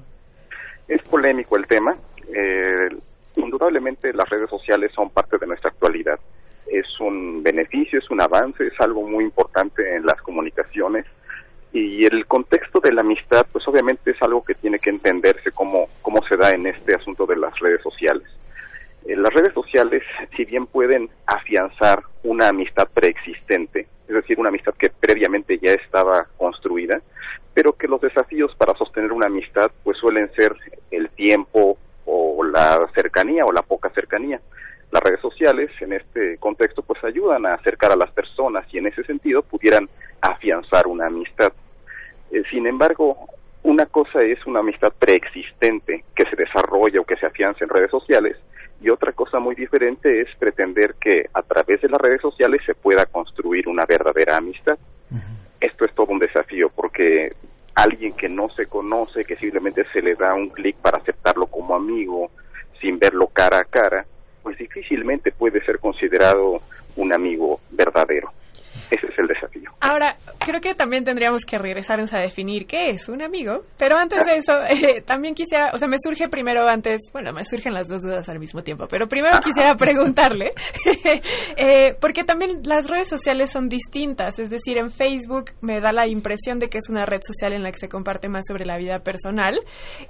Es 0.87 1.05
polémico 1.09 1.57
el 1.57 1.67
tema. 1.67 1.93
Eh, 2.33 2.87
indudablemente 3.35 4.13
las 4.13 4.29
redes 4.29 4.49
sociales 4.49 4.93
son 4.95 5.09
parte 5.09 5.37
de 5.37 5.45
nuestra 5.45 5.69
actualidad. 5.69 6.17
Es 6.65 6.87
un 7.01 7.43
beneficio, 7.43 7.99
es 7.99 8.09
un 8.11 8.21
avance, 8.21 8.65
es 8.65 8.79
algo 8.79 9.05
muy 9.05 9.25
importante 9.25 9.83
en 9.93 10.05
las 10.05 10.21
comunicaciones. 10.21 11.05
Y 11.73 12.05
el 12.05 12.25
contexto 12.27 12.79
de 12.79 12.93
la 12.93 13.01
amistad, 13.01 13.45
pues 13.51 13.67
obviamente 13.67 14.11
es 14.11 14.21
algo 14.21 14.41
que 14.41 14.53
tiene 14.53 14.79
que 14.79 14.89
entenderse 14.89 15.51
cómo, 15.51 15.89
cómo 16.01 16.23
se 16.29 16.37
da 16.37 16.51
en 16.51 16.65
este 16.67 16.95
asunto 16.95 17.25
de 17.25 17.35
las 17.35 17.59
redes 17.59 17.81
sociales. 17.81 18.23
Eh, 19.05 19.15
las 19.15 19.33
redes 19.33 19.53
sociales, 19.53 20.03
si 20.35 20.45
bien 20.45 20.65
pueden 20.67 21.09
afianzar 21.25 22.03
una 22.23 22.47
amistad 22.47 22.87
preexistente, 22.93 23.87
es 24.07 24.15
decir, 24.15 24.39
una 24.39 24.49
amistad 24.49 24.73
que 24.75 24.89
previamente 24.89 25.57
ya 25.59 25.71
estaba 25.71 26.27
construida, 26.37 27.01
pero 27.53 27.73
que 27.73 27.87
los 27.87 28.01
desafíos 28.01 28.55
para 28.55 28.75
sostener 28.75 29.11
una 29.11 29.27
amistad 29.27 29.71
pues 29.83 29.97
suelen 29.97 30.31
ser 30.33 30.55
el 30.91 31.09
tiempo 31.09 31.77
o 32.05 32.43
la 32.43 32.87
cercanía 32.93 33.45
o 33.45 33.51
la 33.51 33.61
poca 33.61 33.89
cercanía. 33.89 34.39
Las 34.91 35.01
redes 35.01 35.21
sociales 35.21 35.71
en 35.79 35.93
este 35.93 36.37
contexto 36.37 36.83
pues 36.83 37.03
ayudan 37.03 37.45
a 37.45 37.55
acercar 37.55 37.91
a 37.91 37.95
las 37.95 38.11
personas 38.11 38.65
y 38.71 38.77
en 38.77 38.87
ese 38.87 39.03
sentido 39.03 39.41
pudieran 39.41 39.89
afianzar 40.21 40.87
una 40.87 41.07
amistad. 41.07 41.51
Eh, 42.31 42.43
sin 42.51 42.67
embargo, 42.67 43.27
una 43.63 43.85
cosa 43.85 44.21
es 44.21 44.45
una 44.45 44.59
amistad 44.59 44.93
preexistente 44.97 46.03
que 46.15 46.25
se 46.25 46.35
desarrolla 46.35 47.01
o 47.01 47.05
que 47.05 47.15
se 47.15 47.25
afianza 47.25 47.63
en 47.63 47.69
redes 47.69 47.91
sociales 47.91 48.37
y 48.81 48.89
otra 48.89 49.13
cosa 49.13 49.39
muy 49.39 49.55
diferente 49.55 50.21
es 50.21 50.27
pretender 50.37 50.95
que 50.99 51.25
a 51.33 51.41
través 51.41 51.81
de 51.81 51.87
las 51.87 51.99
redes 51.99 52.21
sociales 52.21 52.61
se 52.65 52.75
pueda 52.75 53.05
construir 53.05 53.67
una 53.69 53.85
verdadera 53.85 54.37
amistad. 54.37 54.77
Esto 55.61 55.85
es 55.85 55.93
todo 55.95 56.11
un 56.11 56.19
desafío 56.19 56.69
porque 56.69 57.31
alguien 57.75 58.13
que 58.13 58.27
no 58.27 58.49
se 58.49 58.65
conoce, 58.65 59.23
que 59.23 59.37
simplemente 59.37 59.85
se 59.93 60.01
le 60.01 60.15
da 60.15 60.33
un 60.33 60.49
clic 60.49 60.75
para 60.75 60.97
aceptarlo 60.97 61.47
como 61.47 61.75
amigo 61.75 62.29
sin 62.81 62.99
verlo 62.99 63.27
cara 63.27 63.59
a 63.59 63.63
cara, 63.63 64.05
pues 64.41 64.57
difícilmente 64.57 65.31
puede 65.31 65.63
ser 65.63 65.79
considerado 65.79 66.61
un 66.97 67.13
amigo 67.13 67.61
verdadero. 67.71 68.33
Ese 68.89 69.07
es 69.07 69.19
el 69.19 69.27
desafío. 69.27 69.71
Ahora, 69.79 70.15
creo 70.39 70.61
que 70.61 70.73
también 70.73 71.03
tendríamos 71.03 71.43
que 71.45 71.57
regresarnos 71.57 72.13
a 72.13 72.19
definir 72.19 72.65
qué 72.65 72.89
es 72.89 73.09
un 73.09 73.21
amigo. 73.21 73.63
Pero 73.77 73.97
antes 73.97 74.19
de 74.25 74.37
eso, 74.37 74.53
eh, 74.69 75.01
también 75.01 75.35
quisiera, 75.35 75.71
o 75.73 75.77
sea, 75.77 75.87
me 75.87 75.97
surge 75.99 76.29
primero 76.29 76.67
antes, 76.67 77.01
bueno, 77.11 77.33
me 77.33 77.43
surgen 77.43 77.73
las 77.73 77.87
dos 77.87 78.01
dudas 78.01 78.27
al 78.29 78.39
mismo 78.39 78.63
tiempo, 78.63 78.87
pero 78.89 79.07
primero 79.07 79.39
quisiera 79.43 79.75
preguntarle, 79.75 80.53
eh, 81.57 81.95
porque 81.99 82.23
también 82.23 82.61
las 82.63 82.89
redes 82.89 83.09
sociales 83.09 83.51
son 83.51 83.69
distintas, 83.69 84.39
es 84.39 84.49
decir, 84.49 84.77
en 84.77 84.89
Facebook 84.89 85.51
me 85.61 85.81
da 85.81 85.91
la 85.91 86.07
impresión 86.07 86.59
de 86.59 86.69
que 86.69 86.77
es 86.77 86.89
una 86.89 87.05
red 87.05 87.21
social 87.21 87.53
en 87.53 87.63
la 87.63 87.71
que 87.71 87.77
se 87.77 87.89
comparte 87.89 88.29
más 88.29 88.45
sobre 88.47 88.65
la 88.65 88.77
vida 88.77 88.99
personal 88.99 89.59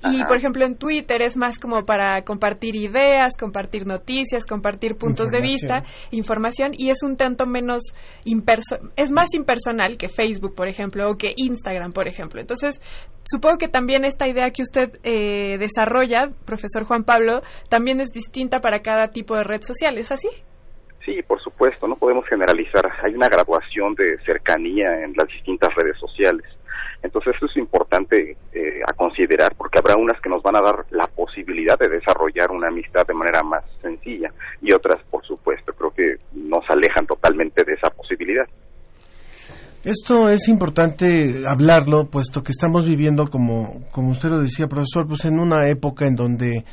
y, 0.04 0.18
Ajá. 0.18 0.28
por 0.28 0.38
ejemplo, 0.38 0.66
en 0.66 0.78
Twitter 0.78 1.22
es 1.22 1.36
más 1.36 1.58
como 1.60 1.84
para 1.86 2.22
compartir 2.24 2.76
ideas, 2.76 3.34
compartir 3.40 3.88
noticias, 3.88 4.46
compartir 4.46 4.96
puntos 4.96 5.30
de 5.32 5.42
vista, 5.42 5.84
información 6.12 6.74
y 6.78 6.90
es 6.90 7.02
un 7.04 7.18
tanto 7.18 7.46
menos 7.46 7.82
imperso 8.24 8.53
es 8.96 9.12
más 9.12 9.34
impersonal 9.34 9.98
que 9.98 10.10
Facebook, 10.10 10.56
por 10.56 10.68
ejemplo, 10.68 11.10
o 11.10 11.18
que 11.18 11.34
Instagram, 11.36 11.92
por 11.92 12.08
ejemplo. 12.08 12.40
Entonces, 12.40 12.80
supongo 13.24 13.58
que 13.58 13.68
también 13.68 14.06
esta 14.06 14.28
idea 14.28 14.52
que 14.52 14.62
usted 14.62 15.00
eh, 15.04 15.58
desarrolla, 15.58 16.30
profesor 16.46 16.84
Juan 16.86 17.04
Pablo, 17.04 17.42
también 17.70 18.02
es 18.02 18.12
distinta 18.12 18.60
para 18.60 18.80
cada 18.82 19.10
tipo 19.10 19.36
de 19.36 19.44
red 19.44 19.62
social, 19.62 19.98
¿es 19.98 20.12
así? 20.12 20.30
Sí, 21.06 21.22
por 21.28 21.42
supuesto, 21.42 21.88
no 21.88 21.98
podemos 21.98 22.26
generalizar. 22.28 22.90
Hay 23.04 23.14
una 23.14 23.28
graduación 23.28 23.94
de 23.96 24.18
cercanía 24.26 25.04
en 25.04 25.14
las 25.18 25.28
distintas 25.28 25.74
redes 25.76 25.98
sociales. 26.00 26.46
Entonces, 27.02 27.34
eso 27.36 27.46
es 27.46 27.58
importante 27.58 28.38
eh, 28.54 28.82
a 28.88 28.94
considerar 28.94 29.54
porque 29.58 29.80
habrá 29.80 29.96
unas 29.98 30.20
que 30.22 30.30
nos 30.30 30.42
van 30.42 30.56
a 30.56 30.62
dar 30.62 30.86
la 30.92 31.08
posibilidad 31.08 31.78
de 31.78 31.90
desarrollar 31.90 32.52
una 32.52 32.70
amistad 32.70 33.06
de 33.06 33.14
manera 33.14 33.44
más 33.44 33.64
sencilla 33.82 34.30
y 34.62 34.74
otras, 34.74 35.04
por 35.10 35.26
supuesto, 35.26 35.74
creo 35.74 35.92
que 35.92 36.16
nos 36.34 36.64
alejan 36.70 37.06
totalmente 37.06 37.64
de 37.66 37.74
esa 37.74 37.90
posibilidad. 37.90 38.46
Esto 39.84 40.30
es 40.30 40.48
importante 40.48 41.44
hablarlo, 41.46 42.06
puesto 42.10 42.42
que 42.42 42.54
estamos 42.54 42.88
viviendo, 42.88 43.26
como, 43.28 43.86
como 43.92 44.12
usted 44.12 44.30
lo 44.30 44.42
decía, 44.42 44.68
profesor, 44.68 45.06
pues 45.06 45.26
en 45.26 45.40
una 45.40 45.68
época 45.68 46.08
en 46.08 46.16
donde 46.16 46.64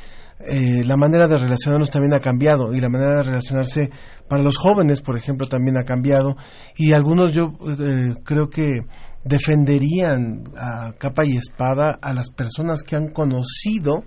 eh, 0.47 0.83
la 0.85 0.95
manera 0.95 1.27
de 1.27 1.37
relacionarnos 1.37 1.89
también 1.89 2.13
ha 2.13 2.19
cambiado 2.19 2.73
y 2.73 2.79
la 2.79 2.89
manera 2.89 3.17
de 3.17 3.23
relacionarse 3.23 3.89
para 4.29 4.41
los 4.41 4.57
jóvenes, 4.57 5.01
por 5.01 5.17
ejemplo, 5.17 5.47
también 5.47 5.77
ha 5.77 5.83
cambiado 5.83 6.37
y 6.77 6.93
algunos 6.93 7.33
yo 7.33 7.49
eh, 7.79 8.15
creo 8.23 8.49
que 8.49 8.79
defenderían 9.23 10.43
a 10.57 10.93
capa 10.97 11.25
y 11.25 11.37
espada 11.37 11.99
a 12.01 12.13
las 12.13 12.31
personas 12.31 12.83
que 12.83 12.95
han 12.95 13.09
conocido, 13.09 14.03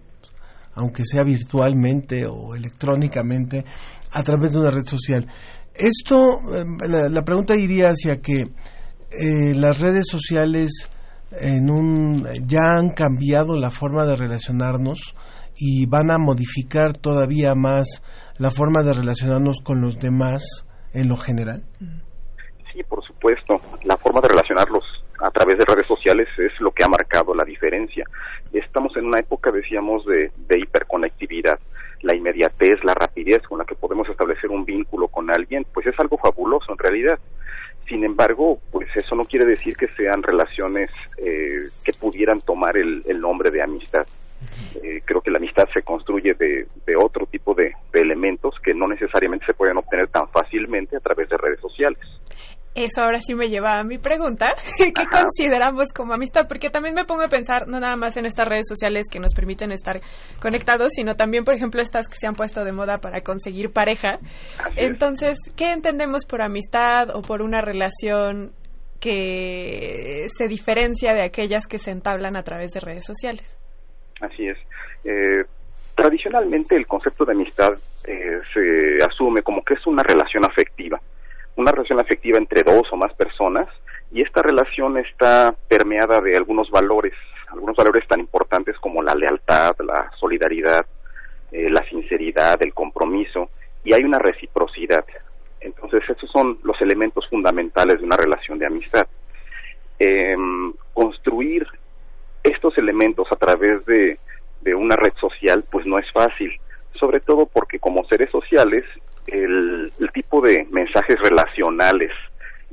aunque 0.75 1.05
sea 1.05 1.23
virtualmente 1.23 2.27
o 2.27 2.55
electrónicamente, 2.55 3.65
a 4.13 4.23
través 4.23 4.53
de 4.53 4.59
una 4.59 4.71
red 4.71 4.87
social. 4.87 5.27
Esto, 5.75 6.39
eh, 6.53 6.65
la, 7.11 7.23
pregunta 7.23 7.57
iría 7.57 7.89
hacia 7.89 8.21
que 8.21 8.43
eh, 8.43 9.55
las 9.55 9.79
redes 9.79 10.07
sociales 10.09 10.89
en 11.33 11.71
un, 11.71 12.27
ya 12.47 12.77
han 12.77 12.91
cambiado 12.91 13.55
la 13.57 13.71
forma 13.71 14.05
de 14.05 14.17
relacionarnos 14.17 15.15
y 15.57 15.87
van 15.87 16.11
a 16.11 16.19
modificar 16.19 16.93
todavía 16.97 17.55
más 17.55 18.03
la 18.39 18.51
forma 18.51 18.83
de 18.83 18.93
relacionarnos 18.93 19.61
con 19.61 19.81
los 19.81 19.99
demás 19.99 20.67
en 20.93 21.09
lo 21.09 21.17
general. 21.17 21.65
Sí, 22.73 22.83
por 22.89 23.05
supuesto. 23.05 23.55
La 23.85 23.97
forma 23.97 24.21
de 24.21 24.29
relacionarlos 24.29 24.83
a 25.25 25.31
través 25.31 25.57
de 25.57 25.65
redes 25.65 25.87
sociales 25.87 26.29
es 26.37 26.53
lo 26.61 26.71
que 26.71 26.85
ha 26.85 26.89
marcado 26.89 27.35
la 27.35 27.45
diferencia. 27.45 28.05
Estamos 28.53 28.95
en 28.97 29.07
una 29.07 29.21
época, 29.21 29.51
decíamos, 29.51 30.05
de, 30.05 30.31
de 30.37 30.59
hiperconectividad. 30.59 31.59
La 32.03 32.15
inmediatez, 32.15 32.85
la 32.85 32.93
rapidez 32.93 33.43
con 33.43 33.59
la 33.59 33.65
que 33.65 33.75
podemos 33.75 34.07
establecer 34.09 34.51
un 34.51 34.67
vínculo 34.67 35.09
con 35.09 35.31
alguien, 35.31 35.65
pues 35.73 35.87
es 35.87 35.99
algo 35.99 36.19
fabuloso 36.19 36.73
en 36.73 36.79
realidad. 36.79 37.19
Sin 37.89 38.05
embargo, 38.05 38.61
pues 38.71 38.95
eso 38.95 39.15
no 39.15 39.25
quiere 39.25 39.47
decir 39.47 39.77
que 39.77 39.89
sean 39.89 40.23
relaciones 40.23 40.91
eh, 41.17 41.69
que 41.83 41.93
pudieran 41.95 42.43
tomar 42.43 42.77
el, 42.77 43.03
el 43.07 43.21
nombre 43.21 43.51
de 43.51 43.63
amistad. 43.63 44.07
Eh, 44.83 45.01
creo 45.07 45.23
que 45.23 45.31
la 45.31 45.39
amistad 45.39 45.69
se 45.73 45.83
construye 45.83 46.35
de, 46.35 46.67
otro 46.97 47.27
tipo 47.27 47.55
de 47.55 47.73
elementos 47.95 48.55
que 48.63 48.75
no 48.75 48.87
necesariamente 48.87 49.47
se 49.47 49.55
pueden 49.55 49.79
obtener 49.79 50.09
tan 50.09 50.29
fácilmente 50.29 50.97
a 50.97 51.01
través 51.01 51.31
de 51.31 51.39
redes 51.39 51.61
sociales. 51.61 52.03
Eso 52.75 53.03
ahora 53.03 53.21
sí 53.21 53.35
me 53.35 53.49
lleva 53.49 53.79
a 53.79 53.85
mi 53.85 53.99
pregunta, 53.99 54.53
¿qué 54.79 55.07
consideramos 55.07 55.93
como 55.93 56.15
amistad? 56.15 56.43
Porque 56.49 56.71
también 56.71 56.95
me 56.95 57.05
pongo 57.05 57.23
a 57.23 57.29
pensar 57.29 57.69
no 57.69 57.79
nada 57.79 57.97
más 57.97 58.17
en 58.17 58.27
estas 58.27 58.49
redes 58.49 58.67
sociales 58.69 59.07
que 59.11 59.21
nos 59.21 59.33
permiten 59.33 59.71
estar 59.71 60.01
conectados, 60.41 60.93
sino 60.95 61.15
también, 61.15 61.45
por 61.45 61.55
ejemplo, 61.55 61.81
estas 61.81 62.09
que 62.09 62.17
se 62.17 62.27
han 62.27 62.35
puesto 62.35 62.65
de 62.65 62.73
moda 62.73 62.99
para 62.99 63.21
conseguir 63.21 63.73
pareja. 63.73 64.19
Entonces, 64.77 65.39
¿qué 65.57 65.73
entendemos 65.73 66.27
por 66.27 66.43
amistad 66.43 67.15
o 67.15 67.23
por 67.23 67.43
una 67.43 67.61
relación 67.61 68.53
que 69.01 70.27
se 70.35 70.49
diferencia 70.49 71.15
de 71.15 71.23
aquellas 71.23 71.67
que 71.67 71.79
se 71.79 71.91
entablan 71.91 72.37
a 72.37 72.43
través 72.43 72.73
de 72.73 72.81
redes 72.81 73.05
sociales? 73.05 73.57
Así 74.21 74.49
es. 74.49 74.59
Eh, 75.05 75.45
tradicionalmente 75.95 76.75
el 76.75 76.87
concepto 76.87 77.25
de 77.25 77.33
amistad 77.33 77.75
eh, 78.05 78.41
se 78.53 79.05
asume 79.05 79.43
como 79.43 79.63
que 79.63 79.75
es 79.75 79.87
una 79.87 80.03
relación 80.03 80.45
afectiva 80.45 81.01
una 81.57 81.71
relación 81.71 82.01
afectiva 82.01 82.39
entre 82.39 82.63
dos 82.63 82.87
o 82.93 82.97
más 82.97 83.13
personas 83.15 83.69
y 84.11 84.23
esta 84.23 84.43
relación 84.43 84.99
está 84.99 85.55
permeada 85.69 86.21
de 86.21 86.37
algunos 86.37 86.71
valores, 86.71 87.15
algunos 87.49 87.77
valores 87.77 88.07
tan 88.09 88.21
importantes 88.21 88.77
como 88.79 89.03
la 89.03 89.15
lealtad, 89.15 89.75
la 89.81 90.11
solidaridad, 90.19 90.87
eh, 91.53 91.71
la 91.71 91.85
sinceridad, 91.89 92.61
el 92.61 92.75
compromiso 92.75 93.51
y 93.85 93.93
hay 93.95 94.03
una 94.03 94.19
reciprocidad. 94.19 95.05
Entonces, 95.61 96.03
esos 96.09 96.31
son 96.31 96.59
los 96.63 96.81
elementos 96.81 97.27
fundamentales 97.29 98.01
de 98.01 98.07
una 98.07 98.17
relación 98.17 98.59
de 98.59 98.67
amistad. 98.67 99.07
Em, 99.99 100.73
construir 100.93 101.67
estos 102.43 102.77
elementos 102.77 103.27
a 103.31 103.37
través 103.37 103.85
de 103.87 104.19
una 104.75 104.97
red 104.97 105.13
social, 105.21 105.65
pues 105.71 105.87
no 105.87 105.99
es 105.99 106.11
fácil, 106.13 106.51
sobre 106.99 107.21
todo 107.21 107.47
porque 107.47 107.79
como 107.79 108.05
seres 108.05 108.31
sociales 108.31 108.85
el, 109.27 109.91
tipo 110.13 110.41
de 110.41 110.67
mensajes 110.71 111.19
relacionales 111.21 112.11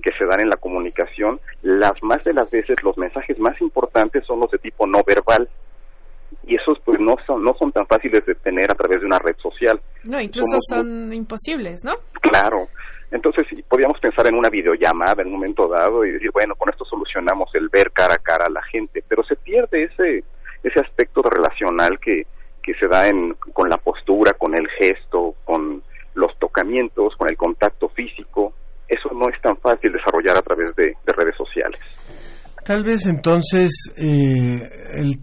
que 0.02 0.12
se 0.14 0.26
dan 0.26 0.42
en 0.42 0.50
la 0.50 0.58
comunicación, 0.58 1.40
las 1.62 2.02
más 2.04 2.24
de 2.24 2.34
las 2.34 2.50
veces 2.50 2.76
los 2.84 2.98
mensajes 2.98 3.38
más 3.40 3.60
importantes 3.62 4.26
son 4.26 4.40
los 4.40 4.50
de 4.52 4.58
tipo 4.58 4.86
no 4.88 5.00
verbal 5.06 5.48
y 6.46 6.56
esos 6.56 6.80
pues 6.84 7.00
no 7.00 7.16
son 7.26 7.44
no 7.44 7.54
son 7.54 7.72
tan 7.72 7.86
fáciles 7.86 8.26
de 8.26 8.36
tener 8.36 8.72
a 8.72 8.76
través 8.76 9.02
de 9.02 9.06
una 9.06 9.20
red 9.20 9.36
social. 9.38 9.80
No, 10.04 10.20
incluso 10.20 10.58
son 10.70 11.14
imposibles, 11.14 11.82
¿no? 11.84 11.94
Claro. 12.22 12.68
Entonces, 13.12 13.46
podríamos 13.68 14.00
pensar 14.00 14.26
en 14.28 14.36
una 14.36 14.50
videollamada 14.50 15.22
en 15.22 15.28
un 15.28 15.34
momento 15.34 15.68
dado 15.68 16.06
y 16.06 16.12
decir, 16.12 16.32
bueno, 16.32 16.56
con 16.56 16.70
esto 16.70 16.86
solucionamos 16.86 17.54
el 17.56 17.68
ver 17.68 17.92
cara 17.92 18.16
a 18.16 18.18
cara 18.18 18.46
a 18.46 18.50
la 18.50 18.64
gente, 18.64 19.04
pero 19.08 19.24
se 19.24 19.36
pierde 19.36 19.84
ese 19.84 20.24
ese 20.64 20.80
aspecto 20.80 21.22
relacional 21.22 22.00
que 22.00 22.26
que 22.64 22.74
se 22.76 22.88
da 22.88 23.08
en 23.08 23.34
con 23.54 23.70
la 23.70 23.78
postura, 23.78 24.34
con 24.34 24.56
el 24.56 24.68
gesto, 24.70 25.36
con 25.44 25.84
los 26.14 26.38
tocamientos, 26.40 27.16
con 27.18 27.30
el 27.30 27.38
contacto 27.38 27.90
físico, 27.90 28.54
eso 28.88 29.10
no 29.14 29.30
es 29.30 29.42
tan 29.42 29.56
fácil 29.58 29.92
desarrollar 29.94 30.38
a 30.38 30.42
través 30.42 30.76
de, 30.76 30.94
redes 31.06 31.36
sociales. 31.38 31.80
Tal 32.64 32.84
vez 32.84 33.06
entonces 33.08 33.72
eh, 33.98 34.70
el, 34.96 35.18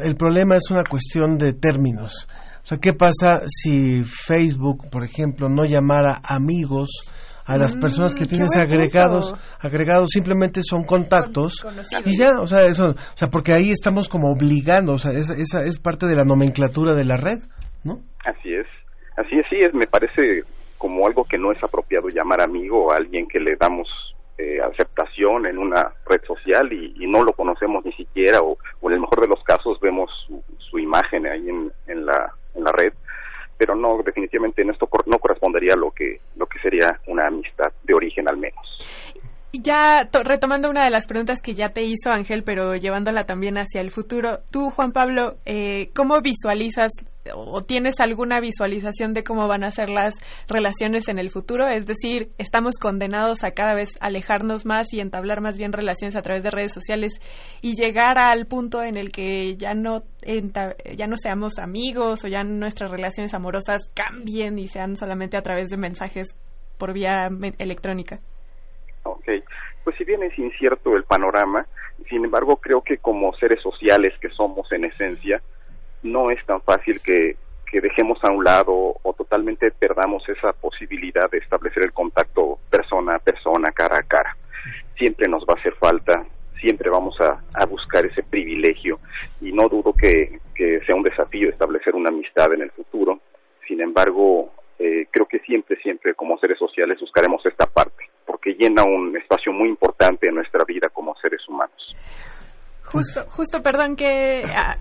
el, 0.00 0.16
problema 0.16 0.56
es 0.56 0.70
una 0.70 0.84
cuestión 0.84 1.36
de 1.36 1.52
términos. 1.52 2.26
O 2.62 2.66
sea, 2.66 2.78
¿qué 2.78 2.94
pasa 2.94 3.42
si 3.46 4.02
Facebook, 4.04 4.88
por 4.90 5.04
ejemplo, 5.04 5.48
no 5.50 5.64
llamara 5.66 6.20
amigos 6.24 7.12
a 7.46 7.58
las 7.58 7.76
mm, 7.76 7.80
personas 7.80 8.14
que 8.14 8.24
tienes 8.24 8.56
agregados, 8.56 9.34
agregados 9.60 10.10
simplemente 10.10 10.62
son 10.62 10.84
contactos 10.84 11.64
y 12.04 12.16
ya, 12.16 12.40
o 12.40 12.46
sea, 12.46 12.62
eso, 12.62 12.90
o 12.90 13.16
sea, 13.16 13.28
porque 13.28 13.52
ahí 13.52 13.70
estamos 13.70 14.08
como 14.08 14.30
obligando, 14.30 14.94
o 14.94 14.98
sea, 14.98 15.12
esa, 15.12 15.34
esa 15.34 15.64
es 15.64 15.78
parte 15.78 16.06
de 16.06 16.16
la 16.16 16.24
nomenclatura 16.24 16.94
de 16.94 17.04
la 17.04 17.16
red, 17.16 17.40
¿no? 17.82 18.00
Así 18.24 18.54
es. 18.54 18.66
Así 19.16 19.38
es, 19.38 19.46
sí, 19.48 19.56
es, 19.60 19.72
me 19.74 19.86
parece 19.86 20.42
como 20.78 21.06
algo 21.06 21.24
que 21.24 21.38
no 21.38 21.52
es 21.52 21.62
apropiado 21.62 22.08
llamar 22.08 22.42
amigo 22.42 22.92
a 22.92 22.96
alguien 22.96 23.26
que 23.26 23.40
le 23.40 23.56
damos 23.56 23.88
eh, 24.36 24.58
aceptación 24.60 25.46
en 25.46 25.58
una 25.58 25.92
red 26.06 26.20
social 26.26 26.72
y, 26.72 27.06
no 27.06 27.22
lo 27.22 27.32
conocemos 27.32 27.84
ni 27.84 27.92
siquiera 27.92 28.40
o, 28.42 28.58
en 28.82 28.92
el 28.92 29.00
mejor 29.00 29.20
de 29.20 29.28
los 29.28 29.42
casos 29.44 29.78
vemos 29.80 30.10
su, 30.58 30.78
imagen 30.78 31.24
ahí 31.26 31.48
en, 31.48 31.70
en, 31.86 32.04
la, 32.04 32.34
en 32.56 32.64
la 32.64 32.72
red 32.72 32.92
pero 33.56 33.76
no 33.76 34.02
definitivamente 34.04 34.62
en 34.62 34.70
esto 34.70 34.88
no 35.06 35.18
correspondería 35.18 35.74
a 35.74 35.76
lo 35.76 35.92
que 35.92 36.20
lo 36.36 36.46
que 36.46 36.58
sería 36.58 37.00
una 37.06 37.28
amistad 37.28 37.72
de 37.84 37.94
origen 37.94 38.28
al 38.28 38.36
menos. 38.36 38.84
Ya 39.52 40.08
retomando 40.12 40.68
una 40.68 40.84
de 40.84 40.90
las 40.90 41.06
preguntas 41.06 41.40
que 41.40 41.54
ya 41.54 41.68
te 41.68 41.82
hizo 41.82 42.10
Ángel, 42.10 42.42
pero 42.42 42.74
llevándola 42.74 43.24
también 43.24 43.56
hacia 43.56 43.80
el 43.80 43.92
futuro, 43.92 44.40
tú, 44.50 44.70
Juan 44.70 44.90
Pablo, 44.90 45.36
eh, 45.46 45.90
¿cómo 45.94 46.20
visualizas 46.20 46.90
o 47.32 47.62
tienes 47.62 48.00
alguna 48.00 48.40
visualización 48.40 49.14
de 49.14 49.24
cómo 49.24 49.48
van 49.48 49.64
a 49.64 49.70
ser 49.70 49.88
las 49.88 50.14
relaciones 50.48 51.08
en 51.08 51.18
el 51.18 51.30
futuro? 51.30 51.68
Es 51.68 51.86
decir, 51.86 52.30
estamos 52.38 52.74
condenados 52.78 53.44
a 53.44 53.52
cada 53.52 53.74
vez 53.74 53.90
alejarnos 54.00 54.66
más 54.66 54.92
y 54.92 55.00
entablar 55.00 55.40
más 55.40 55.56
bien 55.56 55.72
relaciones 55.72 56.16
a 56.16 56.22
través 56.22 56.42
de 56.42 56.50
redes 56.50 56.74
sociales 56.74 57.12
y 57.62 57.74
llegar 57.74 58.18
al 58.18 58.46
punto 58.46 58.82
en 58.82 58.96
el 58.96 59.10
que 59.10 59.56
ya 59.56 59.74
no 59.74 60.02
ya 60.96 61.06
no 61.06 61.16
seamos 61.16 61.58
amigos 61.58 62.24
o 62.24 62.28
ya 62.28 62.42
nuestras 62.44 62.90
relaciones 62.90 63.34
amorosas 63.34 63.90
cambien 63.94 64.58
y 64.58 64.68
sean 64.68 64.96
solamente 64.96 65.36
a 65.36 65.42
través 65.42 65.68
de 65.68 65.76
mensajes 65.76 66.34
por 66.78 66.92
vía 66.92 67.28
electrónica. 67.58 68.20
Ok, 69.02 69.24
pues 69.84 69.96
si 69.96 70.04
bien 70.04 70.22
es 70.22 70.38
incierto 70.38 70.96
el 70.96 71.04
panorama, 71.04 71.66
sin 72.08 72.24
embargo 72.24 72.56
creo 72.56 72.82
que 72.82 72.96
como 72.98 73.34
seres 73.34 73.60
sociales 73.62 74.14
que 74.20 74.30
somos 74.30 74.70
en 74.72 74.86
esencia, 74.86 75.42
no 76.04 76.30
es 76.30 76.44
tan 76.46 76.60
fácil 76.62 77.00
que, 77.02 77.36
que 77.70 77.80
dejemos 77.80 78.22
a 78.22 78.30
un 78.30 78.44
lado 78.44 78.94
o 79.02 79.12
totalmente 79.14 79.72
perdamos 79.72 80.28
esa 80.28 80.52
posibilidad 80.52 81.28
de 81.30 81.38
establecer 81.38 81.82
el 81.82 81.92
contacto 81.92 82.60
persona 82.70 83.16
a 83.16 83.18
persona, 83.18 83.72
cara 83.72 83.98
a 83.98 84.02
cara. 84.02 84.36
Siempre 84.96 85.28
nos 85.28 85.42
va 85.42 85.54
a 85.54 85.58
hacer 85.58 85.74
falta, 85.74 86.24
siempre 86.60 86.88
vamos 86.88 87.20
a, 87.20 87.42
a 87.52 87.66
buscar 87.66 88.06
ese 88.06 88.22
privilegio 88.22 89.00
y 89.40 89.50
no 89.52 89.68
dudo 89.68 89.92
que, 89.92 90.38
que 90.54 90.80
sea 90.86 90.94
un 90.94 91.02
desafío 91.02 91.48
establecer 91.48 91.94
una 91.94 92.10
amistad 92.10 92.52
en 92.52 92.62
el 92.62 92.70
futuro. 92.70 93.18
Sin 93.66 93.80
embargo, 93.80 94.52
eh, 94.78 95.06
creo 95.10 95.26
que 95.26 95.38
siempre, 95.40 95.76
siempre 95.82 96.14
como 96.14 96.38
seres 96.38 96.58
sociales 96.58 97.00
buscaremos 97.00 97.44
esta 97.46 97.66
parte, 97.66 98.08
porque 98.26 98.54
llena 98.54 98.84
un 98.84 99.16
espacio 99.16 99.52
muy 99.52 99.68
importante 99.68 100.28
en 100.28 100.34
nuestra 100.34 100.64
vida 100.64 100.88
como 100.90 101.16
seres 101.16 101.40
humanos. 101.48 101.96
Justo, 102.84 103.24
justo, 103.30 103.62
perdón 103.62 103.96
que 103.96 104.42
ah, 104.44 104.76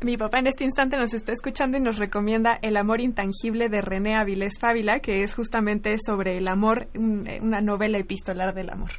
mi 0.00 0.16
papá 0.16 0.38
en 0.38 0.46
este 0.46 0.64
instante 0.64 0.96
nos 0.96 1.14
está 1.14 1.32
escuchando 1.32 1.76
y 1.76 1.80
nos 1.80 1.98
recomienda 1.98 2.58
El 2.62 2.76
amor 2.76 3.00
intangible 3.00 3.68
de 3.68 3.80
René 3.80 4.16
Avilés 4.16 4.54
Fávila, 4.58 5.00
que 5.00 5.22
es 5.22 5.34
justamente 5.34 5.96
sobre 6.04 6.38
el 6.38 6.48
amor, 6.48 6.88
una 6.94 7.60
novela 7.60 7.98
epistolar 7.98 8.54
del 8.54 8.70
amor. 8.70 8.90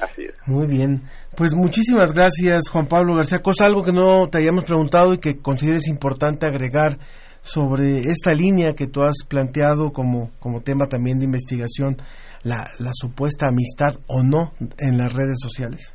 Así 0.00 0.22
es. 0.22 0.34
Muy 0.46 0.66
bien. 0.66 1.02
Pues 1.36 1.54
muchísimas 1.54 2.12
gracias, 2.12 2.68
Juan 2.68 2.88
Pablo 2.88 3.14
García 3.14 3.42
Cosa. 3.42 3.66
Algo 3.66 3.84
que 3.84 3.92
no 3.92 4.28
te 4.28 4.38
hayamos 4.38 4.64
preguntado 4.64 5.14
y 5.14 5.18
que 5.18 5.38
consideres 5.38 5.86
importante 5.86 6.46
agregar 6.46 6.98
sobre 7.42 8.00
esta 8.10 8.34
línea 8.34 8.74
que 8.74 8.86
tú 8.86 9.02
has 9.02 9.24
planteado 9.28 9.92
como, 9.92 10.30
como 10.40 10.62
tema 10.62 10.86
también 10.86 11.18
de 11.18 11.26
investigación, 11.26 11.96
la, 12.42 12.70
la 12.78 12.90
supuesta 12.92 13.48
amistad 13.48 14.00
o 14.06 14.22
no 14.22 14.52
en 14.78 14.98
las 14.98 15.12
redes 15.12 15.38
sociales? 15.40 15.94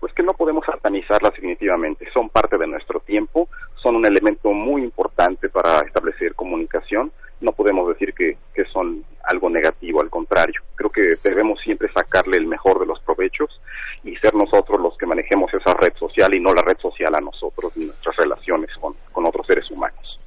Pues 0.00 0.12
que 0.12 0.22
no 0.22 0.34
podemos 0.34 0.64
satanizarlas 0.64 1.34
definitivamente, 1.34 2.08
son 2.12 2.28
parte 2.28 2.56
de 2.56 2.66
nuestro 2.66 3.00
tiempo, 3.00 3.48
son 3.76 3.96
un 3.96 4.06
elemento 4.06 4.52
muy 4.52 4.82
importante 4.82 5.48
para 5.48 5.80
establecer 5.80 6.34
comunicación, 6.34 7.10
no 7.40 7.52
podemos 7.52 7.88
decir 7.88 8.14
que, 8.14 8.36
que 8.54 8.64
son 8.66 9.04
algo 9.24 9.50
negativo, 9.50 10.00
al 10.00 10.10
contrario, 10.10 10.60
creo 10.74 10.90
que 10.90 11.14
debemos 11.22 11.60
siempre 11.60 11.90
sacarle 11.92 12.36
el 12.36 12.46
mejor 12.46 12.80
de 12.80 12.86
los 12.86 13.00
provechos 13.00 13.60
y 14.04 14.16
ser 14.16 14.34
nosotros 14.34 14.80
los 14.80 14.96
que 14.96 15.06
manejemos 15.06 15.52
esa 15.52 15.74
red 15.74 15.94
social 15.94 16.32
y 16.34 16.40
no 16.40 16.52
la 16.52 16.62
red 16.62 16.78
social 16.78 17.14
a 17.14 17.20
nosotros 17.20 17.72
y 17.76 17.86
nuestras 17.86 18.16
relaciones 18.16 18.70
con, 18.80 18.94
con 19.12 19.26
otros 19.26 19.46
seres 19.46 19.70
humanos. 19.70 20.18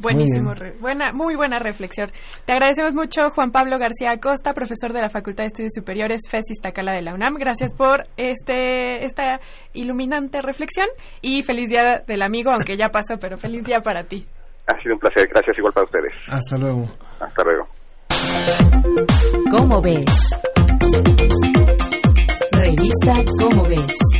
Buenísimo, 0.00 0.52
muy 0.54 0.70
buena, 0.80 1.12
muy 1.12 1.36
buena 1.36 1.58
reflexión. 1.58 2.08
Te 2.44 2.52
agradecemos 2.52 2.94
mucho, 2.94 3.30
Juan 3.30 3.50
Pablo 3.50 3.78
García 3.78 4.10
Acosta, 4.12 4.52
profesor 4.52 4.92
de 4.92 5.00
la 5.00 5.08
Facultad 5.08 5.44
de 5.44 5.48
Estudios 5.48 5.72
Superiores 5.74 6.22
FES 6.30 6.50
Iztacala 6.50 6.92
de 6.92 7.02
la 7.02 7.14
UNAM. 7.14 7.34
Gracias 7.34 7.72
por 7.74 8.06
este 8.16 9.04
esta 9.04 9.40
iluminante 9.72 10.40
reflexión 10.42 10.88
y 11.20 11.42
feliz 11.42 11.70
día 11.70 12.02
del 12.06 12.22
amigo, 12.22 12.50
aunque 12.50 12.76
ya 12.76 12.88
pasó, 12.88 13.16
pero 13.20 13.36
feliz 13.36 13.64
día 13.64 13.80
para 13.80 14.02
ti. 14.04 14.26
Ha 14.66 14.80
sido 14.82 14.94
un 14.94 15.00
placer, 15.00 15.28
gracias 15.28 15.56
igual 15.58 15.72
para 15.72 15.84
ustedes. 15.84 16.12
Hasta 16.28 16.58
luego. 16.58 16.82
Hasta 17.20 17.42
luego. 17.44 17.68
¿Cómo 19.50 19.80
ves? 19.80 20.04
Revista 22.52 23.14
¿Cómo 23.38 23.68
ves? 23.68 24.15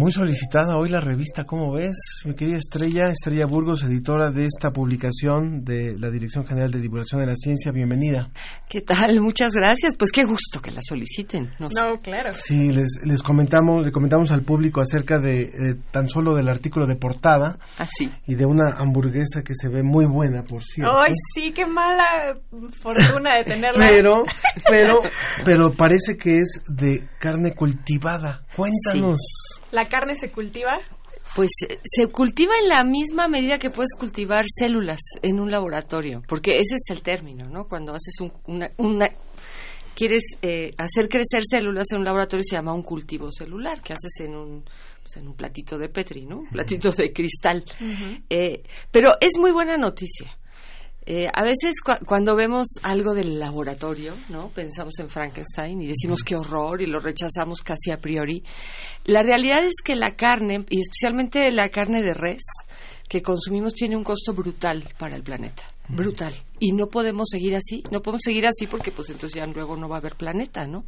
Muy 0.00 0.12
solicitada 0.12 0.78
hoy 0.78 0.88
la 0.88 1.00
revista, 1.00 1.44
¿cómo 1.44 1.72
ves? 1.72 2.22
Mi 2.24 2.32
querida 2.34 2.56
Estrella, 2.56 3.10
Estrella 3.10 3.44
Burgos, 3.44 3.82
editora 3.82 4.30
de 4.30 4.46
esta 4.46 4.72
publicación 4.72 5.62
de 5.62 5.94
la 5.98 6.08
Dirección 6.08 6.46
General 6.46 6.70
de 6.70 6.80
Divulgación 6.80 7.20
de 7.20 7.26
la 7.26 7.36
Ciencia, 7.36 7.70
bienvenida. 7.70 8.30
¿Qué 8.66 8.80
tal? 8.80 9.20
Muchas 9.20 9.50
gracias. 9.52 9.96
Pues 9.96 10.10
qué 10.10 10.24
gusto 10.24 10.62
que 10.62 10.70
la 10.70 10.80
soliciten. 10.82 11.50
No, 11.58 12.00
claro. 12.02 12.32
Sí, 12.32 12.72
les, 12.72 12.88
les 13.04 13.22
comentamos, 13.22 13.84
le 13.84 13.92
comentamos 13.92 14.30
al 14.30 14.40
público 14.40 14.80
acerca 14.80 15.18
de 15.18 15.76
tan 15.90 16.08
solo 16.08 16.34
del 16.34 16.48
artículo 16.48 16.86
de 16.86 16.96
portada. 16.96 17.58
Así. 17.76 18.08
Ah, 18.10 18.18
y 18.26 18.36
de 18.36 18.46
una 18.46 18.78
hamburguesa 18.78 19.42
que 19.42 19.52
se 19.54 19.68
ve 19.68 19.82
muy 19.82 20.06
buena, 20.06 20.44
por 20.44 20.62
cierto. 20.64 20.98
Ay, 20.98 21.12
sí, 21.34 21.52
qué 21.52 21.66
mala 21.66 22.38
fortuna 22.80 23.36
de 23.36 23.44
tenerla. 23.44 23.86
Pero 23.90 24.24
pero, 24.66 25.02
pero 25.44 25.72
parece 25.72 26.16
que 26.16 26.38
es 26.38 26.62
de 26.68 27.06
carne 27.18 27.54
cultivada. 27.54 28.46
Cuéntanos. 28.56 29.20
¿La 29.72 29.88
carne 29.88 30.14
se 30.14 30.30
cultiva? 30.30 30.78
Pues 31.36 31.50
eh, 31.68 31.78
se 31.84 32.06
cultiva 32.08 32.52
en 32.60 32.68
la 32.68 32.82
misma 32.84 33.28
medida 33.28 33.58
que 33.58 33.70
puedes 33.70 33.94
cultivar 33.98 34.44
células 34.48 34.98
en 35.22 35.38
un 35.38 35.50
laboratorio, 35.50 36.22
porque 36.26 36.52
ese 36.52 36.74
es 36.76 36.90
el 36.90 37.02
término, 37.02 37.48
¿no? 37.48 37.68
Cuando 37.68 37.92
haces 37.92 38.14
un- 38.20 38.32
una, 38.46 38.70
una- 38.78 39.10
quieres 39.94 40.24
eh, 40.42 40.72
hacer 40.78 41.08
crecer 41.08 41.42
células 41.44 41.86
en 41.92 41.98
un 41.98 42.04
laboratorio 42.04 42.42
se 42.42 42.56
llama 42.56 42.72
un 42.74 42.82
cultivo 42.82 43.30
celular, 43.30 43.80
que 43.82 43.92
haces 43.92 44.20
en 44.20 44.34
un 44.34 44.64
pues, 45.02 45.16
en 45.18 45.28
un 45.28 45.34
platito 45.34 45.78
de 45.78 45.88
Petri, 45.88 46.26
¿no? 46.26 46.38
Un 46.38 46.48
platito 46.48 46.90
de 46.90 47.12
cristal. 47.12 47.64
Eh, 48.28 48.62
pero 48.90 49.12
es 49.20 49.38
muy 49.38 49.50
buena 49.52 49.76
noticia. 49.76 50.26
Eh, 51.06 51.28
a 51.32 51.42
veces 51.42 51.76
cua- 51.84 51.98
cuando 52.04 52.36
vemos 52.36 52.66
algo 52.82 53.14
del 53.14 53.38
laboratorio, 53.40 54.14
¿no? 54.28 54.50
Pensamos 54.50 54.98
en 55.00 55.08
Frankenstein 55.08 55.80
y 55.82 55.86
decimos 55.88 56.22
qué 56.22 56.36
horror 56.36 56.82
y 56.82 56.86
lo 56.86 57.00
rechazamos 57.00 57.62
casi 57.62 57.90
a 57.90 57.96
priori. 57.96 58.44
La 59.04 59.22
realidad 59.22 59.64
es 59.64 59.76
que 59.82 59.96
la 59.96 60.14
carne, 60.14 60.64
y 60.68 60.80
especialmente 60.80 61.50
la 61.52 61.68
carne 61.70 62.02
de 62.02 62.14
res 62.14 62.42
que 63.08 63.22
consumimos, 63.22 63.74
tiene 63.74 63.96
un 63.96 64.04
costo 64.04 64.32
brutal 64.34 64.88
para 64.98 65.16
el 65.16 65.22
planeta. 65.22 65.64
Brutal. 65.88 66.34
Y 66.60 66.72
no 66.72 66.86
podemos 66.86 67.28
seguir 67.30 67.56
así. 67.56 67.82
No 67.90 68.00
podemos 68.02 68.20
seguir 68.22 68.46
así 68.46 68.68
porque 68.68 68.92
pues 68.92 69.08
entonces 69.10 69.34
ya 69.36 69.46
luego 69.46 69.76
no 69.76 69.88
va 69.88 69.96
a 69.96 69.98
haber 69.98 70.14
planeta, 70.14 70.66
¿no? 70.68 70.84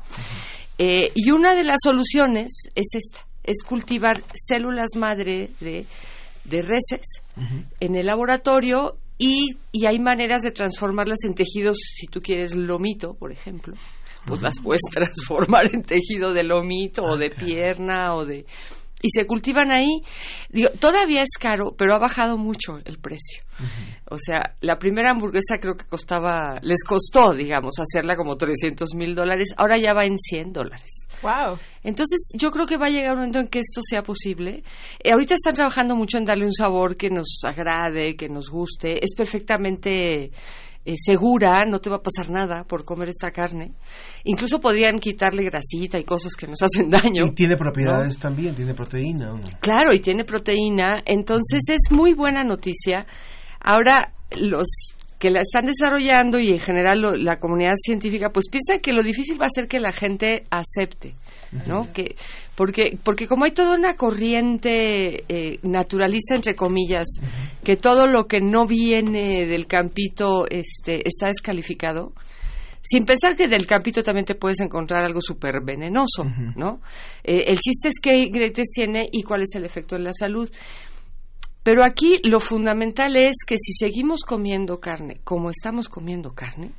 Eh, 0.78 1.10
y 1.16 1.30
una 1.32 1.56
de 1.56 1.64
las 1.64 1.78
soluciones 1.82 2.68
es 2.76 2.94
esta. 2.94 3.26
Es 3.42 3.64
cultivar 3.64 4.22
células 4.34 4.90
madre 4.96 5.50
de, 5.58 5.84
de 6.44 6.62
reses 6.62 7.00
en 7.80 7.96
el 7.96 8.06
laboratorio 8.06 8.98
y, 9.22 9.56
y 9.70 9.86
hay 9.86 10.00
maneras 10.00 10.42
de 10.42 10.50
transformarlas 10.50 11.18
en 11.24 11.34
tejidos, 11.34 11.76
si 11.78 12.08
tú 12.08 12.20
quieres 12.20 12.56
lomito, 12.56 13.14
por 13.14 13.30
ejemplo, 13.30 13.74
pues 14.26 14.42
las 14.42 14.54
puedes 14.60 14.82
transformar 14.92 15.72
en 15.72 15.82
tejido 15.82 16.32
de 16.32 16.42
lomito 16.42 17.04
o 17.04 17.16
de 17.16 17.30
pierna 17.30 18.16
o 18.16 18.26
de... 18.26 18.44
Y 19.02 19.10
se 19.10 19.26
cultivan 19.26 19.72
ahí. 19.72 20.00
Digo, 20.48 20.70
todavía 20.78 21.22
es 21.22 21.36
caro, 21.38 21.74
pero 21.76 21.94
ha 21.94 21.98
bajado 21.98 22.38
mucho 22.38 22.78
el 22.84 22.98
precio. 22.98 23.42
O 24.08 24.16
sea, 24.18 24.54
la 24.60 24.78
primera 24.78 25.10
hamburguesa 25.10 25.58
creo 25.58 25.74
que 25.74 25.84
costaba, 25.84 26.58
les 26.62 26.84
costó, 26.84 27.32
digamos, 27.32 27.74
hacerla 27.78 28.16
como 28.16 28.36
300 28.36 28.94
mil 28.94 29.14
dólares. 29.14 29.48
Ahora 29.56 29.76
ya 29.76 29.92
va 29.92 30.04
en 30.04 30.18
100 30.18 30.52
dólares. 30.52 31.06
Wow. 31.22 31.58
Entonces, 31.82 32.30
yo 32.34 32.50
creo 32.50 32.66
que 32.66 32.76
va 32.76 32.86
a 32.86 32.90
llegar 32.90 33.12
un 33.12 33.18
momento 33.18 33.40
en 33.40 33.48
que 33.48 33.58
esto 33.58 33.80
sea 33.82 34.02
posible. 34.02 34.62
Eh, 35.02 35.12
ahorita 35.12 35.34
están 35.34 35.54
trabajando 35.54 35.96
mucho 35.96 36.18
en 36.18 36.24
darle 36.24 36.44
un 36.44 36.54
sabor 36.54 36.96
que 36.96 37.10
nos 37.10 37.40
agrade, 37.44 38.16
que 38.16 38.28
nos 38.28 38.50
guste. 38.50 39.04
Es 39.04 39.14
perfectamente 39.14 40.30
eh, 40.84 40.94
segura, 40.96 41.64
no 41.64 41.80
te 41.80 41.90
va 41.90 41.96
a 41.96 42.02
pasar 42.02 42.30
nada 42.30 42.64
por 42.64 42.84
comer 42.84 43.08
esta 43.08 43.30
carne. 43.30 43.72
Incluso 44.24 44.60
podrían 44.60 44.98
quitarle 44.98 45.44
grasita 45.44 45.98
y 45.98 46.04
cosas 46.04 46.34
que 46.34 46.46
nos 46.48 46.60
hacen 46.62 46.90
daño. 46.90 47.26
Y 47.26 47.34
tiene 47.34 47.56
propiedades 47.56 48.18
también, 48.18 48.54
tiene 48.54 48.74
proteína. 48.74 49.32
Claro, 49.60 49.92
y 49.92 50.00
tiene 50.00 50.24
proteína. 50.24 51.00
Entonces 51.04 51.60
es 51.68 51.90
muy 51.90 52.14
buena 52.14 52.42
noticia. 52.42 53.06
Ahora, 53.60 54.12
los 54.36 54.66
que 55.22 55.30
la 55.30 55.40
están 55.40 55.66
desarrollando 55.66 56.40
y 56.40 56.50
en 56.50 56.58
general 56.58 57.00
lo- 57.00 57.14
la 57.16 57.38
comunidad 57.38 57.76
científica, 57.76 58.30
pues 58.30 58.46
piensan 58.50 58.80
que 58.80 58.92
lo 58.92 59.04
difícil 59.04 59.40
va 59.40 59.46
a 59.46 59.50
ser 59.54 59.68
que 59.68 59.78
la 59.78 59.92
gente 59.92 60.42
acepte, 60.50 61.14
¿no? 61.68 61.86
Que 61.92 62.16
porque 62.56 62.98
porque 63.04 63.28
como 63.28 63.44
hay 63.44 63.52
toda 63.52 63.76
una 63.76 63.94
corriente 63.94 65.22
eh, 65.28 65.58
naturalista 65.62 66.34
entre 66.34 66.56
comillas, 66.56 67.06
que 67.62 67.76
todo 67.76 68.08
lo 68.08 68.26
que 68.26 68.40
no 68.40 68.66
viene 68.66 69.46
del 69.46 69.68
campito 69.68 70.46
este 70.50 71.06
está 71.08 71.28
descalificado. 71.28 72.12
Sin 72.84 73.04
pensar 73.04 73.36
que 73.36 73.46
del 73.46 73.64
campito 73.64 74.02
también 74.02 74.26
te 74.26 74.34
puedes 74.34 74.58
encontrar 74.58 75.04
algo 75.04 75.20
súper 75.20 75.60
venenoso, 75.64 76.24
¿no? 76.56 76.80
Eh, 77.22 77.44
el 77.46 77.60
chiste 77.60 77.90
es 77.90 78.00
qué 78.02 78.16
ingredientes 78.18 78.70
tiene 78.74 79.08
y 79.12 79.22
cuál 79.22 79.42
es 79.42 79.54
el 79.54 79.64
efecto 79.64 79.94
en 79.94 80.02
la 80.02 80.12
salud. 80.12 80.50
Pero 81.62 81.84
aquí 81.84 82.20
lo 82.24 82.40
fundamental 82.40 83.16
es 83.16 83.36
que 83.46 83.56
si 83.56 83.72
seguimos 83.72 84.22
comiendo 84.22 84.80
carne 84.80 85.20
como 85.24 85.50
estamos 85.50 85.88
comiendo 85.88 86.32
carne, 86.34 86.72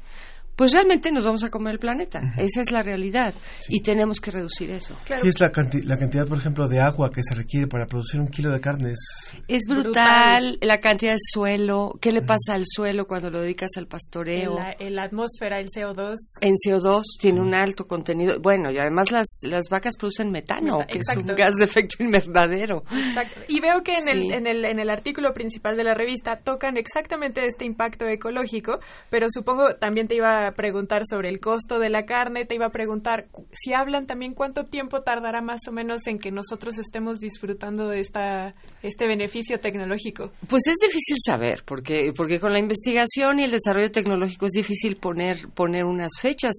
pues 0.56 0.72
realmente 0.74 1.12
nos 1.12 1.24
vamos 1.24 1.44
a 1.44 1.50
comer 1.50 1.74
el 1.74 1.80
planeta. 1.80 2.22
Esa 2.38 2.62
es 2.62 2.72
la 2.72 2.84
realidad. 2.84 3.34
Y 3.70 3.82
tenemos 3.82 4.20
que 4.20 4.32
reducir 4.32 4.70
eso. 4.70 4.96
Sí, 5.06 5.28
es 5.28 5.40
la, 5.40 5.52
canti- 5.52 5.84
la 5.84 5.98
cantidad, 5.98 6.28
por 6.28 6.38
ejemplo, 6.38 6.68
de 6.68 6.80
agua 6.80 7.10
que 7.12 7.22
se 7.24 7.34
requiere 7.36 7.68
para 7.68 7.86
producir 7.86 8.20
un 8.20 8.28
kilo 8.28 8.52
de 8.52 8.60
carne. 8.60 8.92
Es, 8.92 9.00
Es 9.48 9.62
brutal, 9.68 10.58
la 10.62 10.80
cantidad 10.80 11.14
de 11.14 11.18
suelo. 11.20 11.94
¿Qué 12.02 12.12
le 12.12 12.22
pasa 12.22 12.54
al 12.54 12.64
suelo 12.66 13.06
cuando 13.06 13.30
lo 13.30 13.42
dedicas 13.42 13.72
al 13.78 13.88
pastoreo? 13.88 14.52
En 14.52 14.64
la, 14.64 14.76
en 14.80 14.96
la 14.96 15.04
atmósfera, 15.04 15.60
el 15.60 15.68
CO2. 15.70 16.16
En 16.42 16.54
CO2 16.56 17.02
tiene 17.20 17.42
un 17.42 17.54
alto 17.54 17.86
contenido. 17.88 18.40
Bueno, 18.40 18.72
y 18.72 18.78
además 18.78 19.12
las, 19.12 19.26
las 19.44 19.70
vacas 19.70 19.98
producen 19.98 20.32
metano, 20.32 20.80
Meta- 20.80 20.86
que 20.94 21.00
es 21.00 21.18
un 21.18 21.26
gas 21.36 21.56
de 21.56 21.66
efecto 21.66 22.04
invernadero. 22.04 22.84
Exacto. 22.92 23.42
Y 23.48 23.60
veo 23.60 23.82
que 23.84 23.94
en, 23.98 24.04
Sí. 24.04 24.12
el, 24.12 24.32
en, 24.34 24.48
el, 24.48 24.66
en 24.66 24.80
el 24.80 24.90
artículo 24.90 25.34
principal 25.34 25.78
de 25.78 25.84
la 25.84 25.94
revista 25.94 26.40
tocan 26.44 26.78
exactamente 26.78 27.46
este 27.46 27.66
impacto 27.66 28.06
ecológico, 28.08 28.80
pero 29.10 29.28
supongo 29.30 29.76
también 29.80 30.08
te 30.08 30.16
iba 30.16 30.43
a 30.43 30.43
preguntar 30.52 31.04
sobre 31.10 31.30
el 31.30 31.40
costo 31.40 31.80
de 31.80 31.90
la 31.90 32.06
carne, 32.06 32.46
te 32.46 32.56
iba 32.56 32.68
a 32.68 32.72
preguntar 32.72 33.28
si 33.52 33.74
hablan 33.74 34.06
también 34.06 34.34
cuánto 34.34 34.66
tiempo 34.66 35.02
tardará 35.02 35.42
más 35.42 35.62
o 35.68 35.72
menos 35.72 36.06
en 36.08 36.20
que 36.20 36.32
nosotros 36.32 36.78
estemos 36.78 37.20
disfrutando 37.20 37.88
de 37.88 38.00
esta, 38.00 38.54
este 38.82 39.08
beneficio 39.08 39.60
tecnológico. 39.60 40.32
Pues 40.48 40.64
es 40.68 40.76
difícil 40.82 41.18
saber, 41.26 41.64
porque, 41.66 42.12
porque 42.16 42.40
con 42.40 42.54
la 42.54 42.60
investigación 42.60 43.40
y 43.40 43.46
el 43.46 43.52
desarrollo 43.52 43.92
tecnológico 43.92 44.46
es 44.46 44.52
difícil 44.52 44.98
poner, 44.98 45.48
poner 45.50 45.86
unas 45.86 46.12
fechas. 46.20 46.54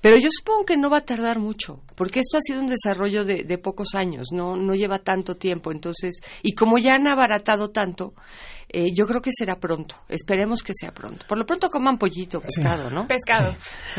Pero 0.00 0.16
yo 0.18 0.28
supongo 0.30 0.64
que 0.64 0.76
no 0.76 0.90
va 0.90 0.98
a 0.98 1.04
tardar 1.04 1.38
mucho, 1.38 1.80
porque 1.94 2.20
esto 2.20 2.36
ha 2.36 2.40
sido 2.40 2.60
un 2.60 2.68
desarrollo 2.68 3.24
de, 3.24 3.44
de 3.44 3.58
pocos 3.58 3.94
años, 3.94 4.28
no, 4.32 4.56
no 4.56 4.74
lleva 4.74 4.98
tanto 4.98 5.36
tiempo. 5.36 5.72
Entonces, 5.72 6.20
y 6.42 6.54
como 6.54 6.78
ya 6.78 6.94
han 6.94 7.06
abaratado 7.06 7.70
tanto, 7.70 8.14
eh, 8.72 8.92
yo 8.94 9.06
creo 9.06 9.20
que 9.20 9.30
será 9.32 9.56
pronto. 9.56 9.96
Esperemos 10.08 10.62
que 10.62 10.72
sea 10.74 10.92
pronto. 10.92 11.26
Por 11.28 11.36
lo 11.36 11.44
pronto 11.44 11.68
coman 11.68 11.98
pollito, 11.98 12.40
pescado, 12.40 12.90
¿no? 12.90 13.06
Pescado. 13.06 13.54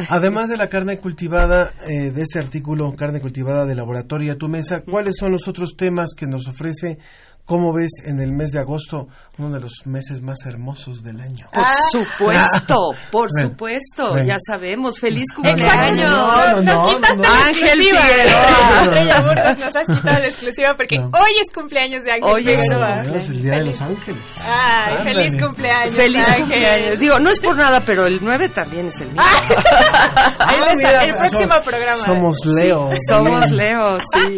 Además 0.10 0.50
de 0.50 0.58
la 0.58 0.68
carne 0.68 0.98
cultivada, 0.98 1.74
eh, 1.88 2.10
de 2.12 2.22
este 2.22 2.40
artículo, 2.40 2.94
carne 2.96 3.22
cultivada 3.22 3.66
de 3.66 3.76
laboratorio 3.76 4.34
a 4.34 4.36
tu 4.36 4.48
mesa, 4.48 4.82
¿cuáles 4.82 5.16
son 5.20 5.32
los 5.32 5.48
otros 5.48 5.76
temas 5.78 6.16
que 6.18 6.26
nos 6.26 6.48
ofrece? 6.48 6.98
¿Cómo 7.46 7.74
ves 7.74 7.92
en 8.06 8.22
el 8.22 8.32
mes 8.32 8.52
de 8.52 8.60
agosto, 8.60 9.10
uno 9.38 9.54
de 9.56 9.60
los 9.60 9.74
meses 9.86 10.22
más 10.22 10.46
hermosos 10.46 11.04
del 11.04 11.20
año? 11.20 11.46
Por 11.52 11.66
supuesto, 11.92 12.76
por 13.12 13.28
supuesto, 13.32 14.18
ya 14.24 14.38
sabemos. 14.48 14.98
Feliz 14.98 15.26
cumpleaños. 15.36 16.10
no, 16.10 16.62
no, 16.62 16.62
no, 16.62 16.84
no, 16.94 17.16
no. 17.18 17.24
Ángel 17.28 17.64
exclusiva. 17.82 18.00
Figueroa. 18.00 18.82
Estrella 18.84 19.22
Burgos 19.22 19.60
nos 19.60 19.76
has 19.76 19.88
quitado 19.98 20.20
la 20.20 20.26
exclusiva 20.28 20.70
porque 20.78 20.96
No. 20.98 21.06
hoy 21.08 21.32
es 21.46 21.54
cumpleaños 21.54 22.02
de 22.04 22.12
Ángel 22.14 22.30
Hoy 22.34 22.50
es 22.50 23.30
el 23.30 23.42
Día 23.44 23.58
de 23.58 23.66
los 23.66 23.82
Ángeles. 23.82 24.24
Ay, 24.46 24.96
Ándale. 25.00 25.14
feliz 25.28 25.42
cumpleaños. 25.44 25.94
Feliz 25.96 26.28
Ángel. 26.30 26.40
cumpleaños. 26.44 27.00
Digo, 27.00 27.20
no 27.20 27.30
es 27.30 27.40
por 27.42 27.58
nada, 27.58 27.82
pero 27.86 28.06
el 28.06 28.20
9 28.24 28.50
también 28.50 28.88
es 28.88 29.02
el 29.02 29.12
mío. 29.12 29.22
Ah, 29.22 30.74
mira, 30.78 31.04
el 31.04 31.16
próximo 31.18 31.56
programa. 31.66 32.06
Somos 32.06 32.38
Leo. 32.46 32.90
Somos 33.06 33.50
Leo, 33.52 34.00
sí. 34.14 34.38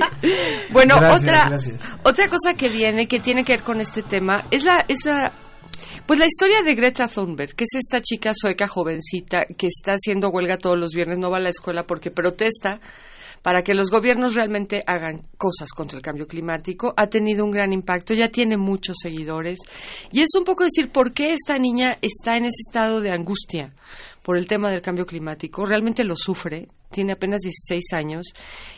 Bueno, 0.71 0.95
Gracias, 0.97 1.21
otra 1.21 1.43
gracias. 1.49 1.97
otra 2.03 2.27
cosa 2.29 2.53
que 2.55 2.69
viene 2.69 2.94
que 3.07 3.19
tiene 3.19 3.43
que 3.43 3.53
ver 3.53 3.63
con 3.63 3.81
este 3.81 4.01
tema 4.01 4.45
es 4.51 4.63
la 4.63 4.83
es 4.87 5.05
la 5.05 5.31
pues 6.05 6.19
la 6.19 6.25
historia 6.25 6.61
de 6.61 6.75
Greta 6.75 7.07
Thunberg, 7.07 7.55
que 7.55 7.63
es 7.63 7.75
esta 7.79 7.99
chica 8.01 8.33
sueca 8.35 8.67
jovencita 8.67 9.45
que 9.45 9.67
está 9.67 9.93
haciendo 9.93 10.29
huelga 10.29 10.57
todos 10.57 10.77
los 10.77 10.91
viernes, 10.93 11.17
no 11.17 11.31
va 11.31 11.37
a 11.37 11.41
la 11.41 11.49
escuela 11.49 11.83
porque 11.83 12.11
protesta 12.11 12.79
para 13.45 13.61
que 13.61 13.75
los 13.75 13.91
gobiernos 13.91 14.33
realmente 14.33 14.81
hagan 14.87 15.21
cosas 15.37 15.69
contra 15.69 15.99
el 15.99 16.03
cambio 16.03 16.25
climático, 16.25 16.95
ha 16.97 17.05
tenido 17.05 17.45
un 17.45 17.51
gran 17.51 17.73
impacto, 17.73 18.15
ya 18.15 18.29
tiene 18.29 18.57
muchos 18.57 18.97
seguidores. 18.99 19.59
Y 20.11 20.21
es 20.21 20.29
un 20.35 20.43
poco 20.43 20.63
decir 20.63 20.91
por 20.91 21.13
qué 21.13 21.29
esta 21.29 21.59
niña 21.59 21.95
está 22.01 22.37
en 22.37 22.45
ese 22.45 22.63
estado 22.67 23.01
de 23.01 23.11
angustia 23.11 23.71
por 24.23 24.39
el 24.39 24.47
tema 24.47 24.71
del 24.71 24.81
cambio 24.81 25.05
climático. 25.05 25.63
Realmente 25.63 26.03
lo 26.03 26.15
sufre, 26.15 26.69
tiene 26.91 27.13
apenas 27.13 27.41
16 27.41 27.93
años 27.93 28.33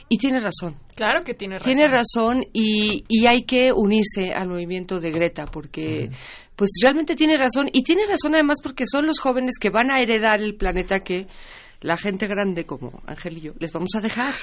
y 0.10 0.18
tiene 0.18 0.41
razón. 0.41 0.76
Claro 0.98 1.23
que 1.23 1.34
tiene 1.34 1.60
razón. 1.60 1.72
Tiene 1.72 1.88
razón 1.88 2.44
y, 2.52 3.06
y 3.07 3.26
hay 3.26 3.44
que 3.44 3.72
unirse 3.73 4.34
al 4.34 4.49
movimiento 4.49 4.99
de 4.99 5.11
Greta 5.11 5.45
porque 5.45 6.10
pues 6.57 6.72
realmente 6.84 7.15
tiene 7.15 7.38
razón 7.38 7.69
y 7.72 7.84
tiene 7.84 8.06
razón 8.06 8.34
además 8.34 8.57
porque 8.61 8.84
son 8.85 9.06
los 9.06 9.22
jóvenes 9.22 9.60
que 9.61 9.69
van 9.69 9.91
a 9.91 10.02
heredar 10.02 10.41
el 10.41 10.56
planeta 10.56 10.99
que 11.06 11.27
la 11.82 11.95
gente 11.98 12.28
grande 12.28 12.66
como 12.66 13.02
Ángel 13.06 13.38
y 13.38 13.41
yo 13.41 13.54
les 13.60 13.72
vamos 13.72 13.90
a 13.95 14.02
dejar, 14.02 14.34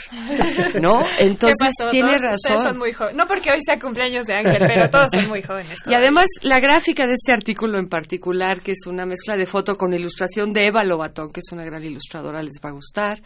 ¿no? 0.81 1.05
Entonces 1.19 1.57
¿Qué 1.61 1.85
pasó? 1.85 1.91
tiene 1.91 2.17
Todos 2.19 2.23
razón. 2.23 2.65
son 2.65 2.79
muy 2.79 2.93
jóvenes. 2.93 3.17
No 3.17 3.27
porque 3.27 3.51
hoy 3.51 3.59
sea 3.65 3.79
cumpleaños 3.81 4.25
de 4.27 4.35
Ángel, 4.35 4.59
pero 4.59 4.89
todos 4.91 5.09
son 5.13 5.29
muy 5.29 5.43
jóvenes. 5.43 5.79
Y 5.87 5.95
además 5.95 6.27
la 6.43 6.61
gráfica 6.61 7.07
de 7.07 7.15
este 7.15 7.33
artículo 7.33 7.79
en 7.79 7.89
particular, 7.89 8.61
que 8.61 8.73
es 8.73 8.87
una 8.87 9.05
mezcla 9.05 9.37
de 9.37 9.47
foto 9.47 9.75
con 9.77 9.93
ilustración 9.95 10.53
de 10.53 10.67
Eva 10.67 10.85
Lobatón, 10.85 11.31
que 11.31 11.41
es 11.41 11.53
una 11.53 11.65
gran 11.65 11.85
ilustradora, 11.85 12.43
les 12.43 12.61
va 12.65 12.71
a 12.71 12.73
gustar. 12.73 13.21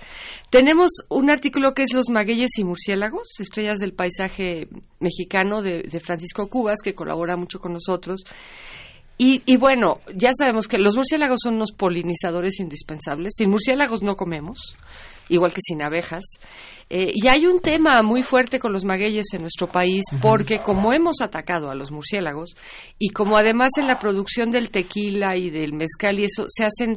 Tenemos 0.50 0.90
un 1.08 1.30
artículo 1.30 1.74
que 1.74 1.82
es 1.82 1.92
Los 1.92 2.08
magueyes 2.08 2.50
y 2.58 2.64
murciélagos, 2.64 3.28
estrellas 3.40 3.78
del 3.78 3.92
paisaje 3.92 4.68
mexicano 5.00 5.62
de, 5.62 5.82
de 5.82 6.00
Francisco 6.00 6.48
Cubas, 6.48 6.78
que 6.82 6.94
colabora 6.94 7.36
mucho 7.36 7.58
con 7.60 7.72
nosotros. 7.74 8.24
Y, 9.18 9.42
y 9.46 9.56
bueno, 9.56 9.98
ya 10.14 10.30
sabemos 10.32 10.68
que 10.68 10.78
los 10.78 10.94
murciélagos 10.94 11.40
son 11.42 11.56
unos 11.56 11.72
polinizadores 11.72 12.60
indispensables. 12.60 13.32
Sin 13.36 13.50
murciélagos 13.50 14.02
no 14.02 14.16
comemos, 14.16 14.58
igual 15.28 15.52
que 15.52 15.60
sin 15.60 15.82
abejas. 15.82 16.24
Eh, 16.88 17.10
y 17.12 17.28
hay 17.28 17.46
un 17.46 17.60
tema 17.60 18.02
muy 18.02 18.22
fuerte 18.22 18.60
con 18.60 18.72
los 18.72 18.84
magueyes 18.84 19.26
en 19.34 19.42
nuestro 19.42 19.66
país 19.66 20.04
porque 20.22 20.60
como 20.60 20.94
hemos 20.94 21.20
atacado 21.20 21.70
a 21.70 21.74
los 21.74 21.90
murciélagos 21.90 22.56
y 22.98 23.10
como 23.10 23.36
además 23.36 23.72
en 23.76 23.86
la 23.86 23.98
producción 23.98 24.50
del 24.50 24.70
tequila 24.70 25.36
y 25.36 25.50
del 25.50 25.74
mezcal 25.74 26.18
y 26.18 26.24
eso 26.24 26.46
se 26.48 26.64
hacen 26.64 26.96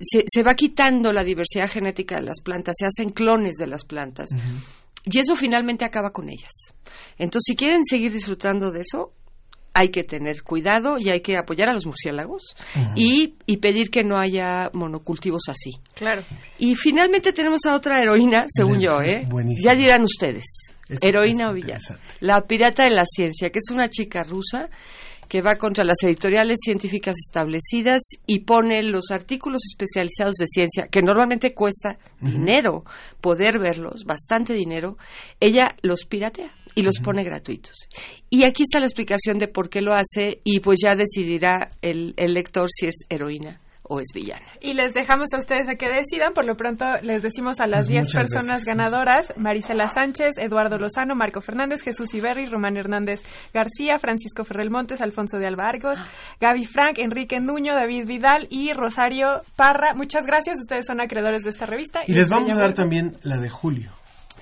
se, 0.00 0.24
se 0.26 0.42
va 0.42 0.54
quitando 0.54 1.12
la 1.12 1.22
diversidad 1.22 1.70
genética 1.70 2.16
de 2.16 2.22
las 2.22 2.40
plantas, 2.42 2.76
se 2.78 2.86
hacen 2.86 3.10
clones 3.10 3.56
de 3.56 3.66
las 3.66 3.84
plantas. 3.84 4.30
Y 5.04 5.18
eso 5.18 5.36
finalmente 5.36 5.84
acaba 5.84 6.10
con 6.10 6.28
ellas. 6.28 6.52
Entonces, 7.18 7.42
si 7.46 7.56
quieren 7.56 7.84
seguir 7.84 8.12
disfrutando 8.12 8.70
de 8.70 8.80
eso, 8.80 9.12
hay 9.74 9.88
que 9.90 10.04
tener 10.04 10.42
cuidado 10.44 10.98
y 10.98 11.10
hay 11.10 11.20
que 11.20 11.36
apoyar 11.36 11.68
a 11.68 11.72
los 11.74 11.84
murciélagos 11.84 12.54
y, 12.94 13.34
y 13.44 13.56
pedir 13.56 13.90
que 13.90 14.04
no 14.04 14.16
haya 14.16 14.70
monocultivos 14.72 15.42
así. 15.48 15.72
Claro. 15.94 16.22
Y 16.58 16.76
finalmente 16.76 17.32
tenemos 17.32 17.66
a 17.66 17.74
otra 17.74 18.00
heroína, 18.00 18.44
según 18.48 18.80
yo, 18.80 19.02
¿eh? 19.02 19.26
buenísimo. 19.28 19.68
Ya 19.68 19.76
dirán 19.76 20.02
ustedes. 20.04 20.44
Es- 20.88 21.02
heroína 21.02 21.44
es 21.46 21.50
o 21.50 21.52
villana. 21.54 21.80
La 22.20 22.42
pirata 22.46 22.84
de 22.84 22.90
la 22.90 23.04
ciencia, 23.04 23.50
que 23.50 23.58
es 23.58 23.70
una 23.72 23.88
chica 23.88 24.22
rusa 24.22 24.70
que 25.28 25.40
va 25.40 25.56
contra 25.56 25.84
las 25.84 25.96
editoriales 26.02 26.58
científicas 26.62 27.16
establecidas 27.18 28.02
y 28.26 28.40
pone 28.40 28.82
los 28.84 29.10
artículos 29.10 29.62
especializados 29.72 30.34
de 30.34 30.46
ciencia, 30.46 30.86
que 30.88 31.00
normalmente 31.02 31.54
cuesta 31.54 31.98
dinero 32.20 32.84
poder 33.22 33.58
verlos, 33.58 34.04
bastante 34.04 34.52
dinero, 34.52 34.98
ella 35.40 35.74
los 35.82 36.04
piratea 36.04 36.50
y 36.74 36.82
los 36.82 36.98
pone 36.98 37.24
gratuitos. 37.24 37.88
Y 38.30 38.44
aquí 38.44 38.62
está 38.64 38.80
la 38.80 38.86
explicación 38.86 39.38
de 39.38 39.48
por 39.48 39.68
qué 39.68 39.80
lo 39.80 39.94
hace 39.94 40.40
y 40.44 40.60
pues 40.60 40.78
ya 40.82 40.94
decidirá 40.96 41.68
el, 41.82 42.14
el 42.16 42.34
lector 42.34 42.68
si 42.70 42.86
es 42.86 42.96
heroína 43.08 43.60
o 43.86 44.00
es 44.00 44.06
villana. 44.14 44.46
Y 44.60 44.72
les 44.72 44.94
dejamos 44.94 45.28
a 45.34 45.38
ustedes 45.38 45.68
a 45.68 45.74
que 45.74 45.88
decidan. 45.88 46.32
Por 46.32 46.46
lo 46.46 46.56
pronto 46.56 46.86
les 47.02 47.22
decimos 47.22 47.60
a 47.60 47.66
las 47.66 47.80
Pues 47.80 47.88
10 47.88 48.04
muchas 48.04 48.22
personas 48.22 48.64
gracias. 48.64 48.76
ganadoras, 48.76 49.32
Marisela 49.36 49.90
Sánchez, 49.90 50.38
Eduardo 50.38 50.78
Lozano, 50.78 51.14
Marco 51.14 51.42
Fernández, 51.42 51.82
Jesús 51.82 52.14
Iberri, 52.14 52.46
Román 52.46 52.78
Hernández 52.78 53.20
García, 53.52 53.98
Francisco 53.98 54.42
Ferrell 54.44 54.70
Montes, 54.70 55.02
Alfonso 55.02 55.36
de 55.38 55.46
Alba 55.46 55.68
Argos, 55.68 55.98
Gaby 56.40 56.64
Frank, 56.64 56.98
Enrique 56.98 57.40
Nuño, 57.40 57.74
David 57.74 58.06
Vidal 58.06 58.46
y 58.50 58.72
Rosario 58.72 59.42
Parra. 59.54 59.92
Muchas 59.94 60.22
gracias. 60.26 60.56
Ustedes 60.62 60.86
son 60.86 61.02
acreedores 61.02 61.44
de 61.44 61.50
esta 61.50 61.66
revista. 61.66 62.00
Y 62.06 62.14
les 62.14 62.30
vamos 62.30 62.50
a 62.50 62.54
dar 62.54 62.72
también 62.72 63.18
la 63.22 63.36
de 63.36 63.50
julio. 63.50 63.90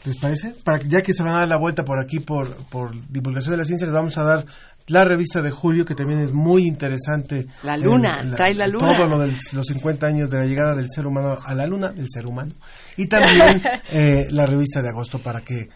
¿Les 0.05 0.17
parece? 0.17 0.55
Para 0.65 0.79
que- 0.81 0.89
ya 0.89 1.01
que 1.03 1.15
se 1.15 1.23
van 1.23 1.35
a 1.35 1.39
dar 1.41 1.49
la 1.49 1.59
vuelta 1.59 1.85
por 1.85 2.01
aquí 2.01 2.19
por, 2.21 2.49
por 2.67 2.91
divulgación 3.09 3.53
de 3.53 3.59
la 3.59 3.65
ciencia, 3.65 3.87
les 3.87 3.95
vamos 3.95 4.19
a 4.19 4.25
dar 4.25 4.45
la 4.89 5.05
revista 5.05 5.41
de 5.43 5.51
julio, 5.51 5.85
que 5.85 5.95
también 5.95 6.19
es 6.21 6.33
muy 6.33 6.67
interesante. 6.67 7.47
La 7.63 7.77
luna, 7.77 8.19
trae 8.35 8.53
la 8.55 8.67
luna. 8.67 8.89
Todo 8.97 9.07
lo 9.07 9.19
de 9.19 9.33
los 9.53 9.67
50 9.67 10.07
años 10.07 10.29
de 10.29 10.39
la 10.39 10.45
llegada 10.45 10.75
del 10.75 10.89
ser 10.91 11.07
humano 11.07 11.39
a 11.45 11.55
la 11.55 11.67
luna, 11.69 11.91
del 11.91 12.09
ser 12.11 12.27
humano. 12.27 12.53
Y 12.97 13.07
también 13.07 13.63
eh, 13.93 14.27
la 14.31 14.45
revista 14.45 14.83
de 14.83 14.89
agosto 14.89 15.23
para 15.23 15.41
que 15.41 15.69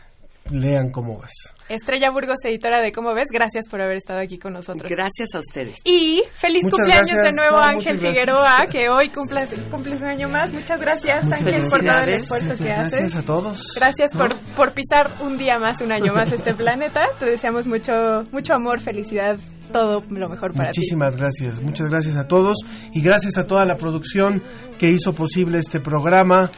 lean 0.51 0.91
cómo 0.91 1.19
vas. 1.19 1.33
Estrella 1.69 2.11
Burgos, 2.13 2.37
editora 2.45 2.81
de 2.81 2.93
Cómo 2.93 3.13
ves, 3.15 3.27
gracias 3.33 3.67
por 3.69 3.81
haber 3.83 3.97
estado 3.97 4.21
aquí 4.21 4.39
con 4.39 4.53
nosotros. 4.53 4.91
Gracias 4.91 5.29
a 5.35 5.41
ustedes. 5.41 5.77
Y 5.85 6.23
feliz 6.35 6.63
Muchas 6.65 6.79
cumpleaños 6.79 7.11
gracias. 7.11 7.25
de 7.25 7.41
nuevo 7.41 7.57
No, 7.57 7.63
Ángel 7.63 7.99
gracias. 7.99 8.13
Figueroa, 8.13 8.67
que 8.71 8.89
hoy 8.89 9.09
cumples, 9.11 9.51
cumples 9.71 10.01
un 10.01 10.09
año 10.09 10.29
más. 10.29 10.53
Muchas 10.53 10.81
gracias 10.81 11.25
Muchas 11.25 11.41
Ángel 11.41 11.63
por 11.71 11.81
todo 11.81 12.01
el 12.01 12.09
esfuerzo 12.11 12.49
Muchas 12.49 12.61
que 12.67 12.73
gracias 12.73 13.01
haces. 13.03 13.15
a 13.17 13.23
todos. 13.25 13.73
Gracias 13.77 14.15
¿No? 14.15 14.21
por, 14.21 14.37
por 14.57 14.73
pisar 14.73 15.11
un 15.21 15.37
día 15.39 15.59
más, 15.59 15.81
un 15.81 15.93
año 15.93 16.13
más 16.15 16.31
este 16.33 16.55
planeta. 16.55 17.07
Te 17.19 17.25
deseamos 17.27 17.67
mucho, 17.67 17.93
mucho 18.33 18.55
amor, 18.55 18.81
felicidad, 18.81 19.39
todo 19.73 20.03
lo 20.11 20.29
mejor 20.29 20.53
para 20.53 20.71
ti. 20.71 20.79
Muchísimas 20.79 21.17
gracias, 21.17 21.61
muchas 21.61 21.89
gracias 21.89 22.17
a 22.17 22.29
todos 22.29 22.57
y 22.95 23.03
gracias 23.03 23.37
a 23.39 23.47
toda 23.47 23.65
la 23.67 23.77
producción 23.77 24.41
que 24.79 24.89
hizo 24.91 25.15
posible 25.15 25.59
este 25.59 25.81
programa. 25.81 26.51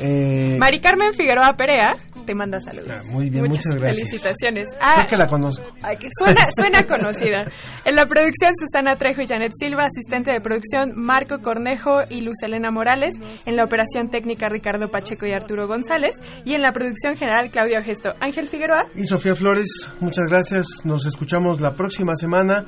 Eh, 0.00 0.56
Mari 0.58 0.80
Carmen 0.80 1.12
Figueroa 1.12 1.54
Perea 1.56 1.92
te 2.26 2.34
manda 2.34 2.58
saludos. 2.60 3.04
muy 3.06 3.30
bien, 3.30 3.44
muchas 3.46 3.74
gracias. 3.76 4.08
Felicitaciones. 4.08 4.66
Ah, 4.80 4.94
Creo 4.96 5.10
que 5.10 5.16
la 5.16 5.26
conozco. 5.28 5.64
Ay, 5.82 5.96
que 5.96 6.08
suena, 6.18 6.42
suena 6.56 6.84
conocida. 6.86 7.50
En 7.84 7.94
la 7.94 8.04
producción, 8.04 8.50
Susana 8.58 8.96
Trejo 8.96 9.22
y 9.22 9.26
Janet 9.26 9.52
Silva. 9.56 9.84
Asistente 9.84 10.32
de 10.32 10.40
producción, 10.40 10.92
Marco 10.96 11.38
Cornejo 11.40 12.00
y 12.10 12.20
Luz 12.22 12.42
Elena 12.44 12.70
Morales. 12.70 13.14
En 13.46 13.54
la 13.56 13.64
operación 13.64 14.10
técnica, 14.10 14.48
Ricardo 14.48 14.90
Pacheco 14.90 15.24
y 15.26 15.32
Arturo 15.32 15.68
González. 15.68 16.16
Y 16.44 16.54
en 16.54 16.62
la 16.62 16.72
producción 16.72 17.16
general, 17.16 17.50
Claudio 17.50 17.80
Gesto. 17.82 18.10
Ángel 18.20 18.48
Figueroa. 18.48 18.86
Y 18.96 19.04
Sofía 19.06 19.36
Flores, 19.36 19.68
muchas 20.00 20.26
gracias. 20.26 20.84
Nos 20.84 21.06
escuchamos 21.06 21.60
la 21.60 21.74
próxima 21.74 22.16
semana. 22.16 22.64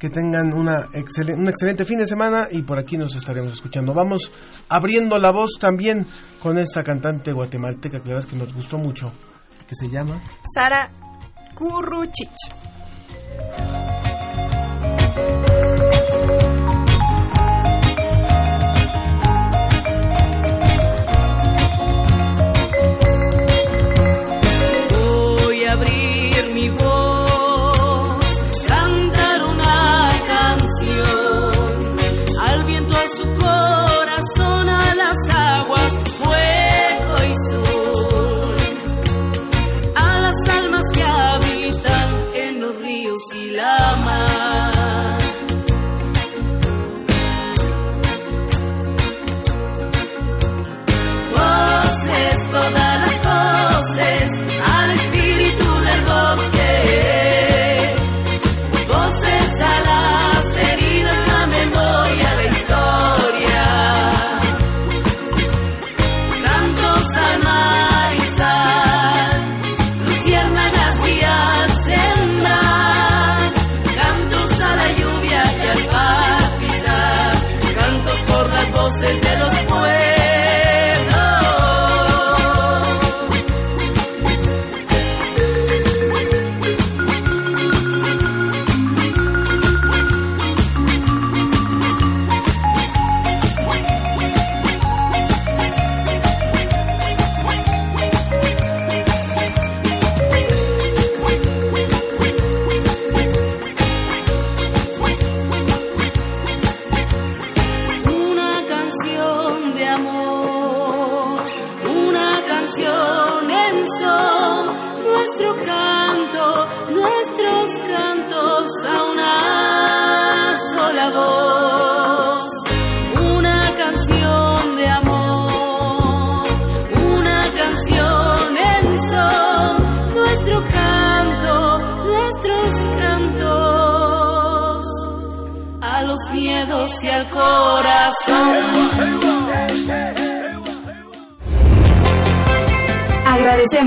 Que 0.00 0.08
tengan 0.10 0.52
una 0.54 0.86
excelen- 0.92 1.36
un 1.38 1.48
excelente 1.48 1.84
fin 1.84 1.98
de 1.98 2.06
semana 2.06 2.48
y 2.50 2.62
por 2.62 2.78
aquí 2.78 2.96
nos 2.96 3.14
estaremos 3.14 3.52
escuchando. 3.52 3.92
Vamos 3.92 4.32
abriendo 4.70 5.18
la 5.18 5.30
voz 5.30 5.58
también 5.60 6.06
con 6.42 6.56
esta 6.58 6.82
cantante 6.82 7.32
guatemalteca 7.32 8.00
que 8.00 8.08
la 8.08 8.14
verdad 8.16 8.24
es 8.26 8.32
que 8.32 8.38
nos 8.44 8.54
gustó 8.54 8.78
mucho, 8.78 9.12
que 9.68 9.74
se 9.74 9.90
llama 9.90 10.18
Sara 10.54 10.90
Curruchich. 11.54 12.30